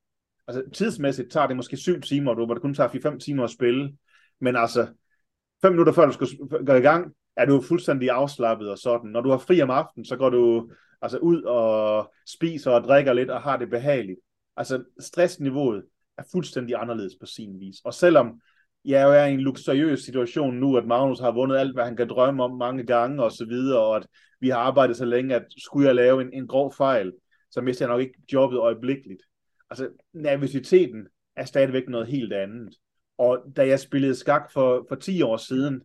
Altså 0.48 0.62
tidsmæssigt 0.74 1.32
tager 1.32 1.46
det 1.46 1.56
måske 1.56 1.76
syv 1.76 2.00
timer, 2.00 2.34
du, 2.34 2.44
hvor 2.44 2.54
det 2.54 2.62
kun 2.62 2.74
tager 2.74 3.14
4-5 3.14 3.18
timer 3.18 3.44
at 3.44 3.50
spille. 3.50 3.92
Men 4.40 4.56
altså, 4.56 4.86
fem 5.62 5.72
minutter 5.72 5.92
før 5.92 6.06
du 6.06 6.12
skal 6.12 6.28
gå 6.66 6.74
i 6.74 6.80
gang, 6.80 7.14
er 7.36 7.44
du 7.44 7.60
fuldstændig 7.60 8.10
afslappet 8.10 8.70
og 8.70 8.78
sådan. 8.78 9.10
Når 9.10 9.20
du 9.20 9.30
har 9.30 9.38
fri 9.38 9.62
om 9.62 9.70
aftenen, 9.70 10.04
så 10.04 10.16
går 10.16 10.30
du 10.30 10.70
altså 11.02 11.18
ud 11.18 11.42
og 11.42 12.12
spiser 12.26 12.70
og 12.70 12.84
drikker 12.84 13.12
lidt 13.12 13.30
og 13.30 13.42
har 13.42 13.56
det 13.56 13.70
behageligt. 13.70 14.20
Altså 14.56 14.84
stressniveauet 15.00 15.84
er 16.20 16.24
fuldstændig 16.32 16.76
anderledes 16.78 17.12
på 17.20 17.26
sin 17.26 17.60
vis. 17.60 17.76
Og 17.84 17.94
selvom 17.94 18.40
jeg 18.84 19.02
jo 19.02 19.12
er 19.12 19.24
i 19.24 19.32
en 19.32 19.40
luksuriøs 19.40 20.00
situation 20.00 20.54
nu, 20.54 20.76
at 20.76 20.86
Magnus 20.86 21.20
har 21.20 21.32
vundet 21.32 21.56
alt, 21.56 21.74
hvad 21.74 21.84
han 21.84 21.96
kan 21.96 22.08
drømme 22.08 22.44
om 22.44 22.58
mange 22.58 22.86
gange 22.86 23.24
og 23.24 23.32
så 23.32 23.44
videre, 23.44 23.80
og 23.80 23.96
at 23.96 24.06
vi 24.40 24.48
har 24.48 24.58
arbejdet 24.58 24.96
så 24.96 25.04
længe, 25.04 25.34
at 25.34 25.44
skulle 25.58 25.86
jeg 25.86 25.94
lave 25.94 26.22
en, 26.22 26.32
en 26.32 26.46
grov 26.46 26.74
fejl, 26.74 27.12
så 27.50 27.60
mister 27.60 27.84
jeg 27.84 27.92
nok 27.92 28.00
ikke 28.00 28.18
jobbet 28.32 28.58
øjeblikkeligt. 28.58 29.22
Altså, 29.70 29.88
nervøsiteten 30.12 31.06
er 31.36 31.44
stadigvæk 31.44 31.88
noget 31.88 32.06
helt 32.06 32.32
andet. 32.32 32.74
Og 33.18 33.38
da 33.56 33.66
jeg 33.66 33.80
spillede 33.80 34.14
skak 34.14 34.52
for, 34.52 34.86
for 34.88 34.96
10 34.96 35.22
år 35.22 35.36
siden, 35.36 35.82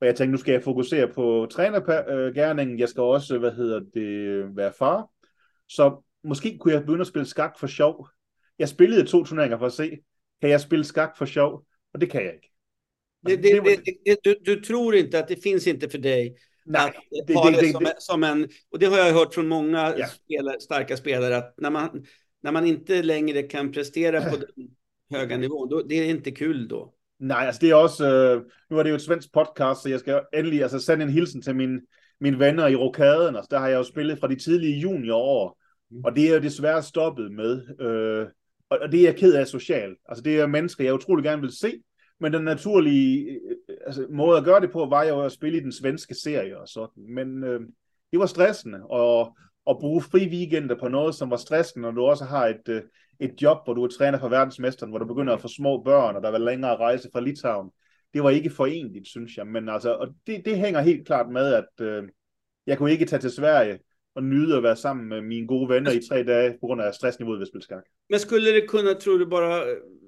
og 0.00 0.06
jeg 0.06 0.16
tænkte, 0.16 0.32
nu 0.32 0.38
skal 0.38 0.52
jeg 0.52 0.62
fokusere 0.62 1.08
på 1.08 1.46
trænergærningen, 1.50 2.78
jeg 2.78 2.88
skal 2.88 3.02
også, 3.02 3.38
hvad 3.38 3.52
hedder 3.52 3.80
det, 3.94 4.56
være 4.56 4.72
far, 4.78 5.08
så 5.68 6.02
måske 6.24 6.58
kunne 6.58 6.74
jeg 6.74 6.80
begynde 6.80 7.00
at 7.00 7.06
spille 7.06 7.26
skak 7.26 7.58
for 7.58 7.66
sjov. 7.66 8.08
Jeg 8.58 8.68
spillede 8.68 9.06
to 9.06 9.24
turneringer 9.24 9.58
for 9.58 9.66
at 9.66 9.72
se, 9.72 9.98
kan 10.40 10.50
jeg 10.50 10.60
spille 10.60 10.84
skak 10.84 11.18
for 11.18 11.26
sjov? 11.26 11.64
Och 11.94 12.00
det 12.00 12.06
kan 12.06 12.24
jag 12.24 12.34
inte. 12.34 12.48
Det, 13.26 13.36
det, 13.36 13.60
det, 13.60 13.96
det, 14.04 14.18
du, 14.24 14.54
du 14.54 14.60
tror 14.60 14.94
inte 14.94 15.18
att 15.18 15.28
det 15.28 15.42
finns 15.42 15.66
inte 15.66 15.88
för 15.88 15.98
dig 15.98 16.36
Nej, 16.64 16.92
att 17.28 17.36
ha 17.36 17.50
det, 17.50 17.72
som, 17.72 17.88
som, 17.98 18.24
en, 18.24 18.48
och 18.70 18.78
det 18.78 18.86
har 18.86 18.98
jag 18.98 19.12
hört 19.12 19.34
från 19.34 19.48
många 19.48 19.94
ja. 19.98 20.06
spelare, 20.06 20.60
starka 20.60 20.96
spelare, 20.96 21.36
att 21.36 21.54
när 21.56 21.70
man, 21.70 22.04
när 22.42 22.52
man 22.52 22.66
inte 22.66 23.02
längre 23.02 23.42
kan 23.42 23.72
prestera 23.72 24.30
på 24.30 24.36
den 24.36 24.68
höga 25.10 25.36
nivån, 25.36 25.68
då, 25.68 25.82
det 25.82 25.94
är 25.94 26.10
inte 26.10 26.30
kul 26.30 26.68
då. 26.68 26.92
Nej, 27.18 27.46
altså 27.46 27.60
det 27.60 27.70
er 27.70 27.74
også, 27.74 28.04
øh, 28.04 28.42
nu 28.70 28.78
er 28.78 28.82
det 28.82 28.90
jo 28.90 28.94
et 28.94 29.02
svensk 29.02 29.32
podcast, 29.32 29.82
så 29.82 29.88
jeg 29.88 30.00
skal 30.00 30.22
endelig 30.34 30.62
altså, 30.62 30.78
sende 30.78 31.02
en 31.04 31.10
hilsen 31.10 31.42
til 31.42 31.56
mine, 31.56 31.80
mine 32.20 32.38
venner 32.38 32.66
i 32.66 32.76
rokaden, 32.76 33.36
altså 33.36 33.48
der 33.50 33.58
har 33.58 33.68
jeg 33.68 33.76
jo 33.76 33.82
spillet 33.82 34.18
fra 34.18 34.28
de 34.28 34.36
tidlige 34.36 34.80
juniorår, 34.80 35.58
mm. 35.90 36.04
og 36.04 36.16
det 36.16 36.28
er 36.28 36.34
jo 36.34 36.40
desværre 36.40 36.82
stoppet 36.82 37.32
med, 37.32 37.80
øh, 37.80 38.26
og, 38.70 38.78
og 38.82 38.92
det 38.92 39.00
er 39.00 39.04
jeg 39.04 39.16
ked 39.16 39.34
af 39.34 39.46
socialt. 39.46 39.98
Altså 40.08 40.22
det 40.22 40.40
er 40.40 40.46
mennesker, 40.46 40.84
jeg 40.84 40.94
utrolig 40.94 41.24
gerne 41.24 41.42
vil 41.42 41.58
se, 41.58 41.72
men 42.20 42.32
den 42.32 42.44
naturlige 42.44 43.30
øh, 43.30 43.76
altså, 43.86 44.06
måde 44.10 44.38
at 44.38 44.44
gøre 44.44 44.60
det 44.60 44.72
på, 44.72 44.86
var 44.86 45.04
jo 45.04 45.20
at 45.20 45.32
spille 45.32 45.58
i 45.58 45.62
den 45.62 45.72
svenske 45.72 46.14
serie 46.14 46.60
og 46.60 46.68
sådan. 46.68 47.14
Men 47.14 47.44
øh, 47.44 47.60
det 48.12 48.20
var 48.20 48.26
stressende, 48.26 48.86
og 48.86 49.36
at 49.70 49.76
bruge 49.80 50.02
fri 50.02 50.28
weekender 50.28 50.78
på 50.78 50.88
noget, 50.88 51.14
som 51.14 51.30
var 51.30 51.36
stressende, 51.36 51.82
når 51.82 51.90
du 51.90 52.02
også 52.02 52.24
har 52.24 52.46
et, 52.46 52.68
øh, 52.68 52.82
et 53.20 53.42
job, 53.42 53.58
hvor 53.64 53.74
du 53.74 53.84
er 53.84 53.88
træner 53.88 54.18
for 54.18 54.28
verdensmesteren, 54.28 54.90
hvor 54.90 54.98
du 54.98 55.06
begynder 55.06 55.34
at 55.34 55.40
få 55.40 55.48
små 55.48 55.82
børn, 55.82 56.16
og 56.16 56.22
der 56.22 56.30
var 56.30 56.38
længere 56.38 56.76
rejse 56.76 57.08
fra 57.12 57.20
Litauen. 57.20 57.70
Det 58.14 58.22
var 58.22 58.30
ikke 58.30 58.50
forenligt, 58.50 59.08
synes 59.08 59.36
jeg. 59.36 59.46
Men 59.46 59.68
altså, 59.68 59.94
og 59.94 60.08
det, 60.26 60.44
det 60.44 60.58
hænger 60.58 60.80
helt 60.80 61.06
klart 61.06 61.30
med, 61.30 61.54
at 61.54 61.86
øh, 61.86 62.02
jeg 62.66 62.78
kunne 62.78 62.92
ikke 62.92 63.04
tage 63.04 63.20
til 63.20 63.30
Sverige 63.30 63.78
og 64.16 64.24
nyde 64.24 64.56
at 64.56 64.62
være 64.62 64.76
sammen 64.76 65.08
med 65.08 65.20
mine 65.22 65.46
gode 65.46 65.68
venner 65.68 65.90
i 65.90 66.00
tre 66.08 66.22
dage 66.22 66.50
på 66.60 66.66
grund 66.66 66.82
af 66.82 66.94
stressniveauet 66.94 67.40
ved 67.40 67.46
spilskak. 67.46 67.82
Men 68.10 68.20
skulle 68.20 68.52
det 68.52 68.68
kunna, 68.68 68.94
tror 68.94 69.18
du 69.18 69.26
bara, 69.26 69.64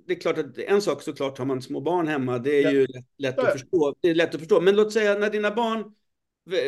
det 0.07 0.13
är 0.13 0.21
klart 0.21 0.39
att 0.39 0.59
en 0.59 0.83
sak 0.83 1.03
såklart 1.03 1.39
har 1.39 1.45
man 1.45 1.63
små 1.63 1.81
barn 1.81 2.09
hemma, 2.09 2.39
det 2.39 2.59
är 2.59 2.63
ja. 2.63 2.71
ju 2.71 2.81
lätt, 2.81 3.05
lätt 3.19 3.35
ja. 3.37 3.47
att 3.47 3.53
förstå. 3.53 3.95
Det 4.01 4.11
är 4.11 4.15
lätt 4.15 4.35
att 4.35 4.41
förstå. 4.41 4.61
Men 4.61 4.77
låt 4.77 4.93
säga 4.93 5.19
när 5.19 5.31
dina 5.31 5.51
barn 5.51 5.85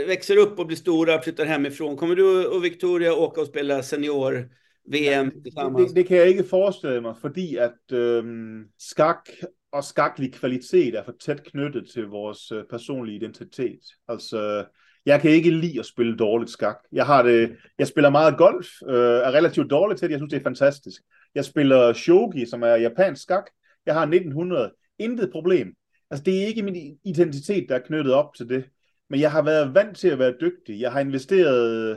växer 0.07 0.37
upp 0.37 0.59
och 0.59 0.67
blir 0.67 0.77
stora, 0.77 1.23
flyttar 1.23 1.45
hemifrån, 1.45 1.97
kommer 1.97 2.15
du 2.15 2.47
och 2.47 2.65
Victoria 2.65 3.15
åka 3.15 3.41
och 3.41 3.47
spela 3.47 3.83
senior 3.83 4.51
VM 4.85 5.43
tillsammans? 5.43 5.95
Det, 5.95 6.01
det 6.01 6.09
kan 6.09 6.17
jag 6.17 6.31
inte 6.31 6.45
föreställa 6.45 7.01
mig, 7.01 7.15
fordi 7.23 7.59
at 7.59 7.93
øhm, 7.93 8.65
skak 8.79 9.29
og 9.73 9.85
skaklig 9.85 10.35
kvalitet 10.35 10.95
er 10.95 11.05
for 11.05 11.13
tæt 11.13 11.45
knyttet 11.45 11.91
til 11.91 12.07
vores 12.07 12.53
øh, 12.53 12.65
personlige 12.71 13.17
identitet. 13.17 13.81
Altså, 14.09 14.65
jeg 15.07 15.21
kan 15.21 15.31
ikke 15.31 15.51
lide 15.51 15.81
at 15.81 15.87
spille 15.87 16.17
dårligt 16.17 16.51
skak. 16.51 16.79
Jeg 16.93 17.07
har 17.07 17.23
det, 17.23 17.57
jeg 17.79 17.87
spiller 17.87 18.11
meget 18.11 18.39
golf, 18.39 18.67
øh, 18.89 18.95
er 18.97 19.33
relativt 19.33 19.71
dårlig 19.71 19.99
til 19.99 20.09
det. 20.09 20.11
Jeg 20.11 20.19
synes, 20.19 20.31
det 20.31 20.41
er 20.41 20.45
fantastisk. 20.45 21.03
Jeg 21.35 21.45
spiller 21.45 21.93
shogi, 21.93 22.47
som 22.47 22.63
er 22.63 22.75
japansk 22.75 23.23
skak. 23.23 23.51
Jeg 23.87 23.95
har 23.95 24.03
1900. 24.03 24.73
Intet 24.99 25.33
problem. 25.33 25.75
Altså, 26.11 26.25
det 26.25 26.43
er 26.43 26.47
ikke 26.47 26.63
min 26.63 26.99
identitet, 27.05 27.69
der 27.69 27.75
er 27.75 27.87
knyttet 27.87 28.15
op 28.15 28.35
til 28.35 28.49
det. 28.49 28.65
Men 29.11 29.21
jeg 29.21 29.33
har 29.33 29.43
været 29.43 29.75
vant 29.75 29.97
til 29.97 30.09
at 30.09 30.19
være 30.19 30.35
dygtig. 30.41 30.81
Jeg 30.81 30.93
har 30.93 31.01
investeret... 31.01 31.91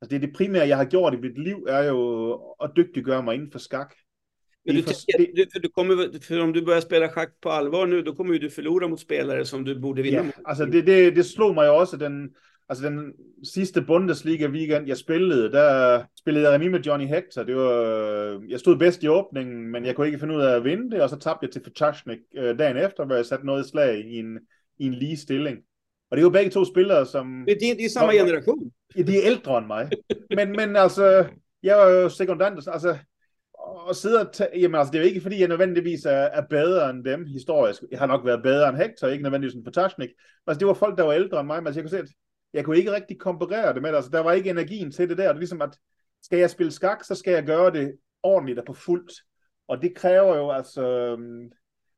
Altså, 0.00 0.10
det 0.10 0.16
er 0.16 0.26
det 0.26 0.36
primære, 0.36 0.68
jeg 0.68 0.76
har 0.76 0.84
gjort 0.84 1.14
i 1.14 1.16
mit 1.16 1.38
liv, 1.38 1.66
er 1.68 1.82
jo 1.82 2.32
at 2.62 2.70
dygtiggøre 2.76 3.22
mig 3.22 3.34
inden 3.34 3.52
for 3.52 3.58
skak. 3.58 3.94
Du, 4.72 4.82
du, 5.36 5.46
för 5.52 5.60
du 5.60 5.68
kommer, 5.68 6.22
för 6.22 6.40
om 6.40 6.52
du 6.52 6.62
börjar 6.62 6.80
spela 6.80 7.08
schack 7.08 7.40
på 7.40 7.50
allvar 7.50 7.86
nu, 7.86 8.02
då 8.02 8.14
kommer 8.14 8.38
du 8.38 8.50
förlora 8.50 8.88
mot 8.88 9.00
spelare 9.00 9.44
som 9.44 9.64
du 9.64 9.80
borde 9.80 10.02
vinna 10.02 10.16
ja, 10.16 10.22
mot. 10.22 10.34
Altså 10.44 10.64
det, 10.64 10.82
det, 10.82 11.16
det 11.16 11.24
slog 11.24 11.54
mig 11.54 11.66
jo 11.66 11.76
også, 11.76 11.96
den, 11.96 12.30
altså 12.68 12.84
den 12.84 13.12
sidste 13.54 13.82
Bundesliga 13.82 14.46
weekend, 14.48 14.88
jeg 14.88 14.96
spillede, 14.96 15.52
der 15.52 16.02
spillede 16.18 16.44
jeg 16.44 16.54
remi 16.54 16.68
med 16.68 16.80
Johnny 16.80 17.06
Hector. 17.06 17.42
Det 17.42 17.56
var, 17.56 18.42
jeg 18.48 18.60
stod 18.60 18.76
bedst 18.76 19.02
i 19.02 19.08
åbningen, 19.08 19.72
men 19.72 19.86
jeg 19.86 19.94
kunne 19.94 20.06
ikke 20.06 20.18
finde 20.18 20.36
ud 20.36 20.42
af 20.42 20.56
at 20.56 20.64
vinde 20.64 20.90
det, 20.90 21.02
og 21.02 21.10
så 21.10 21.18
tabte 21.18 21.44
jeg 21.44 21.50
til 21.50 21.62
Fatashnik 21.64 22.18
øh, 22.36 22.58
dagen 22.58 22.76
efter, 22.76 23.04
hvor 23.04 23.14
jeg 23.14 23.26
satte 23.26 23.46
noget 23.46 23.66
i 23.66 23.68
slag 23.68 24.04
i 24.06 24.18
en, 24.18 24.38
i 24.78 24.86
en 24.86 24.94
lige 24.94 25.16
stilling. 25.16 25.58
Og 26.10 26.16
det 26.16 26.20
er 26.20 26.26
jo 26.26 26.30
begge 26.30 26.50
to 26.50 26.64
spillere, 26.64 27.06
som... 27.06 27.44
Det 27.46 27.70
er, 27.70 27.74
de 27.74 27.84
er 27.84 27.88
samme 27.88 28.12
generation. 28.12 28.72
Ja, 28.96 29.02
de 29.02 29.16
er 29.16 29.22
ældre 29.24 29.58
end 29.58 29.66
mig. 29.66 29.90
Men, 30.36 30.52
men 30.52 30.76
altså, 30.76 31.24
jeg 31.62 31.76
var 31.76 31.88
jo 31.88 32.08
sekundant, 32.08 32.68
altså, 32.72 32.98
og 33.68 33.96
sidde 33.96 34.20
og 34.20 34.32
tage, 34.32 34.60
jamen 34.60 34.74
altså, 34.74 34.92
det 34.92 34.98
er 34.98 35.02
jo 35.02 35.08
ikke 35.08 35.20
fordi, 35.20 35.40
jeg 35.40 35.48
nødvendigvis 35.48 36.04
er, 36.04 36.10
er 36.10 36.46
bedre 36.50 36.90
end 36.90 37.04
dem 37.04 37.26
historisk. 37.26 37.82
Jeg 37.90 37.98
har 37.98 38.06
nok 38.06 38.24
været 38.24 38.42
bedre 38.42 38.68
end 38.68 38.76
Hector, 38.76 39.08
ikke 39.08 39.22
nødvendigvis 39.22 39.54
en 39.54 39.64
Potashnik. 39.64 40.10
Altså, 40.46 40.58
det 40.58 40.66
var 40.66 40.74
folk, 40.74 40.98
der 40.98 41.04
var 41.04 41.12
ældre 41.12 41.40
end 41.40 41.46
mig, 41.46 41.62
men 41.62 41.66
altså, 41.66 41.80
jeg 41.80 41.84
kunne 41.84 41.98
se, 41.98 41.98
at 41.98 42.08
jeg 42.52 42.64
kunne 42.64 42.78
ikke 42.78 42.92
rigtig 42.92 43.18
komparere 43.18 43.74
det 43.74 43.82
med 43.82 43.90
det. 43.90 43.96
Altså, 43.96 44.10
der 44.10 44.20
var 44.20 44.32
ikke 44.32 44.50
energien 44.50 44.92
til 44.92 45.08
det 45.08 45.18
der. 45.18 45.24
Det 45.24 45.34
er 45.34 45.38
ligesom, 45.38 45.62
at 45.62 45.78
skal 46.22 46.38
jeg 46.38 46.50
spille 46.50 46.72
skak, 46.72 47.04
så 47.04 47.14
skal 47.14 47.32
jeg 47.32 47.46
gøre 47.46 47.70
det 47.70 47.92
ordentligt 48.22 48.58
og 48.58 48.64
på 48.64 48.72
fuldt. 48.72 49.12
Og 49.68 49.82
det 49.82 49.94
kræver 49.94 50.36
jo 50.36 50.50
altså, 50.50 50.82
øhm, 50.82 51.50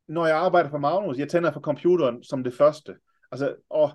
når 0.09 0.27
jeg 0.27 0.37
arbejder 0.37 0.71
for 0.71 0.79
Magnus, 0.79 1.19
jeg 1.19 1.29
tænder 1.29 1.53
for 1.53 1.61
computeren 1.61 2.25
som 2.25 2.45
det 2.45 2.55
første. 2.55 2.97
Altså, 3.33 3.55
og 3.71 3.91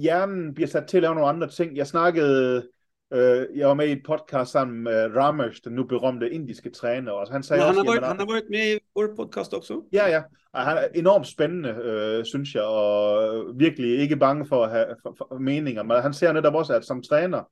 hjernen 0.00 0.54
bliver 0.54 0.68
sat 0.68 0.86
til 0.86 0.96
at 0.96 1.02
lave 1.02 1.14
nogle 1.14 1.28
andre 1.28 1.48
ting. 1.48 1.76
Jeg 1.76 1.86
snakkede 1.86 2.68
Øh, 3.14 3.58
jeg 3.58 3.68
var 3.68 3.74
med 3.74 3.88
i 3.88 3.92
et 3.92 4.02
podcast 4.04 4.52
sammen 4.52 4.82
med 4.82 5.16
Ramesh, 5.16 5.60
den 5.64 5.72
nu 5.72 5.84
berømte 5.84 6.30
indiske 6.30 6.70
træner. 6.70 7.12
Og 7.12 7.26
han, 7.30 7.42
sagde 7.42 7.62
ja, 7.62 7.66
han, 7.66 7.78
også, 7.78 7.80
har 7.80 7.90
varit, 7.90 8.06
han 8.06 8.18
har 8.18 8.26
varit 8.26 8.50
med 8.50 8.76
i 8.76 8.78
vores 8.94 9.10
podcast 9.16 9.54
også. 9.54 9.82
Ja, 9.92 10.08
ja. 10.08 10.22
Og 10.52 10.60
han 10.60 10.76
er 10.76 10.88
enormt 10.94 11.26
spændende, 11.26 11.68
øh, 11.68 12.24
synes 12.24 12.54
jeg, 12.54 12.62
og 12.62 13.58
virkelig 13.58 13.98
ikke 13.98 14.16
bange 14.16 14.46
for 14.46 14.64
at 14.64 14.70
have 14.70 14.86
for, 15.02 15.14
for 15.18 15.38
meninger. 15.38 15.82
Men 15.82 16.02
han 16.02 16.12
ser 16.12 16.32
netop 16.32 16.54
også, 16.54 16.74
at 16.74 16.84
som 16.84 17.02
træner, 17.02 17.42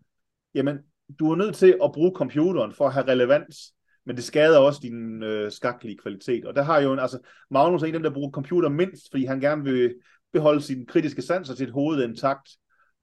jamen, 0.54 0.78
du 1.18 1.30
er 1.30 1.36
nødt 1.36 1.54
til 1.54 1.76
at 1.84 1.92
bruge 1.92 2.12
computeren 2.14 2.72
for 2.72 2.86
at 2.86 2.92
have 2.92 3.08
relevans, 3.08 3.72
men 4.06 4.16
det 4.16 4.24
skader 4.24 4.58
også 4.58 4.80
din 4.82 5.22
øh, 5.22 5.52
skaklige 5.52 5.98
kvalitet. 5.98 6.44
Og 6.44 6.54
der 6.54 6.62
har 6.62 6.80
jo 6.80 6.92
en, 6.92 6.98
altså, 6.98 7.18
Magnus 7.50 7.82
er 7.82 7.86
en 7.86 7.94
af 7.94 7.98
dem, 7.98 8.02
der 8.02 8.14
bruger 8.14 8.30
computer 8.30 8.68
mindst, 8.68 9.08
fordi 9.10 9.24
han 9.24 9.40
gerne 9.40 9.64
vil 9.64 9.94
beholde 10.32 10.60
sin 10.60 10.86
kritiske 10.86 11.22
sans 11.22 11.50
og 11.50 11.56
sit 11.56 11.70
hoved 11.70 12.04
intakt. 12.04 12.48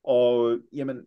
Og 0.04 0.58
jamen, 0.74 0.98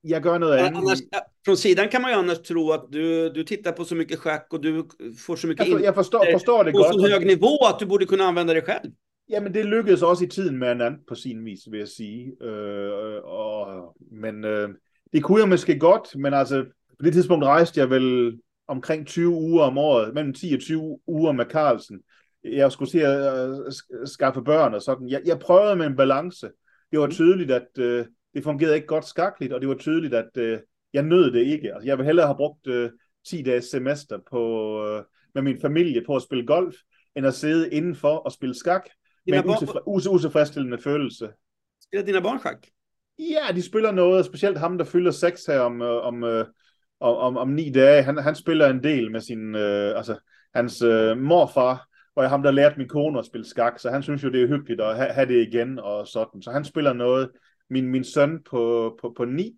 jag 0.00 0.26
gör 0.26 0.38
något 0.38 0.60
annars, 0.60 0.98
Från 1.44 1.56
sidan 1.56 1.88
kan 1.88 2.02
man 2.02 2.10
ju 2.10 2.16
annars 2.16 2.38
tro 2.38 2.72
att 2.72 2.92
du, 2.92 3.30
du 3.30 3.44
tittar 3.44 3.72
på 3.72 3.84
så 3.84 3.94
mycket 3.94 4.18
schack 4.18 4.46
och 4.50 4.60
du 4.60 4.88
får 5.18 5.36
så 5.36 5.46
mycket 5.46 5.68
jag, 5.68 5.84
jag 5.84 5.94
förstår, 5.94 6.32
förstår 6.32 6.64
det 6.64 6.72
på 6.72 6.82
så 6.82 7.08
hög 7.08 7.26
nivå 7.26 7.66
att 7.66 7.78
du 7.78 7.86
borde 7.86 8.06
kunna 8.06 8.24
använda 8.24 8.54
det 8.54 8.62
själv. 8.62 8.90
Ja, 9.32 9.40
men 9.40 9.52
det 9.52 9.64
lykkedes 9.64 10.02
også 10.02 10.24
i 10.24 10.28
tiden 10.28 10.58
med 10.58 10.72
en 10.72 10.80
anden 10.80 11.00
på 11.08 11.14
sin 11.14 11.44
vis, 11.44 11.60
vil 11.70 11.78
jeg 11.78 11.88
sige. 11.88 12.32
Øh, 12.42 13.24
og, 13.24 13.94
men 14.10 14.44
øh, 14.44 14.68
det 15.12 15.22
kunne 15.22 15.40
jeg 15.40 15.48
måske 15.48 15.78
godt, 15.78 16.16
men 16.16 16.34
altså, 16.34 16.64
på 16.98 17.04
det 17.04 17.12
tidspunkt 17.12 17.44
rejste 17.44 17.80
jeg 17.80 17.90
vel 17.90 18.38
omkring 18.68 19.06
20 19.06 19.28
uger 19.28 19.62
om 19.64 19.78
året, 19.78 20.14
mellem 20.14 20.34
10 20.34 20.54
og 20.54 20.60
20 20.60 20.98
uger 21.06 21.32
med 21.32 21.44
Carlsen. 21.44 22.00
Jeg 22.44 22.72
skulle 22.72 22.90
se 22.90 23.06
at 23.06 23.48
uh, 23.48 24.06
skaffe 24.06 24.42
børn 24.42 24.74
og 24.74 24.82
sådan. 24.82 25.08
Jeg, 25.08 25.20
jeg 25.24 25.38
prøvede 25.38 25.76
med 25.76 25.86
en 25.86 25.96
balance. 25.96 26.48
Det 26.90 26.98
var 26.98 27.06
mm. 27.06 27.12
tydeligt, 27.12 27.50
at 27.50 27.78
øh, 27.78 28.06
det 28.34 28.44
fungerede 28.44 28.74
ikke 28.74 28.86
godt 28.86 29.04
skakligt, 29.04 29.52
og 29.52 29.60
det 29.60 29.68
var 29.68 29.74
tydeligt, 29.74 30.14
at 30.14 30.36
øh, 30.36 30.58
jeg 30.92 31.02
nød 31.02 31.32
det 31.32 31.46
ikke. 31.46 31.74
Altså, 31.74 31.86
jeg 31.86 31.98
vil 31.98 32.06
hellere 32.06 32.26
have 32.26 32.36
brugt 32.36 32.66
øh, 32.66 32.90
10 33.28 33.42
dages 33.42 33.64
semester 33.64 34.18
på, 34.30 34.42
øh, 34.86 35.04
med 35.34 35.42
min 35.42 35.60
familie 35.60 36.02
på 36.06 36.16
at 36.16 36.22
spille 36.22 36.46
golf, 36.46 36.74
end 37.16 37.26
at 37.26 37.34
sidde 37.34 37.70
indenfor 37.70 38.16
og 38.16 38.32
spille 38.32 38.54
skak 38.54 38.88
med 39.26 39.38
en 39.38 39.44
utilfre- 39.44 39.82
utilfredsstillende 39.86 40.78
følelse. 40.78 41.28
Spiller 41.82 42.06
dine 42.06 42.22
barn 42.22 42.38
skak? 42.38 42.66
Ja, 43.18 43.54
de 43.54 43.62
spiller 43.62 43.92
noget, 43.92 44.26
specielt 44.26 44.58
ham, 44.58 44.78
der 44.78 44.84
fylder 44.84 45.10
seks 45.10 45.46
her 45.46 45.60
om, 45.60 45.82
øh, 45.82 46.06
om, 46.06 46.24
øh, 46.24 46.46
om, 47.00 47.16
om, 47.16 47.36
om 47.36 47.48
ni 47.48 47.70
dage. 47.70 48.02
Han, 48.02 48.18
han 48.18 48.34
spiller 48.34 48.68
en 48.68 48.82
del 48.82 49.10
med 49.10 49.20
sin, 49.20 49.54
øh, 49.54 49.96
altså 49.96 50.16
hans 50.54 50.82
øh, 50.82 51.18
morfar, 51.18 51.86
og 52.16 52.22
jeg 52.22 52.30
ham, 52.30 52.42
der 52.42 52.50
lærte 52.50 52.78
min 52.78 52.88
kone 52.88 53.18
at 53.18 53.26
spille 53.26 53.46
skak, 53.46 53.78
så 53.78 53.90
han 53.90 54.02
synes 54.02 54.24
jo, 54.24 54.30
det 54.30 54.42
er 54.42 54.46
hyggeligt 54.48 54.80
at 54.80 54.96
have, 54.96 55.08
have 55.08 55.28
det 55.28 55.46
igen 55.46 55.78
og 55.78 56.06
sådan. 56.06 56.42
Så 56.42 56.50
han 56.50 56.64
spiller 56.64 56.92
noget. 56.92 57.30
Min, 57.70 57.88
min 57.88 58.04
søn 58.04 58.42
på, 58.50 58.96
på, 59.00 59.12
på 59.16 59.24
ni 59.24 59.56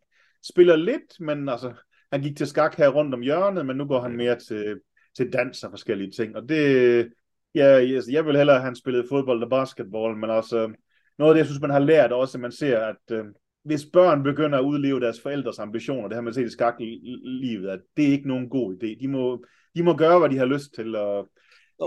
spiller 0.48 0.76
lidt, 0.76 1.20
men 1.20 1.48
altså, 1.48 1.72
han 2.12 2.22
gik 2.22 2.36
til 2.36 2.46
skak 2.46 2.76
her 2.76 2.88
rundt 2.88 3.14
om 3.14 3.20
hjørnet, 3.20 3.66
men 3.66 3.76
nu 3.76 3.84
går 3.84 4.00
han 4.00 4.16
mere 4.16 4.38
til, 4.38 4.80
til 5.16 5.32
dans 5.32 5.64
og 5.64 5.70
forskellige 5.70 6.10
ting. 6.10 6.36
Og 6.36 6.48
det, 6.48 7.12
ja, 7.54 7.66
jeg, 7.66 8.02
jeg 8.10 8.26
vil 8.26 8.36
hellere, 8.36 8.56
have 8.56 8.64
han 8.64 8.76
spillet 8.76 9.06
fodbold 9.08 9.42
og 9.42 9.50
basketball, 9.50 10.16
men 10.16 10.30
altså, 10.30 10.72
noget 11.18 11.30
af 11.30 11.34
det, 11.34 11.38
jeg 11.38 11.46
synes, 11.46 11.60
man 11.60 11.70
har 11.70 11.78
lært 11.78 12.12
også, 12.12 12.38
at 12.38 12.42
man 12.42 12.52
ser, 12.52 12.78
at 12.80 13.16
øh, 13.16 13.24
hvis 13.64 13.86
børn 13.92 14.22
begynder 14.22 14.58
at 14.58 14.64
udleve 14.64 15.00
deres 15.00 15.20
forældres 15.20 15.58
ambitioner, 15.58 16.08
det 16.08 16.14
har 16.14 16.22
man 16.22 16.34
set 16.34 16.46
i 16.46 16.50
skaklivet, 16.50 17.68
at 17.68 17.80
det 17.96 18.08
er 18.08 18.12
ikke 18.12 18.28
nogen 18.28 18.48
god 18.48 18.74
idé. 18.74 19.00
De 19.00 19.08
må, 19.08 19.44
de 19.76 19.82
må 19.82 19.96
gøre, 19.96 20.18
hvad 20.18 20.28
de 20.28 20.38
har 20.38 20.46
lyst 20.46 20.74
til. 20.74 20.96
Og 20.96 21.30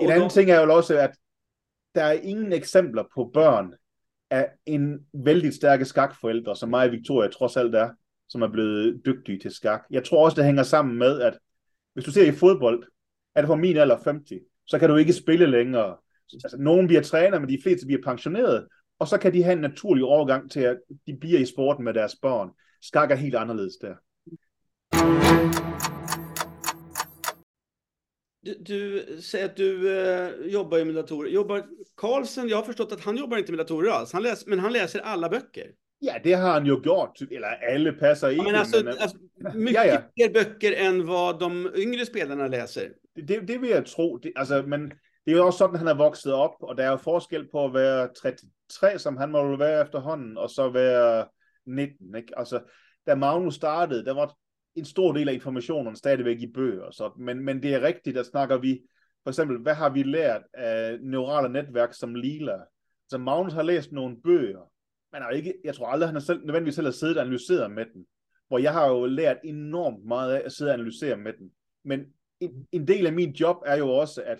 en 0.01 0.11
anden 0.11 0.29
ting 0.29 0.49
er 0.49 0.61
jo 0.61 0.75
også, 0.75 0.99
at 0.99 1.11
der 1.95 2.03
er 2.03 2.11
ingen 2.11 2.53
eksempler 2.53 3.03
på 3.15 3.31
børn 3.33 3.73
af 4.29 4.49
en 4.65 4.99
vældig 5.13 5.53
stærke 5.53 5.85
skakforældre, 5.85 6.55
som 6.55 6.69
mig 6.69 6.85
og 6.85 6.91
Victoria 6.91 7.29
trods 7.29 7.57
alt 7.57 7.75
er, 7.75 7.89
som 8.29 8.41
er 8.41 8.47
blevet 8.47 9.01
dygtige 9.05 9.39
til 9.39 9.51
skak. 9.51 9.83
Jeg 9.91 10.03
tror 10.03 10.25
også, 10.25 10.35
det 10.35 10.45
hænger 10.45 10.63
sammen 10.63 10.97
med, 10.97 11.21
at 11.21 11.37
hvis 11.93 12.05
du 12.05 12.11
ser 12.11 12.25
i 12.25 12.31
fodbold, 12.31 12.83
er 13.35 13.41
det 13.41 13.47
på 13.47 13.55
min 13.55 13.77
alder 13.77 13.97
50, 14.03 14.41
så 14.67 14.79
kan 14.79 14.89
du 14.89 14.95
ikke 14.95 15.13
spille 15.13 15.45
længere. 15.45 15.97
Altså, 16.43 16.57
nogen 16.59 16.87
bliver 16.87 17.01
træner, 17.01 17.39
men 17.39 17.49
de 17.49 17.59
fleste 17.63 17.85
bliver 17.85 18.01
pensioneret, 18.03 18.67
og 18.99 19.07
så 19.07 19.17
kan 19.17 19.33
de 19.33 19.43
have 19.43 19.53
en 19.53 19.61
naturlig 19.61 20.03
overgang 20.03 20.51
til, 20.51 20.59
at 20.59 20.77
de 21.07 21.17
bliver 21.21 21.39
i 21.39 21.45
sporten 21.45 21.85
med 21.85 21.93
deres 21.93 22.15
børn. 22.21 22.49
Skak 22.81 23.11
er 23.11 23.15
helt 23.15 23.35
anderledes 23.35 23.73
der. 23.81 23.95
Du, 28.45 28.55
du 28.59 29.05
säger 29.21 29.45
att 29.45 29.55
du 29.55 29.99
eh, 29.99 30.29
jobbar 30.45 30.85
med 30.85 30.95
datorer. 30.95 31.29
Jobbar 31.29 31.65
Carlsen, 31.97 32.47
jag 32.47 32.57
har 32.57 32.63
förstått 32.63 32.91
att 32.91 33.03
han 33.03 33.17
jobbar 33.17 33.37
inte 33.37 33.51
med 33.51 33.59
datorer 33.59 33.91
alls, 33.91 34.13
han 34.13 34.23
läs, 34.23 34.45
men 34.45 34.59
han 34.59 34.73
läser 34.73 34.99
alla 34.99 35.29
böcker. 35.29 35.71
Ja, 35.99 36.13
det 36.23 36.33
har 36.33 36.49
han 36.49 36.65
ju 36.65 36.71
gjort. 36.71 37.21
Eller 37.31 37.75
alla 37.75 37.91
passar 37.91 38.29
inte. 38.31 38.43
Ja, 38.43 38.51
men 38.51 38.59
alltså, 38.59 38.83
men, 38.83 38.97
alltså, 38.97 39.17
mycket 39.53 39.85
ja, 39.85 39.85
ja. 39.85 40.01
fler 40.15 40.33
böcker 40.33 40.71
än 40.71 41.07
vad 41.07 41.39
de 41.39 41.71
yngre 41.75 42.05
spelarna 42.05 42.47
läser. 42.47 42.91
Det, 43.15 43.39
det 43.39 43.57
vil 43.57 43.69
jeg 43.69 43.85
tro. 43.85 44.17
Det, 44.17 44.31
altså, 44.35 44.63
men 44.67 44.89
det 45.25 45.31
er 45.31 45.37
jo 45.37 45.45
også 45.45 45.57
sådan, 45.57 45.75
han 45.75 45.87
er 45.87 45.97
vokset 45.97 46.33
op, 46.33 46.55
og 46.61 46.77
der 46.77 46.83
er 46.83 46.89
jo 46.89 46.97
forskel 46.97 47.47
på 47.51 47.65
at 47.65 47.73
være 47.73 48.09
33, 48.21 48.99
som 48.99 49.17
han 49.17 49.31
må 49.31 49.39
jo 49.39 49.55
være 49.55 49.81
efterhånden, 49.81 50.37
og 50.37 50.49
så 50.49 50.69
være 50.69 51.25
19. 51.65 52.15
Ikke? 52.15 52.39
Altså, 52.39 52.59
da 53.07 53.15
Magnus 53.15 53.55
startede, 53.55 54.05
der 54.05 54.13
var 54.13 54.35
en 54.75 54.85
stor 54.85 55.13
del 55.13 55.29
af 55.29 55.33
informationen 55.33 55.95
stadigvæk 55.95 56.41
i 56.41 56.51
bøger 56.53 56.91
Så, 56.91 57.11
men, 57.19 57.45
men 57.45 57.63
det 57.63 57.73
er 57.73 57.81
rigtigt, 57.81 58.15
der 58.15 58.23
snakker 58.23 58.57
vi, 58.57 58.81
for 59.23 59.29
eksempel, 59.29 59.57
hvad 59.57 59.73
har 59.73 59.89
vi 59.89 60.03
lært 60.03 60.41
af 60.53 60.97
neurale 61.01 61.53
netværk 61.53 61.93
som 61.93 62.15
Lila? 62.15 62.51
Så 62.51 63.15
altså, 63.15 63.17
Magnus 63.17 63.53
har 63.53 63.63
læst 63.63 63.91
nogle 63.91 64.21
bøger, 64.23 64.71
men 65.11 65.21
er 65.21 65.29
ikke, 65.29 65.53
jeg 65.63 65.75
tror 65.75 65.87
aldrig, 65.87 66.07
han 66.07 66.15
har 66.15 66.21
selv, 66.21 66.45
nødvendigvis 66.45 66.75
selv 66.75 66.87
har 66.87 66.91
siddet 66.91 67.17
og 67.17 67.23
analyseret 67.23 67.71
med 67.71 67.85
den, 67.93 68.05
hvor 68.47 68.57
jeg 68.57 68.73
har 68.73 68.87
jo 68.87 69.05
lært 69.05 69.37
enormt 69.43 70.05
meget 70.05 70.33
af 70.33 70.41
at 70.45 70.51
sidde 70.51 70.71
og 70.71 70.73
analysere 70.73 71.17
med 71.17 71.33
den. 71.33 71.51
Men 71.83 72.05
en, 72.39 72.67
en 72.71 72.87
del 72.87 73.07
af 73.07 73.13
min 73.13 73.31
job 73.31 73.57
er 73.65 73.75
jo 73.75 73.89
også, 73.89 74.23
at 74.25 74.37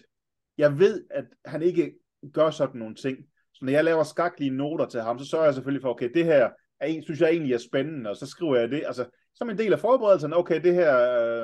jeg 0.57 0.79
ved, 0.79 1.05
at 1.11 1.25
han 1.45 1.61
ikke 1.61 1.93
gør 2.33 2.49
sådan 2.49 2.79
nogle 2.79 2.95
ting. 2.95 3.17
Så 3.53 3.65
når 3.65 3.71
jeg 3.71 3.83
laver 3.83 4.03
skaklige 4.03 4.49
noter 4.49 4.85
til 4.85 5.01
ham, 5.01 5.19
så 5.19 5.25
sørger 5.25 5.45
jeg 5.45 5.53
selvfølgelig 5.53 5.81
for, 5.81 5.89
okay, 5.89 6.09
det 6.13 6.25
her 6.25 6.49
er, 6.79 7.01
synes 7.01 7.21
jeg 7.21 7.29
egentlig 7.29 7.53
er 7.53 7.57
spændende, 7.57 8.09
og 8.09 8.17
så 8.17 8.25
skriver 8.25 8.55
jeg 8.55 8.71
det. 8.71 8.83
Altså, 8.85 9.05
som 9.33 9.49
en 9.49 9.57
del 9.57 9.73
af 9.73 9.79
forberedelsen, 9.79 10.33
okay, 10.33 10.63
det 10.63 10.73
her, 10.73 10.97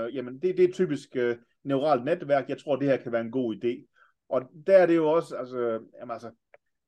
øh, 0.05 0.15
jamen, 0.15 0.41
det, 0.41 0.57
det 0.57 0.65
er 0.65 0.73
typisk 0.73 1.09
øh, 1.15 1.37
neuralt 1.63 2.05
netværk, 2.05 2.49
jeg 2.49 2.57
tror, 2.57 2.75
det 2.75 2.87
her 2.87 2.97
kan 2.97 3.11
være 3.11 3.21
en 3.21 3.31
god 3.31 3.55
idé. 3.55 3.87
Og 4.29 4.41
der 4.67 4.77
er 4.77 4.85
det 4.85 4.95
jo 4.95 5.11
også, 5.11 5.35
altså, 5.35 5.57
jamen, 5.99 6.11
altså, 6.11 6.31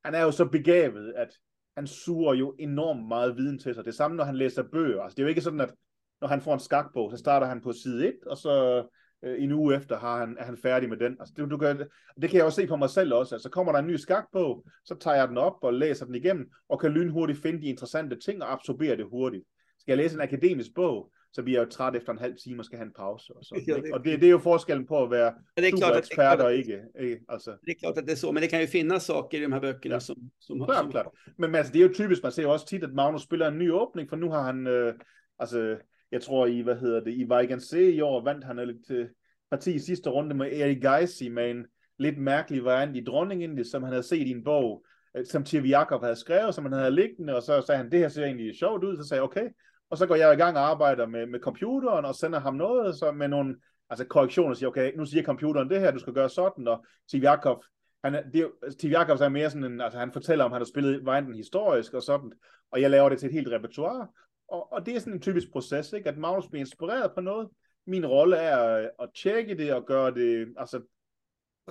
han 0.06 0.16
er 0.16 0.22
jo 0.22 0.32
så 0.32 0.46
begavet, 0.46 1.14
at 1.14 1.30
han 1.78 1.88
suger 1.88 2.34
jo 2.34 2.56
enormt 2.60 3.08
meget 3.08 3.38
viden 3.38 3.60
til 3.60 3.76
sig. 3.76 3.86
Det 3.86 3.96
samme, 3.96 4.18
når 4.18 4.24
han 4.24 4.36
læser 4.36 4.64
bøger. 4.64 5.02
Altså, 5.02 5.16
det 5.16 5.22
er 5.22 5.26
jo 5.26 5.30
ikke 5.30 5.42
sådan, 5.42 5.62
at 5.62 5.74
når 6.22 6.28
han 6.28 6.42
får 6.42 6.54
en 6.54 6.60
skakbog, 6.60 7.12
så 7.12 7.18
starter 7.18 7.48
han 7.48 7.62
på 7.62 7.72
side 7.72 8.08
1, 8.08 8.16
og 8.26 8.38
så 8.38 8.84
øh, 9.24 9.44
en 9.44 9.52
uge 9.52 9.76
efter 9.76 9.98
har 9.98 10.20
han, 10.20 10.38
er 10.40 10.44
han 10.46 10.58
færdig 10.58 10.90
med 10.90 10.98
den. 10.98 11.18
Altså, 11.20 11.34
det, 11.38 11.52
du 11.52 11.58
kan, 11.58 11.78
det 12.22 12.30
kan 12.30 12.38
jeg 12.38 12.46
også 12.46 12.62
se 12.62 12.68
på 12.68 12.76
mig 12.76 12.90
selv 12.90 13.14
også. 13.14 13.36
Altså, 13.36 13.50
kommer 13.50 13.72
der 13.72 13.80
en 13.80 13.88
ny 13.88 13.96
skakbog, 13.96 14.66
så 14.86 14.96
tager 14.96 15.18
jeg 15.18 15.28
den 15.28 15.38
op 15.38 15.54
og 15.62 15.74
læser 15.74 16.06
den 16.06 16.16
igennem, 16.16 16.50
og 16.70 16.80
kan 16.80 16.92
lynhurtigt 16.92 17.42
finde 17.42 17.62
de 17.62 17.68
interessante 17.68 18.16
ting 18.26 18.44
og 18.44 18.52
absorbere 18.54 18.98
det 18.98 19.06
hurtigt. 19.06 19.44
Skal 19.80 19.92
jeg 19.92 19.98
læse 19.98 20.16
en 20.16 20.22
akademisk 20.22 20.70
bog, 20.76 21.12
så 21.34 21.44
bliver 21.44 21.60
jeg 21.60 21.66
jo 21.66 21.72
træt 21.72 21.96
efter 21.96 22.12
en 22.12 22.18
halv 22.20 22.36
time 22.44 22.62
og 22.62 22.66
skal 22.66 22.78
have 22.78 22.86
en 22.86 22.94
pause. 22.94 23.34
Og, 23.36 23.44
sådan, 23.46 23.64
Ja, 23.68 23.76
det- 23.76 23.94
og 23.94 24.04
det, 24.06 24.20
det 24.22 24.28
er 24.28 24.32
jo 24.32 24.38
forskellen 24.38 24.88
på 24.88 25.04
at 25.04 25.12
være 25.12 25.34
det 25.58 25.68
är, 25.68 25.72
klart 25.72 25.80
superekspert 25.90 26.16
klart 26.16 26.40
og 26.42 26.54
ikke. 26.56 26.80
ikke? 27.00 27.20
Altså, 27.30 27.52
det 27.66 27.72
är 27.72 27.80
klart 27.80 27.98
att 27.98 28.06
det 28.06 28.12
är 28.12 28.16
så, 28.16 28.32
men 28.32 28.42
det 28.44 28.48
kan 28.50 28.62
ju 28.62 28.68
finnas 28.68 29.06
saker 29.06 29.38
i 29.38 29.42
de 29.42 29.52
här 29.54 29.60
böckerna 29.60 29.96
Ja. 29.96 30.00
som... 30.00 30.16
som, 30.40 30.66
Klart, 30.66 30.78
som 30.78 30.92
klart. 30.92 31.08
Men, 31.38 31.52
men 31.52 31.56
altså, 31.56 31.74
det 31.74 31.80
er 31.84 31.88
jo 31.88 31.94
typisk, 31.94 32.24
man 32.24 32.32
ser 32.32 32.44
jo 32.44 32.52
også 32.52 32.66
tit, 32.68 32.84
at 32.84 32.94
Magnus 32.94 33.22
spiller 33.22 33.48
en 33.48 33.58
ny 33.58 33.72
åbning, 33.72 34.10
for 34.10 34.16
nu 34.16 34.30
har 34.30 34.42
han, 34.44 34.68
øh, 34.68 34.94
altså, 35.40 35.78
jeg 36.14 36.22
tror 36.22 36.46
i, 36.46 36.62
hvad 36.62 36.76
hedder 36.76 37.00
det, 37.00 37.14
i 37.14 37.24
Vejgansé 37.24 37.78
i 37.78 38.02
år 38.02 38.24
vandt 38.24 38.44
han 38.44 38.56
lidt 38.68 38.92
øh, 38.92 39.08
parti 39.52 39.74
i 39.74 39.80
sidste 39.80 40.10
runde 40.10 40.36
med 40.36 40.60
Erik 40.60 40.82
Geisi 40.82 41.30
med 41.30 41.52
en 41.52 41.66
lidt 42.00 42.18
mærkelig 42.18 42.66
variant 42.66 42.98
i 42.98 43.04
Dronningen, 43.04 43.66
som 43.66 43.84
han 43.84 43.92
havde 43.92 44.04
set 44.04 44.28
i 44.28 44.32
en 44.32 44.44
bog, 44.44 44.86
øh, 45.18 45.26
som 45.26 45.44
Tirvi 45.44 45.70
Jakob 45.70 46.02
havde 46.02 46.16
skrevet, 46.16 46.56
som 46.56 46.64
han 46.64 46.74
havde 46.74 46.92
liggende, 46.92 47.36
og 47.36 47.44
så 47.44 47.62
sagde 47.62 47.78
han, 47.78 47.92
det 47.92 48.00
her 48.00 48.08
ser 48.08 48.26
egentlig 48.26 48.58
sjovt 48.60 48.84
ud, 48.84 48.98
så 48.98 49.04
sagde 49.04 49.20
jeg, 49.20 49.24
okay, 49.24 49.50
og 49.90 49.98
så 49.98 50.06
går 50.06 50.16
jeg 50.16 50.34
i 50.34 50.38
gang 50.38 50.58
og 50.58 50.70
arbejder 50.70 51.08
med, 51.08 51.26
med 51.26 51.40
computeren, 51.40 52.06
og 52.06 52.16
sender 52.16 52.40
ham 52.40 52.56
noget, 52.56 52.96
så 52.96 53.12
med 53.12 53.28
nogle 53.28 53.56
altså 53.90 54.06
korrektioner, 54.06 54.54
siger, 54.54 54.70
okay, 54.70 54.92
nu 54.98 55.06
siger 55.06 55.24
computeren 55.24 55.70
det 55.70 55.80
her, 55.80 55.92
du 55.92 56.00
skal 56.00 56.14
gøre 56.14 56.30
sådan, 56.30 56.68
og 56.68 56.86
Steve 57.08 57.24
Jakob 57.30 57.64
han, 58.04 58.14
det 58.14 58.24
Steve 58.34 58.48
altså, 58.64 58.88
Jacobs 58.88 59.22
er 59.22 59.30
mere 59.30 59.50
sådan 59.50 59.64
en, 59.64 59.82
altså 59.82 60.00
han 60.00 60.12
fortæller 60.12 60.46
om, 60.46 60.52
han 60.52 60.62
har 60.62 60.66
spillet 60.66 61.06
varianten 61.06 61.36
historisk 61.36 61.94
og 61.94 62.02
sådan, 62.02 62.32
og 62.72 62.82
jeg 62.82 62.90
laver 62.90 63.10
det 63.10 63.20
til 63.20 63.28
et 63.28 63.34
helt 63.34 63.52
repertoire, 63.52 64.08
og, 64.48 64.74
og 64.74 64.86
det 64.86 64.96
er 64.96 65.00
sådan 65.00 65.14
en 65.14 65.22
typisk 65.22 65.52
proces, 65.52 65.94
ikke? 65.94 66.10
at 66.10 66.18
Magnus 66.18 66.48
bliver 66.48 66.60
inspireret 66.60 67.12
på 67.16 67.22
noget. 67.22 67.50
Min 67.88 68.06
rolle 68.06 68.36
er 68.36 68.78
øh, 68.78 68.88
at 69.00 69.10
tjekke 69.16 69.58
det 69.58 69.74
og 69.74 69.86
gøre 69.86 70.14
det, 70.14 70.54
altså 70.58 70.82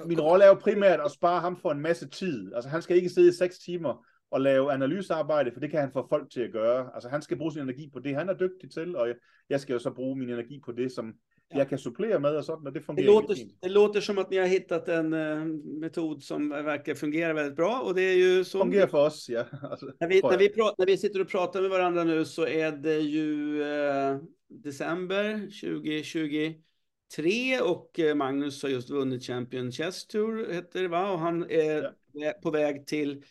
min 0.06 0.20
rolle 0.20 0.44
er 0.44 0.48
jo 0.48 0.54
primært 0.54 1.00
at 1.00 1.10
spare 1.10 1.40
ham 1.40 1.56
for 1.56 1.70
en 1.70 1.80
masse 1.80 2.08
tid. 2.08 2.54
Altså 2.54 2.70
han 2.70 2.82
skal 2.82 2.96
ikke 2.96 3.08
sidde 3.08 3.28
i 3.28 3.32
seks 3.32 3.58
timer 3.58 4.06
og 4.30 4.40
lave 4.40 4.72
analysearbejde, 4.72 5.52
for 5.52 5.60
det 5.60 5.70
kan 5.70 5.80
han 5.80 5.92
få 5.92 6.08
folk 6.08 6.30
til 6.30 6.40
at 6.40 6.52
gøre. 6.52 6.90
Altså 6.94 7.08
han 7.08 7.22
skal 7.22 7.36
bruge 7.36 7.52
sin 7.52 7.62
energi 7.62 7.90
på 7.92 7.98
det, 7.98 8.14
han 8.14 8.28
er 8.28 8.34
dygtig 8.34 8.70
til, 8.70 8.96
og 8.96 9.08
jeg, 9.08 9.16
jeg 9.50 9.60
skal 9.60 9.72
jo 9.72 9.78
så 9.78 9.90
bruge 9.90 10.18
min 10.18 10.30
energi 10.30 10.60
på 10.64 10.72
det, 10.72 10.92
som 10.92 11.14
Ja. 11.52 11.58
jeg 11.58 11.68
kan 11.68 11.78
supplere 11.78 12.20
med 12.20 12.36
og 12.36 12.44
sådan, 12.44 12.66
og 12.66 12.72
det 12.74 12.80
Det 12.80 12.86
fungerer 12.86 13.06
låter, 13.06 13.34
fint. 13.34 13.52
det 13.62 13.70
låter 13.70 14.00
som 14.00 14.18
att 14.18 14.30
ni 14.30 14.36
har 14.36 14.46
hittat 14.46 14.88
en 14.88 15.12
eh, 15.12 15.44
metod 15.80 16.22
som 16.22 16.48
verkar 16.48 16.94
fungera 16.94 17.32
väldigt 17.34 17.56
bra 17.56 17.80
och 17.80 17.94
det 17.94 18.02
är 18.02 18.16
ju 18.16 18.44
så... 18.44 18.58
Fungerer 18.58 18.86
for 18.86 19.06
os, 19.06 19.28
ja. 19.28 19.44
Altså, 19.62 19.86
När 20.00 20.08
vi, 20.08 20.20
när, 20.22 20.38
vi 20.38 20.48
pra- 20.48 20.74
när 20.78 20.86
vi 20.86 20.96
sitter 20.98 21.20
och 21.20 21.28
pratar 21.28 21.60
med 21.60 21.70
varandra 21.70 22.04
nu 22.04 22.24
så 22.24 22.46
är 22.46 22.72
det 22.72 22.98
ju 23.00 23.62
eh, 23.62 24.16
december 24.48 25.40
2023 25.60 27.60
och 27.60 27.98
eh, 28.00 28.14
Magnus 28.14 28.62
har 28.62 28.70
just 28.70 28.90
vunnit 28.90 29.24
Champion 29.24 29.72
Chess 29.72 30.06
Tour 30.06 30.52
heter 30.52 30.82
det 30.82 30.88
va? 30.88 31.12
Och 31.12 31.18
han 31.18 31.42
är 31.50 31.92
vä- 32.14 32.40
på 32.42 32.50
väg 32.50 32.86
till 32.86 33.22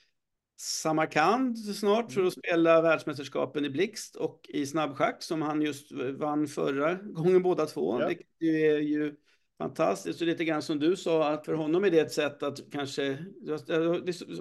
Samarkand 0.63 1.57
snart 1.57 2.11
för 2.11 2.23
att 2.23 2.33
spela 2.33 2.81
världsmästerskapen 2.81 3.65
i 3.65 3.69
blixt 3.69 4.15
och 4.15 4.49
i 4.49 4.65
snabbschack 4.65 5.23
som 5.23 5.41
han 5.41 5.61
just 5.61 5.91
vann 6.17 6.47
förra 6.47 6.93
gången 6.93 7.41
båda 7.41 7.65
två. 7.65 8.01
Ja. 8.01 8.11
Ju 8.39 8.57
är 8.57 8.79
ju 8.79 9.15
fantastiskt 9.57 10.21
och 10.21 10.27
lite 10.27 10.45
grann 10.45 10.61
som 10.61 10.79
du 10.79 10.95
sa 10.95 11.29
att 11.29 11.45
för 11.45 11.53
honom 11.53 11.83
är 11.83 11.91
det 11.91 11.99
ett 11.99 12.11
sätt 12.11 12.43
att 12.43 12.71
kanske, 12.71 13.03
det 13.41 13.51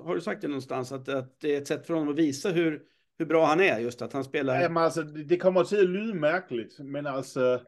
har 0.02 0.14
du 0.14 0.20
sagt 0.20 0.42
det 0.42 0.48
någonstans, 0.48 0.92
att, 0.92 1.08
att 1.08 1.40
det 1.40 1.54
är 1.54 1.60
ett 1.60 1.68
sätt 1.68 1.86
för 1.86 1.94
honom 1.94 2.08
att 2.08 2.18
visa 2.18 2.50
hur, 2.50 2.82
hur 3.18 3.26
bra 3.26 3.46
han 3.46 3.60
är 3.60 3.78
just 3.78 4.02
att 4.02 4.12
han 4.12 4.24
spelar. 4.24 4.60
Jamen 4.60 4.82
altså, 4.82 5.02
det, 5.02 5.24
det 5.24 5.40
kommer 5.40 5.64
til 5.64 5.76
at 5.76 5.88
lyde 5.88 6.14
mærkeligt, 6.14 6.78
men 6.84 7.06
altså, 7.06 7.60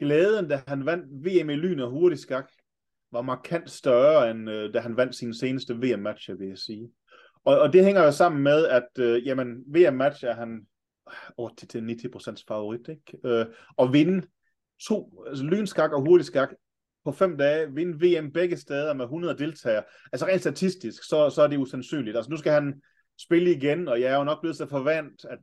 glæden, 0.00 0.48
da 0.48 0.60
han 0.66 0.86
vandt 0.86 1.04
VM 1.24 1.50
i 1.50 1.56
lyn 1.56 1.80
og 1.80 1.90
hurtig 1.90 2.18
skak, 2.18 2.50
var 3.12 3.22
markant 3.22 3.70
større, 3.70 4.30
end 4.30 4.50
øh, 4.50 4.74
da 4.74 4.80
han 4.80 4.96
vandt 4.96 5.14
sine 5.14 5.34
seneste 5.34 5.74
VM-matcher, 5.74 6.34
vil 6.34 6.48
jeg 6.48 6.58
sige. 6.58 6.90
Og, 7.44 7.60
og 7.60 7.72
det 7.72 7.84
hænger 7.84 8.02
jo 8.02 8.12
sammen 8.12 8.42
med, 8.42 8.66
at 8.66 8.88
øh, 8.98 9.26
jamen, 9.26 9.64
VM-match 9.66 10.24
er 10.24 10.34
han 10.34 10.66
80-90% 11.40 12.44
favorit, 12.48 12.88
ikke? 12.88 13.18
Øh, 13.24 13.46
og 13.76 13.92
vinde 13.92 14.26
to, 14.86 15.24
altså 15.28 15.44
lynskak 15.44 15.92
og 15.92 16.00
hurtig 16.00 16.26
skak 16.26 16.48
på 17.04 17.12
fem 17.12 17.36
dage, 17.38 17.74
vinde 17.74 18.06
VM 18.06 18.32
begge 18.32 18.56
steder 18.56 18.94
med 18.94 19.04
100 19.04 19.38
deltagere. 19.38 19.82
Altså 20.12 20.26
rent 20.26 20.40
statistisk, 20.40 21.02
så, 21.08 21.30
så 21.30 21.42
er 21.42 21.46
det 21.46 21.56
usandsynligt. 21.56 22.16
Altså 22.16 22.30
nu 22.30 22.36
skal 22.36 22.52
han 22.52 22.82
spille 23.20 23.54
igen, 23.54 23.88
og 23.88 24.00
jeg 24.00 24.12
er 24.12 24.16
jo 24.16 24.24
nok 24.24 24.40
blevet 24.40 24.56
så 24.56 24.66
forvandt, 24.66 25.24
at 25.30 25.38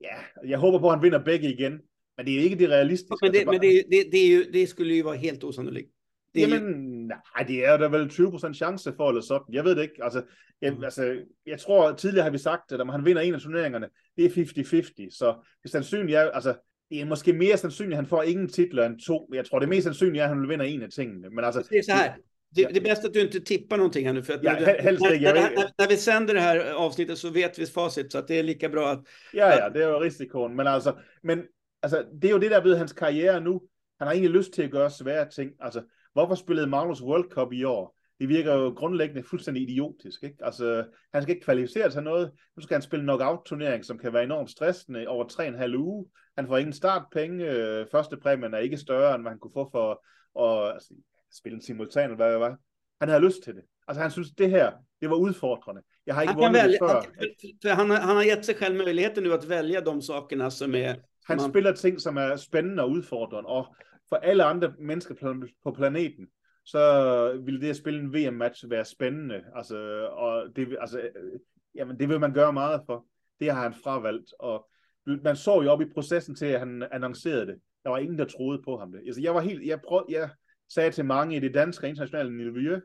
ja, 0.00 0.46
jeg 0.48 0.58
håber 0.58 0.78
på, 0.78 0.88
at 0.88 0.94
han 0.94 1.02
vinder 1.02 1.24
begge 1.24 1.52
igen. 1.52 1.80
Men 2.16 2.26
det 2.26 2.38
er 2.38 2.42
ikke 2.42 2.58
det 2.58 2.70
realistiske. 2.70 3.18
Men, 3.22 3.32
det, 3.32 3.38
Altså, 3.38 3.52
men 3.52 3.60
det, 3.60 3.84
det, 3.92 4.04
det, 4.12 4.54
det 4.54 4.68
skulle 4.68 4.96
ju 4.96 5.04
vara 5.04 5.16
helt 5.16 5.44
osannolikt. 5.44 5.90
Det 6.34 6.40
Jamen, 6.40 6.62
Nej, 7.06 7.46
det 7.48 7.66
er 7.66 7.76
der 7.76 7.88
vel 7.88 8.06
20% 8.06 8.54
chance 8.54 8.92
for, 8.96 9.08
eller 9.08 9.22
sådan. 9.22 9.54
Jeg 9.54 9.64
ved 9.64 9.76
det 9.76 9.82
ikke. 9.82 10.04
Altså, 10.04 10.22
jeg, 10.60 10.74
mm. 10.74 10.84
altså, 10.84 11.16
jeg 11.46 11.60
tror, 11.60 11.92
tidligere 11.92 12.24
har 12.24 12.30
vi 12.30 12.38
sagt, 12.38 12.72
at 12.72 12.80
om 12.80 12.88
han 12.88 13.04
vinder 13.04 13.22
en 13.22 13.34
af 13.34 13.40
turneringerne, 13.40 13.88
det 14.16 14.24
er 14.24 14.28
50-50. 14.28 15.18
Så 15.18 15.34
det 15.62 15.70
sandsynligt 15.70 16.18
er, 16.18 16.30
altså, 16.30 16.54
det 16.90 17.00
er 17.00 17.04
måske 17.04 17.32
mere 17.32 17.56
sandsynligt, 17.56 17.92
at 17.92 17.96
han 17.96 18.06
får 18.06 18.22
ingen 18.22 18.48
titler 18.48 18.86
end 18.86 19.00
to. 19.00 19.30
Jeg 19.34 19.44
tror, 19.46 19.58
det 19.58 19.68
mest 19.68 19.84
sandsynligt 19.84 20.20
er, 20.20 20.24
at 20.24 20.28
han 20.28 20.40
vil 20.40 20.48
vinde 20.48 20.68
en 20.68 20.82
af 20.82 20.90
tingene. 20.90 21.30
Men 21.30 21.44
altså, 21.44 21.66
det 21.70 21.78
er 21.78 21.82
så 21.82 21.92
här. 21.92 22.14
Det, 22.56 22.68
det 22.68 22.76
är 22.76 22.80
bäst 22.80 23.04
att 23.04 23.14
du 23.14 23.20
inte 23.20 23.40
tippar 23.40 23.76
någonting 23.76 24.06
här 24.06 24.12
nu. 24.12 24.22
För 24.22 24.34
att 24.34 24.44
ja, 24.44 24.52
när, 24.52 24.78
helst 24.78 25.02
när, 25.02 25.20
när, 25.20 25.34
när, 25.34 25.70
när 25.78 25.88
vi 25.88 25.96
sänder 25.96 26.34
det 26.34 26.40
här 26.40 26.72
avsnittet 26.72 27.18
så 27.18 27.30
vet 27.30 27.58
vi 27.58 27.66
facit. 27.66 28.12
Så 28.12 28.18
att 28.18 28.28
det 28.28 28.38
är 28.38 28.42
lika 28.42 28.68
bra 28.68 28.90
att... 28.90 29.06
Ja, 29.32 29.58
ja, 29.58 29.70
det 29.70 29.82
er 29.82 29.88
jo 29.88 29.98
risikoen. 29.98 30.56
Men 30.56 30.66
altså, 30.66 30.98
men, 31.22 31.42
altså, 31.82 32.04
det 32.12 32.28
er 32.28 32.32
jo 32.32 32.38
det 32.38 32.50
der 32.50 32.62
ved 32.62 32.76
hans 32.76 32.92
karriere 32.92 33.40
nu. 33.40 33.60
Han 33.98 34.06
har 34.08 34.14
egentlig 34.14 34.30
lyst 34.30 34.52
til 34.52 34.62
at 34.62 34.70
gøre 34.70 34.90
svære 34.90 35.30
ting. 35.30 35.50
Altså, 35.60 35.82
hvorfor 36.14 36.34
spillede 36.34 36.66
Magnus 36.66 37.02
World 37.02 37.30
Cup 37.30 37.52
i 37.52 37.64
år? 37.64 37.96
Det 38.20 38.28
virker 38.28 38.54
jo 38.54 38.68
grundlæggende 38.76 39.22
fuldstændig 39.22 39.62
idiotisk. 39.62 40.22
Ikke? 40.22 40.36
Altså, 40.40 40.84
han 41.14 41.22
skal 41.22 41.34
ikke 41.34 41.44
kvalificere 41.44 41.90
til 41.90 42.02
noget. 42.02 42.30
Nu 42.56 42.62
skal 42.62 42.74
han 42.74 42.82
spille 42.82 43.02
knockout-turnering, 43.04 43.84
som 43.84 43.98
kan 43.98 44.12
være 44.12 44.24
enormt 44.24 44.50
stressende 44.50 45.08
over 45.08 45.28
tre 45.28 45.42
og 45.44 45.48
en 45.48 45.58
halv 45.58 45.76
uge. 45.76 46.06
Han 46.36 46.46
får 46.46 46.58
ingen 46.58 46.72
startpenge. 46.72 47.50
Øh, 47.50 47.86
Første 47.92 48.16
præmien 48.16 48.54
er 48.54 48.58
ikke 48.58 48.76
større, 48.76 49.14
end 49.14 49.22
hvad 49.22 49.30
han 49.32 49.38
kunne 49.38 49.52
få 49.54 49.70
for 49.72 50.04
at 50.44 50.72
altså, 50.74 50.94
spille 51.32 51.56
en 51.56 51.62
simultan, 51.62 52.04
eller 52.04 52.16
hvad 52.16 52.32
det 52.32 52.40
var. 52.40 52.56
Han 53.00 53.08
havde 53.08 53.24
lyst 53.24 53.42
til 53.44 53.54
det. 53.54 53.62
Altså, 53.88 54.02
han 54.02 54.10
synes, 54.10 54.30
det 54.38 54.50
her, 54.50 54.72
det 55.00 55.10
var 55.10 55.16
udfordrende. 55.16 55.82
Jeg 56.06 56.14
har 56.14 56.22
ikke 56.22 56.34
Han, 56.34 56.42
kan 56.42 56.62
välja, 56.62 56.78
før. 56.82 56.88
han, 57.18 57.28
för- 57.64 57.74
han, 57.74 57.90
har- 57.90 58.00
han 58.06 58.16
har 58.16 58.24
gett 58.24 58.44
sig 58.46 58.54
själv 58.56 58.76
möjligheten 58.76 59.22
nu 59.22 59.32
att 59.32 59.48
välja 59.48 59.80
de 59.80 60.02
sakerna 60.02 60.50
som 60.50 60.74
är... 60.74 60.94
Han 61.28 61.36
man- 61.36 61.50
spiller 61.50 61.72
ting, 61.72 62.00
som 62.00 62.16
er 62.16 62.36
spændende 62.36 62.82
og 62.82 62.90
udfordrende, 62.90 63.48
og 63.48 63.66
for 64.14 64.18
alle 64.18 64.44
andre 64.44 64.74
mennesker 64.78 65.46
på 65.62 65.70
planeten, 65.70 66.26
så 66.64 67.40
ville 67.44 67.60
det 67.60 67.70
at 67.70 67.76
spille 67.76 68.00
en 68.00 68.14
VM-match 68.14 68.70
være 68.70 68.84
spændende. 68.84 69.44
Altså, 69.54 70.08
og 70.12 70.56
det, 70.56 70.76
altså, 70.80 71.00
øh, 71.00 71.40
jamen, 71.74 71.98
det 71.98 72.08
vil 72.08 72.20
man 72.20 72.34
gøre 72.34 72.52
meget 72.52 72.82
for. 72.86 73.06
Det 73.40 73.50
har 73.50 73.62
han 73.62 73.74
fravalgt, 73.84 74.32
og 74.38 74.68
man 75.06 75.36
så 75.36 75.62
jo 75.62 75.70
op 75.70 75.80
i 75.80 75.92
processen 75.94 76.34
til, 76.34 76.46
at 76.46 76.58
han 76.58 76.86
annoncerede 76.92 77.46
det. 77.46 77.60
Der 77.84 77.90
var 77.90 77.98
ingen, 77.98 78.18
der 78.18 78.24
troede 78.24 78.62
på 78.62 78.78
ham 78.78 78.92
det. 78.92 79.00
Altså, 79.06 79.20
jeg 79.20 79.34
var 79.34 79.40
helt, 79.40 79.66
jeg, 79.66 79.80
prøv, 79.88 80.06
jeg 80.08 80.30
sagde 80.68 80.90
til 80.90 81.04
mange 81.04 81.36
i 81.36 81.40
det 81.40 81.54
danske 81.54 81.88
internationale 81.88 82.30
miljø, 82.30 82.80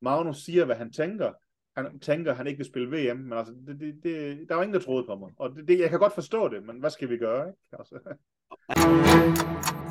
Magnus 0.00 0.44
siger, 0.44 0.64
hvad 0.64 0.76
han 0.76 0.92
tænker. 0.92 1.32
Han 1.76 2.00
tænker, 2.00 2.30
at 2.30 2.36
han 2.36 2.46
ikke 2.46 2.58
vil 2.58 2.66
spille 2.66 3.12
VM, 3.12 3.18
men 3.18 3.38
altså, 3.38 3.54
det, 3.66 3.80
det, 3.80 4.00
det, 4.02 4.48
der 4.48 4.54
var 4.54 4.62
ingen, 4.62 4.74
der 4.74 4.80
troede 4.80 5.06
på 5.06 5.16
mig. 5.16 5.30
Og 5.38 5.50
det, 5.56 5.68
det, 5.68 5.80
jeg 5.80 5.90
kan 5.90 5.98
godt 5.98 6.14
forstå 6.14 6.48
det, 6.48 6.62
men 6.62 6.80
hvad 6.80 6.90
skal 6.90 7.10
vi 7.10 7.16
gøre? 7.16 7.48
Ikke? 7.48 7.58
Altså. 7.78 7.98